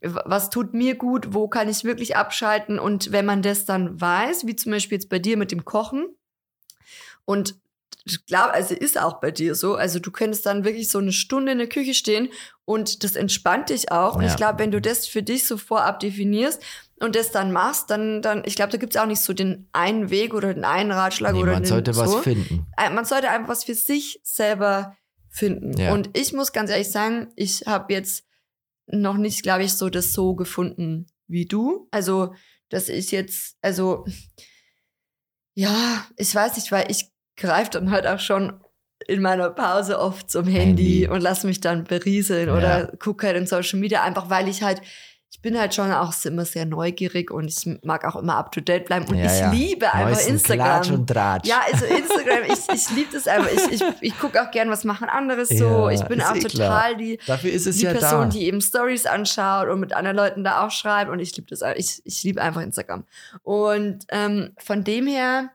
was 0.00 0.50
tut 0.50 0.74
mir 0.74 0.96
gut, 0.96 1.32
wo 1.34 1.46
kann 1.48 1.68
ich 1.68 1.84
wirklich 1.84 2.16
abschalten 2.16 2.78
und 2.78 3.12
wenn 3.12 3.24
man 3.26 3.42
das 3.42 3.64
dann 3.64 4.00
weiß, 4.00 4.46
wie 4.46 4.56
zum 4.56 4.72
Beispiel 4.72 4.96
jetzt 4.96 5.08
bei 5.08 5.18
dir 5.18 5.36
mit 5.36 5.52
dem 5.52 5.64
Kochen 5.64 6.06
und 7.24 7.56
ich 8.06 8.26
glaube, 8.26 8.52
also 8.52 8.74
ist 8.74 9.00
auch 9.00 9.20
bei 9.20 9.30
dir 9.30 9.54
so, 9.54 9.74
also 9.76 9.98
du 9.98 10.10
könntest 10.10 10.44
dann 10.46 10.64
wirklich 10.64 10.90
so 10.90 10.98
eine 10.98 11.12
Stunde 11.12 11.52
in 11.52 11.58
der 11.58 11.68
Küche 11.68 11.94
stehen 11.94 12.28
und 12.64 13.02
das 13.02 13.16
entspannt 13.16 13.70
dich 13.70 13.90
auch 13.90 14.16
und 14.16 14.22
Ja. 14.22 14.28
ich 14.30 14.36
glaube, 14.36 14.58
wenn 14.58 14.70
du 14.70 14.80
das 14.80 15.06
für 15.06 15.22
dich 15.22 15.46
so 15.46 15.56
vorab 15.56 16.00
definierst 16.00 16.62
und 17.00 17.16
das 17.16 17.30
dann 17.30 17.50
machst, 17.50 17.90
dann, 17.90 18.20
dann 18.22 18.42
ich 18.44 18.56
glaube, 18.56 18.72
da 18.72 18.78
gibt 18.78 18.94
es 18.94 19.00
auch 19.00 19.06
nicht 19.06 19.20
so 19.20 19.32
den 19.32 19.68
einen 19.72 20.10
Weg 20.10 20.34
oder 20.34 20.52
den 20.52 20.64
einen 20.64 20.92
Ratschlag 20.92 21.32
nee, 21.34 21.42
oder 21.42 21.52
man 21.52 21.62
den, 21.62 21.68
sollte 21.68 21.96
was 21.96 22.10
so 22.10 22.18
finden. 22.18 22.66
äh, 22.76 22.90
man 22.90 23.04
sollte 23.06 23.30
einfach 23.30 23.48
was 23.48 23.64
für 23.64 23.74
sich 23.74 24.20
selber 24.22 24.96
finden. 25.30 25.76
Ja. 25.78 25.92
Und 25.92 26.16
ich 26.16 26.32
muss 26.32 26.52
ganz 26.52 26.70
ehrlich 26.70 26.90
sagen, 26.90 27.32
ich 27.36 27.66
habe 27.66 27.92
jetzt 27.92 28.24
noch 28.86 29.16
nicht, 29.16 29.42
glaube 29.42 29.64
ich, 29.64 29.72
so 29.72 29.88
das 29.88 30.12
so 30.12 30.34
gefunden 30.34 31.06
wie 31.26 31.46
du. 31.46 31.88
Also, 31.90 32.34
dass 32.68 32.90
ich 32.90 33.10
jetzt, 33.12 33.56
also, 33.62 34.04
ja, 35.54 36.06
ich 36.16 36.34
weiß 36.34 36.56
nicht, 36.56 36.70
weil 36.70 36.90
ich 36.90 37.10
greife 37.36 37.70
dann 37.70 37.90
halt 37.90 38.06
auch 38.06 38.18
schon 38.20 38.60
in 39.06 39.20
meiner 39.20 39.50
Pause 39.50 39.98
oft 39.98 40.30
zum 40.30 40.46
Handy, 40.46 41.00
Handy. 41.00 41.08
und 41.08 41.20
lass 41.20 41.44
mich 41.44 41.60
dann 41.60 41.84
berieseln 41.84 42.48
Ja. 42.48 42.54
oder 42.56 42.86
gucke 42.98 43.26
halt 43.26 43.36
in 43.36 43.46
Social 43.46 43.78
Media, 43.78 44.02
einfach 44.02 44.30
weil 44.30 44.48
ich 44.48 44.62
halt, 44.62 44.80
ich 45.30 45.42
bin 45.42 45.58
halt 45.58 45.74
schon 45.74 45.90
auch 45.92 46.14
immer 46.24 46.44
sehr 46.44 46.64
neugierig 46.64 47.30
und 47.32 47.48
ich 47.48 47.68
mag 47.82 48.04
auch 48.06 48.14
immer 48.16 48.36
up 48.36 48.52
to 48.52 48.60
date 48.60 48.84
bleiben 48.86 49.04
und 49.08 49.16
Ja, 49.18 49.26
ich 49.26 49.40
ja. 49.40 49.50
liebe 49.50 49.92
einfach 49.92 50.10
Neuesten 50.12 50.30
Instagram. 50.34 50.66
Klatsch 50.66 50.90
und 50.92 51.06
Tratsch. 51.08 51.48
Ja, 51.48 51.60
also 51.70 51.84
Instagram, 51.86 52.44
ich, 52.46 52.72
ich 52.74 52.90
liebe 52.96 53.12
das 53.12 53.26
einfach. 53.26 53.50
Ich, 53.50 53.72
ich, 53.72 53.84
ich 54.00 54.18
gucke 54.20 54.40
auch 54.40 54.50
gern, 54.52 54.70
was 54.70 54.84
machen 54.84 55.08
anderes 55.08 55.48
so. 55.48 55.88
Ich 55.90 56.02
bin 56.04 56.22
auch 56.22 56.36
eh 56.36 56.38
total 56.38 56.96
die, 56.96 57.18
Dafür 57.26 57.50
ist 57.50 57.66
es 57.66 57.76
die 57.78 57.82
ja 57.84 57.90
Person, 57.92 58.20
da. 58.20 58.26
die 58.28 58.44
eben 58.46 58.60
Stories 58.60 59.04
anschaut 59.06 59.68
und 59.68 59.80
mit 59.80 59.92
anderen 59.92 60.16
Leuten 60.16 60.44
da 60.44 60.64
auch 60.64 60.70
schreibt. 60.70 61.10
Und 61.10 61.18
ich 61.18 61.36
liebe 61.36 61.48
das 61.50 61.62
einfach. 61.62 61.78
Ich, 61.80 62.00
ich 62.04 62.22
liebe 62.22 62.40
einfach 62.40 62.62
Instagram. 62.62 63.04
Und 63.42 64.04
ähm, 64.10 64.52
von 64.56 64.84
dem 64.84 65.06
her, 65.08 65.50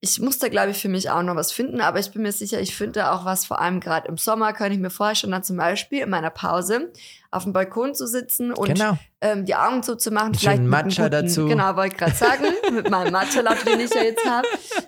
ich 0.00 0.20
muss 0.20 0.38
da, 0.38 0.48
glaube 0.48 0.70
ich, 0.70 0.78
für 0.78 0.88
mich 0.88 1.10
auch 1.10 1.22
noch 1.22 1.36
was 1.36 1.52
finden, 1.52 1.80
aber 1.80 1.98
ich 1.98 2.10
bin 2.10 2.22
mir 2.22 2.32
sicher, 2.32 2.60
ich 2.60 2.76
finde 2.76 3.00
da 3.00 3.12
auch 3.12 3.24
was, 3.24 3.46
vor 3.46 3.60
allem 3.60 3.80
gerade 3.80 4.08
im 4.08 4.18
Sommer, 4.18 4.52
kann 4.52 4.70
ich 4.70 4.78
mir 4.78 4.90
vorstellen, 4.90 5.32
dann 5.32 5.42
zum 5.42 5.56
Beispiel 5.56 6.02
in 6.02 6.10
meiner 6.10 6.30
Pause 6.30 6.92
auf 7.30 7.44
dem 7.44 7.52
Balkon 7.52 7.94
zu 7.94 8.06
sitzen 8.06 8.52
und 8.52 8.74
genau. 8.74 8.98
ähm, 9.20 9.46
die 9.46 9.54
Augen 9.54 9.82
zuzumachen. 9.82 10.28
Einen 10.28 10.38
vielleicht 10.38 10.62
Matcha 10.62 11.04
guten, 11.04 11.10
dazu. 11.12 11.46
Genau, 11.46 11.76
wollte 11.76 11.94
ich 11.94 11.98
gerade 11.98 12.14
sagen, 12.14 12.44
mit 12.74 12.90
meinem 12.90 13.12
Matcha-Latte, 13.12 13.64
den 13.64 13.80
ich 13.80 13.94
ja 13.94 14.02
jetzt 14.02 14.24
habe, 14.26 14.46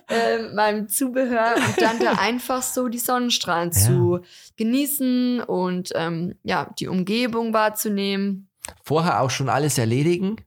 ähm, 0.09 0.55
meinem 0.55 0.87
Zubehör 0.87 1.55
und 1.55 1.81
dann 1.81 1.99
da 1.99 2.11
einfach 2.19 2.61
so 2.61 2.87
die 2.87 2.99
Sonnenstrahlen 2.99 3.71
Ja. 3.71 3.79
zu 3.79 4.19
genießen 4.57 5.41
und 5.41 5.91
ähm, 5.95 6.35
ja, 6.43 6.69
die 6.79 6.87
Umgebung 6.87 7.53
wahrzunehmen. 7.53 8.49
Vorher 8.83 9.21
auch 9.21 9.31
schon 9.31 9.49
alles 9.49 9.77
erledigen, 9.79 10.37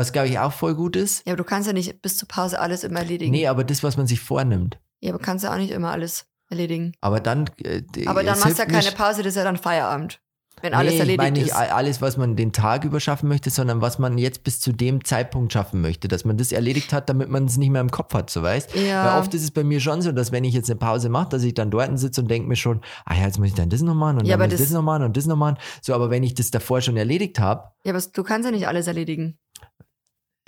was 0.00 0.12
glaube 0.12 0.28
ich 0.28 0.38
auch 0.38 0.52
voll 0.52 0.74
gut 0.74 0.96
ist. 0.96 1.26
Ja, 1.26 1.32
aber 1.34 1.38
du 1.42 1.44
kannst 1.44 1.66
ja 1.66 1.72
nicht 1.72 2.00
bis 2.02 2.16
zur 2.16 2.26
Pause 2.28 2.58
alles 2.58 2.84
immer 2.84 3.00
erledigen. 3.00 3.30
Nee, 3.30 3.46
aber 3.46 3.64
das, 3.64 3.82
was 3.82 3.96
man 3.96 4.06
sich 4.06 4.20
vornimmt. 4.20 4.78
Ja, 5.00 5.10
aber 5.12 5.22
kannst 5.22 5.44
ja 5.44 5.52
auch 5.52 5.58
nicht 5.58 5.70
immer 5.70 5.90
alles 5.90 6.26
erledigen. 6.48 6.92
Aber 7.00 7.20
dann. 7.20 7.48
Äh, 7.62 7.82
Aber 8.06 8.22
dann 8.24 8.38
machst 8.38 8.58
du 8.58 8.62
ja 8.62 8.68
keine 8.68 8.90
Pause, 8.92 9.18
das 9.22 9.32
ist 9.32 9.36
ja 9.36 9.44
dann 9.44 9.56
Feierabend. 9.56 10.20
Wenn 10.62 10.74
alles 10.74 10.90
nee, 10.90 10.94
ich 10.96 11.00
erledigt 11.00 11.18
meine 11.22 11.38
nicht 11.38 11.46
ist. 11.52 11.56
alles, 11.56 12.02
was 12.02 12.18
man 12.18 12.36
den 12.36 12.52
Tag 12.52 12.84
über 12.84 13.00
schaffen 13.00 13.28
möchte, 13.30 13.48
sondern 13.48 13.80
was 13.80 13.98
man 13.98 14.18
jetzt 14.18 14.44
bis 14.44 14.60
zu 14.60 14.72
dem 14.72 15.02
Zeitpunkt 15.06 15.54
schaffen 15.54 15.80
möchte, 15.80 16.06
dass 16.06 16.26
man 16.26 16.36
das 16.36 16.52
erledigt 16.52 16.92
hat, 16.92 17.08
damit 17.08 17.30
man 17.30 17.46
es 17.46 17.56
nicht 17.56 17.70
mehr 17.70 17.80
im 17.80 17.90
Kopf 17.90 18.12
hat, 18.12 18.28
so 18.28 18.42
weißt. 18.42 18.74
Ja. 18.76 19.06
Weil 19.14 19.20
oft 19.20 19.32
ist 19.32 19.42
es 19.42 19.52
bei 19.52 19.64
mir 19.64 19.80
schon 19.80 20.02
so, 20.02 20.12
dass 20.12 20.32
wenn 20.32 20.44
ich 20.44 20.52
jetzt 20.52 20.68
eine 20.68 20.78
Pause 20.78 21.08
mache, 21.08 21.30
dass 21.30 21.44
ich 21.44 21.54
dann 21.54 21.70
dort 21.70 21.98
sitze 21.98 22.20
und 22.20 22.30
denke 22.30 22.46
mir 22.46 22.56
schon, 22.56 22.82
ah 23.06 23.14
ja, 23.14 23.24
jetzt 23.24 23.38
muss 23.38 23.48
ich 23.48 23.54
dann 23.54 23.70
das 23.70 23.80
noch 23.80 23.94
machen 23.94 24.18
und 24.18 24.26
Ja, 24.26 24.36
dann 24.36 24.48
muss 24.48 24.52
ich 24.54 24.58
das- 24.60 24.68
das 24.68 24.74
noch 24.74 24.82
machen 24.82 25.04
und 25.04 25.16
das 25.16 25.24
noch 25.24 25.36
machen. 25.36 25.56
So, 25.80 25.94
aber 25.94 26.10
wenn 26.10 26.22
ich 26.24 26.34
das 26.34 26.50
davor 26.50 26.82
schon 26.82 26.98
erledigt 26.98 27.38
habe, 27.38 27.70
Ja, 27.84 27.94
aber 27.94 28.02
du 28.12 28.22
kannst 28.22 28.44
ja 28.44 28.50
nicht 28.50 28.68
alles 28.68 28.86
erledigen. 28.86 29.38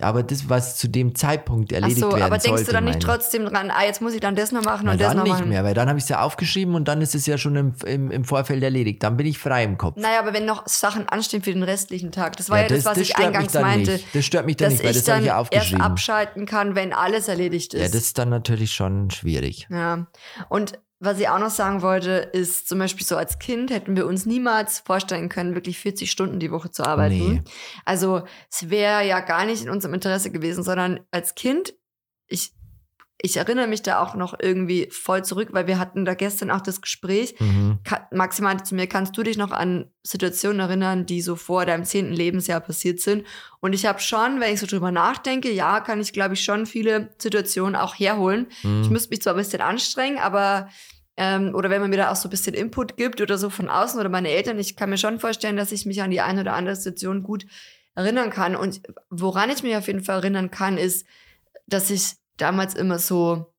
Aber 0.02 0.22
das, 0.22 0.48
was 0.48 0.76
zu 0.76 0.88
dem 0.88 1.14
Zeitpunkt 1.14 1.72
Ach 1.72 1.76
erledigt 1.76 2.00
so, 2.00 2.10
werden 2.10 2.22
aber 2.22 2.38
denkst 2.38 2.48
sollte, 2.48 2.64
du 2.64 2.72
dann 2.72 2.84
nicht 2.84 2.98
ich. 2.98 3.04
trotzdem 3.04 3.44
dran, 3.44 3.70
ah, 3.70 3.84
jetzt 3.84 4.00
muss 4.00 4.14
ich 4.14 4.20
dann 4.20 4.34
das 4.36 4.52
noch 4.52 4.64
machen 4.64 4.82
Na, 4.86 4.92
und 4.92 5.00
das 5.00 5.08
dann 5.08 5.16
noch 5.18 5.24
nicht 5.24 5.32
machen? 5.34 5.48
mehr, 5.48 5.64
weil 5.64 5.74
dann 5.74 5.88
habe 5.88 5.98
ich 5.98 6.04
es 6.04 6.08
ja 6.08 6.20
aufgeschrieben 6.20 6.74
und 6.74 6.88
dann 6.88 7.00
ist 7.00 7.14
es 7.14 7.26
ja 7.26 7.38
schon 7.38 7.56
im, 7.56 7.74
im, 7.86 8.10
im 8.10 8.24
Vorfeld 8.24 8.62
erledigt. 8.62 9.02
Dann 9.02 9.16
bin 9.16 9.26
ich 9.26 9.38
frei 9.38 9.64
im 9.64 9.78
Kopf. 9.78 9.96
Naja, 9.96 10.18
aber 10.20 10.32
wenn 10.32 10.44
noch 10.44 10.66
Sachen 10.66 11.08
anstehen 11.08 11.42
für 11.42 11.52
den 11.52 11.62
restlichen 11.62 12.12
Tag, 12.12 12.36
das 12.36 12.50
war 12.50 12.62
ja, 12.62 12.68
das, 12.68 12.84
was 12.84 12.98
ich 12.98 13.08
stört 13.08 13.18
mich 13.18 13.26
eingangs 13.26 13.52
dann 13.52 13.62
meinte, 13.62 13.92
Nicht. 13.92 14.14
Das 14.14 14.24
stört 14.24 14.46
mich 14.46 14.56
dann 14.56 14.72
nicht, 14.72 14.82
weil 14.84 14.90
ich 14.90 14.96
das 14.98 15.08
habe 15.08 15.16
dann 15.16 15.22
ich 15.22 15.26
ja 15.28 15.32
erst 15.38 15.52
aufgeschrieben. 15.52 15.82
abschalten 15.82 16.46
kann, 16.46 16.74
wenn 16.74 16.92
alles 16.92 17.28
erledigt 17.28 17.74
ist. 17.74 17.80
Ja, 17.80 17.86
das 17.88 17.96
ist 18.02 18.18
dann 18.18 18.28
natürlich 18.28 18.72
schon 18.72 19.10
schwierig. 19.10 19.66
Ja. 19.70 20.06
Und 20.48 20.78
was 21.04 21.18
ich 21.18 21.28
auch 21.28 21.40
noch 21.40 21.50
sagen 21.50 21.82
wollte, 21.82 22.12
ist 22.32 22.68
zum 22.68 22.78
Beispiel 22.78 23.04
so 23.04 23.16
als 23.16 23.40
Kind 23.40 23.72
hätten 23.72 23.96
wir 23.96 24.06
uns 24.06 24.24
niemals 24.24 24.78
vorstellen 24.78 25.28
können, 25.28 25.56
wirklich 25.56 25.80
40 25.80 26.08
Stunden 26.08 26.38
die 26.38 26.52
Woche 26.52 26.70
zu 26.70 26.84
arbeiten. 26.84 27.34
Nee. 27.34 27.42
Also 27.84 28.22
es 28.48 28.70
wäre 28.70 29.04
ja 29.04 29.18
gar 29.18 29.44
nicht 29.44 29.64
in 29.64 29.68
unserem 29.68 29.94
Interesse 29.94 30.30
gewesen, 30.30 30.62
sondern 30.62 31.00
als 31.10 31.34
Kind, 31.34 31.74
ich, 32.28 32.52
ich 33.24 33.36
erinnere 33.36 33.68
mich 33.68 33.82
da 33.82 34.00
auch 34.00 34.14
noch 34.16 34.34
irgendwie 34.38 34.88
voll 34.90 35.24
zurück, 35.24 35.50
weil 35.52 35.68
wir 35.68 35.78
hatten 35.78 36.04
da 36.04 36.14
gestern 36.14 36.50
auch 36.50 36.60
das 36.60 36.80
Gespräch. 36.80 37.36
Mhm. 37.38 37.78
Maxi 38.10 38.42
meinte 38.42 38.64
zu 38.64 38.74
mir, 38.74 38.88
kannst 38.88 39.16
du 39.16 39.22
dich 39.22 39.36
noch 39.38 39.52
an 39.52 39.90
Situationen 40.02 40.58
erinnern, 40.58 41.06
die 41.06 41.22
so 41.22 41.36
vor 41.36 41.64
deinem 41.64 41.84
zehnten 41.84 42.12
Lebensjahr 42.12 42.60
passiert 42.60 42.98
sind? 43.00 43.24
Und 43.60 43.74
ich 43.74 43.86
habe 43.86 44.00
schon, 44.00 44.40
wenn 44.40 44.52
ich 44.52 44.60
so 44.60 44.66
drüber 44.66 44.90
nachdenke, 44.90 45.52
ja, 45.52 45.78
kann 45.80 46.00
ich, 46.00 46.12
glaube 46.12 46.34
ich, 46.34 46.42
schon 46.42 46.66
viele 46.66 47.10
Situationen 47.18 47.76
auch 47.76 47.94
herholen. 47.94 48.48
Ich 48.62 48.64
Mhm. 48.64 48.88
müsste 48.90 49.10
mich 49.10 49.22
zwar 49.22 49.34
ein 49.34 49.38
bisschen 49.38 49.60
anstrengen, 49.60 50.18
aber 50.18 50.68
ähm, 51.16 51.54
oder 51.54 51.70
wenn 51.70 51.80
man 51.80 51.90
mir 51.90 51.98
da 51.98 52.10
auch 52.10 52.16
so 52.16 52.26
ein 52.26 52.30
bisschen 52.30 52.54
Input 52.54 52.96
gibt 52.96 53.20
oder 53.20 53.38
so 53.38 53.50
von 53.50 53.68
außen 53.68 54.00
oder 54.00 54.08
meine 54.08 54.30
Eltern, 54.30 54.58
ich 54.58 54.76
kann 54.76 54.90
mir 54.90 54.98
schon 54.98 55.20
vorstellen, 55.20 55.56
dass 55.56 55.70
ich 55.70 55.86
mich 55.86 56.02
an 56.02 56.10
die 56.10 56.22
eine 56.22 56.40
oder 56.40 56.54
andere 56.54 56.74
Situation 56.74 57.22
gut 57.22 57.46
erinnern 57.94 58.30
kann. 58.30 58.56
Und 58.56 58.80
woran 59.10 59.50
ich 59.50 59.62
mich 59.62 59.76
auf 59.76 59.86
jeden 59.86 60.02
Fall 60.02 60.16
erinnern 60.16 60.50
kann, 60.50 60.78
ist, 60.78 61.06
dass 61.66 61.90
ich 61.90 62.14
damals 62.42 62.74
immer 62.74 62.98
so, 62.98 63.54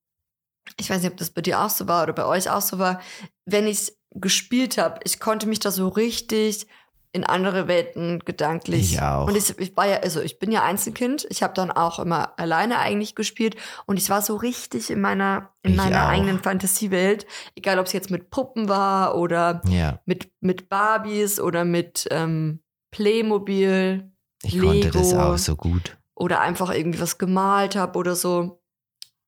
ich 0.78 0.90
weiß 0.90 1.02
nicht, 1.02 1.12
ob 1.12 1.18
das 1.18 1.30
bei 1.32 1.42
dir 1.42 1.62
auch 1.62 1.70
so 1.70 1.88
war 1.88 2.04
oder 2.04 2.14
bei 2.14 2.26
euch 2.26 2.50
auch 2.50 2.62
so 2.62 2.78
war, 2.80 3.02
wenn 3.46 3.68
ich 3.68 3.94
gespielt 4.12 4.78
habe, 4.78 5.00
ich 5.06 5.20
konnte 5.20 5.48
mich 5.48 5.60
da 5.60 5.72
so 5.72 5.88
richtig 5.88 6.68
in 7.16 7.24
andere 7.24 7.68
Welten 7.68 8.20
gedanklich. 8.26 8.94
Ich 8.94 9.02
auch. 9.02 9.28
Und 9.28 9.36
ich, 9.38 9.58
ich 9.60 9.78
war 9.78 9.86
ja, 9.88 9.98
also 9.98 10.20
ich 10.22 10.40
bin 10.40 10.52
ja 10.52 10.64
Einzelkind. 10.64 11.28
Ich 11.30 11.44
habe 11.44 11.54
dann 11.54 11.70
auch 11.70 12.00
immer 12.00 12.38
alleine 12.40 12.80
eigentlich 12.80 13.14
gespielt 13.14 13.56
und 13.86 13.98
ich 13.98 14.10
war 14.10 14.22
so 14.24 14.36
richtig 14.36 14.90
in 14.90 15.00
meiner 15.00 15.50
in 15.62 15.72
Ich 15.72 15.78
meiner 15.78 16.06
auch. 16.06 16.10
eigenen 16.10 16.42
Fantasiewelt. 16.42 17.28
Egal, 17.56 17.78
ob 17.78 17.86
es 17.86 17.94
jetzt 17.94 18.10
mit 18.10 18.32
Puppen 18.32 18.68
war 18.68 19.16
oder 19.16 19.62
Ja, 19.68 20.00
mit 20.06 20.32
mit 20.42 20.70
Barbies 20.70 21.40
oder 21.40 21.66
mit 21.66 22.08
ähm, 22.10 22.64
Playmobil 22.92 24.12
ich 24.44 24.60
konnte 24.60 24.90
das 24.92 25.12
Lego. 25.12 25.22
auch 25.22 25.38
so 25.38 25.56
gut. 25.56 25.98
oder 26.16 26.42
einfach 26.42 26.72
irgendwie 26.74 27.00
was 27.00 27.18
gemalt 27.20 27.76
habe 27.76 27.98
oder 28.00 28.16
so. 28.16 28.60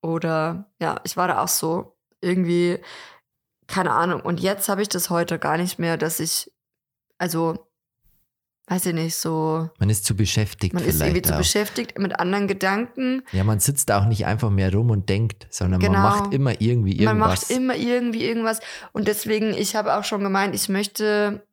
Oder 0.06 0.72
ja, 0.80 0.99
ich 1.03 1.18
war 1.18 1.28
da 1.28 1.41
auch 1.43 1.47
so 1.47 1.97
irgendwie, 2.22 2.80
keine 3.68 3.91
Ahnung. 3.91 4.22
Und 4.22 4.39
jetzt 4.39 4.70
habe 4.70 4.82
ich 4.82 4.89
das 4.89 5.10
heute 5.10 5.39
gar 5.39 5.58
nicht 5.58 5.80
mehr, 5.80 5.97
dass 5.97 6.20
ich, 6.20 6.51
also, 7.18 7.68
weiß 8.68 8.88
ich 8.88 8.93
nicht, 8.93 9.16
so, 9.16 9.70
Man 9.80 9.89
ist 9.89 10.06
zu 10.06 10.16
beschäftigt 10.16 10.74
man 10.74 10.84
ist 10.84 10.95
irgendwie 10.95 11.10
vielleicht 11.12 11.26
zu 11.28 11.34
auch. 11.34 11.38
beschäftigt 11.38 11.97
mit 11.99 12.20
anderen 12.20 12.47
Gedanken. 12.47 13.24
Ja, 13.32 13.43
man 13.43 13.60
sitzt 13.60 13.91
auch 13.91 14.06
nicht 14.06 14.26
einfach 14.26 14.49
mehr 14.49 14.72
rum 14.74 14.89
und 14.91 15.08
denkt, 15.10 15.47
sondern 15.51 15.80
Genau. 15.80 15.93
man 15.93 16.01
macht 16.03 16.34
immer 16.34 16.60
irgendwie 16.62 16.95
Man 17.06 17.18
irgendwas. 17.18 17.41
macht 17.41 17.51
immer 17.51 17.76
irgendwie 17.76 18.26
irgendwas. 18.26 18.60
Und 18.91 19.08
deswegen, 19.08 19.53
ich 19.53 19.76
habe 19.76 19.95
auch 19.95 20.03
schon 20.03 20.22
gemeint, 20.24 20.56
ich 20.56 20.68
möchte 20.70 21.45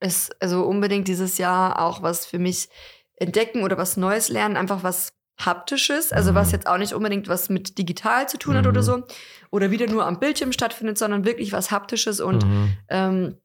es, 0.00 0.30
also 0.40 0.64
unbedingt 0.64 1.08
dieses 1.08 1.38
Jahr 1.38 1.78
auch 1.80 2.02
was 2.02 2.26
für 2.26 2.38
mich 2.38 2.68
entdecken 3.16 3.62
oder 3.62 3.76
was 3.78 3.96
Neues 3.96 4.28
lernen, 4.28 4.56
einfach 4.56 4.82
was 4.82 5.12
Haptisches, 5.38 6.12
also 6.12 6.30
Mhm. 6.32 6.36
was 6.36 6.52
jetzt 6.52 6.66
auch 6.66 6.78
nicht 6.78 6.92
unbedingt 6.94 7.28
was 7.28 7.48
mit 7.48 7.76
digital 7.78 8.28
zu 8.28 8.38
tun 8.38 8.56
hat 8.56 8.64
Mhm. 8.64 8.70
oder 8.70 8.82
so, 8.82 9.02
oder 9.50 9.70
wieder 9.70 9.86
nur 9.86 10.06
am 10.06 10.20
Bildschirm 10.20 10.52
stattfindet, 10.52 10.96
sondern 10.98 11.24
wirklich 11.24 11.52
was 11.52 11.70
Haptisches 11.70 12.20
und 12.20 12.44
Mhm. 12.46 12.76
ähm, 12.88 13.38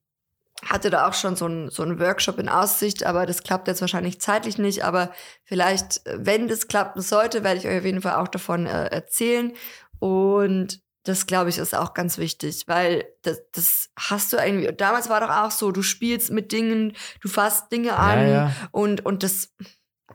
hatte 0.66 0.90
da 0.90 1.08
auch 1.08 1.14
schon 1.14 1.36
so 1.38 1.46
einen 1.46 1.70
so 1.70 1.84
Workshop 2.00 2.38
in 2.38 2.50
Aussicht, 2.50 3.06
aber 3.06 3.26
das 3.26 3.44
klappt 3.44 3.68
jetzt 3.70 3.80
wahrscheinlich 3.80 4.20
zeitlich 4.20 4.58
nicht. 4.58 4.84
Aber 4.84 5.12
vielleicht, 5.46 6.06
äh, 6.06 6.18
wenn 6.20 6.48
das 6.50 6.68
klappen 6.68 7.02
sollte, 7.02 7.44
werde 7.46 7.60
ich 7.60 7.66
euch 7.68 7.78
auf 7.80 7.86
jeden 7.86 8.02
Fall 8.02 8.16
auch 8.16 8.28
davon 8.28 8.66
äh, 8.66 8.88
erzählen. 8.88 9.54
Und 10.00 10.82
das, 11.04 11.28
glaube 11.28 11.50
ich, 11.50 11.58
ist 11.58 11.74
auch 11.76 11.94
ganz 11.94 12.18
wichtig, 12.18 12.66
weil 12.68 13.06
das, 13.22 13.40
das 13.54 13.90
hast 13.98 14.34
du 14.34 14.38
irgendwie. 14.38 14.68
Damals 14.76 15.08
war 15.10 15.22
doch 15.22 15.30
auch 15.30 15.52
so, 15.52 15.72
du 15.72 15.82
spielst 15.82 16.30
mit 16.30 16.52
Dingen, 16.52 16.94
du 17.22 17.30
fasst 17.30 17.72
Dinge 17.72 17.96
an 17.96 18.20
Ja, 18.20 18.28
ja. 18.28 18.52
und, 18.72 19.06
und 19.06 19.24
das 19.24 19.54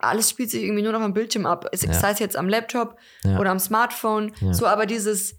alles 0.00 0.30
spielt 0.30 0.50
sich 0.50 0.62
irgendwie 0.62 0.82
nur 0.82 0.92
noch 0.92 1.00
am 1.00 1.14
Bildschirm 1.14 1.46
ab. 1.46 1.66
Es- 1.72 1.82
Ja. 1.82 1.92
Sei 1.92 2.10
es 2.10 2.18
jetzt 2.18 2.36
am 2.36 2.48
Laptop 2.48 2.96
Ja. 3.24 3.38
oder 3.38 3.50
am 3.50 3.58
Smartphone. 3.58 4.32
Ja. 4.40 4.52
So, 4.54 4.66
aber 4.66 4.86
dieses, 4.86 5.30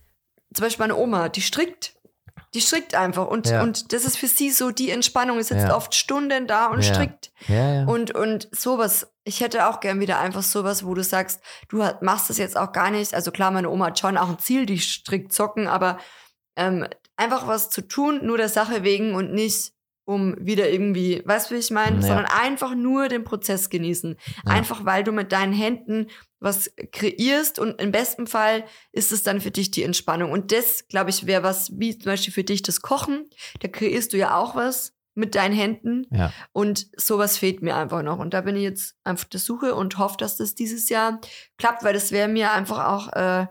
zum 0.53 0.63
Beispiel 0.65 0.83
meine 0.83 0.95
Oma, 0.95 1.29
die 1.29 1.41
strickt. 1.41 1.93
Die 2.53 2.61
strickt 2.61 2.95
einfach. 2.95 3.27
Und, 3.27 3.51
und 3.51 3.91
das 3.91 4.05
ist 4.05 4.17
für 4.17 4.27
sie 4.27 4.49
so 4.49 4.71
die 4.71 4.89
Entspannung. 4.89 5.37
Sie 5.41 5.53
sitzt 5.53 5.69
oft 5.71 5.93
Stunden 5.93 6.47
da 6.47 6.67
und 6.67 6.83
strickt. 6.85 7.31
Und, 7.85 8.15
und 8.15 8.47
sowas. 8.51 9.11
Ich 9.25 9.41
hätte 9.41 9.67
auch 9.67 9.79
gern 9.81 9.99
wieder 9.99 10.19
einfach 10.19 10.43
sowas, 10.43 10.85
wo 10.85 10.93
du 10.93 11.03
sagst, 11.03 11.41
du 11.69 11.83
machst 12.01 12.29
das 12.29 12.37
jetzt 12.37 12.55
auch 12.57 12.71
gar 12.71 12.91
nicht. 12.91 13.13
Also 13.13 13.31
klar, 13.31 13.51
meine 13.51 13.69
Oma 13.69 13.87
hat 13.87 13.99
schon 13.99 14.17
auch 14.17 14.29
ein 14.29 14.39
Ziel, 14.39 14.65
die 14.65 14.79
strickt 14.79 15.33
Socken, 15.33 15.67
aber 15.67 15.97
ähm, 16.55 16.87
einfach 17.17 17.47
was 17.47 17.69
zu 17.69 17.81
tun, 17.81 18.21
nur 18.25 18.37
der 18.37 18.49
Sache 18.49 18.83
wegen 18.83 19.15
und 19.15 19.33
nicht 19.33 19.73
um 20.05 20.35
wieder 20.39 20.69
irgendwie, 20.69 21.21
weißt 21.25 21.49
du, 21.49 21.55
wie 21.55 21.59
ich 21.59 21.71
meine? 21.71 21.97
Ja. 21.97 22.01
Sondern 22.01 22.25
einfach 22.25 22.75
nur 22.75 23.09
den 23.09 23.23
Prozess 23.23 23.69
genießen. 23.69 24.15
Ja. 24.45 24.51
Einfach 24.51 24.85
weil 24.85 25.03
du 25.03 25.11
mit 25.11 25.31
deinen 25.31 25.53
Händen 25.53 26.07
was 26.39 26.71
kreierst 26.91 27.57
und 27.57 27.81
im 27.81 27.91
besten 27.91 28.27
Fall 28.27 28.65
ist 28.91 29.11
es 29.11 29.23
dann 29.23 29.41
für 29.41 29.51
dich 29.51 29.71
die 29.71 29.83
Entspannung. 29.83 30.31
Und 30.31 30.51
das, 30.51 30.87
glaube 30.87 31.09
ich, 31.09 31.25
wäre 31.25 31.43
was, 31.43 31.71
wie 31.79 31.97
zum 31.97 32.11
Beispiel 32.11 32.33
für 32.33 32.43
dich 32.43 32.61
das 32.61 32.81
Kochen. 32.81 33.27
Da 33.61 33.67
kreierst 33.67 34.13
du 34.13 34.17
ja 34.17 34.37
auch 34.37 34.55
was 34.55 34.93
mit 35.15 35.33
deinen 35.33 35.55
Händen. 35.55 36.05
ja. 36.11 36.31
Und 36.51 36.87
sowas 36.97 37.37
fehlt 37.37 37.61
mir 37.61 37.75
einfach 37.75 38.03
noch. 38.03 38.19
Und 38.19 38.33
da 38.33 38.41
bin 38.41 38.55
ich 38.55 38.63
jetzt 38.63 38.95
einfach 39.03 39.25
der 39.25 39.39
Suche 39.39 39.73
und 39.73 39.97
hoffe, 39.97 40.17
dass 40.17 40.37
das 40.37 40.53
dieses 40.55 40.89
Jahr 40.89 41.19
klappt, 41.57 41.83
weil 41.83 41.93
das 41.93 42.11
wäre 42.11 42.27
mir 42.27 42.51
einfach 42.51 42.85
auch 42.85 43.13
äh, 43.13 43.47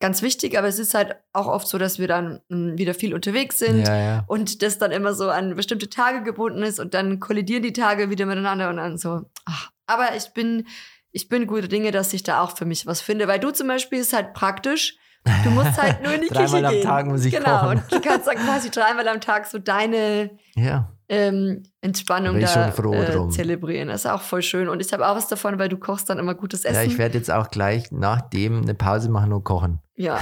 ganz 0.00 0.22
wichtig. 0.22 0.58
Aber 0.58 0.68
es 0.68 0.78
ist 0.78 0.94
halt 0.94 1.16
auch 1.32 1.46
oft 1.46 1.66
so, 1.68 1.78
dass 1.78 1.98
wir 1.98 2.08
dann 2.08 2.40
mh, 2.48 2.78
wieder 2.78 2.94
viel 2.94 3.14
unterwegs 3.14 3.58
sind 3.58 3.86
ja, 3.86 3.96
ja. 3.96 4.24
und 4.26 4.62
das 4.62 4.78
dann 4.78 4.92
immer 4.92 5.14
so 5.14 5.30
an 5.30 5.54
bestimmte 5.54 5.88
Tage 5.88 6.22
gebunden 6.22 6.62
ist 6.62 6.80
und 6.80 6.94
dann 6.94 7.20
kollidieren 7.20 7.62
die 7.62 7.72
Tage 7.72 8.10
wieder 8.10 8.26
miteinander 8.26 8.68
und 8.70 8.76
dann 8.76 8.98
so. 8.98 9.22
Ach. 9.44 9.70
Aber 9.86 10.16
ich 10.16 10.32
bin, 10.32 10.66
ich 11.12 11.28
bin 11.28 11.46
gute 11.46 11.68
Dinge, 11.68 11.92
dass 11.92 12.12
ich 12.12 12.22
da 12.22 12.42
auch 12.42 12.56
für 12.56 12.64
mich 12.64 12.86
was 12.86 13.00
finde. 13.00 13.28
Weil 13.28 13.40
du 13.40 13.50
zum 13.52 13.68
Beispiel 13.68 14.00
ist 14.00 14.12
halt 14.12 14.34
praktisch. 14.34 14.98
Du 15.44 15.50
musst 15.50 15.80
halt 15.80 16.02
nur 16.02 16.12
in 16.14 16.20
die 16.22 16.28
Dreimal 16.30 16.46
Küche 16.48 16.66
am 16.66 16.72
gehen. 16.72 16.82
Tag 16.84 17.06
muss 17.06 17.24
ich 17.24 17.34
genau. 17.34 17.58
kochen. 17.60 17.78
Und 17.78 17.92
du 17.92 18.00
kannst 18.00 18.26
dann 18.26 18.36
quasi 18.36 18.70
dreimal 18.70 19.06
am 19.08 19.20
Tag 19.20 19.46
so 19.46 19.58
deine 19.58 20.30
Ja, 20.54 20.90
ähm, 21.08 21.62
Entspannung 21.80 22.40
Da 22.40 22.68
äh, 22.68 23.28
zelebrieren. 23.30 23.88
Das 23.88 24.04
ist 24.04 24.10
auch 24.10 24.22
voll 24.22 24.42
schön. 24.42 24.68
Und 24.68 24.80
ich 24.80 24.92
habe 24.92 25.06
auch 25.08 25.14
was 25.16 25.28
davon, 25.28 25.58
weil 25.58 25.68
du 25.68 25.76
kochst 25.76 26.10
dann 26.10 26.18
immer 26.18 26.34
gutes 26.34 26.64
Essen. 26.64 26.74
ja 26.76 26.82
ich 26.82 26.98
werde 26.98 27.16
jetzt 27.18 27.30
auch 27.30 27.50
gleich 27.50 27.92
nach 27.92 28.20
dem 28.22 28.62
eine 28.62 28.74
Pause 28.74 29.08
machen 29.08 29.32
und 29.32 29.44
kochen. 29.44 29.80
ja. 29.96 30.18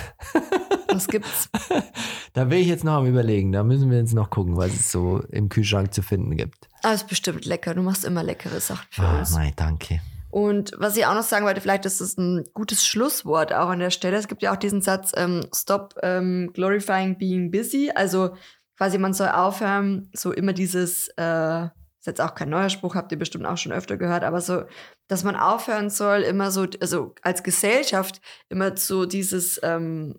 Was 0.93 1.09
gibt's? 1.09 1.49
Da 2.35 2.45
bin 2.47 2.59
ich 2.59 2.67
jetzt 2.67 2.83
noch 2.83 2.95
am 2.95 3.07
überlegen. 3.07 3.53
Da 3.53 3.63
müssen 3.63 3.91
wir 3.93 3.99
jetzt 3.99 4.13
noch 4.13 4.29
gucken, 4.29 4.57
was 4.57 4.73
es 4.73 4.91
so 4.91 5.21
im 5.31 5.49
Kühlschrank 5.49 5.95
zu 5.95 6.03
finden 6.03 6.37
gibt. 6.37 6.69
Ah, 6.83 6.93
ist 6.93 7.07
bestimmt 7.07 7.45
lecker. 7.45 7.75
Du 7.75 7.83
machst 7.83 8.05
immer 8.05 8.25
leckere 8.25 8.59
Sachen 8.61 8.87
für 8.91 9.03
Ah, 9.03 9.19
uns. 9.21 9.33
nein, 9.37 9.53
danke. 9.55 10.01
Und 10.35 10.73
was 10.79 10.97
ich 10.97 11.07
auch 11.07 11.15
noch 11.15 11.23
sagen 11.23 11.47
wollte, 11.47 11.61
vielleicht 11.61 11.87
ist 11.87 12.01
es 12.01 12.19
ein 12.19 12.45
gutes 12.55 12.85
Schlusswort 12.85 13.53
auch 13.53 13.69
an 13.69 13.79
der 13.79 13.91
Stelle. 13.91 14.17
Es 14.17 14.27
gibt 14.27 14.43
ja 14.43 14.53
auch 14.53 14.57
diesen 14.57 14.83
Satz, 14.83 15.13
ähm, 15.15 15.47
stop 15.55 15.95
ähm, 16.03 16.51
glorifying 16.53 17.17
being 17.17 17.53
busy. 17.53 17.93
Also 17.95 18.35
quasi 18.77 18.99
man 18.99 19.15
soll 19.15 19.29
aufhören, 19.29 20.11
so 20.13 20.33
immer 20.33 20.53
dieses, 20.53 21.07
äh, 21.19 21.67
ist 21.67 22.07
jetzt 22.07 22.21
auch 22.21 22.35
kein 22.35 22.49
neuer 22.49 22.69
Spruch, 22.69 22.97
habt 22.97 23.13
ihr 23.13 23.19
bestimmt 23.21 23.47
auch 23.47 23.57
schon 23.57 23.71
öfter 23.71 23.97
gehört, 23.97 24.25
aber 24.25 24.41
so, 24.41 24.65
dass 25.07 25.23
man 25.23 25.37
aufhören 25.37 25.89
soll, 25.89 26.23
immer 26.23 26.51
so, 26.51 26.67
also 26.81 27.15
als 27.23 27.45
Gesellschaft 27.45 28.21
immer 28.49 28.77
so 28.77 29.07
dieses, 29.07 29.61
ähm, 29.63 30.19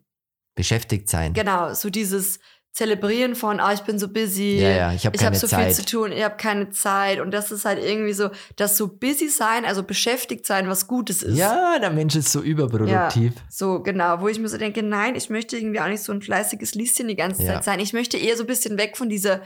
Beschäftigt 0.56 1.10
sein. 1.10 1.34
genau, 1.34 1.74
so 1.74 1.90
dieses 1.90 2.40
Zelebrieren 2.76 3.36
von, 3.36 3.62
ah, 3.62 3.72
ich 3.72 3.84
bin 3.84 3.98
so 3.98 4.10
busy, 4.10 4.58
Ja, 4.60 4.70
ja, 4.70 4.94
ich 4.94 5.06
habe 5.06 5.18
keine 5.18 5.38
so 5.38 5.48
Zeit. 5.48 5.68
viel 5.68 5.76
zu 5.76 5.86
tun, 5.86 6.12
ich 6.12 6.22
habe 6.22 6.36
keine 6.36 6.72
Zeit. 6.72 7.22
Und 7.22 7.32
das 7.32 7.50
ist 7.50 7.64
halt 7.64 7.82
irgendwie 7.82 8.12
so, 8.12 8.32
dass 8.58 8.76
so 8.76 8.90
busy 8.90 9.30
sein, 9.30 9.64
also 9.64 9.82
beschäftigt 9.82 10.46
sein, 10.46 10.68
was 10.68 10.86
Gutes 10.86 11.24
ist. 11.24 11.38
Ja, 11.38 11.80
der 11.80 11.92
Mensch 11.92 12.18
ist 12.18 12.34
so 12.34 12.42
überproduktiv. 12.42 13.32
So, 13.50 13.82
genau, 13.82 14.20
wo 14.20 14.28
ich 14.28 14.40
mir 14.40 14.50
so 14.50 14.58
denke, 14.58 14.84
nein, 14.84 15.16
ich 15.16 15.30
möchte 15.30 15.56
irgendwie 15.56 15.80
auch 15.80 15.88
nicht 15.88 16.04
so 16.04 16.12
ein 16.12 16.22
fleißiges 16.22 16.76
Lieschen 16.76 17.08
die 17.08 17.16
ganze 17.16 17.44
Ja. 17.44 17.54
Zeit 17.54 17.64
sein. 17.64 17.80
Ich 17.80 17.94
möchte 17.94 18.18
eher 18.18 18.36
so 18.36 18.44
ein 18.44 18.48
bisschen 18.48 18.78
weg 18.78 18.98
von 18.98 19.08
dieser 19.08 19.40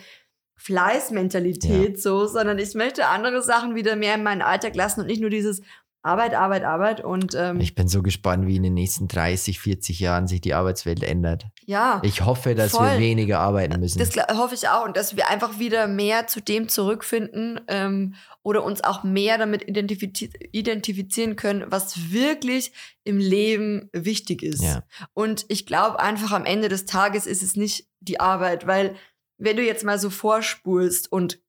Fleißmentalität, 0.56 2.02
so, 2.02 2.26
sondern 2.26 2.58
ich 2.58 2.74
möchte 2.74 3.06
andere 3.08 3.44
Sachen 3.44 3.76
wieder 3.76 3.96
mehr 3.96 4.16
in 4.16 4.24
meinen 4.24 4.42
Alltag 4.42 4.76
lassen 4.76 5.02
und 5.02 5.06
nicht 5.06 5.22
nur 5.22 5.30
dieses 5.30 5.62
Arbeit, 6.02 6.34
Arbeit, 6.34 6.64
Arbeit. 6.64 7.04
Und 7.04 7.36
ähm, 7.36 7.60
Ich 7.60 7.76
bin 7.76 7.88
so 7.88 8.02
gespannt, 8.02 8.48
wie 8.48 8.56
in 8.56 8.64
den 8.64 8.74
nächsten 8.74 9.08
30, 9.08 9.60
40 9.60 10.00
Jahren 10.00 10.28
sich 10.28 10.40
die 10.40 10.54
Arbeitswelt 10.54 11.04
ändert. 11.04 11.46
ja. 11.66 12.02
Ich 12.04 12.24
hoffe, 12.24 12.56
dass 12.56 12.72
Voll. 12.72 12.92
wir 12.92 13.00
weniger 13.00 13.40
arbeiten 13.40 13.80
müssen. 13.80 14.00
Das 14.00 14.16
hoffe 14.38 14.56
ich 14.56 14.70
auch 14.70 14.86
und 14.86 14.96
dass 14.96 15.16
wir 15.18 15.30
einfach 15.30 15.60
wieder 15.60 15.88
mehr 15.88 16.28
zu 16.28 16.42
dem 16.42 16.70
zurückfinden 16.70 17.60
ähm, 17.68 18.16
oder 18.44 18.64
uns 18.64 18.84
auch 18.84 19.04
mehr 19.04 19.38
damit 19.38 19.68
identifiz 19.68 20.30
identifizieren 20.52 21.36
können, 21.36 21.66
was 21.68 22.12
wirklich 22.12 22.72
im 23.04 23.18
Leben 23.18 23.90
wichtig 23.92 24.42
ist. 24.42 24.64
Ja. 24.64 24.84
Und 25.14 25.46
ich 25.50 25.66
glaube 25.66 26.00
einfach 26.00 26.32
am 26.32 26.46
Ende 26.46 26.70
des 26.70 26.86
Tages 26.86 27.28
ist 27.28 27.44
es 27.44 27.56
nicht 27.56 27.88
die 28.00 28.20
Arbeit, 28.20 28.66
weil 28.68 28.96
wenn 29.38 29.58
du 29.58 29.64
jetzt 29.64 29.84
mal 29.84 30.00
so 30.00 30.10
vorspulst 30.10 31.12
und 31.12 31.40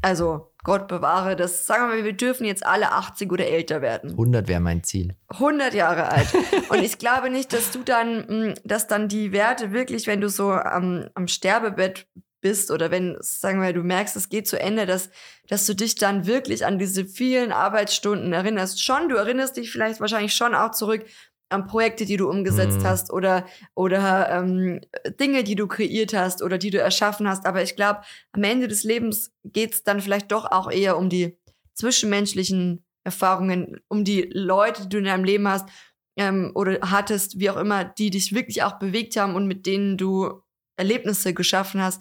Also 0.00 0.51
Gott 0.64 0.88
bewahre 0.88 1.34
das. 1.34 1.66
Sagen 1.66 1.88
wir 1.88 1.96
mal, 1.96 2.04
wir 2.04 2.12
dürfen 2.12 2.44
jetzt 2.44 2.64
alle 2.64 2.92
80 2.92 3.32
oder 3.32 3.46
älter 3.46 3.82
werden. 3.82 4.10
100 4.10 4.46
wäre 4.46 4.60
mein 4.60 4.84
Ziel. 4.84 5.16
100 5.28 5.74
Jahre 5.74 6.08
alt. 6.08 6.28
Und 6.68 6.82
ich 6.82 6.98
glaube 6.98 7.30
nicht, 7.30 7.52
dass 7.52 7.70
du 7.72 7.82
dann, 7.82 8.26
mh, 8.28 8.54
dass 8.64 8.86
dann 8.86 9.08
die 9.08 9.32
Werte 9.32 9.72
wirklich, 9.72 10.06
wenn 10.06 10.20
du 10.20 10.28
so 10.28 10.52
am, 10.52 11.08
am 11.14 11.26
Sterbebett 11.26 12.06
bist 12.40 12.70
oder 12.70 12.90
wenn, 12.90 13.16
sagen 13.20 13.62
wir, 13.62 13.72
du 13.72 13.82
merkst, 13.82 14.16
es 14.16 14.28
geht 14.28 14.46
zu 14.46 14.58
Ende, 14.58 14.84
dass, 14.84 15.10
dass 15.48 15.64
du 15.64 15.74
dich 15.74 15.94
dann 15.94 16.26
wirklich 16.26 16.66
an 16.66 16.78
diese 16.78 17.06
vielen 17.06 17.52
Arbeitsstunden 17.52 18.32
erinnerst. 18.32 18.82
Schon, 18.82 19.08
du 19.08 19.16
erinnerst 19.16 19.56
dich 19.56 19.70
vielleicht 19.70 20.00
wahrscheinlich 20.00 20.34
schon 20.34 20.54
auch 20.54 20.72
zurück 20.72 21.04
an 21.52 21.66
Projekte, 21.66 22.04
die 22.06 22.16
du 22.16 22.28
umgesetzt 22.28 22.82
Mhm. 22.82 22.86
hast 22.88 23.12
oder, 23.12 23.46
oder 23.74 24.30
ähm, 24.30 24.80
Dinge, 25.20 25.44
die 25.44 25.54
du 25.54 25.66
kreiert 25.68 26.14
hast 26.14 26.42
oder 26.42 26.58
die 26.58 26.70
du 26.70 26.78
erschaffen 26.78 27.28
hast. 27.28 27.46
Aber 27.46 27.62
ich 27.62 27.76
glaube, 27.76 28.00
am 28.32 28.42
Ende 28.42 28.68
des 28.68 28.82
Lebens 28.84 29.32
geht 29.44 29.72
es 29.74 29.82
dann 29.84 30.00
vielleicht 30.00 30.32
doch 30.32 30.50
auch 30.50 30.70
eher 30.70 30.96
um 30.96 31.08
die 31.08 31.36
zwischenmenschlichen 31.74 32.84
Erfahrungen, 33.04 33.80
um 33.88 34.04
die 34.04 34.30
Leute, 34.32 34.82
die 34.82 34.88
du 34.88 34.98
in 34.98 35.04
deinem 35.04 35.24
Leben 35.24 35.48
hast 35.48 35.68
ähm, 36.16 36.52
oder 36.54 36.78
hattest, 36.90 37.38
wie 37.38 37.50
auch 37.50 37.56
immer, 37.56 37.84
die 37.84 38.10
dich 38.10 38.34
wirklich 38.34 38.62
auch 38.62 38.78
bewegt 38.78 39.16
haben 39.16 39.34
und 39.34 39.46
mit 39.46 39.66
denen 39.66 39.96
du 39.96 40.42
Erlebnisse 40.76 41.34
geschaffen 41.34 41.82
hast. 41.82 42.00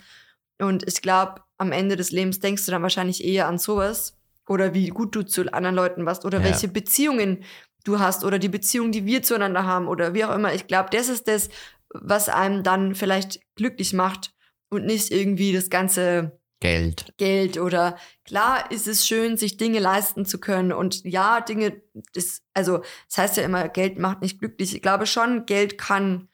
Und 0.60 0.88
ich 0.88 1.02
glaube, 1.02 1.42
am 1.58 1.72
Ende 1.72 1.96
des 1.96 2.12
Lebens 2.12 2.40
denkst 2.40 2.66
du 2.66 2.72
dann 2.72 2.84
wahrscheinlich 2.84 3.24
eher 3.24 3.48
an 3.48 3.58
sowas 3.58 4.18
oder 4.48 4.74
wie 4.74 4.88
gut 4.90 5.16
du 5.16 5.24
zu 5.24 5.52
anderen 5.54 5.76
Leuten 5.76 6.06
warst 6.06 6.26
oder 6.26 6.40
Ja. 6.40 6.44
welche 6.46 6.68
Beziehungen 6.68 7.44
du 7.84 8.00
hast 8.00 8.24
oder 8.24 8.40
die 8.40 8.50
Beziehung, 8.50 8.92
die 8.92 9.06
wir 9.06 9.24
zueinander 9.24 9.66
haben 9.66 9.88
oder 9.88 10.14
wie 10.14 10.26
auch 10.26 10.34
immer. 10.36 10.54
Ich 10.54 10.68
glaube, 10.68 10.90
das 10.92 11.10
ist 11.10 11.28
das, 11.28 11.50
was 11.94 12.30
einem 12.30 12.64
dann 12.64 12.96
vielleicht 12.96 13.40
glücklich 13.56 13.94
macht 13.94 14.34
und 14.70 14.86
nicht 14.86 15.12
irgendwie 15.12 15.54
das 15.54 15.70
ganze 15.70 16.40
Geld. 16.62 17.14
Geld 17.18 17.58
oder 17.58 17.98
klar 18.24 18.70
ist 18.72 18.88
es 18.88 19.08
schön, 19.08 19.36
sich 19.36 19.58
Dinge 19.58 19.80
leisten 19.80 20.26
zu 20.26 20.40
können 20.40 20.72
und 20.72 21.04
ja, 21.04 21.42
Dinge, 21.42 21.82
das, 22.14 22.44
also 22.54 22.84
das 23.08 23.18
heißt 23.18 23.38
ja 23.38 23.44
immer, 23.44 23.68
Geld 23.68 23.98
macht 23.98 24.22
nicht 24.22 24.38
glücklich. 24.38 24.76
Ich 24.76 24.82
glaube 24.84 25.08
schon, 25.08 25.48
Geld 25.48 25.80
kann 25.80 26.30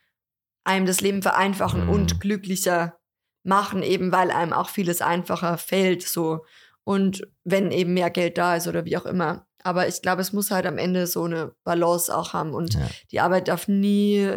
einem 0.65 0.85
das 0.85 0.99
Leben 0.99 1.21
vereinfachen 1.21 1.85
Mhm. 1.85 1.89
und 1.89 2.19
glücklicher 2.19 2.99
machen, 3.43 3.81
eben 3.83 4.11
weil 4.11 4.29
einem 4.29 4.51
auch 4.51 4.67
vieles 4.67 5.01
einfacher 5.01 5.57
fällt, 5.57 6.03
so. 6.03 6.45
Und 6.83 7.25
wenn 7.45 7.71
eben 7.71 7.93
mehr 7.93 8.09
Geld 8.09 8.37
da 8.37 8.57
ist 8.57 8.67
oder 8.67 8.83
wie 8.83 8.97
auch 8.97 9.05
immer. 9.05 9.46
Aber 9.67 9.85
ich 9.85 10.01
glaube, 10.01 10.21
es 10.21 10.31
muss 10.31 10.49
halt 10.49 10.65
am 10.65 10.77
Ende 10.77 11.07
so 11.07 11.25
eine 11.25 11.53
Balance 11.65 12.15
auch 12.15 12.31
haben 12.31 12.53
und 12.53 12.75
Ja. 12.75 12.87
die 13.11 13.19
Arbeit 13.19 13.49
darf 13.49 13.67
nie, 13.67 14.33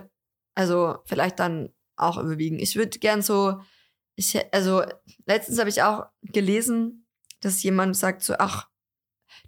also 0.57 0.99
vielleicht 1.05 1.39
dann 1.39 1.73
auch 1.95 2.19
überwiegen. 2.19 2.59
Ich 2.59 2.75
würde 2.75 2.99
gern 2.99 3.23
so, 3.23 3.61
ich, 4.17 4.37
also 4.53 4.83
letztens 5.27 5.61
habe 5.61 5.69
ich 5.71 5.85
auch 5.85 6.07
gelesen, 6.23 7.07
dass 7.43 7.63
jemand 7.63 7.97
sagt 7.97 8.25
so, 8.25 8.35
ach, 8.41 8.69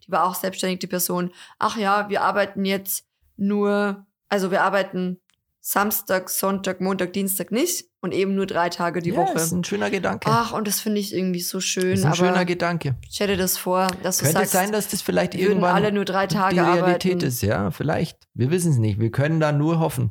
die 0.07 0.12
war 0.12 0.24
auch 0.24 0.37
selbstständig, 0.37 0.78
die 0.78 0.87
Person, 0.87 1.33
ach 1.59 1.76
ja, 1.76 2.09
wir 2.09 2.22
arbeiten 2.22 2.64
jetzt 2.64 3.05
nur, 3.37 4.07
also 4.28 4.53
wir 4.53 4.62
arbeiten 4.62 5.20
Samstag, 5.65 6.29
Sonntag, 6.29 6.81
Montag, 6.81 7.13
Dienstag 7.13 7.53
nicht 7.53 7.85
und 8.01 8.13
eben 8.13 8.35
nur 8.35 8.47
drei 8.47 8.69
Tage 8.69 9.01
die 9.01 9.11
ja, 9.11 9.17
Woche. 9.17 9.35
ist 9.39 9.53
ein 9.53 9.63
schöner 9.63 9.91
Gedanke. 9.91 10.29
Ach, 10.29 10.53
und 10.53 10.67
das 10.67 10.81
finde 10.81 10.99
ich 11.01 11.15
irgendwie 11.15 11.39
so 11.41 11.61
schön. 11.61 11.93
ist 11.93 12.01
ein 12.03 12.09
aber 12.09 12.17
schöner 12.17 12.45
Gedanke. 12.45 12.97
stell 13.09 13.29
dir 13.29 13.37
das 13.37 13.57
vor, 13.57 13.87
dass 14.03 14.19
du 14.19 14.25
Könnte 14.25 14.41
sagst, 14.41 14.53
sein, 14.53 14.73
dass 14.73 14.89
das 14.89 15.03
vielleicht 15.03 15.37
irgendwann 15.37 15.77
alle 15.77 15.93
nur 15.93 16.05
drei 16.05 16.27
Tage 16.27 16.57
die 16.57 16.61
Realität 16.61 17.13
arbeiten. 17.13 17.27
ist. 17.29 17.43
Ja, 17.43 17.71
vielleicht. 17.71 18.19
Wir 18.35 18.51
wissen 18.51 18.73
es 18.73 18.79
nicht. 18.79 18.99
Wir 18.99 19.13
können 19.13 19.39
da 19.39 19.53
nur 19.53 19.79
hoffen. 19.79 20.11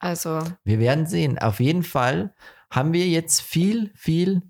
Also, 0.00 0.40
Wir 0.64 0.80
werden 0.80 1.06
sehen. 1.06 1.38
Auf 1.38 1.60
jeden 1.60 1.84
Fall 1.84 2.34
haben 2.68 2.92
wir 2.92 3.06
jetzt 3.06 3.42
viel, 3.42 3.92
viel 3.94 4.42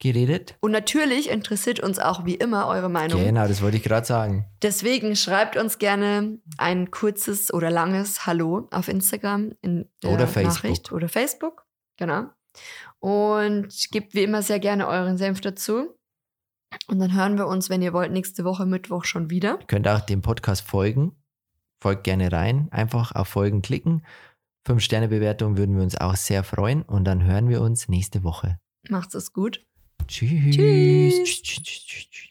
geredet. 0.00 0.56
und 0.60 0.72
natürlich 0.72 1.30
interessiert 1.30 1.80
uns 1.80 1.98
auch 1.98 2.24
wie 2.24 2.34
immer 2.34 2.66
eure 2.66 2.88
Meinung. 2.88 3.22
Genau, 3.22 3.46
das 3.46 3.62
wollte 3.62 3.76
ich 3.76 3.82
gerade 3.82 4.06
sagen. 4.06 4.46
Deswegen 4.62 5.14
schreibt 5.14 5.56
uns 5.56 5.78
gerne 5.78 6.38
ein 6.56 6.90
kurzes 6.90 7.52
oder 7.52 7.70
langes 7.70 8.26
Hallo 8.26 8.66
auf 8.70 8.88
Instagram 8.88 9.52
in 9.60 9.88
der 10.02 10.10
Oder 10.10 10.26
Facebook. 10.26 10.54
Nachricht 10.54 10.92
oder 10.92 11.08
Facebook. 11.08 11.66
Genau. 11.98 12.24
Und 12.98 13.68
gebt 13.92 14.14
wie 14.14 14.24
immer 14.24 14.42
sehr 14.42 14.58
gerne 14.58 14.88
euren 14.88 15.18
Senf 15.18 15.40
dazu. 15.40 15.94
Und 16.86 16.98
dann 16.98 17.14
hören 17.14 17.36
wir 17.36 17.46
uns, 17.46 17.68
wenn 17.68 17.82
ihr 17.82 17.92
wollt, 17.92 18.12
nächste 18.12 18.44
Woche 18.44 18.66
Mittwoch 18.66 19.04
schon 19.04 19.30
wieder. 19.30 19.58
Ihr 19.60 19.66
könnt 19.66 19.88
auch 19.88 20.00
dem 20.00 20.22
Podcast 20.22 20.62
folgen. 20.62 21.12
Folgt 21.82 22.04
gerne 22.04 22.30
rein. 22.32 22.68
Einfach 22.70 23.12
auf 23.14 23.28
Folgen 23.28 23.62
klicken. 23.62 24.04
Fünf-Sterne-Bewertung 24.66 25.56
würden 25.56 25.76
wir 25.76 25.82
uns 25.82 25.96
auch 25.96 26.16
sehr 26.16 26.44
freuen. 26.44 26.82
Und 26.82 27.04
dann 27.04 27.24
hören 27.24 27.48
wir 27.48 27.60
uns 27.60 27.88
nächste 27.88 28.22
Woche. 28.22 28.58
Macht's 28.88 29.14
es 29.14 29.32
gut. 29.32 29.64
Tschüss. 30.06 31.42
Tschüss. 31.42 32.29